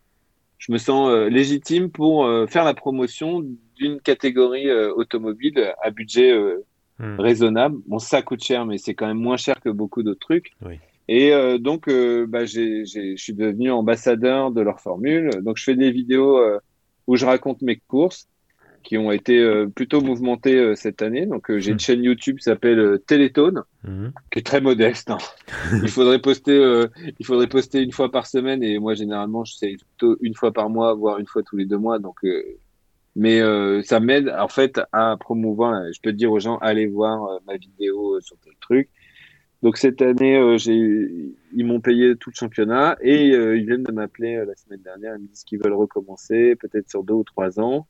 je 0.56 0.72
me 0.72 0.78
sens 0.78 1.12
légitime 1.28 1.90
pour 1.90 2.26
faire 2.48 2.64
la 2.64 2.72
promotion 2.72 3.44
d'une 3.76 4.00
catégorie 4.00 4.72
automobile 4.72 5.74
à 5.82 5.90
budget 5.90 6.34
hmm. 6.98 7.20
raisonnable. 7.20 7.76
Bon, 7.86 7.98
ça 7.98 8.22
coûte 8.22 8.42
cher, 8.42 8.64
mais 8.64 8.78
c'est 8.78 8.94
quand 8.94 9.06
même 9.06 9.20
moins 9.20 9.36
cher 9.36 9.60
que 9.60 9.68
beaucoup 9.68 10.02
d'autres 10.02 10.20
trucs. 10.20 10.52
Oui. 10.64 10.76
Et 11.08 11.30
donc, 11.58 11.90
bah, 12.28 12.46
je 12.46 13.14
suis 13.16 13.34
devenu 13.34 13.70
ambassadeur 13.70 14.50
de 14.50 14.62
leur 14.62 14.80
formule. 14.80 15.30
Donc, 15.42 15.58
je 15.58 15.64
fais 15.64 15.76
des 15.76 15.90
vidéos 15.90 16.38
où 17.09 17.16
je 17.16 17.26
raconte 17.26 17.62
mes 17.62 17.76
courses 17.88 18.28
qui 18.84 18.96
ont 18.96 19.11
été 19.11 19.38
euh, 19.38 19.66
plutôt 19.66 20.00
mouvementés 20.00 20.54
euh, 20.54 20.74
cette 20.76 21.02
année. 21.02 21.26
Donc 21.26 21.50
euh, 21.50 21.59
j'ai 21.59 21.70
une 21.70 21.76
hmm. 21.76 21.80
chaîne 21.80 22.04
YouTube 22.04 22.36
qui 22.36 22.44
s'appelle 22.44 23.00
Télétone, 23.06 23.64
hmm. 23.82 24.09
qui 24.30 24.38
est 24.38 24.46
très 24.46 24.61
modeste. 24.61 25.11
Hein. 25.11 25.18
il 25.82 25.88
faudrait 25.88 26.20
poster, 26.20 26.86
il 27.18 27.26
faudrait 27.26 27.48
poster 27.48 27.82
une 27.82 27.92
fois 27.92 28.12
par 28.12 28.26
semaine 28.26 28.62
et 28.62 28.78
moi 28.78 28.94
généralement 28.94 29.44
je 29.44 29.54
sais 29.54 29.76
plutôt 29.76 30.16
une 30.20 30.34
fois 30.34 30.52
par 30.52 30.70
mois, 30.70 30.94
voire 30.94 31.18
une 31.18 31.26
fois 31.26 31.42
tous 31.42 31.56
les 31.56 31.64
deux 31.64 31.78
mois. 31.78 31.98
Donc 31.98 32.20
mais 33.16 33.40
ça 33.82 34.00
m'aide 34.00 34.28
en 34.38 34.48
fait 34.48 34.80
à 34.92 35.16
promouvoir. 35.18 35.82
Je 35.92 36.00
peux 36.00 36.12
dire 36.12 36.30
aux 36.30 36.38
gens 36.38 36.59
allez 36.59 36.86
voir 36.86 37.40
ma 37.46 37.56
vidéo 37.56 38.20
sur 38.20 38.36
tel 38.38 38.52
truc. 38.61 38.88
Donc 39.62 39.76
cette 39.76 40.02
année, 40.02 40.56
j'ai, 40.59 41.34
ils 41.52 41.66
m'ont 41.66 41.80
payé 41.80 42.14
tout 42.16 42.30
le 42.30 42.36
championnat 42.36 42.96
et 43.00 43.28
ils 43.28 43.66
viennent 43.66 43.82
de 43.82 43.92
m'appeler 43.92 44.44
la 44.46 44.54
semaine 44.54 44.82
dernière. 44.82 45.16
Ils 45.16 45.22
me 45.22 45.28
disent 45.28 45.44
qu'ils 45.44 45.61
veulent 45.61 45.72
recommencer, 45.72 46.54
peut-être 46.54 46.88
sur 46.88 47.02
deux 47.02 47.14
ou 47.14 47.24
trois 47.24 47.59
ans. 47.59 47.86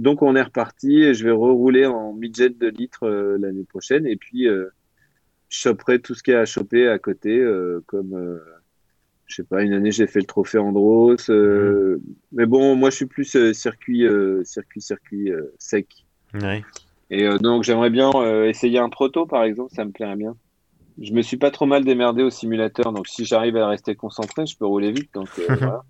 Donc 0.00 0.22
on 0.22 0.34
est 0.34 0.42
reparti 0.42 1.02
et 1.02 1.14
je 1.14 1.24
vais 1.24 1.30
rerouler 1.30 1.84
en 1.84 2.14
midget 2.14 2.48
de 2.48 2.68
litres 2.68 3.06
euh, 3.06 3.36
l'année 3.38 3.64
prochaine 3.64 4.06
et 4.06 4.16
puis 4.16 4.48
euh, 4.48 4.70
je 5.50 5.58
choperai 5.58 6.00
tout 6.00 6.14
ce 6.14 6.22
qu'il 6.22 6.32
y 6.32 6.36
a 6.36 6.40
à 6.40 6.44
choper 6.46 6.88
à 6.88 6.98
côté 6.98 7.38
euh, 7.38 7.82
comme 7.86 8.40
je 9.26 9.34
sais 9.34 9.44
pas 9.44 9.62
une 9.62 9.74
année 9.74 9.90
j'ai 9.90 10.06
fait 10.06 10.20
le 10.20 10.26
trophée 10.26 10.56
Andros 10.56 11.28
mmh. 11.28 11.96
mais 12.32 12.46
bon 12.46 12.76
moi 12.76 12.88
je 12.88 12.96
suis 12.96 13.06
plus 13.06 13.36
circuit 13.52 14.06
circuit 14.44 14.80
circuit 14.80 15.32
sec. 15.58 16.06
Et 17.10 17.28
donc 17.38 17.64
j'aimerais 17.64 17.90
bien 17.90 18.10
essayer 18.44 18.78
un 18.78 18.88
proto 18.88 19.26
par 19.26 19.42
exemple, 19.42 19.74
ça 19.74 19.84
me 19.84 19.90
plairait 19.90 20.16
bien. 20.16 20.36
Je 21.00 21.12
me 21.12 21.22
suis 21.22 21.36
pas 21.36 21.50
trop 21.50 21.66
mal 21.66 21.84
démerdé 21.84 22.22
au 22.22 22.30
simulateur 22.30 22.92
donc 22.92 23.08
si 23.08 23.24
j'arrive 23.24 23.56
à 23.56 23.66
rester 23.66 23.96
concentré, 23.96 24.46
je 24.46 24.56
peux 24.56 24.66
rouler 24.66 24.92
vite 24.92 25.12
donc 25.14 25.28
voilà. 25.48 25.82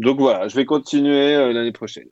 Donc 0.00 0.18
voilà, 0.18 0.48
je 0.48 0.56
vais 0.56 0.64
continuer 0.64 1.52
l'année 1.52 1.72
prochaine. 1.72 2.08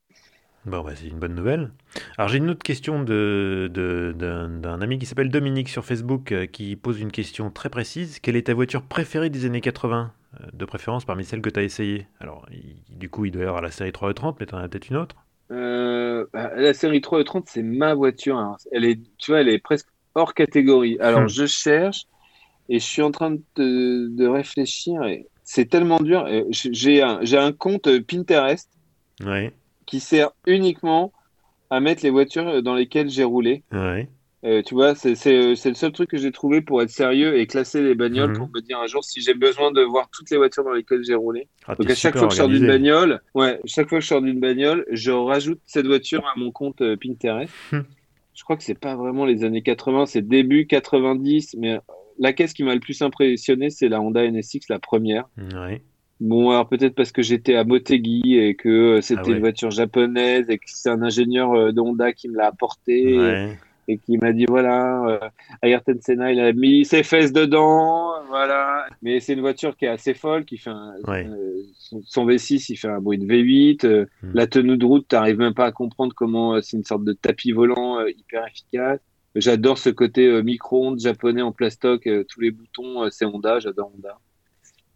Bon, 0.65 0.85
bah, 0.85 0.93
c'est 0.95 1.09
une 1.09 1.19
bonne 1.19 1.35
nouvelle. 1.35 1.73
Alors, 2.17 2.29
j'ai 2.29 2.39
une 2.39 2.51
autre 2.51 2.63
question 2.63 3.03
de, 3.03 3.69
d'un, 4.15 4.81
ami 4.81 4.99
qui 4.99 5.07
s'appelle 5.07 5.29
Dominique 5.29 5.69
sur 5.69 5.85
Facebook 5.85 6.31
euh, 6.31 6.47
qui 6.47 6.77
pose 6.77 7.01
une 7.01 7.11
question 7.11 7.51
très 7.51 7.69
précise. 7.69 8.21
Quelle 8.21 8.37
est 8.37 8.47
ta 8.47 8.55
voiture 8.55 8.83
préférée 8.83 9.29
des 9.29 9.45
années 9.45 9.61
80 9.61 10.13
euh, 10.41 10.47
De 10.53 10.65
préférence 10.65 11.05
parmi 11.05 11.25
celles 11.25 11.43
que 11.43 11.51
tu 11.51 11.59
as 11.59 11.65
essayées? 11.65 12.07
Alors, 12.21 12.47
du 12.91 13.09
coup, 13.09 13.25
il 13.25 13.33
doit 13.33 13.43
y 13.43 13.47
avoir 13.47 13.61
la 13.61 13.73
série 13.73 13.91
3 13.91 14.13
E30, 14.13 14.37
mais 14.39 14.47
tu 14.47 14.55
en 14.55 14.59
as 14.59 14.69
peut-être 14.69 14.89
une 14.89 14.99
autre? 14.99 15.17
Euh, 15.51 16.27
bah, 16.33 16.53
La 16.55 16.75
série 16.75 17.01
3 17.01 17.23
E30, 17.23 17.43
c'est 17.47 17.65
ma 17.65 17.95
voiture. 17.95 18.37
Hein. 18.37 18.57
Elle 18.71 18.85
est, 18.85 19.01
tu 19.19 19.33
vois, 19.33 19.41
elle 19.41 19.49
est 19.49 19.59
presque 19.59 19.89
hors 20.15 20.33
catégorie. 20.33 20.97
Alors, 21.01 21.23
hmm. 21.23 21.29
je 21.29 21.47
cherche 21.47 22.07
et 22.73 22.79
je 22.79 22.85
suis 22.85 23.03
en 23.03 23.11
train 23.11 23.33
de, 23.57 24.09
de 24.09 24.27
réfléchir. 24.27 25.03
Et 25.05 25.27
c'est 25.45 25.69
tellement 25.69 26.01
dur. 26.01 26.27
J'ai 26.51 27.03
un, 27.03 27.53
compte 27.53 28.01
Pinterest. 28.01 28.71
Qui 29.85 30.01
sert 30.01 30.31
uniquement 30.47 31.13
à 31.69 31.81
mettre 31.81 32.03
les 32.03 32.09
voitures 32.09 32.63
dans 32.63 32.75
lesquelles 32.75 33.11
j'ai 33.11 33.25
roulé. 33.25 33.63
Euh, 34.45 34.63
tu 34.63 34.75
vois, 34.75 34.97
c'est 34.97 35.15
euh, 35.29 35.51
le 35.51 35.75
seul 35.75 35.93
truc 35.93 36.11
que 36.11 36.17
j'ai 36.17 36.33
trouvé 36.33 36.63
pour 36.63 36.83
être 36.83 36.91
sérieux 36.91 37.39
et 37.39 37.47
classer 37.47 37.81
les 37.81 37.95
bagnoles 37.95 38.31
mhm. 38.31 38.39
pour 38.39 38.49
me 38.49 38.61
dire 38.61 38.81
un 38.81 38.89
jour 38.89 39.05
si 39.05 39.21
j'ai 39.21 39.35
besoin 39.35 39.71
de 39.71 39.83
voir 39.83 40.09
toutes 40.11 40.31
les 40.31 40.37
voitures 40.37 40.65
dans 40.65 40.73
lesquelles 40.73 41.05
j'ai 41.05 41.15
roulé. 41.15 41.47
Ah, 41.69 41.77
Donc 41.77 41.89
à 41.89 41.95
chaque 41.95 42.17
fois 42.17 42.27
que 42.27 42.33
je 42.33 42.39
sors 42.39 42.49
d'une 42.49 42.67
bagnole, 42.67 43.21
ouais, 43.35 43.61
chaque 43.67 43.89
fois 43.89 43.99
que 43.99 44.03
je 44.03 44.09
sors 44.09 44.21
d'une 44.21 44.41
bagnole, 44.41 44.85
je 44.91 45.13
rajoute 45.13 45.61
cette 45.65 45.87
voiture 45.87 46.27
à 46.27 46.37
mon 46.37 46.51
compte 46.51 46.81
euh, 46.81 46.97
Pinterest. 46.97 47.53
Hmm. 47.71 47.83
Je 48.35 48.43
crois 48.43 48.57
que 48.57 48.65
c'est 48.65 48.79
pas 48.79 48.97
vraiment 48.97 49.27
les 49.27 49.45
années 49.45 49.63
80, 49.63 50.07
c'est 50.07 50.27
début 50.27 50.67
90, 50.67 51.55
mais 51.59 51.79
la 52.19 52.33
caisse 52.33 52.53
qui 52.53 52.65
m'a 52.65 52.75
le 52.75 52.81
plus 52.81 53.03
impressionné, 53.03 53.71
c'est 53.71 53.89
la 53.89 54.01
Honda 54.01 54.29
NSX, 54.29 54.69
la 54.69 54.79
première. 54.79 55.29
Ouais. 55.55 55.83
Bon, 56.23 56.51
alors 56.51 56.69
peut-être 56.69 56.95
parce 56.95 57.11
que 57.11 57.21
j'étais 57.21 57.57
à 57.57 57.65
Motegi 57.65 58.39
et 58.39 58.55
que 58.55 58.69
euh, 58.69 59.01
c'était 59.01 59.23
ah 59.25 59.31
une 59.31 59.41
voiture 59.41 59.73
japonaise 59.73 60.49
et 60.49 60.59
que 60.59 60.65
c'est 60.67 60.89
un 60.89 61.03
ingénieur 61.03 61.53
euh, 61.53 61.73
de 61.73 61.81
Honda 61.81 62.13
qui 62.13 62.29
me 62.29 62.37
l'a 62.37 62.47
apporté 62.47 63.59
et, 63.89 63.99
qui 63.99 64.19
m'a 64.19 64.33
dit 64.33 64.45
voilà, 64.47 65.05
euh, 65.09 65.19
Ayrton 65.63 65.99
Senna 66.01 66.31
il 66.31 66.39
a 66.39 66.53
mis 66.53 66.85
ses 66.85 67.03
fesses 67.03 67.33
dedans, 67.33 68.13
voilà. 68.29 68.87
Mais 69.03 69.19
c'est 69.19 69.33
une 69.33 69.41
voiture 69.41 69.77
qui 69.77 69.87
est 69.87 69.89
assez 69.89 70.15
folle, 70.15 70.45
qui 70.45 70.59
fait 70.59 70.71
un, 70.71 70.95
son, 72.05 72.25
V6 72.25 72.67
il 72.69 72.77
fait 72.77 72.87
un 72.87 73.01
bruit 73.01 73.19
de 73.19 73.27
V8, 73.27 74.07
hmm. 74.23 74.31
la 74.33 74.47
tenue 74.47 74.77
de 74.77 74.85
route 74.87 75.09
t'arrives 75.09 75.39
même 75.39 75.55
pas 75.55 75.67
à 75.67 75.73
comprendre 75.73 76.15
comment 76.15 76.63
c'est 76.63 76.77
une 76.77 76.85
sorte 76.85 77.03
de 77.03 77.15
tapis 77.15 77.51
volant 77.51 77.99
hyper 78.07 78.47
efficace. 78.47 79.01
J'adore 79.35 79.79
ce 79.79 79.91
côté 79.91 80.43
micro-ondes 80.43 81.01
japonais 81.01 81.43
en 81.43 81.53
plastoc, 81.53 82.09
tous 82.29 82.41
les 82.41 82.51
boutons 82.51 83.11
c'est 83.11 83.25
Honda, 83.25 83.61
j'adore 83.61 83.91
Honda. 83.95 84.19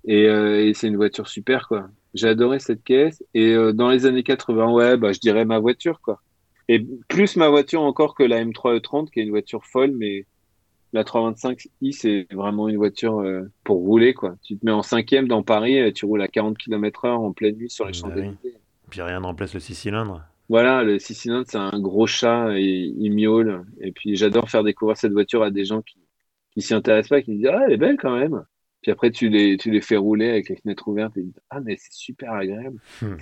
Euh, 0.08 0.64
et, 0.64 0.74
c'est 0.74 0.88
une 0.88 0.96
voiture 0.96 1.28
super, 1.28 1.68
quoi. 1.68 1.88
J'ai 2.14 2.28
adoré 2.28 2.58
cette 2.58 2.84
caisse. 2.84 3.22
Et 3.34 3.52
euh, 3.52 3.72
dans 3.72 3.90
les 3.90 4.06
années 4.06 4.22
80, 4.22 4.72
ouais, 4.72 4.96
bah, 4.96 5.12
je 5.12 5.18
dirais 5.18 5.44
ma 5.44 5.58
voiture, 5.58 6.00
quoi. 6.00 6.22
Et 6.68 6.84
plus 7.08 7.36
ma 7.36 7.48
voiture 7.48 7.82
encore 7.82 8.14
que 8.14 8.22
la 8.22 8.44
M3 8.44 8.80
E30, 8.80 9.10
qui 9.10 9.20
est 9.20 9.22
une 9.22 9.30
voiture 9.30 9.64
folle, 9.64 9.92
mais 9.92 10.26
la 10.92 11.04
325i, 11.04 11.92
c'est 11.92 12.26
vraiment 12.32 12.68
une 12.68 12.76
voiture 12.76 13.20
euh, 13.20 13.42
pour 13.64 13.78
rouler, 13.78 14.14
quoi. 14.14 14.36
Tu 14.42 14.56
te 14.56 14.64
mets 14.64 14.72
en 14.72 14.82
cinquième 14.82 15.28
dans 15.28 15.42
Paris, 15.42 15.92
tu 15.92 16.06
roules 16.06 16.22
à 16.22 16.28
40 16.28 16.56
km 16.58 17.04
heure 17.04 17.20
en 17.20 17.32
pleine 17.32 17.56
nuit 17.56 17.70
sur 17.70 17.84
les 17.84 17.92
bah 17.92 17.98
Champs-Élysées. 17.98 18.56
Puis 18.90 19.02
rien 19.02 19.20
ne 19.20 19.26
remplace 19.26 19.54
le 19.54 19.60
6 19.60 19.74
cylindres. 19.74 20.22
Voilà, 20.48 20.84
le 20.84 20.98
6 20.98 21.14
cylindres, 21.14 21.46
c'est 21.48 21.58
un 21.58 21.80
gros 21.80 22.06
chat 22.06 22.56
et 22.56 22.92
il 22.96 23.14
miaule. 23.14 23.64
Et 23.80 23.92
puis 23.92 24.16
j'adore 24.16 24.48
faire 24.48 24.62
découvrir 24.62 24.96
cette 24.96 25.12
voiture 25.12 25.42
à 25.42 25.50
des 25.50 25.64
gens 25.64 25.82
qui 25.82 26.00
qui 26.52 26.62
s'y 26.62 26.72
intéressent 26.72 27.10
pas, 27.10 27.22
qui 27.22 27.32
me 27.32 27.36
disent 27.36 27.50
ah 27.52 27.64
elle 27.66 27.72
est 27.72 27.76
belle 27.76 27.98
quand 27.98 28.16
même. 28.16 28.44
Puis 28.82 28.90
après 28.92 29.10
tu 29.10 29.28
les 29.28 29.56
tu 29.56 29.70
les 29.70 29.80
fais 29.80 29.96
rouler 29.96 30.30
avec 30.30 30.48
les 30.48 30.56
fenêtres 30.56 30.88
ouvertes 30.88 31.16
et 31.16 31.20
ils 31.20 31.26
disent 31.26 31.40
ah 31.50 31.60
mais 31.60 31.76
c'est 31.76 31.92
super 31.92 32.32
agréable. 32.32 32.80
Hmm. 33.02 33.16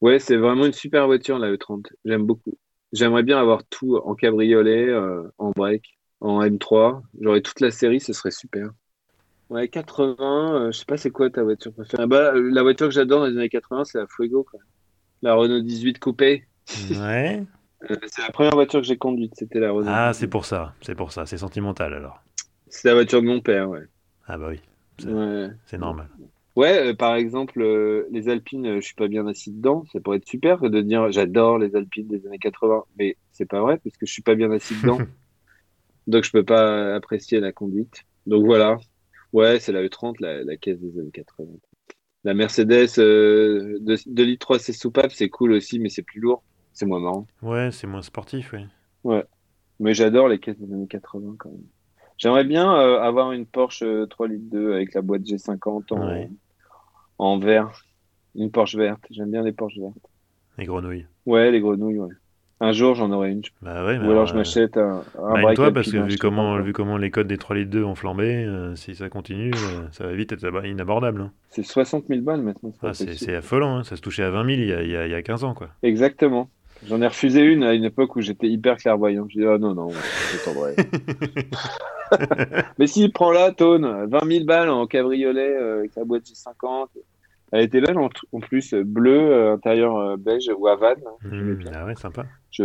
Ouais, 0.00 0.18
c'est 0.20 0.36
vraiment 0.36 0.66
une 0.66 0.72
super 0.72 1.06
voiture 1.06 1.38
la 1.38 1.50
E30. 1.52 1.90
J'aime 2.04 2.24
beaucoup. 2.24 2.56
J'aimerais 2.92 3.22
bien 3.22 3.38
avoir 3.38 3.64
tout 3.64 3.96
en 3.96 4.14
cabriolet, 4.14 4.88
euh, 4.88 5.24
en 5.38 5.50
break, 5.50 5.98
en 6.20 6.40
M3. 6.40 7.02
J'aurais 7.20 7.42
toute 7.42 7.60
la 7.60 7.70
série, 7.70 8.00
ce 8.00 8.12
serait 8.12 8.30
super. 8.30 8.70
Ouais, 9.50 9.68
80, 9.68 10.16
euh, 10.20 10.72
je 10.72 10.78
sais 10.78 10.84
pas 10.84 10.96
c'est 10.96 11.10
quoi 11.10 11.30
ta 11.30 11.42
voiture 11.42 11.72
préférée? 11.72 12.06
Bah, 12.06 12.32
la 12.34 12.62
voiture 12.62 12.88
que 12.88 12.94
j'adore 12.94 13.20
dans 13.20 13.26
les 13.26 13.36
années 13.36 13.48
80, 13.48 13.84
c'est 13.84 13.98
la 13.98 14.06
Fuego, 14.06 14.44
quoi. 14.44 14.60
La 15.22 15.34
Renault 15.34 15.60
18 15.60 15.98
coupée. 15.98 16.47
Ouais. 16.90 17.42
Euh, 17.90 17.96
c'est 18.06 18.22
la 18.22 18.30
première 18.30 18.54
voiture 18.54 18.80
que 18.80 18.86
j'ai 18.86 18.96
conduite, 18.96 19.34
c'était 19.36 19.60
la 19.60 19.70
Renault. 19.70 19.90
Ah, 19.92 20.12
c'est 20.12 20.26
pour 20.26 20.44
ça, 20.44 20.74
c'est 20.82 20.94
pour 20.94 21.12
ça, 21.12 21.26
c'est 21.26 21.38
sentimental 21.38 21.94
alors. 21.94 22.22
C'est 22.68 22.88
la 22.88 22.94
voiture 22.94 23.22
de 23.22 23.26
mon 23.26 23.40
père, 23.40 23.68
ouais. 23.68 23.86
Ah 24.26 24.36
bah 24.36 24.48
oui, 24.50 24.60
c'est 24.98 25.78
normal. 25.78 26.08
Ouais, 26.56 26.88
euh, 26.88 26.94
par 26.94 27.14
exemple, 27.14 27.62
euh, 27.62 28.08
les 28.10 28.28
Alpines, 28.28 28.80
je 28.80 28.84
suis 28.84 28.96
pas 28.96 29.06
bien 29.06 29.28
assis 29.28 29.52
dedans. 29.52 29.84
Ça 29.92 30.00
pourrait 30.00 30.16
être 30.16 30.26
super 30.26 30.58
de 30.58 30.80
dire 30.80 31.08
j'adore 31.12 31.56
les 31.56 31.76
Alpines 31.76 32.08
des 32.08 32.26
années 32.26 32.38
80, 32.38 32.84
mais 32.98 33.16
c'est 33.30 33.46
pas 33.46 33.60
vrai 33.60 33.78
parce 33.78 33.96
que 33.96 34.06
je 34.06 34.12
suis 34.12 34.22
pas 34.22 34.34
bien 34.34 34.50
assis 34.50 34.74
dedans. 34.82 34.98
Donc 36.08 36.24
je 36.24 36.32
peux 36.32 36.44
pas 36.44 36.96
apprécier 36.96 37.38
la 37.38 37.52
conduite. 37.52 38.02
Donc 38.26 38.44
voilà. 38.44 38.76
Ouais, 39.32 39.60
c'est 39.60 39.70
la 39.70 39.84
E30, 39.84 40.16
la, 40.18 40.56
caisse 40.56 40.80
des 40.80 40.98
années 40.98 41.12
80. 41.12 41.46
La 42.24 42.34
Mercedes 42.34 42.96
de, 42.96 43.78
de 43.80 44.22
litre 44.24 44.46
3 44.46 44.58
c'est 44.58 44.72
soupape, 44.72 45.12
c'est 45.12 45.28
cool 45.28 45.52
aussi, 45.52 45.78
mais 45.78 45.90
c'est 45.90 46.02
plus 46.02 46.18
lourd. 46.18 46.42
C'est 46.78 46.86
moins 46.86 47.00
marrant. 47.00 47.26
Ouais, 47.42 47.70
c'est 47.72 47.88
moins 47.88 48.02
sportif, 48.02 48.52
oui. 48.52 48.60
Ouais. 49.02 49.24
Mais 49.80 49.94
j'adore 49.94 50.28
les 50.28 50.38
caisses 50.38 50.60
des 50.60 50.72
années 50.72 50.86
80 50.86 51.34
quand 51.36 51.48
même. 51.48 51.64
J'aimerais 52.18 52.44
bien 52.44 52.72
euh, 52.72 53.00
avoir 53.00 53.32
une 53.32 53.46
Porsche 53.46 53.82
3 54.08 54.26
euh, 54.26 54.28
litres 54.28 54.50
2 54.52 54.74
avec 54.74 54.94
la 54.94 55.02
boîte 55.02 55.22
G50 55.22 55.92
en, 55.92 56.28
en 57.18 57.38
vert. 57.40 57.82
Une 58.36 58.52
Porsche 58.52 58.76
verte. 58.76 59.02
J'aime 59.10 59.32
bien 59.32 59.42
les 59.42 59.50
Porsche 59.50 59.80
vertes. 59.80 59.96
Les 60.56 60.66
grenouilles. 60.66 61.06
Ouais, 61.26 61.50
les 61.50 61.58
grenouilles, 61.60 61.98
ouais. 61.98 62.14
Un 62.60 62.70
jour, 62.70 62.94
j'en 62.94 63.10
aurai 63.10 63.32
une. 63.32 63.42
Bah 63.60 63.84
ouais, 63.84 63.98
Ou 63.98 64.10
alors, 64.12 64.26
je 64.26 64.34
euh, 64.34 64.36
m'achète 64.36 64.76
un, 64.76 65.02
un 65.20 65.42
bah, 65.42 65.54
toi, 65.54 65.72
parce 65.72 65.90
que 65.90 65.96
vu 65.96 66.16
comment, 66.16 66.60
vu 66.60 66.72
comment 66.72 66.96
les 66.96 67.10
codes 67.10 67.26
des 67.26 67.38
3 67.38 67.56
litres 67.56 67.70
2 67.70 67.82
ont 67.82 67.96
flambé, 67.96 68.48
si 68.76 68.94
ça 68.94 69.08
continue, 69.08 69.52
ça 69.90 70.06
va 70.06 70.12
vite 70.12 70.30
être 70.30 70.64
inabordable. 70.64 71.22
Hein. 71.22 71.32
C'est 71.50 71.64
60 71.64 72.04
000 72.06 72.20
balles 72.22 72.42
maintenant. 72.42 72.72
Ah, 72.84 72.94
c'est 72.94 73.34
affolant, 73.34 73.78
hein. 73.78 73.82
ça 73.84 73.96
se 73.96 74.00
touchait 74.00 74.22
à 74.22 74.30
20 74.30 74.44
000 74.44 74.60
il 74.60 74.68
y, 74.68 74.72
a, 74.72 74.82
il, 74.82 74.90
y 74.90 74.96
a, 74.96 75.06
il 75.06 75.10
y 75.10 75.14
a 75.14 75.22
15 75.22 75.42
ans. 75.42 75.54
quoi. 75.54 75.70
Exactement. 75.82 76.48
J'en 76.86 77.02
ai 77.02 77.06
refusé 77.06 77.40
une 77.42 77.64
à 77.64 77.74
une 77.74 77.84
époque 77.84 78.14
où 78.16 78.20
j'étais 78.20 78.48
hyper 78.48 78.76
clairvoyant. 78.76 79.26
Je 79.28 79.38
dis, 79.38 79.46
oh 79.46 79.58
non, 79.58 79.74
non. 79.74 79.88
Mais 82.78 82.86
s'il 82.86 83.12
prend 83.12 83.30
là, 83.32 83.52
Tone, 83.52 84.06
20 84.06 84.26
000 84.26 84.44
balles 84.44 84.70
en 84.70 84.86
cabriolet 84.86 85.56
euh, 85.56 85.78
avec 85.80 85.94
la 85.96 86.04
boîte 86.04 86.24
G50. 86.24 86.88
Elle 87.50 87.62
était 87.62 87.80
belle 87.80 87.98
en, 87.98 88.40
plus, 88.40 88.74
bleu, 88.74 89.32
euh, 89.32 89.54
intérieur 89.54 89.96
euh, 89.96 90.16
beige 90.16 90.50
ou 90.56 90.68
Havane. 90.68 91.00
Mmh, 91.22 91.64
ah 91.74 91.86
ouais, 91.86 91.96
sympa. 91.96 92.26
Je... 92.50 92.64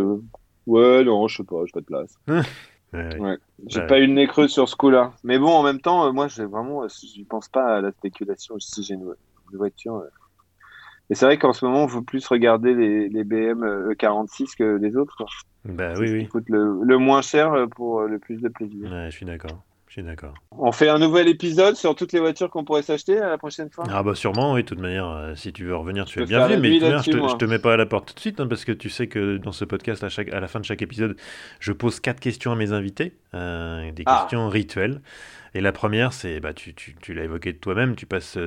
Ouais, 0.68 1.04
non, 1.04 1.28
je 1.28 1.38
sais 1.38 1.44
pas, 1.44 1.64
j'ai 1.66 1.72
pas 1.72 1.80
de 1.80 1.86
place. 1.86 2.18
ouais, 2.94 3.38
J'ai 3.68 3.88
pas 3.88 4.00
eu 4.00 4.08
le 4.08 4.14
nez 4.14 4.28
creux 4.28 4.50
sur 4.50 4.68
ce 4.68 4.76
coup-là. 4.76 5.14
Mais 5.24 5.40
bon, 5.40 5.52
en 5.52 5.64
même 5.64 5.80
temps, 5.80 6.12
moi, 6.12 6.28
je 6.28 6.44
vraiment, 6.44 6.86
je 6.88 7.24
pense 7.24 7.48
pas 7.48 7.78
à 7.78 7.82
la 7.82 7.92
spéculation. 7.92 8.60
Si 8.60 8.84
j'ai 8.84 8.96
une, 8.96 9.14
voiture, 9.54 10.04
et 11.10 11.16
c'est 11.16 11.26
vrai 11.26 11.38
qu'en 11.38 11.54
ce 11.54 11.66
moment, 11.66 11.84
on 11.84 11.88
veut 11.88 12.02
plus 12.02 12.26
regarder 12.28 12.74
les, 12.74 13.10
les 13.10 13.24
BM 13.24 13.64
E46 13.92 14.56
que 14.58 14.78
les 14.78 14.96
autres. 14.96 15.16
Quoi. 15.18 15.28
Bah 15.66 15.94
oui, 15.98 16.12
oui. 16.12 16.28
coûte 16.28 16.50
le, 16.50 16.80
le, 16.84 16.98
moins 16.98 17.22
cher 17.22 17.54
euh, 17.54 17.68
pour 17.68 18.02
le 18.02 18.20
plus 18.20 18.42
de 18.42 18.50
plaisir. 18.50 18.92
Ouais, 18.92 19.10
je 19.10 19.16
suis 19.16 19.26
d'accord. 19.26 19.64
Je 19.88 19.94
suis 19.94 20.04
d'accord. 20.04 20.34
On 20.52 20.72
fait 20.72 20.90
un 20.90 20.98
nouvel 20.98 21.28
épisode 21.28 21.76
sur 21.76 21.96
toutes 21.96 22.14
les 22.14 22.20
voitures 22.20 22.50
qu'on 22.50 22.64
pourrait 22.64 22.82
s'acheter 22.82 23.20
à 23.20 23.30
la 23.30 23.38
prochaine 23.38 23.70
fois? 23.70 23.86
Ah 23.92 24.02
bah 24.02 24.16
sûrement, 24.16 24.54
oui, 24.54 24.64
de 24.64 24.68
toute 24.68 24.80
manière, 24.80 25.08
euh, 25.08 25.36
si 25.36 25.54
tu 25.54 25.66
veux 25.66 25.76
revenir, 25.76 26.06
tu 26.06 26.20
es 26.20 26.26
bienvenu, 26.26 26.58
mais 26.58 26.80
je, 26.80 27.12
te, 27.12 27.38
te 27.38 27.46
mets 27.46 27.60
pas 27.60 27.74
à 27.74 27.78
la 27.78 27.86
porte 27.86 28.08
tout 28.08 28.16
de 28.16 28.20
suite, 28.20 28.40
hein, 28.40 28.48
parce 28.48 28.66
que 28.66 28.72
tu 28.72 28.90
sais 28.90 29.06
que 29.06 29.38
dans 29.38 29.52
ce 29.52 29.66
podcast, 29.66 30.04
à, 30.04 30.10
chaque, 30.10 30.34
à 30.34 30.40
la 30.40 30.48
fin 30.48 30.60
de 30.60 30.66
chaque 30.66 30.82
épisode, 30.82 31.16
je 31.60 31.72
pose 31.74 32.00
quatre 32.00 32.20
questions 32.20 32.52
à 32.52 32.56
mes 32.56 32.72
invités, 32.72 33.14
euh, 33.36 33.92
des 33.92 34.04
ah. 34.08 34.22
questions 34.22 34.50
rituelles. 34.50 35.00
Et 35.54 35.62
la 35.62 35.72
première, 35.72 36.12
c'est, 36.12 36.40
bah, 36.40 36.54
tu, 36.54 36.74
tu, 36.74 36.96
tu 37.00 37.14
l'as 37.14 37.26
évoqué 37.26 37.54
de 37.54 37.60
toi-même, 37.60 37.96
tu 37.96 38.08
passes 38.08 38.40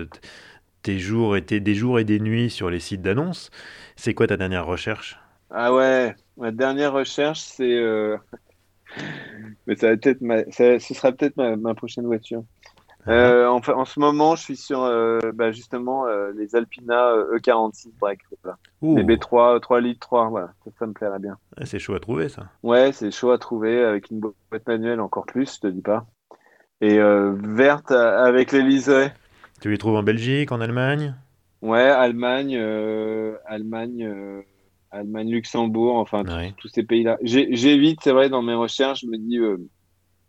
tes 0.87 1.01
jours 1.01 1.37
et 1.37 1.41
des 1.41 1.75
jours 1.75 1.99
et 1.99 2.05
des 2.05 2.21
nuits 2.21 2.49
sur 2.49 2.71
les 2.71 2.79
sites 2.79 3.03
d'annonces. 3.03 3.51
C'est 3.97 4.15
quoi 4.15 4.29
ta 4.29 4.37
dernière 4.37 4.67
recherche? 4.67 5.19
Ah 5.51 5.75
ouais, 5.75 6.15
ma 6.37 6.53
dernière 6.53 6.93
recherche, 6.93 7.41
c'est. 7.41 7.77
Euh, 7.77 8.17
mais 9.67 9.75
ça 9.75 9.89
va 9.89 9.97
peut-être 9.97 10.21
ce 10.53 10.95
sera 10.95 11.11
peut-être 11.11 11.37
ma, 11.37 11.75
prochaine 11.75 12.07
voiture. 12.07 12.45
Ah. 13.05 13.11
Euh, 13.11 13.49
en, 13.49 13.61
en, 13.69 13.85
ce 13.85 13.99
moment, 13.99 14.37
je 14.37 14.43
suis 14.45 14.57
sur 14.57 14.85
euh, 14.85 15.19
bah, 15.35 15.51
justement 15.51 16.07
les 16.37 16.55
Alpina 16.55 17.17
E46 17.35 17.91
break. 17.99 18.21
Les 18.83 19.03
B3, 19.03 19.59
3 19.59 19.81
litres 19.81 20.07
3, 20.07 20.29
voilà, 20.29 20.53
ça, 20.79 20.87
me 20.87 20.93
plairait 20.93 21.19
bien. 21.19 21.37
Ah, 21.57 21.67
c'est 21.67 21.81
chaud 21.81 21.95
à 21.95 22.01
trouver 22.01 22.29
ça. 22.29 22.45
Ouais, 22.63 22.93
c'est 22.93 23.11
chaud 23.11 23.33
à 23.33 23.39
trouver 23.39 23.83
avec 23.83 24.13
une 24.13 24.21
boîte 24.21 24.69
manuelle 24.69 25.01
encore 25.01 25.27
plus, 25.27 25.57
je 25.57 25.61
te 25.63 25.67
dis 25.67 25.83
pas. 25.83 26.07
Et 26.81 27.01
verte 27.01 27.91
avec 27.91 28.53
les 28.53 28.63
liserés. 28.63 29.11
Tu 29.61 29.71
les 29.71 29.79
trouves 29.79 29.97
en 29.97 30.03
Belgique, 30.03 30.53
en 30.53 30.61
Allemagne? 30.61 31.15
Ouais, 31.63 31.81
Allemagne, 31.81 32.57
euh, 32.57 33.37
Allemagne, 33.47 34.05
euh, 34.05 34.43
Allemagne, 34.91 35.31
Luxembourg, 35.31 35.97
enfin 35.97 36.25
tous 36.59 36.69
ces 36.69 36.83
pays-là. 36.83 37.17
J'évite, 37.23 38.01
c'est 38.03 38.13
vrai, 38.13 38.29
dans 38.29 38.43
mes 38.43 38.55
recherches, 38.55 39.01
je 39.01 39.07
me 39.07 39.17
dis 39.17 39.39
euh, 39.39 39.57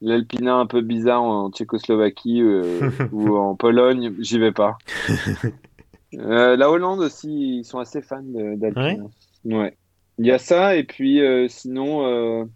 un 0.02 0.66
peu 0.66 0.82
bizarre 0.82 1.24
en 1.24 1.52
Tchécoslovaquie 1.52 2.42
ou 3.12 3.38
en 3.38 3.56
Pologne, 3.56 4.14
j'y 4.20 4.40
vais 4.40 4.54
pas. 4.54 4.78
la 6.14 6.70
Hollande 6.70 7.02
aussi, 7.02 7.60
ils 7.60 7.66
sont 7.66 7.80
assez 7.80 8.02
fans 8.02 8.24
d'Alpina. 8.24 9.06
Ouais. 9.46 9.78
Il 10.20 10.26
y 10.26 10.32
a 10.32 10.40
ça, 10.40 10.76
et 10.76 10.84
puis 10.84 11.22
sinon, 11.50 12.48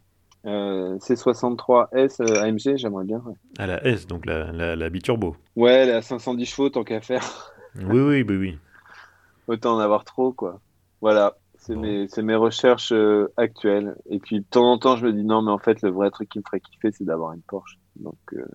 euh, 0.46 0.98
C63S 0.98 2.22
euh, 2.22 2.42
AMG, 2.42 2.78
j'aimerais 2.78 3.06
bien. 3.06 3.22
À 3.58 3.68
la 3.68 3.86
S, 3.86 4.08
donc 4.08 4.26
la, 4.26 4.52
la, 4.52 4.76
la 4.76 4.90
biturbo. 4.90 5.36
Ouais, 5.56 5.86
la 5.86 6.02
510 6.02 6.46
chevaux, 6.46 6.70
tant 6.70 6.84
qu'à 6.84 7.02
faire. 7.02 7.54
oui, 7.76 8.00
oui, 8.00 8.26
oui, 8.28 8.36
oui. 8.38 8.58
Autant 9.48 9.76
en 9.76 9.80
avoir 9.80 10.04
trop, 10.04 10.32
quoi. 10.32 10.60
Voilà, 11.02 11.36
c'est 11.62 11.76
mes, 11.76 12.08
mes, 12.24 12.36
recherches 12.36 12.92
euh, 12.92 13.32
actuelles. 13.38 13.96
Et 14.10 14.18
puis, 14.18 14.40
de 14.40 14.46
temps 14.50 14.72
en 14.72 14.80
temps, 14.80 14.98
je 14.98 15.06
me 15.06 15.14
dis 15.14 15.24
non, 15.24 15.44
mais 15.44 15.52
en 15.52 15.60
fait, 15.60 15.84
le 15.84 15.90
vrai 15.90 16.10
truc 16.10 16.28
qui 16.28 16.40
me 16.40 16.44
ferait 16.44 16.60
kiffer, 16.60 16.92
c'est 16.92 17.04
d'avoir 17.04 17.34
une 17.34 17.42
Porsche. 17.42 17.78
Donc, 17.98 18.16
euh, 18.34 18.46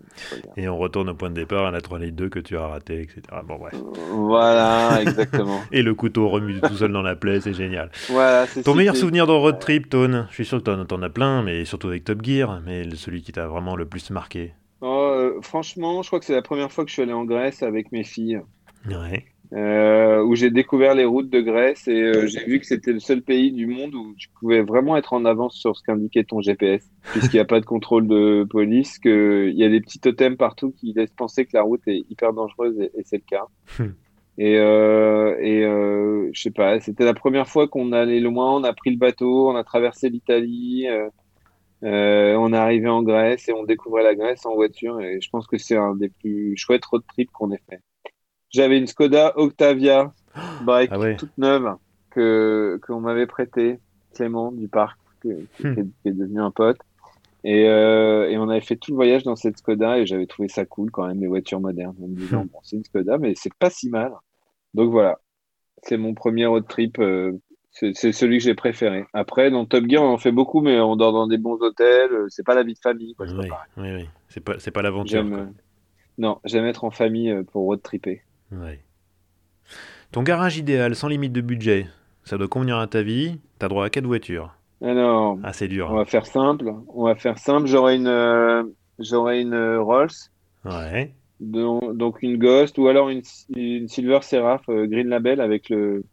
et 0.56 0.68
on 0.68 0.76
retourne 0.76 1.10
au 1.10 1.14
point 1.14 1.30
de 1.30 1.34
départ 1.34 1.66
à 1.66 1.70
la 1.70 1.80
3 1.80 2.00
litres 2.00 2.16
2 2.16 2.28
que 2.30 2.40
tu 2.40 2.56
as 2.56 2.66
raté, 2.66 3.02
etc. 3.02 3.22
Bon, 3.44 3.58
bref. 3.58 3.74
Voilà, 4.10 5.02
exactement. 5.02 5.60
et 5.72 5.82
le 5.82 5.94
couteau 5.94 6.28
remue 6.28 6.60
tout 6.60 6.74
seul 6.74 6.90
dans 6.90 7.02
la 7.02 7.14
plaie, 7.14 7.40
c'est 7.40 7.52
génial. 7.52 7.92
Voilà, 8.08 8.46
Ton 8.64 8.74
meilleur 8.74 8.96
souvenir 8.96 9.26
de 9.28 9.32
road 9.32 9.60
trip, 9.60 9.88
Tone? 9.88 10.26
Je 10.30 10.34
suis 10.34 10.46
sûr 10.46 10.62
que 10.62 10.82
t'en 10.82 11.02
as 11.02 11.10
plein, 11.10 11.42
mais 11.42 11.64
surtout 11.64 11.88
avec 11.88 12.02
Top 12.02 12.24
Gear, 12.24 12.60
mais 12.64 12.88
celui 12.96 13.22
qui 13.22 13.30
t'a 13.30 13.46
vraiment 13.46 13.76
le 13.76 13.86
plus 13.86 14.10
marqué 14.10 14.52
oh, 14.80 15.12
euh, 15.14 15.40
Franchement, 15.42 16.02
je 16.02 16.08
crois 16.08 16.18
que 16.18 16.24
c'est 16.24 16.34
la 16.34 16.42
première 16.42 16.72
fois 16.72 16.84
que 16.84 16.88
je 16.90 16.94
suis 16.94 17.02
allé 17.02 17.12
en 17.12 17.24
Grèce 17.24 17.62
avec 17.62 17.92
mes 17.92 18.04
filles. 18.04 18.40
Ouais. 18.88 19.26
Euh, 19.52 20.22
où 20.24 20.34
j'ai 20.34 20.50
découvert 20.50 20.94
les 20.94 21.04
routes 21.04 21.30
de 21.30 21.40
Grèce 21.40 21.86
et 21.86 22.02
euh, 22.02 22.26
j'ai 22.26 22.44
vu 22.44 22.58
que 22.58 22.66
c'était 22.66 22.92
le 22.92 22.98
seul 22.98 23.22
pays 23.22 23.52
du 23.52 23.66
monde 23.66 23.94
où 23.94 24.12
tu 24.18 24.28
pouvais 24.40 24.60
vraiment 24.60 24.96
être 24.96 25.12
en 25.12 25.24
avance 25.24 25.54
sur 25.54 25.76
ce 25.76 25.82
qu'indiquait 25.84 26.24
ton 26.24 26.40
GPS, 26.40 26.90
puisqu'il 27.12 27.36
n'y 27.36 27.40
a 27.40 27.44
pas 27.44 27.60
de 27.60 27.64
contrôle 27.64 28.08
de 28.08 28.44
police, 28.50 28.98
qu'il 28.98 29.54
y 29.54 29.64
a 29.64 29.68
des 29.68 29.80
petits 29.80 30.00
totems 30.00 30.36
partout 30.36 30.72
qui 30.72 30.92
laissent 30.94 31.14
penser 31.14 31.44
que 31.44 31.50
la 31.54 31.62
route 31.62 31.82
est 31.86 32.04
hyper 32.10 32.32
dangereuse 32.32 32.76
et, 32.80 32.90
c'est 33.04 33.18
le 33.18 33.22
cas. 33.28 33.44
Hmm. 33.78 33.92
et 34.38 34.58
euh, 34.58 35.36
et 35.40 35.64
euh, 35.64 36.28
je 36.32 36.40
sais 36.40 36.50
pas, 36.50 36.80
c'était 36.80 37.04
la 37.04 37.14
première 37.14 37.46
fois 37.46 37.68
qu'on 37.68 37.92
allait 37.92 38.20
loin, 38.20 38.56
on 38.56 38.64
a 38.64 38.72
pris 38.72 38.90
le 38.90 38.98
bateau, 38.98 39.48
on 39.48 39.54
a 39.54 39.62
traversé 39.62 40.08
l'Italie. 40.08 40.88
on 41.82 42.52
est 42.52 42.56
arrivé 42.56 42.88
en 42.88 43.02
Grèce 43.02 43.48
et 43.48 43.52
on 43.52 43.62
découvrait 43.62 44.02
la 44.02 44.16
Grèce 44.16 44.44
en 44.44 44.56
voiture 44.56 45.00
et 45.00 45.20
je 45.20 45.30
pense 45.30 45.46
que 45.46 45.56
c'est 45.56 45.76
un 45.76 45.94
des 45.94 46.08
plus 46.08 46.56
chouettes 46.56 46.84
road 46.86 47.04
trips 47.06 47.30
qu'on 47.30 47.52
ait 47.52 47.62
fait. 47.70 47.80
J'avais 48.50 48.78
une 48.78 48.86
Skoda 48.86 49.32
Octavia 49.36 50.12
break 50.62 50.90
ah 50.92 51.14
toute 51.14 51.36
neuve 51.38 51.76
que 52.10 52.78
qu'on 52.86 53.00
m'avait 53.00 53.26
prêté 53.26 53.78
Clément 54.14 54.52
du 54.52 54.68
parc 54.68 54.98
qui, 55.22 55.28
hmm. 55.28 55.90
est, 56.04 56.12
devenu 56.12 56.40
un 56.40 56.50
pote 56.50 56.78
et, 57.44 57.68
euh, 57.68 58.28
et, 58.28 58.38
on 58.38 58.48
avait 58.48 58.60
fait 58.60 58.76
tout 58.76 58.90
le 58.90 58.96
voyage 58.96 59.22
dans 59.22 59.36
cette 59.36 59.58
Skoda 59.58 59.98
et 59.98 60.06
j'avais 60.06 60.26
trouvé 60.26 60.48
ça 60.48 60.64
cool 60.64 60.90
quand 60.90 61.06
même 61.06 61.20
les 61.20 61.26
voitures 61.26 61.60
modernes 61.60 61.96
en 62.02 62.08
me 62.08 62.16
disant 62.16 62.44
hmm. 62.44 62.48
bon 62.48 62.58
c'est 62.62 62.76
une 62.76 62.84
Skoda 62.84 63.18
mais 63.18 63.34
c'est 63.36 63.54
pas 63.54 63.70
si 63.70 63.88
mal 63.88 64.12
donc 64.74 64.90
voilà 64.90 65.18
c'est 65.82 65.96
mon 65.96 66.14
premier 66.14 66.46
road 66.46 66.66
trip 66.66 66.98
euh, 66.98 67.32
C'est 67.70 68.12
celui 68.12 68.38
que 68.38 68.44
j'ai 68.44 68.54
préféré. 68.54 69.04
Après, 69.12 69.50
dans 69.50 69.66
Top 69.66 69.84
Gear, 69.86 70.02
on 70.02 70.14
en 70.14 70.18
fait 70.18 70.32
beaucoup, 70.32 70.62
mais 70.62 70.80
on 70.80 70.96
dort 70.96 71.12
dans 71.12 71.26
des 71.26 71.36
bons 71.36 71.58
hôtels. 71.60 72.10
C'est 72.28 72.44
pas 72.44 72.54
la 72.54 72.62
vie 72.62 72.72
de 72.72 72.78
famille. 72.78 73.14
Quoi, 73.14 73.26
oui, 73.26 73.48
oui, 73.76 73.88
oui. 73.96 74.08
C'est 74.28 74.40
pas, 74.40 74.54
pas 74.56 74.82
l'aventure. 74.82 75.24
Non, 76.18 76.40
j'aime 76.44 76.64
être 76.64 76.84
en 76.84 76.90
famille 76.90 77.34
pour 77.52 77.64
road 77.64 77.82
tripper. 77.82 78.22
Ouais. 78.52 78.80
Ton 80.12 80.22
garage 80.22 80.56
idéal, 80.56 80.94
sans 80.94 81.08
limite 81.08 81.32
de 81.32 81.40
budget, 81.40 81.86
ça 82.24 82.38
doit 82.38 82.48
convenir 82.48 82.78
à 82.78 82.86
ta 82.86 83.02
vie. 83.02 83.38
T'as 83.58 83.68
droit 83.68 83.84
à 83.84 83.90
quatre 83.90 84.06
voitures. 84.06 84.54
Alors, 84.82 85.38
ah, 85.42 85.52
c'est 85.52 85.68
dur. 85.68 85.88
On 85.90 85.96
va 85.96 86.04
faire 86.04 86.26
simple. 86.26 86.72
On 86.88 87.04
va 87.04 87.14
faire 87.14 87.38
simple. 87.38 87.66
J'aurai 87.66 87.96
une, 87.96 88.06
euh, 88.06 88.62
j'aurai 88.98 89.40
une 89.40 89.76
Rolls. 89.78 90.10
Ouais. 90.64 91.12
Donc, 91.40 92.22
une 92.22 92.38
Ghost 92.38 92.78
ou 92.78 92.88
alors 92.88 93.08
une, 93.08 93.22
une 93.54 93.88
Silver 93.88 94.20
Seraph 94.22 94.68
euh, 94.68 94.86
Green 94.86 95.08
Label 95.08 95.40
avec 95.40 95.68
le, 95.68 96.04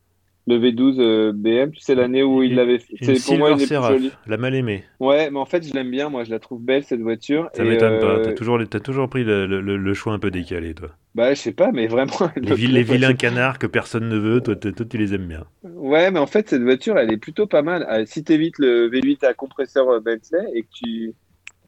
le 0.46 0.60
V12 0.60 1.00
euh, 1.00 1.32
BM, 1.34 1.72
tu 1.72 1.80
sais, 1.80 1.96
l'année 1.96 2.22
où 2.22 2.44
il 2.44 2.56
l'avait 2.56 2.80
fait. 2.80 2.96
C'est 3.02 3.26
pour 3.26 3.38
moi 3.38 3.52
une 3.52 3.58
des 3.58 4.12
La 4.28 4.38
mal 4.38 4.54
aimée. 4.54 4.84
Ouais, 5.00 5.32
mais 5.32 5.40
en 5.40 5.46
fait, 5.46 5.66
je 5.66 5.74
l'aime 5.74 5.90
bien. 5.90 6.10
Moi, 6.10 6.26
je 6.26 6.32
la 6.32 6.40
trouve 6.40 6.62
belle, 6.62 6.84
cette 6.84 7.00
voiture. 7.00 7.50
Ça 7.54 7.64
m'étonne 7.64 8.00
pas. 8.00 8.20
T'as 8.20 8.34
toujours, 8.34 8.60
as 8.60 8.80
toujours 8.80 9.10
pris 9.10 9.24
le, 9.24 9.46
le, 9.46 9.94
choix 9.94 10.14
un 10.14 10.20
peu 10.20 10.32
décalé, 10.32 10.74
toi. 10.74 10.90
Bah, 11.16 11.34
je 11.34 11.40
sais 11.40 11.54
pas, 11.54 11.72
mais 11.72 11.88
vraiment. 11.88 12.12
Les, 12.36 12.56
les 12.56 12.84
vilains 12.84 13.14
canards 13.14 13.60
que 13.60 13.68
personne 13.68 14.10
ne 14.10 14.18
veut, 14.18 14.42
toi, 14.42 14.56
toi, 14.56 14.86
tu 14.90 14.98
les 14.98 15.14
aimes 15.14 15.28
bien. 15.28 15.46
Ouais, 15.64 16.12
mais 16.12 16.20
en 16.20 16.28
fait, 16.28 16.50
cette 16.50 16.64
voiture, 16.64 16.98
elle 16.98 17.14
est 17.14 17.18
plutôt 17.18 17.48
pas 17.48 17.62
mal. 17.62 17.86
Ah, 17.88 18.06
si 18.06 18.24
t'évites 18.24 18.58
le 18.58 18.90
V8 18.90 19.26
à 19.26 19.34
compresseur 19.34 19.88
euh, 19.90 20.00
Bentley 20.00 20.46
et 20.54 20.64
que 20.64 20.68
tu. 20.74 21.14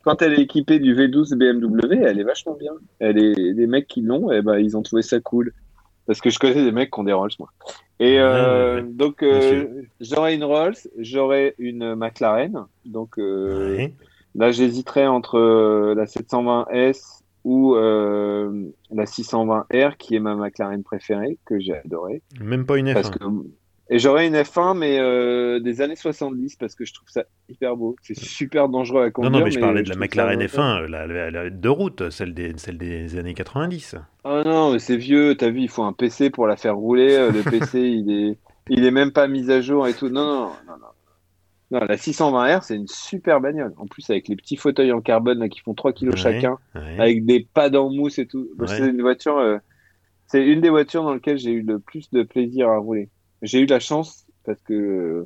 Quand 0.04 0.22
elle 0.22 0.34
est 0.34 0.44
équipée 0.44 0.78
du 0.78 0.94
V12 0.96 1.36
BMW, 1.36 2.04
elle 2.04 2.20
est 2.20 2.24
vachement 2.24 2.56
bien. 2.56 2.74
Elle 3.00 3.18
est... 3.18 3.34
Les 3.34 3.66
mecs 3.66 3.88
qui 3.88 4.02
l'ont, 4.02 4.32
eh 4.32 4.44
ben, 4.44 4.60
ils 4.60 4.78
ont 4.78 4.84
trouvé 4.84 5.02
ça 5.02 5.20
cool. 5.20 5.52
Parce 6.06 6.22
que 6.22 6.30
je 6.30 6.40
connais 6.40 6.64
des 6.64 6.72
mecs 6.72 6.92
qui 6.92 7.00
ont 7.00 7.04
des 7.04 7.14
Rolls, 7.14 7.32
moi. 7.40 7.50
Et 8.00 8.20
euh, 8.20 8.82
donc, 8.82 9.24
euh, 9.24 9.84
j'aurais 10.00 10.36
une 10.36 10.44
Rolls, 10.44 10.76
j'aurais 10.98 11.56
une 11.58 11.96
McLaren. 11.96 12.66
Donc, 12.86 13.18
euh, 13.18 13.88
là, 14.36 14.52
j'hésiterais 14.52 15.08
entre 15.08 15.38
euh, 15.38 15.96
la 15.96 16.06
720S 16.06 17.22
ou 17.44 17.76
la 17.76 19.06
620R, 19.06 19.98
qui 19.98 20.16
est 20.16 20.20
ma 20.20 20.36
McLaren 20.36 20.84
préférée, 20.84 21.38
que 21.46 21.60
j'ai 21.60 21.78
adorée. 21.78 22.22
Même 22.40 22.66
pas 22.66 22.78
une 22.78 22.90
F1. 22.90 22.94
Parce 22.94 23.10
que 23.10 23.24
et 23.88 24.00
j'aurais 24.00 24.26
une 24.26 24.36
F1, 24.36 24.76
mais 24.76 24.98
euh, 25.00 25.60
des 25.60 25.82
années 25.82 25.96
70, 25.96 26.56
parce 26.56 26.74
que 26.74 26.86
je 26.86 26.94
trouve 26.94 27.08
ça 27.08 27.26
hyper 27.50 27.76
beau. 27.78 27.96
C'est 28.02 28.18
super 28.18 28.68
dangereux 28.68 29.04
à 29.04 29.12
conduire. 29.12 29.32
Non, 29.32 29.40
non, 29.40 29.46
mais 29.46 29.52
je 29.52 29.60
parlais 29.60 29.84
de 29.84 29.90
la 29.90 29.96
McLaren 29.96 30.42
F1, 30.42 30.86
la, 30.88 31.50
de 31.52 31.70
route, 31.70 32.10
celle 32.10 32.34
des, 32.34 32.54
celle 32.58 32.80
des 32.80 33.18
années 33.18 33.36
90. 33.36 33.96
Oh 34.24 34.42
non, 34.44 34.74
mais 34.74 34.80
c'est 34.80 34.98
vieux, 34.98 35.36
t'as 35.36 35.52
vu, 35.52 35.62
il 35.62 35.70
faut 35.70 35.84
un 35.84 35.94
PC 35.94 36.32
pour 36.32 36.48
la 36.48 36.56
faire 36.56 36.76
rouler. 36.76 37.16
Euh, 37.16 37.32
le 37.32 37.44
PC, 37.44 37.80
il 37.82 38.12
est, 38.12 38.38
il 38.70 38.86
est 38.86 38.92
même 38.92 39.12
pas 39.12 39.28
mis 39.28 39.52
à 39.52 39.62
jour 39.62 39.88
et 39.88 39.94
tout. 39.94 40.10
Non, 40.10 40.26
non, 40.26 40.50
non, 40.68 40.78
non. 40.82 41.80
non 41.80 41.86
la 41.86 41.96
620R, 41.96 42.64
c'est 42.64 42.76
une 42.76 42.88
super 42.88 43.40
bagnole. 43.40 43.74
En 43.78 43.86
plus, 43.86 44.10
avec 44.10 44.28
les 44.30 44.36
petits 44.36 44.58
fauteuils 44.58 44.94
en 44.94 45.02
carbone 45.02 45.48
qui 45.48 45.60
font 45.60 45.76
3 45.76 45.94
kg 45.94 46.16
chacun, 46.16 46.58
avec 46.74 47.24
des 47.24 47.48
pads 47.54 47.76
en 47.76 47.92
mousse 47.92 48.18
et 48.18 48.26
tout. 48.26 48.50
C'est 48.66 48.80
une 48.80 49.02
voiture, 49.04 49.38
euh, 49.38 49.58
c'est 50.26 50.44
une 50.44 50.62
des 50.62 50.72
voitures 50.72 51.04
dans 51.04 51.14
lesquelles 51.14 51.38
j'ai 51.38 51.52
eu 51.52 51.62
le 51.62 51.78
plus 51.78 52.10
de 52.10 52.24
plaisir 52.24 52.70
à 52.70 52.80
rouler. 52.80 53.10
J'ai 53.46 53.60
eu 53.60 53.66
la 53.66 53.80
chance 53.80 54.26
parce 54.44 54.62
que 54.62 55.26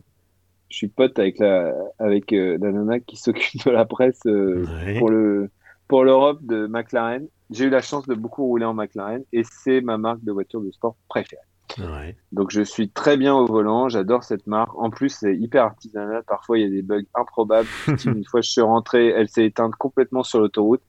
je 0.69 0.75
suis 0.75 0.87
pote 0.87 1.17
avec 1.17 1.39
la 1.39 1.73
avec 1.97 2.33
euh, 2.33 2.57
la 2.61 2.71
nana 2.71 2.99
qui 2.99 3.15
s'occupe 3.15 3.65
de 3.65 3.71
la 3.71 3.85
presse 3.85 4.21
euh, 4.25 4.65
pour 4.99 5.09
le 5.09 5.49
pour 5.87 6.03
l'Europe 6.03 6.39
de 6.43 6.67
McLaren. 6.67 7.27
J'ai 7.49 7.65
eu 7.65 7.69
la 7.69 7.81
chance 7.81 8.05
de 8.07 8.13
beaucoup 8.13 8.45
rouler 8.45 8.65
en 8.65 8.73
McLaren 8.73 9.23
et 9.33 9.43
c'est 9.43 9.81
ma 9.81 9.97
marque 9.97 10.23
de 10.23 10.31
voiture 10.31 10.61
de 10.61 10.71
sport 10.71 10.95
préférée. 11.07 11.41
Donc 12.31 12.51
je 12.51 12.61
suis 12.61 12.89
très 12.89 13.15
bien 13.15 13.33
au 13.33 13.45
volant, 13.45 13.89
j'adore 13.89 14.23
cette 14.23 14.47
marque. 14.47 14.75
En 14.75 14.89
plus, 14.89 15.09
c'est 15.09 15.35
hyper 15.35 15.63
artisanal. 15.63 16.23
Parfois, 16.27 16.57
il 16.57 16.63
y 16.63 16.67
a 16.67 16.69
des 16.69 16.81
bugs 16.81 17.03
improbables. 17.13 17.67
Une 18.05 18.25
fois, 18.25 18.41
je 18.41 18.49
suis 18.49 18.61
rentré, 18.61 19.07
elle 19.07 19.29
s'est 19.29 19.45
éteinte 19.45 19.75
complètement 19.75 20.23
sur 20.23 20.39
l'autoroute. 20.39 20.81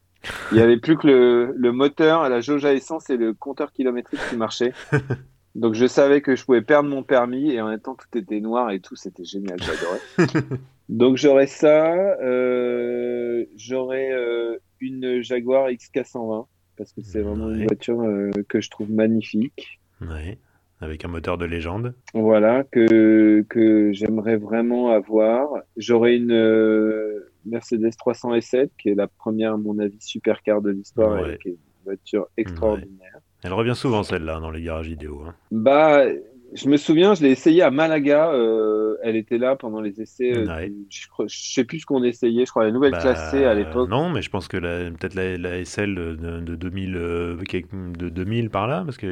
Il 0.51 0.57
n'y 0.57 0.63
avait 0.63 0.79
plus 0.79 0.97
que 0.97 1.07
le, 1.07 1.55
le 1.55 1.73
moteur, 1.73 2.29
la 2.29 2.41
jauge 2.41 2.65
à 2.65 2.73
essence 2.73 3.09
et 3.09 3.17
le 3.17 3.35
compteur 3.35 3.73
kilométrique 3.73 4.21
qui 4.31 4.37
marchaient. 4.37 4.73
Donc 5.61 5.75
je 5.75 5.87
savais 5.87 6.23
que 6.23 6.37
je 6.37 6.45
pouvais 6.47 6.63
perdre 6.63 6.89
mon 6.89 7.03
permis 7.03 7.51
et 7.51 7.61
en 7.61 7.69
même 7.69 7.81
temps 7.81 7.95
tout 7.95 8.17
était 8.17 8.41
noir 8.41 8.71
et 8.71 8.81
tout, 8.81 8.97
c'était 8.97 9.25
génial, 9.25 9.59
j'adorais. 9.61 10.57
Donc 10.89 11.19
j'aurais 11.19 11.47
ça, 11.47 11.93
euh, 12.23 13.45
j'aurais 13.57 14.11
euh, 14.11 14.57
une 14.81 15.21
Jaguar 15.21 15.69
XK120 15.69 16.47
parce 16.79 16.95
que 16.95 17.03
c'est 17.03 17.21
vraiment 17.21 17.51
une 17.51 17.67
voiture 17.67 18.01
euh, 18.01 18.31
que 18.49 18.63
je 18.63 18.71
trouve 18.71 18.91
magnifique. 18.91 19.83
Oui, 20.01 20.39
avec 20.81 21.05
un 21.05 21.09
moteur 21.09 21.37
de 21.37 21.45
légende. 21.45 21.93
Voilà, 22.15 22.65
que, 22.65 23.45
que 23.51 23.93
j'aimerais 23.93 24.39
vraiment 24.39 24.89
avoir. 24.93 25.51
J'aurais 25.77 26.17
une 26.17 27.21
Mercedes 27.45 27.91
300 27.99 28.37
S7 28.37 28.71
qui 28.79 28.89
est 28.89 28.95
la 28.95 29.09
première, 29.09 29.53
à 29.53 29.57
mon 29.59 29.79
avis, 29.79 30.01
supercar 30.01 30.63
de 30.63 30.71
l'histoire 30.71 31.29
et 31.29 31.37
qui 31.37 31.49
est 31.49 31.53
une 31.53 31.85
voiture 31.85 32.29
extraordinaire. 32.39 33.20
Elle 33.43 33.53
revient 33.53 33.75
souvent 33.75 34.03
celle-là 34.03 34.41
dans 34.41 34.51
les 34.51 34.63
garages 34.63 34.89
vidéo. 34.89 35.23
Hein. 35.27 35.35
Bah, 35.51 36.05
je 36.53 36.69
me 36.69 36.77
souviens, 36.77 37.15
je 37.15 37.23
l'ai 37.23 37.31
essayé 37.31 37.63
à 37.63 37.71
Malaga. 37.71 38.31
Euh, 38.33 38.97
elle 39.03 39.17
était 39.17 39.39
là 39.39 39.57
pendant 39.57 39.81
les 39.81 40.01
essais. 40.01 40.37
Euh, 40.37 40.69
je, 40.89 41.07
ne 41.23 41.29
sais 41.29 41.65
plus 41.65 41.81
ce 41.81 41.87
qu'on 41.87 42.03
essayait. 42.03 42.45
Je 42.45 42.51
crois 42.51 42.65
la 42.65 42.73
nouvelle 42.73 42.93
bah, 42.93 43.01
classe 43.01 43.31
C 43.31 43.45
à 43.45 43.55
l'époque. 43.55 43.89
Non, 43.89 44.11
mais 44.11 44.23
je 44.23 44.31
pense 44.31 44.49
que 44.49 44.59
peut-être 44.59 45.15
la, 45.15 45.65
SL 45.65 45.95
de, 45.95 46.41
2000, 46.57 46.97
euh, 46.97 47.37
de 47.73 48.09
2000 48.09 48.51
par 48.51 48.67
là, 48.67 48.83
parce 48.85 48.97
que 48.97 49.07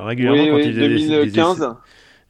régulièrement 0.00 0.46
quand 0.46 0.58
ils 0.58 0.74
2015. 0.74 1.74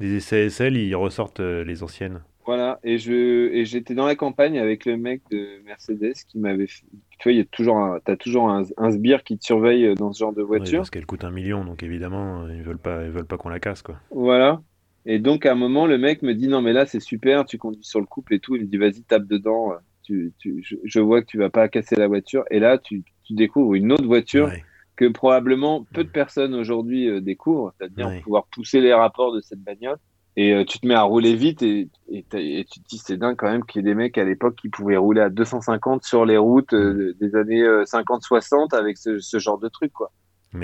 Des, 0.00 0.16
essais, 0.16 0.48
SL, 0.48 0.76
ils 0.76 0.96
ressortent 0.96 1.40
les 1.40 1.82
anciennes. 1.82 2.22
Voilà, 2.44 2.80
et 2.82 2.98
je 2.98 3.52
et 3.52 3.64
j'étais 3.64 3.94
dans 3.94 4.06
la 4.06 4.16
campagne 4.16 4.58
avec 4.58 4.84
le 4.84 4.96
mec 4.96 5.22
de 5.30 5.62
Mercedes 5.64 6.14
qui 6.26 6.38
m'avait 6.38 6.66
Tu 6.66 6.84
vois, 7.22 7.32
il 7.32 7.38
y 7.38 7.40
a 7.40 7.44
toujours 7.44 7.76
un, 7.78 8.00
t'as 8.04 8.16
toujours 8.16 8.50
un, 8.50 8.64
un, 8.76 8.90
sbire 8.90 9.22
qui 9.22 9.38
te 9.38 9.44
surveille 9.44 9.94
dans 9.94 10.12
ce 10.12 10.18
genre 10.18 10.32
de 10.32 10.42
voiture. 10.42 10.80
parce 10.80 10.90
qu'elle 10.90 11.06
coûte 11.06 11.24
un 11.24 11.30
million, 11.30 11.64
donc 11.64 11.84
évidemment, 11.84 12.48
ils 12.48 12.62
veulent 12.62 12.78
pas, 12.78 13.04
ils 13.04 13.10
veulent 13.10 13.26
pas 13.26 13.36
qu'on 13.36 13.48
la 13.48 13.60
casse, 13.60 13.82
quoi. 13.82 13.96
Voilà. 14.10 14.60
Et 15.06 15.18
donc 15.18 15.46
à 15.46 15.52
un 15.52 15.54
moment, 15.54 15.86
le 15.86 15.98
mec 15.98 16.22
me 16.22 16.34
dit 16.34 16.48
non 16.48 16.62
mais 16.62 16.72
là 16.72 16.86
c'est 16.86 17.00
super, 17.00 17.44
tu 17.44 17.58
conduis 17.58 17.84
sur 17.84 18.00
le 18.00 18.06
couple 18.06 18.34
et 18.34 18.40
tout. 18.40 18.56
Il 18.56 18.62
me 18.62 18.66
dit 18.66 18.76
vas-y 18.76 19.02
tape 19.02 19.26
dedans. 19.26 19.72
Tu, 20.02 20.32
tu, 20.38 20.64
je, 20.84 21.00
vois 21.00 21.22
que 21.22 21.26
tu 21.26 21.38
vas 21.38 21.50
pas 21.50 21.68
casser 21.68 21.94
la 21.94 22.08
voiture. 22.08 22.42
Et 22.50 22.58
là, 22.58 22.76
tu, 22.76 23.04
tu 23.22 23.34
découvres 23.34 23.74
une 23.74 23.92
autre 23.92 24.06
voiture. 24.06 24.50
que 24.96 25.08
probablement 25.08 25.86
peu 25.94 26.04
de 26.04 26.10
personnes 26.10 26.54
aujourd'hui 26.54 27.08
euh, 27.08 27.20
découvrent, 27.20 27.72
c'est-à-dire 27.78 28.20
pouvoir 28.22 28.44
pousser 28.48 28.80
les 28.80 28.92
rapports 28.92 29.32
de 29.32 29.40
cette 29.40 29.60
bagnole. 29.60 29.96
Et 30.36 30.54
euh, 30.54 30.64
tu 30.64 30.78
te 30.78 30.86
mets 30.86 30.94
à 30.94 31.02
rouler 31.02 31.34
vite 31.34 31.62
et, 31.62 31.90
et, 32.08 32.24
tu 32.64 32.80
te 32.80 32.88
dis 32.88 32.98
c'est 32.98 33.18
dingue 33.18 33.36
quand 33.36 33.50
même 33.50 33.64
qu'il 33.64 33.80
y 33.80 33.84
ait 33.84 33.90
des 33.90 33.94
mecs 33.94 34.16
à 34.16 34.24
l'époque 34.24 34.56
qui 34.56 34.70
pouvaient 34.70 34.96
rouler 34.96 35.20
à 35.20 35.28
250 35.28 36.04
sur 36.04 36.24
les 36.24 36.38
routes 36.38 36.72
euh, 36.72 37.14
des 37.20 37.36
années 37.36 37.62
50-60 37.62 38.74
euh, 38.74 38.78
avec 38.78 38.96
ce, 38.96 39.18
ce, 39.18 39.38
genre 39.38 39.58
de 39.58 39.68
truc 39.68 39.92
quoi. 39.92 40.10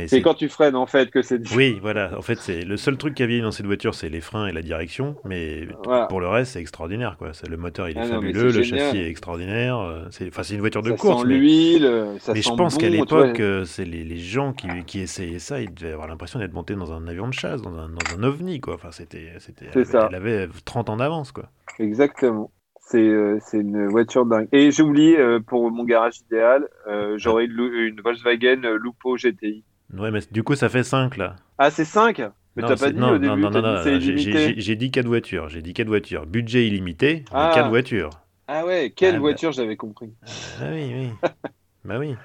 C'est 0.06 0.20
quand 0.20 0.34
tu 0.34 0.48
freines 0.48 0.76
en 0.76 0.86
fait 0.86 1.10
que 1.10 1.22
c'est. 1.22 1.40
Oui, 1.54 1.78
voilà. 1.80 2.16
En 2.18 2.20
fait, 2.20 2.36
c'est 2.36 2.62
le 2.62 2.76
seul 2.76 2.98
truc 2.98 3.14
qui 3.14 3.22
a 3.22 3.26
vieilli 3.26 3.40
dans 3.40 3.52
cette 3.52 3.64
voiture, 3.64 3.94
c'est 3.94 4.10
les 4.10 4.20
freins 4.20 4.46
et 4.46 4.52
la 4.52 4.60
direction. 4.60 5.16
Mais 5.24 5.66
pour 6.08 6.20
le 6.20 6.28
reste, 6.28 6.52
c'est 6.52 6.60
extraordinaire, 6.60 7.16
quoi. 7.16 7.32
Le 7.48 7.56
moteur, 7.56 7.88
il 7.88 7.96
est 7.96 8.00
ah 8.02 8.04
fabuleux, 8.04 8.52
le 8.52 8.62
châssis 8.62 8.98
est 8.98 9.08
extraordinaire. 9.08 9.78
Euh, 9.78 10.04
c'est, 10.10 10.28
enfin, 10.28 10.42
c'est 10.42 10.54
une 10.54 10.60
voiture 10.60 10.82
de 10.82 10.92
course. 10.92 11.24
mais... 11.24 11.34
l'huile, 11.34 12.16
ça 12.20 12.34
Mais 12.34 12.42
je 12.42 12.52
pense 12.52 12.76
qu'à 12.76 12.90
l'époque, 12.90 13.40
euh, 13.40 13.64
c'est 13.64 13.84
les, 13.84 14.04
les, 14.04 14.18
gens 14.18 14.52
qui, 14.52 14.68
qui, 14.86 15.00
essayaient 15.00 15.38
ça, 15.38 15.60
ils 15.60 15.72
devaient 15.72 15.92
avoir 15.92 16.08
l'impression 16.08 16.38
d'être 16.38 16.52
montés 16.52 16.74
dans 16.74 16.92
un 16.92 17.06
avion 17.08 17.26
de 17.26 17.34
chasse, 17.34 17.62
dans 17.62 17.76
un, 17.78 17.88
dans 17.88 18.14
un 18.16 18.22
ovni, 18.22 18.60
quoi. 18.60 18.74
Enfin, 18.74 18.90
c'était, 18.90 19.32
c'était. 19.38 19.66
Elle, 19.74 19.86
elle, 20.08 20.14
avait 20.14 20.48
30 20.66 20.90
ans 20.90 20.96
d'avance, 20.98 21.32
quoi. 21.32 21.44
Exactement. 21.78 22.50
C'est, 22.80 22.98
euh, 22.98 23.38
c'est 23.40 23.58
une 23.58 23.86
voiture 23.86 24.26
dingue. 24.26 24.48
Et 24.52 24.70
j'ai 24.70 24.82
oublié, 24.82 25.18
pour 25.46 25.70
mon 25.70 25.84
garage 25.84 26.18
idéal, 26.26 26.68
j'aurais 27.16 27.46
une, 27.46 27.58
une 27.58 28.00
Volkswagen 28.02 28.60
Lupo 28.82 29.16
GTI. 29.16 29.64
Ouais, 29.94 30.10
mais 30.10 30.20
du 30.30 30.42
coup, 30.42 30.54
ça 30.54 30.68
fait 30.68 30.82
5 30.82 31.16
là. 31.16 31.36
Ah, 31.58 31.70
c'est 31.70 31.84
5 31.84 32.20
Mais 32.56 32.62
t'as 32.62 32.76
pas 32.76 32.90
dit 32.90 32.98
non, 32.98 33.10
au 33.10 33.18
début 33.18 33.40
Non, 33.40 33.50
non, 33.50 33.62
non, 33.62 33.82
j'ai 33.84 34.76
dit 34.76 34.90
4 34.90 35.06
voitures. 35.06 35.48
J'ai 35.48 35.62
dit 35.62 35.72
4 35.72 35.86
voitures. 35.86 36.26
Budget 36.26 36.66
illimité, 36.66 37.24
ah. 37.32 37.52
4 37.54 37.68
voitures. 37.68 38.10
Ah 38.48 38.64
ouais, 38.64 38.92
quelle 38.96 39.16
ah, 39.16 39.20
voiture 39.20 39.52
j'avais 39.52 39.76
compris. 39.76 40.10
Ah 40.60 40.70
oui, 40.72 40.90
oui. 40.94 41.10
bah 41.84 41.98
oui. 41.98 42.16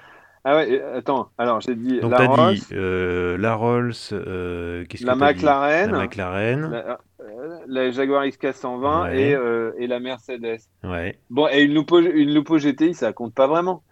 Ah 0.46 0.56
ouais, 0.56 0.82
attends, 0.94 1.30
alors 1.38 1.62
j'ai 1.62 1.74
dit 1.74 2.00
Donc 2.00 2.10
la 2.12 2.26
Rolls. 2.26 2.54
dit 2.54 2.66
euh, 2.72 3.38
la 3.38 3.54
Rolls, 3.54 3.94
euh, 4.12 4.84
qu'est-ce 4.86 5.06
la, 5.06 5.14
McLaren, 5.14 5.90
la 5.90 5.98
McLaren, 5.98 6.70
la, 6.70 6.98
la 7.66 7.90
Jaguar 7.90 8.24
XK120 8.24 9.14
et, 9.14 9.34
euh, 9.34 9.72
et, 9.78 9.86
la 9.86 10.00
Mercedes. 10.00 10.58
Ouais. 10.82 11.18
Bon, 11.30 11.48
et 11.50 11.62
une 11.62 11.74
Lupo, 11.74 12.00
une 12.00 12.32
Lupo 12.32 12.58
GTI, 12.58 12.94
ça 12.94 13.12
compte 13.12 13.34
pas 13.34 13.46
vraiment. 13.46 13.82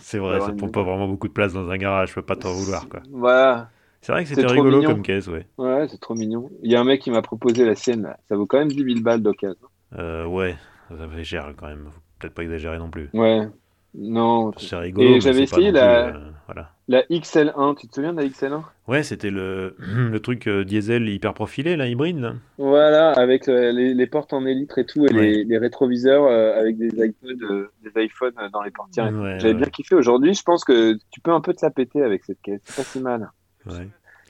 c'est 0.00 0.18
vrai, 0.18 0.40
ça 0.40 0.52
prend 0.52 0.68
pas 0.68 0.82
vraiment 0.82 1.08
beaucoup 1.08 1.28
de 1.28 1.32
place 1.32 1.52
dans 1.52 1.68
un 1.70 1.76
garage, 1.76 2.10
je 2.10 2.14
peux 2.14 2.22
pas 2.22 2.36
t'en 2.36 2.52
vouloir 2.52 2.88
quoi. 2.88 3.00
Voilà. 3.10 3.70
C'est 4.00 4.12
vrai 4.12 4.22
que 4.22 4.28
c'était 4.28 4.46
rigolo 4.46 4.82
comme 4.82 5.02
caisse, 5.02 5.26
ouais. 5.26 5.46
Ouais, 5.58 5.86
c'est 5.88 6.00
trop 6.00 6.14
mignon. 6.14 6.50
Il 6.62 6.70
y 6.70 6.76
a 6.76 6.80
un 6.80 6.84
mec 6.84 7.00
qui 7.00 7.10
m'a 7.10 7.22
proposé 7.22 7.64
la 7.64 7.74
sienne, 7.74 8.02
là. 8.02 8.16
ça 8.28 8.36
vaut 8.36 8.46
quand 8.46 8.58
même 8.58 8.70
10 8.70 8.84
000 8.84 9.00
balles 9.00 9.22
d'occasion. 9.22 9.66
Euh, 9.98 10.24
ouais, 10.26 10.56
ça 10.88 11.08
fait 11.08 11.24
cher 11.24 11.52
quand 11.56 11.66
même, 11.66 11.88
faut 11.90 12.00
peut-être 12.18 12.34
pas 12.34 12.42
exagérer 12.42 12.78
non 12.78 12.90
plus. 12.90 13.10
Ouais, 13.12 13.48
Non. 13.94 14.52
C'est 14.58 14.76
rigolo. 14.76 15.16
Et 15.16 15.20
j'avais 15.20 15.42
essayé 15.42 15.68
plus, 15.70 15.74
la- 15.78 16.08
euh, 16.08 16.30
voilà. 16.46 16.70
La 16.88 17.02
XL1, 17.10 17.74
tu 17.76 17.86
te 17.88 17.94
souviens 17.96 18.12
de 18.14 18.20
la 18.22 18.26
XL1 18.28 18.62
Ouais, 18.86 19.02
c'était 19.02 19.30
le, 19.30 19.76
le 19.78 20.20
truc 20.20 20.46
euh, 20.46 20.64
diesel 20.64 21.08
hyper 21.08 21.34
profilé, 21.34 21.76
là, 21.76 21.86
hybride. 21.86 22.18
là. 22.20 22.34
Voilà, 22.58 23.10
avec 23.12 23.48
euh, 23.48 23.72
les, 23.72 23.92
les 23.94 24.06
portes 24.06 24.32
en 24.32 24.46
élytre 24.46 24.78
et 24.78 24.86
tout, 24.86 25.04
et 25.06 25.12
Ouais. 25.14 25.20
les, 25.22 25.44
les 25.44 25.58
rétroviseurs 25.58 26.24
euh, 26.24 26.58
avec 26.60 26.78
des 26.78 26.88
iPods, 26.88 27.68
des 27.82 28.04
iPhones 28.04 28.34
dans 28.52 28.62
les 28.62 28.70
portières. 28.70 29.12
Ouais, 29.12 29.38
J'avais 29.40 29.54
ouais. 29.54 29.60
bien 29.60 29.70
kiffé. 29.70 29.94
Aujourd'hui, 29.94 30.32
je 30.34 30.42
pense 30.42 30.64
que 30.64 30.94
tu 31.10 31.20
peux 31.20 31.32
un 31.32 31.40
peu 31.40 31.52
te 31.54 31.64
la 31.64 31.70
péter 31.70 32.02
avec 32.02 32.24
cette 32.24 32.40
caisse. 32.42 32.60
C'est 32.64 32.76
pas 32.76 32.82
si 32.88 33.00
mal. 33.00 33.30
Ouais. 33.66 33.88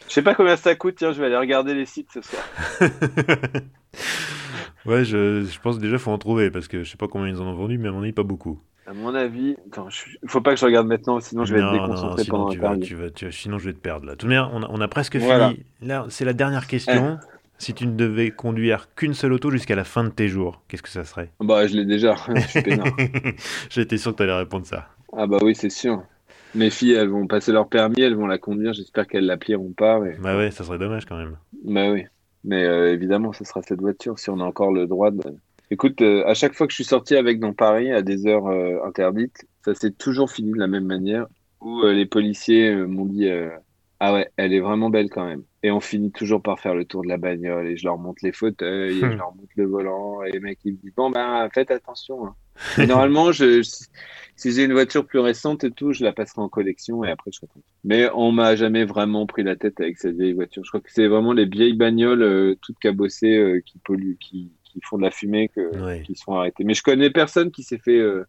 Je 0.09 0.13
sais 0.15 0.23
pas 0.23 0.35
combien 0.35 0.57
ça 0.57 0.75
coûte. 0.75 0.95
Tiens, 0.97 1.13
je 1.13 1.21
vais 1.21 1.27
aller 1.27 1.37
regarder 1.37 1.75
les 1.75 1.85
sites 1.87 2.09
ce 2.13 2.23
soir. 2.23 2.43
ouais, 4.87 5.05
je, 5.05 5.45
je 5.45 5.61
pense 5.61 5.79
déjà 5.79 5.99
faut 5.99 6.11
en 6.11 6.19
trouver 6.19 6.51
parce 6.51 6.69
que 6.69 6.83
je 6.83 6.91
sais 6.91 6.97
pas 6.97 7.09
combien 7.09 7.29
ils 7.29 7.41
en 7.41 7.47
ont 7.47 7.55
vendu, 7.55 7.79
mais 7.79 7.89
à 7.89 7.93
mon 7.93 8.03
avis 8.03 8.13
pas 8.13 8.23
beaucoup. 8.23 8.61
À 8.89 8.95
mon 8.95 9.15
avis, 9.15 9.55
attends, 9.67 9.91
je... 9.91 10.05
faut 10.27 10.41
pas 10.41 10.55
que 10.55 10.61
je 10.61 10.65
regarde 10.65 10.87
maintenant, 10.87 11.21
sinon 11.21 11.45
je 11.45 11.53
vais 11.53 11.61
non, 11.61 11.75
être 11.75 11.83
déconcentré 11.83 12.25
pendant 12.25 12.49
tu 12.49 12.59
vas, 12.59 12.79
tu 12.79 12.95
vas, 12.95 13.11
tu 13.11 13.27
vas- 13.27 13.33
sinon 13.33 13.59
je 13.59 13.67
vais 13.67 13.75
te 13.75 13.79
perdre 13.79 14.07
là. 14.07 14.13
De 14.13 14.17
toute 14.17 14.29
manière, 14.29 14.51
on 14.55 14.63
a, 14.63 14.67
on 14.71 14.81
a 14.81 14.89
presque 14.89 15.17
Voilà. 15.17 15.51
fini. 15.51 15.63
Là, 15.83 16.07
c'est 16.09 16.25
la 16.25 16.33
dernière 16.33 16.67
question. 16.67 17.19
Si 17.59 17.75
tu 17.75 17.87
ne 17.87 17.97
devais 17.97 18.31
conduire 18.31 18.89
qu'une 18.95 19.15
seule 19.15 19.33
auto 19.33 19.51
jusqu'à 19.51 19.75
la 19.75 19.85
fin 19.85 20.05
de 20.05 20.11
tes 20.11 20.29
jours, 20.29 20.63
qu'est-ce 20.69 20.83
que 20.83 20.89
ça 20.89 21.05
serait? 21.05 21.33
Bah, 21.41 21.67
je 21.67 21.75
l'ai 21.75 21.85
déjà. 21.85 22.15
J'étais 23.69 23.99
sûr 23.99 24.13
que 24.13 24.17
tu 24.17 24.23
allais 24.23 24.39
répondre 24.39 24.65
ça. 24.65 24.87
Ah 25.13 25.27
bah 25.27 25.39
oui, 25.43 25.55
c'est 25.55 25.71
sûr. 25.71 26.03
Mes 26.55 26.71
filles, 26.71 26.93
elles 26.93 27.09
vont 27.09 27.27
passer 27.27 27.53
leur 27.53 27.69
permis, 27.69 28.01
elles 28.01 28.15
vont 28.15 28.29
la 28.29 28.39
conduire. 28.39 28.73
J'espère 28.73 29.07
qu'elles 29.07 29.27
l'applieront 29.27 29.73
pas. 29.77 29.99
Mais... 29.99 30.17
Bah 30.19 30.37
ouais, 30.37 30.51
ça 30.51 30.65
serait 30.65 30.79
dommage 30.79 31.05
quand 31.05 31.17
même. 31.17 31.37
Bah 31.65 31.91
oui. 31.91 32.05
Mais 32.45 32.65
euh, 32.65 32.93
évidemment, 32.93 33.33
ce 33.33 33.45
sera 33.45 33.61
cette 33.63 33.81
voiture 33.81 34.19
si 34.19 34.31
on 34.31 34.41
a 34.41 34.45
encore 34.45 34.73
le 34.73 34.87
droit 34.87 35.11
de. 35.11 35.21
Écoute, 35.71 36.01
euh, 36.03 36.25
à 36.27 36.35
chaque 36.35 36.55
fois 36.55 36.67
que 36.67 36.73
je 36.73 36.77
suis 36.77 36.85
sorti 36.85 37.15
avec 37.17 37.41
dans 37.41 37.53
Paris 37.53 37.93
à 37.93 38.03
des 38.03 38.27
heures 38.27 38.47
euh, 38.47 38.83
interdites, 38.87 39.47
ça 39.65 39.75
s'est 39.75 39.93
toujours 39.93 40.31
fini 40.31 40.53
de 40.53 40.59
la 40.59 40.67
même 40.67 40.87
manière. 40.87 41.27
Où 41.61 41.83
euh, 41.83 41.93
les 41.93 42.07
policiers 42.07 42.75
m'ont 42.75 43.05
dit 43.07 43.29
Ah 44.01 44.13
ouais, 44.15 44.31
elle 44.37 44.53
est 44.55 44.61
vraiment 44.61 44.91
belle 44.91 45.11
quand 45.11 45.27
même. 45.27 45.45
Et 45.63 45.71
on 45.71 45.81
finit 45.81 46.13
toujours 46.13 46.41
par 46.43 46.61
faire 46.61 46.75
le 46.75 46.85
tour 46.85 47.03
de 47.03 47.09
la 47.09 47.19
bagnole 47.19 47.67
et 47.69 47.77
je 47.77 47.85
leur 47.85 47.99
montre 47.99 48.21
les 48.25 48.33
fauteuils, 48.33 49.03
et 49.03 49.11
je 49.11 49.17
leur 49.19 49.35
montre 49.35 49.53
le 49.57 49.67
volant 49.67 50.23
et 50.23 50.31
les 50.33 50.41
mecs 50.41 50.61
ils 50.65 50.73
me 50.75 50.79
disent 50.79 50.95
Bon 50.97 51.11
ben 51.11 51.49
faites 51.53 51.71
attention. 51.71 52.27
hein. 52.27 52.37
Et 52.81 52.87
normalement, 52.87 53.33
je, 53.33 53.63
je- 53.63 53.71
si 54.37 54.53
j'ai 54.53 54.65
une 54.65 54.73
voiture 54.73 55.05
plus 55.07 55.19
récente 55.19 55.65
et 55.65 55.71
tout, 55.73 55.93
je 55.93 56.05
la 56.05 56.13
passerai 56.13 56.43
en 56.43 56.49
collection 56.49 57.05
et 57.05 57.11
après 57.11 57.31
je 57.33 57.39
serai 57.39 57.49
tranquille. 57.49 57.73
Mais 57.85 58.09
on 58.15 58.31
m'a 58.33 58.55
jamais 58.57 58.85
vraiment 58.85 59.27
pris 59.27 59.43
la 59.43 59.57
tête 59.57 59.81
avec 59.81 59.99
cette 59.99 60.17
vieille 60.17 60.33
voiture. 60.33 60.65
Je 60.65 60.71
crois 60.71 60.81
que 60.81 60.93
c'est 60.93 61.09
vraiment 61.09 61.33
les 61.33 61.45
vieilles 61.47 61.75
bagnoles 61.75 62.57
toutes 62.63 62.79
cabossées 62.79 63.63
qui 63.67 63.79
polluent, 63.79 64.17
qui, 64.21 64.53
qui 64.81 64.87
font 64.89 64.99
de 64.99 65.03
la 65.03 65.11
fumée, 65.11 65.49
que, 65.49 65.85
Ouais. 65.85 66.03
qui 66.07 66.15
font 66.15 66.35
arrêter. 66.37 66.65
Mais 66.65 66.75
je 66.75 66.83
connais 66.83 67.11
personne 67.11 67.51
qui 67.51 67.63
s'est 67.63 67.79
fait 67.79 67.99
euh, 67.99 68.25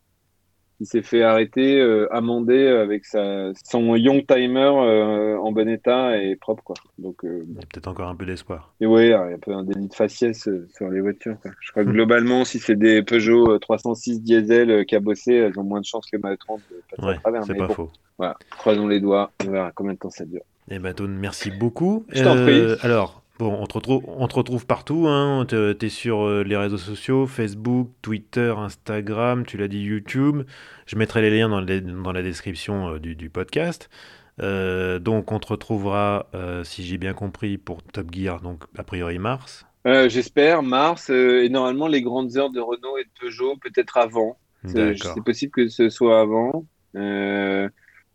qui 0.78 0.86
s'est 0.86 1.02
fait 1.02 1.24
arrêter, 1.24 1.78
euh, 1.82 2.08
amender 2.10 2.66
avec 2.68 3.04
sa, 3.04 3.52
son 3.70 3.98
Young 3.98 4.26
Timer 4.26 4.72
euh, 4.78 5.38
en 5.38 5.52
bon 5.52 5.68
état 5.68 6.18
et 6.18 6.38
propre 6.38 6.64
quoi. 6.64 6.76
Donc 6.98 7.26
euh, 7.26 7.44
Il 7.50 7.56
y 7.56 7.58
a 7.58 7.62
peut-être 7.70 7.88
encore 7.90 8.08
un 8.08 8.16
peu 8.16 8.26
d'espoir. 8.26 8.74
et 8.80 8.86
ouais, 8.86 9.08
il 9.08 9.10
y 9.10 9.14
a 9.14 9.22
un 9.24 9.38
peu 9.40 9.52
un 9.52 9.66
délit 9.66 9.90
de 9.90 9.94
faciès 9.94 10.48
sur 10.74 10.90
les 10.90 11.02
voitures. 11.02 11.36
Quoi. 11.42 11.52
Je 11.60 11.72
crois 11.72 11.84
que 11.84 11.90
globalement, 11.90 12.46
si 12.46 12.60
c'est 12.60 12.78
des 12.78 13.02
Peugeot 13.04 13.56
euh, 13.56 13.60
306 13.60 14.22
diesel 14.22 14.86
cabossés, 14.86 15.34
elles 15.34 15.60
ont 15.60 15.64
moins 15.66 15.82
de 15.82 15.86
chances 15.86 16.10
que 16.10 16.16
ma 16.16 16.38
30 16.38 16.62
de 16.72 16.82
passer 16.96 17.08
Ouais, 17.10 17.16
à 17.16 17.20
travers. 17.20 17.44
c'est 17.44 17.56
pas 17.56 17.68
bon, 17.68 17.74
faux. 17.74 17.92
voilà, 18.18 18.38
croisons 18.58 18.88
les 18.88 19.02
doigts, 19.02 19.32
on 19.46 19.52
verra 19.52 19.74
combien 19.76 19.96
de 19.96 20.00
temps 20.00 20.10
ça 20.10 20.24
dure. 20.24 20.44
Eh 20.72 20.80
ben, 20.80 20.94
Toon, 20.94 21.10
merci 21.10 21.52
beaucoup. 21.52 22.06
Je 22.08 22.24
t'en 22.24 22.36
prie. 22.42 22.62
Alors, 22.84 23.19
bon, 23.40 23.58
on 23.60 23.66
te 23.66 23.74
retrouve, 23.74 24.04
on 24.08 24.28
te 24.28 24.36
retrouve 24.36 24.66
partout. 24.68 25.06
Hein. 25.08 25.46
Tu 25.50 25.56
es 25.56 25.90
sur 25.90 26.22
euh, 26.28 26.44
les 26.44 26.56
réseaux 26.58 26.78
sociaux, 26.78 27.26
Facebook, 27.26 27.90
Twitter, 28.04 28.54
Instagram, 28.58 29.46
tu 29.46 29.58
l'as 29.58 29.68
dit 29.68 29.82
YouTube. 29.82 30.44
Je 30.86 30.96
mettrai 30.98 31.22
les 31.22 31.32
liens 31.36 31.50
dans, 31.50 31.62
les- 31.62 31.82
dans 31.82 32.12
la 32.12 32.22
description 32.22 32.90
euh, 32.94 33.00
du, 33.00 33.16
du 33.16 33.30
podcast. 33.30 33.90
Euh, 34.42 35.00
donc, 35.00 35.32
on 35.32 35.40
te 35.40 35.48
retrouvera, 35.48 36.28
euh, 36.36 36.64
si 36.64 36.84
j'ai 36.84 36.98
bien 36.98 37.14
compris, 37.14 37.58
pour 37.58 37.82
Top 37.84 38.14
Gear, 38.14 38.40
donc 38.42 38.64
a 38.78 38.84
priori 38.84 39.18
mars. 39.20 39.66
Euh, 39.88 40.08
J'espère, 40.10 40.62
mars, 40.62 41.10
et 41.10 41.50
normalement 41.50 41.88
les 41.88 42.02
grandes 42.02 42.38
heures 42.38 42.50
de 42.52 42.60
Renault 42.60 42.98
et 42.98 43.04
de 43.06 43.10
Peugeot, 43.20 43.56
peut-être 43.62 43.98
avant. 43.98 44.38
C'est 44.66 45.24
possible 45.26 45.52
que 45.52 45.68
ce 45.70 45.90
soit 45.90 46.20
avant. 46.20 46.66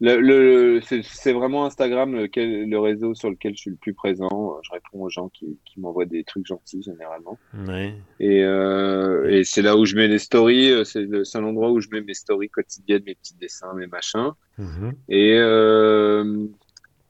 Euh, 0.05 0.21
le, 0.21 0.75
le- 0.81 0.81
c'est 1.03 1.33
vraiment 1.33 1.65
Instagram 1.67 2.15
lequel, 2.15 2.69
le 2.69 2.79
réseau 2.79 3.15
sur 3.15 3.31
lequel 3.31 3.55
je 3.55 3.61
suis 3.61 3.71
le 3.71 3.77
plus 3.77 3.95
présent. 3.95 4.59
Je 4.63 4.71
réponds 4.73 5.03
aux 5.03 5.09
gens 5.09 5.29
qui, 5.29 5.59
qui 5.65 5.81
m'envoient 5.81 6.05
des 6.05 6.25
trucs 6.25 6.47
gentils 6.47 6.83
généralement. 6.83 7.39
Ouais. 7.67 7.95
Et, 8.21 8.43
euh, 8.45 9.29
et 9.31 9.45
c'est 9.45 9.63
là 9.63 9.77
où 9.77 9.85
je 9.85 9.97
mets 9.97 10.09
les 10.09 10.19
stories. 10.19 10.71
euh, 10.71 10.85
C'est 10.85 11.03
le 11.03 11.25
seul 11.25 11.45
endroit 11.45 11.71
où 11.71 11.81
je 11.81 11.89
mets 11.91 12.01
mes 12.01 12.15
stories 12.15 12.51
quotidiennes, 12.51 13.03
mes 13.07 13.15
petits 13.15 13.37
dessins, 13.41 13.73
mes 13.75 13.87
machins. 13.87 14.31
Mhm. 14.59 14.93
Et, 15.09 15.35
euh, 15.39 16.47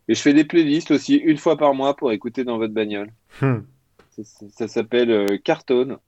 et 0.08 0.14
je 0.14 0.20
fais 0.20 0.34
des 0.34 0.44
playlists 0.44 0.90
aussi 0.90 1.16
une 1.16 1.38
fois 1.38 1.56
par 1.56 1.74
mois 1.74 1.94
pour 1.96 2.12
écouter 2.12 2.44
dans 2.44 2.58
votre 2.58 2.74
bagnole. 2.74 3.10
Hum. 3.42 3.64
Ça, 4.10 4.22
ça- 4.24 4.46
ça 4.50 4.68
s'appelle 4.68 5.10
euh, 5.10 5.38
Cartone. 5.42 5.98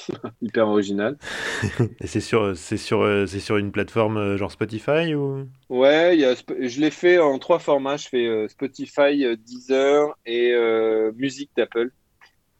Hyper 0.42 0.68
original. 0.68 1.16
Et 2.00 2.06
c'est 2.06 2.20
sur, 2.20 2.56
c'est 2.56 2.76
sur, 2.76 3.02
euh, 3.02 3.26
c'est 3.26 3.40
sur 3.40 3.56
une 3.56 3.72
plateforme 3.72 4.16
euh, 4.16 4.36
genre 4.36 4.50
Spotify 4.52 5.14
ou? 5.14 5.46
Ouais, 5.68 6.16
y 6.18 6.24
a, 6.24 6.34
je 6.34 6.80
l'ai 6.80 6.90
fait 6.90 7.18
en 7.18 7.38
trois 7.38 7.58
formats. 7.58 7.96
Je 7.96 8.08
fais 8.08 8.26
euh, 8.26 8.48
Spotify, 8.48 9.24
Deezer 9.38 10.14
et 10.26 10.52
euh, 10.52 11.12
musique 11.16 11.50
d'Apple. 11.56 11.90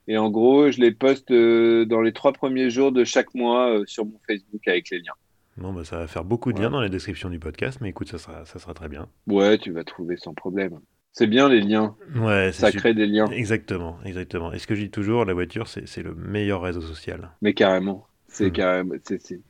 Et 0.09 0.19
en 0.19 0.31
gros, 0.31 0.71
je 0.71 0.81
les 0.81 0.93
poste 0.93 1.31
euh, 1.31 1.85
dans 1.87 2.01
les 2.01 2.13
trois 2.13 2.33
premiers 2.33 2.71
jours 2.71 2.91
de 2.93 3.05
chaque 3.05 3.35
mois 3.35 3.71
euh, 3.71 3.85
sur 3.87 4.05
mon 4.05 4.19
Facebook 4.27 4.67
avec 4.67 4.91
les 4.91 4.99
liens. 4.99 5.13
Bon, 5.57 5.73
bah, 5.73 5.85
ça 5.85 5.99
va 5.99 6.07
faire 6.07 6.25
beaucoup 6.25 6.53
de 6.53 6.59
Ouais. 6.59 6.65
liens 6.65 6.71
dans 6.71 6.81
la 6.81 6.89
description 6.89 7.29
du 7.31 7.39
podcast, 7.39 7.79
mais 7.81 7.91
écoute, 7.91 8.09
ça 8.09 8.19
sera, 8.19 8.45
ça 8.47 8.59
sera 8.59 8.75
très 8.75 8.89
bien. 8.89 9.09
Ouais, 9.27 9.59
tu 9.59 9.71
vas 9.71 9.85
trouver 9.85 10.17
sans 10.17 10.35
problème. 10.35 10.81
C'est 11.13 11.27
bien 11.27 11.49
les 11.49 11.61
liens. 11.61 11.95
Ouais, 12.17 12.53
Ça 12.53 12.69
super. 12.69 12.81
crée 12.81 12.95
des 12.95 13.07
liens. 13.07 13.27
Exactement, 13.31 13.99
exactement. 14.05 14.53
Et 14.53 14.59
ce 14.59 14.67
que 14.67 14.75
je 14.75 14.83
dis 14.83 14.91
toujours, 14.91 15.25
la 15.25 15.35
voiture, 15.35 15.69
c'est 15.69 16.03
le 16.03 16.15
meilleur 16.15 16.63
réseau 16.63 16.81
social. 16.81 17.31
Mais 17.43 17.53
carrément. 17.55 18.07
C'est 18.29 18.49
Hmm. 18.49 18.53
carrément. 18.53 18.95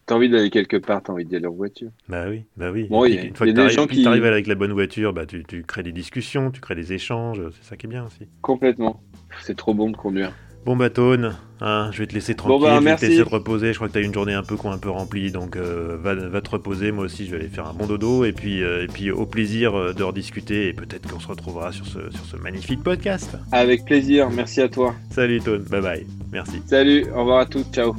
T'as 0.07 0.15
envie 0.17 0.29
d'aller 0.29 0.51
quelque 0.51 0.77
part, 0.77 1.05
t'as 1.05 1.13
envie 1.13 1.25
d'y 1.25 1.37
aller 1.37 1.47
en 1.47 1.53
voiture. 1.53 1.91
Bah 2.09 2.25
oui, 2.29 2.47
bah 2.57 2.73
oui. 2.73 2.89
Bon, 2.91 3.05
Et 3.05 3.11
il 3.11 3.15
y 3.15 3.17
puis, 3.17 3.27
a- 3.27 3.29
une 3.29 3.37
fois 3.37 3.47
que 3.47 3.53
des 3.53 3.57
t'arrives 3.57 3.71
gens 3.77 3.87
qui- 3.87 4.03
t'arrives 4.03 4.25
avec 4.25 4.49
la 4.49 4.57
bonne 4.57 4.73
voiture, 4.73 5.13
bah 5.13 5.25
tu, 5.25 5.45
tu 5.45 5.63
crées 5.63 5.85
des 5.85 5.93
discussions, 5.93 6.51
tu 6.51 6.61
crées 6.61 6.75
des 6.75 6.93
échanges, 6.93 7.41
c'est 7.53 7.63
ça 7.65 7.77
qui 7.77 7.87
est 7.87 7.89
bien 7.89 8.05
aussi. 8.05 8.27
Complètement. 8.41 9.01
C'est 9.41 9.57
trop 9.57 9.73
bon 9.73 9.89
de 9.91 9.97
conduire. 9.97 10.33
Bon 10.65 10.77
bah 10.77 10.91
Tone, 10.91 11.35
hein, 11.61 11.91
je 11.93 11.99
vais 11.99 12.07
te 12.07 12.15
laisser 12.15 12.37
tranquille, 12.37 12.61
Bon, 12.61 12.63
bah, 12.63 12.79
je 12.79 12.85
vais 12.85 12.97
te 12.97 13.05
laisser 13.05 13.25
te 13.25 13.29
reposer, 13.29 13.73
je 13.73 13.79
crois 13.79 13.89
que 13.89 13.95
t'as 13.95 14.01
eu 14.01 14.05
une 14.05 14.15
journée 14.15 14.35
un 14.35 14.45
peu 14.45 14.55
un 14.65 14.79
peu 14.79 14.91
remplie, 14.91 15.33
donc 15.33 15.57
euh, 15.57 15.97
va, 16.01 16.15
va 16.15 16.41
te 16.41 16.51
reposer, 16.51 16.93
moi 16.93 17.05
aussi 17.05 17.27
je 17.27 17.33
vais 17.33 17.39
aller 17.39 17.49
faire 17.49 17.67
un 17.67 17.73
bon 17.73 17.87
dodo, 17.87 18.25
et 18.25 18.33
puis, 18.33 18.63
euh, 18.63 18.85
et 18.85 18.87
puis 18.87 19.11
au 19.11 19.27
plaisir 19.27 19.75
euh, 19.75 19.93
de 19.93 20.05
rediscuter, 20.05 20.69
et 20.69 20.73
peut-être 20.73 21.11
qu'on 21.11 21.19
se 21.19 21.27
retrouvera 21.27 21.73
sur 21.73 21.87
ce, 21.87 21.99
sur 22.11 22.25
ce 22.31 22.37
magnifique 22.37 22.85
podcast. 22.85 23.37
Avec 23.51 23.85
plaisir. 23.85 24.31
Merci 24.31 24.61
à 24.61 24.69
toi. 24.69 24.95
Salut 25.11 25.41
Tone, 25.41 25.65
bye 25.69 25.83
bye, 25.83 26.07
merci. 26.31 26.63
Salut. 26.67 27.07
Au 27.13 27.21
revoir 27.21 27.41
à 27.41 27.47
tous. 27.47 27.65
Ciao. 27.73 27.97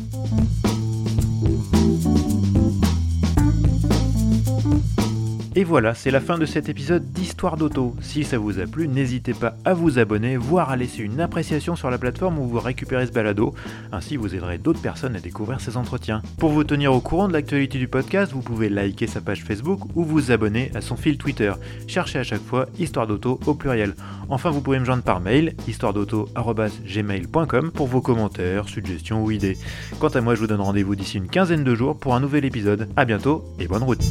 Et 5.56 5.64
voilà, 5.64 5.94
c'est 5.94 6.10
la 6.10 6.20
fin 6.20 6.40
de 6.40 6.48
cet 6.48 6.68
épisode 6.68 7.12
d'Histoire 7.12 7.58
d'auto. 7.58 7.96
Si 8.02 8.24
ça 8.24 8.40
vous 8.40 8.60
a 8.60 8.66
plu, 8.66 8.88
n'hésitez 8.88 9.36
pas 9.36 9.56
à 9.66 9.76
vous 9.76 10.00
abonner, 10.00 10.36
voire 10.36 10.72
à 10.72 10.76
laisser 10.76 11.04
une 11.04 11.22
appréciation 11.22 11.76
sur 11.76 11.92
la 11.92 12.00
plateforme 12.00 12.40
où 12.40 12.48
vous 12.48 12.60
récupérez 12.60 13.06
ce 13.06 13.12
balado. 13.12 13.54
Ainsi, 13.92 14.16
vous 14.16 14.34
aiderez 14.34 14.58
d'autres 14.58 14.82
personnes 14.82 15.16
à 15.16 15.20
découvrir 15.20 15.62
ces 15.62 15.78
entretiens. 15.78 16.24
Pour 16.40 16.50
vous 16.50 16.64
tenir 16.64 16.92
au 16.92 17.02
courant 17.02 17.28
de 17.28 17.34
l'actualité 17.34 17.78
du 17.78 17.88
podcast, 17.88 18.32
vous 18.32 18.42
pouvez 18.42 18.68
liker 18.68 19.06
sa 19.06 19.22
page 19.22 19.44
Facebook 19.44 19.82
ou 19.94 20.04
vous 20.04 20.32
abonner 20.32 20.72
à 20.74 20.82
son 20.82 20.96
fil 20.96 21.20
Twitter. 21.20 21.54
Cherchez 21.86 22.18
à 22.18 22.24
chaque 22.24 22.44
fois 22.44 22.66
Histoire 22.80 23.06
d'auto 23.06 23.40
au 23.46 23.54
pluriel. 23.54 23.94
Enfin, 24.30 24.50
vous 24.50 24.62
pouvez 24.62 24.80
me 24.80 24.86
joindre 24.86 25.04
par 25.04 25.20
mail, 25.20 25.54
histoiredauto.gmail.com 25.68 27.72
pour 27.72 27.86
vos 27.86 28.02
commentaires, 28.02 28.68
suggestions 28.68 29.24
ou 29.24 29.30
idées. 29.30 29.60
Quant 30.00 30.08
à 30.08 30.22
moi, 30.22 30.34
je 30.34 30.40
vous 30.40 30.48
donne 30.48 30.62
rendez-vous 30.62 30.96
d'ici 30.96 31.18
une 31.18 31.28
quinzaine 31.28 31.64
de 31.64 31.76
jours 31.76 32.00
pour 32.00 32.16
un 32.16 32.20
nouvel 32.20 32.44
épisode. 32.44 32.90
A 32.96 33.06
bientôt 33.06 33.46
et 33.60 33.68
bonne 33.68 33.84
route 33.84 34.02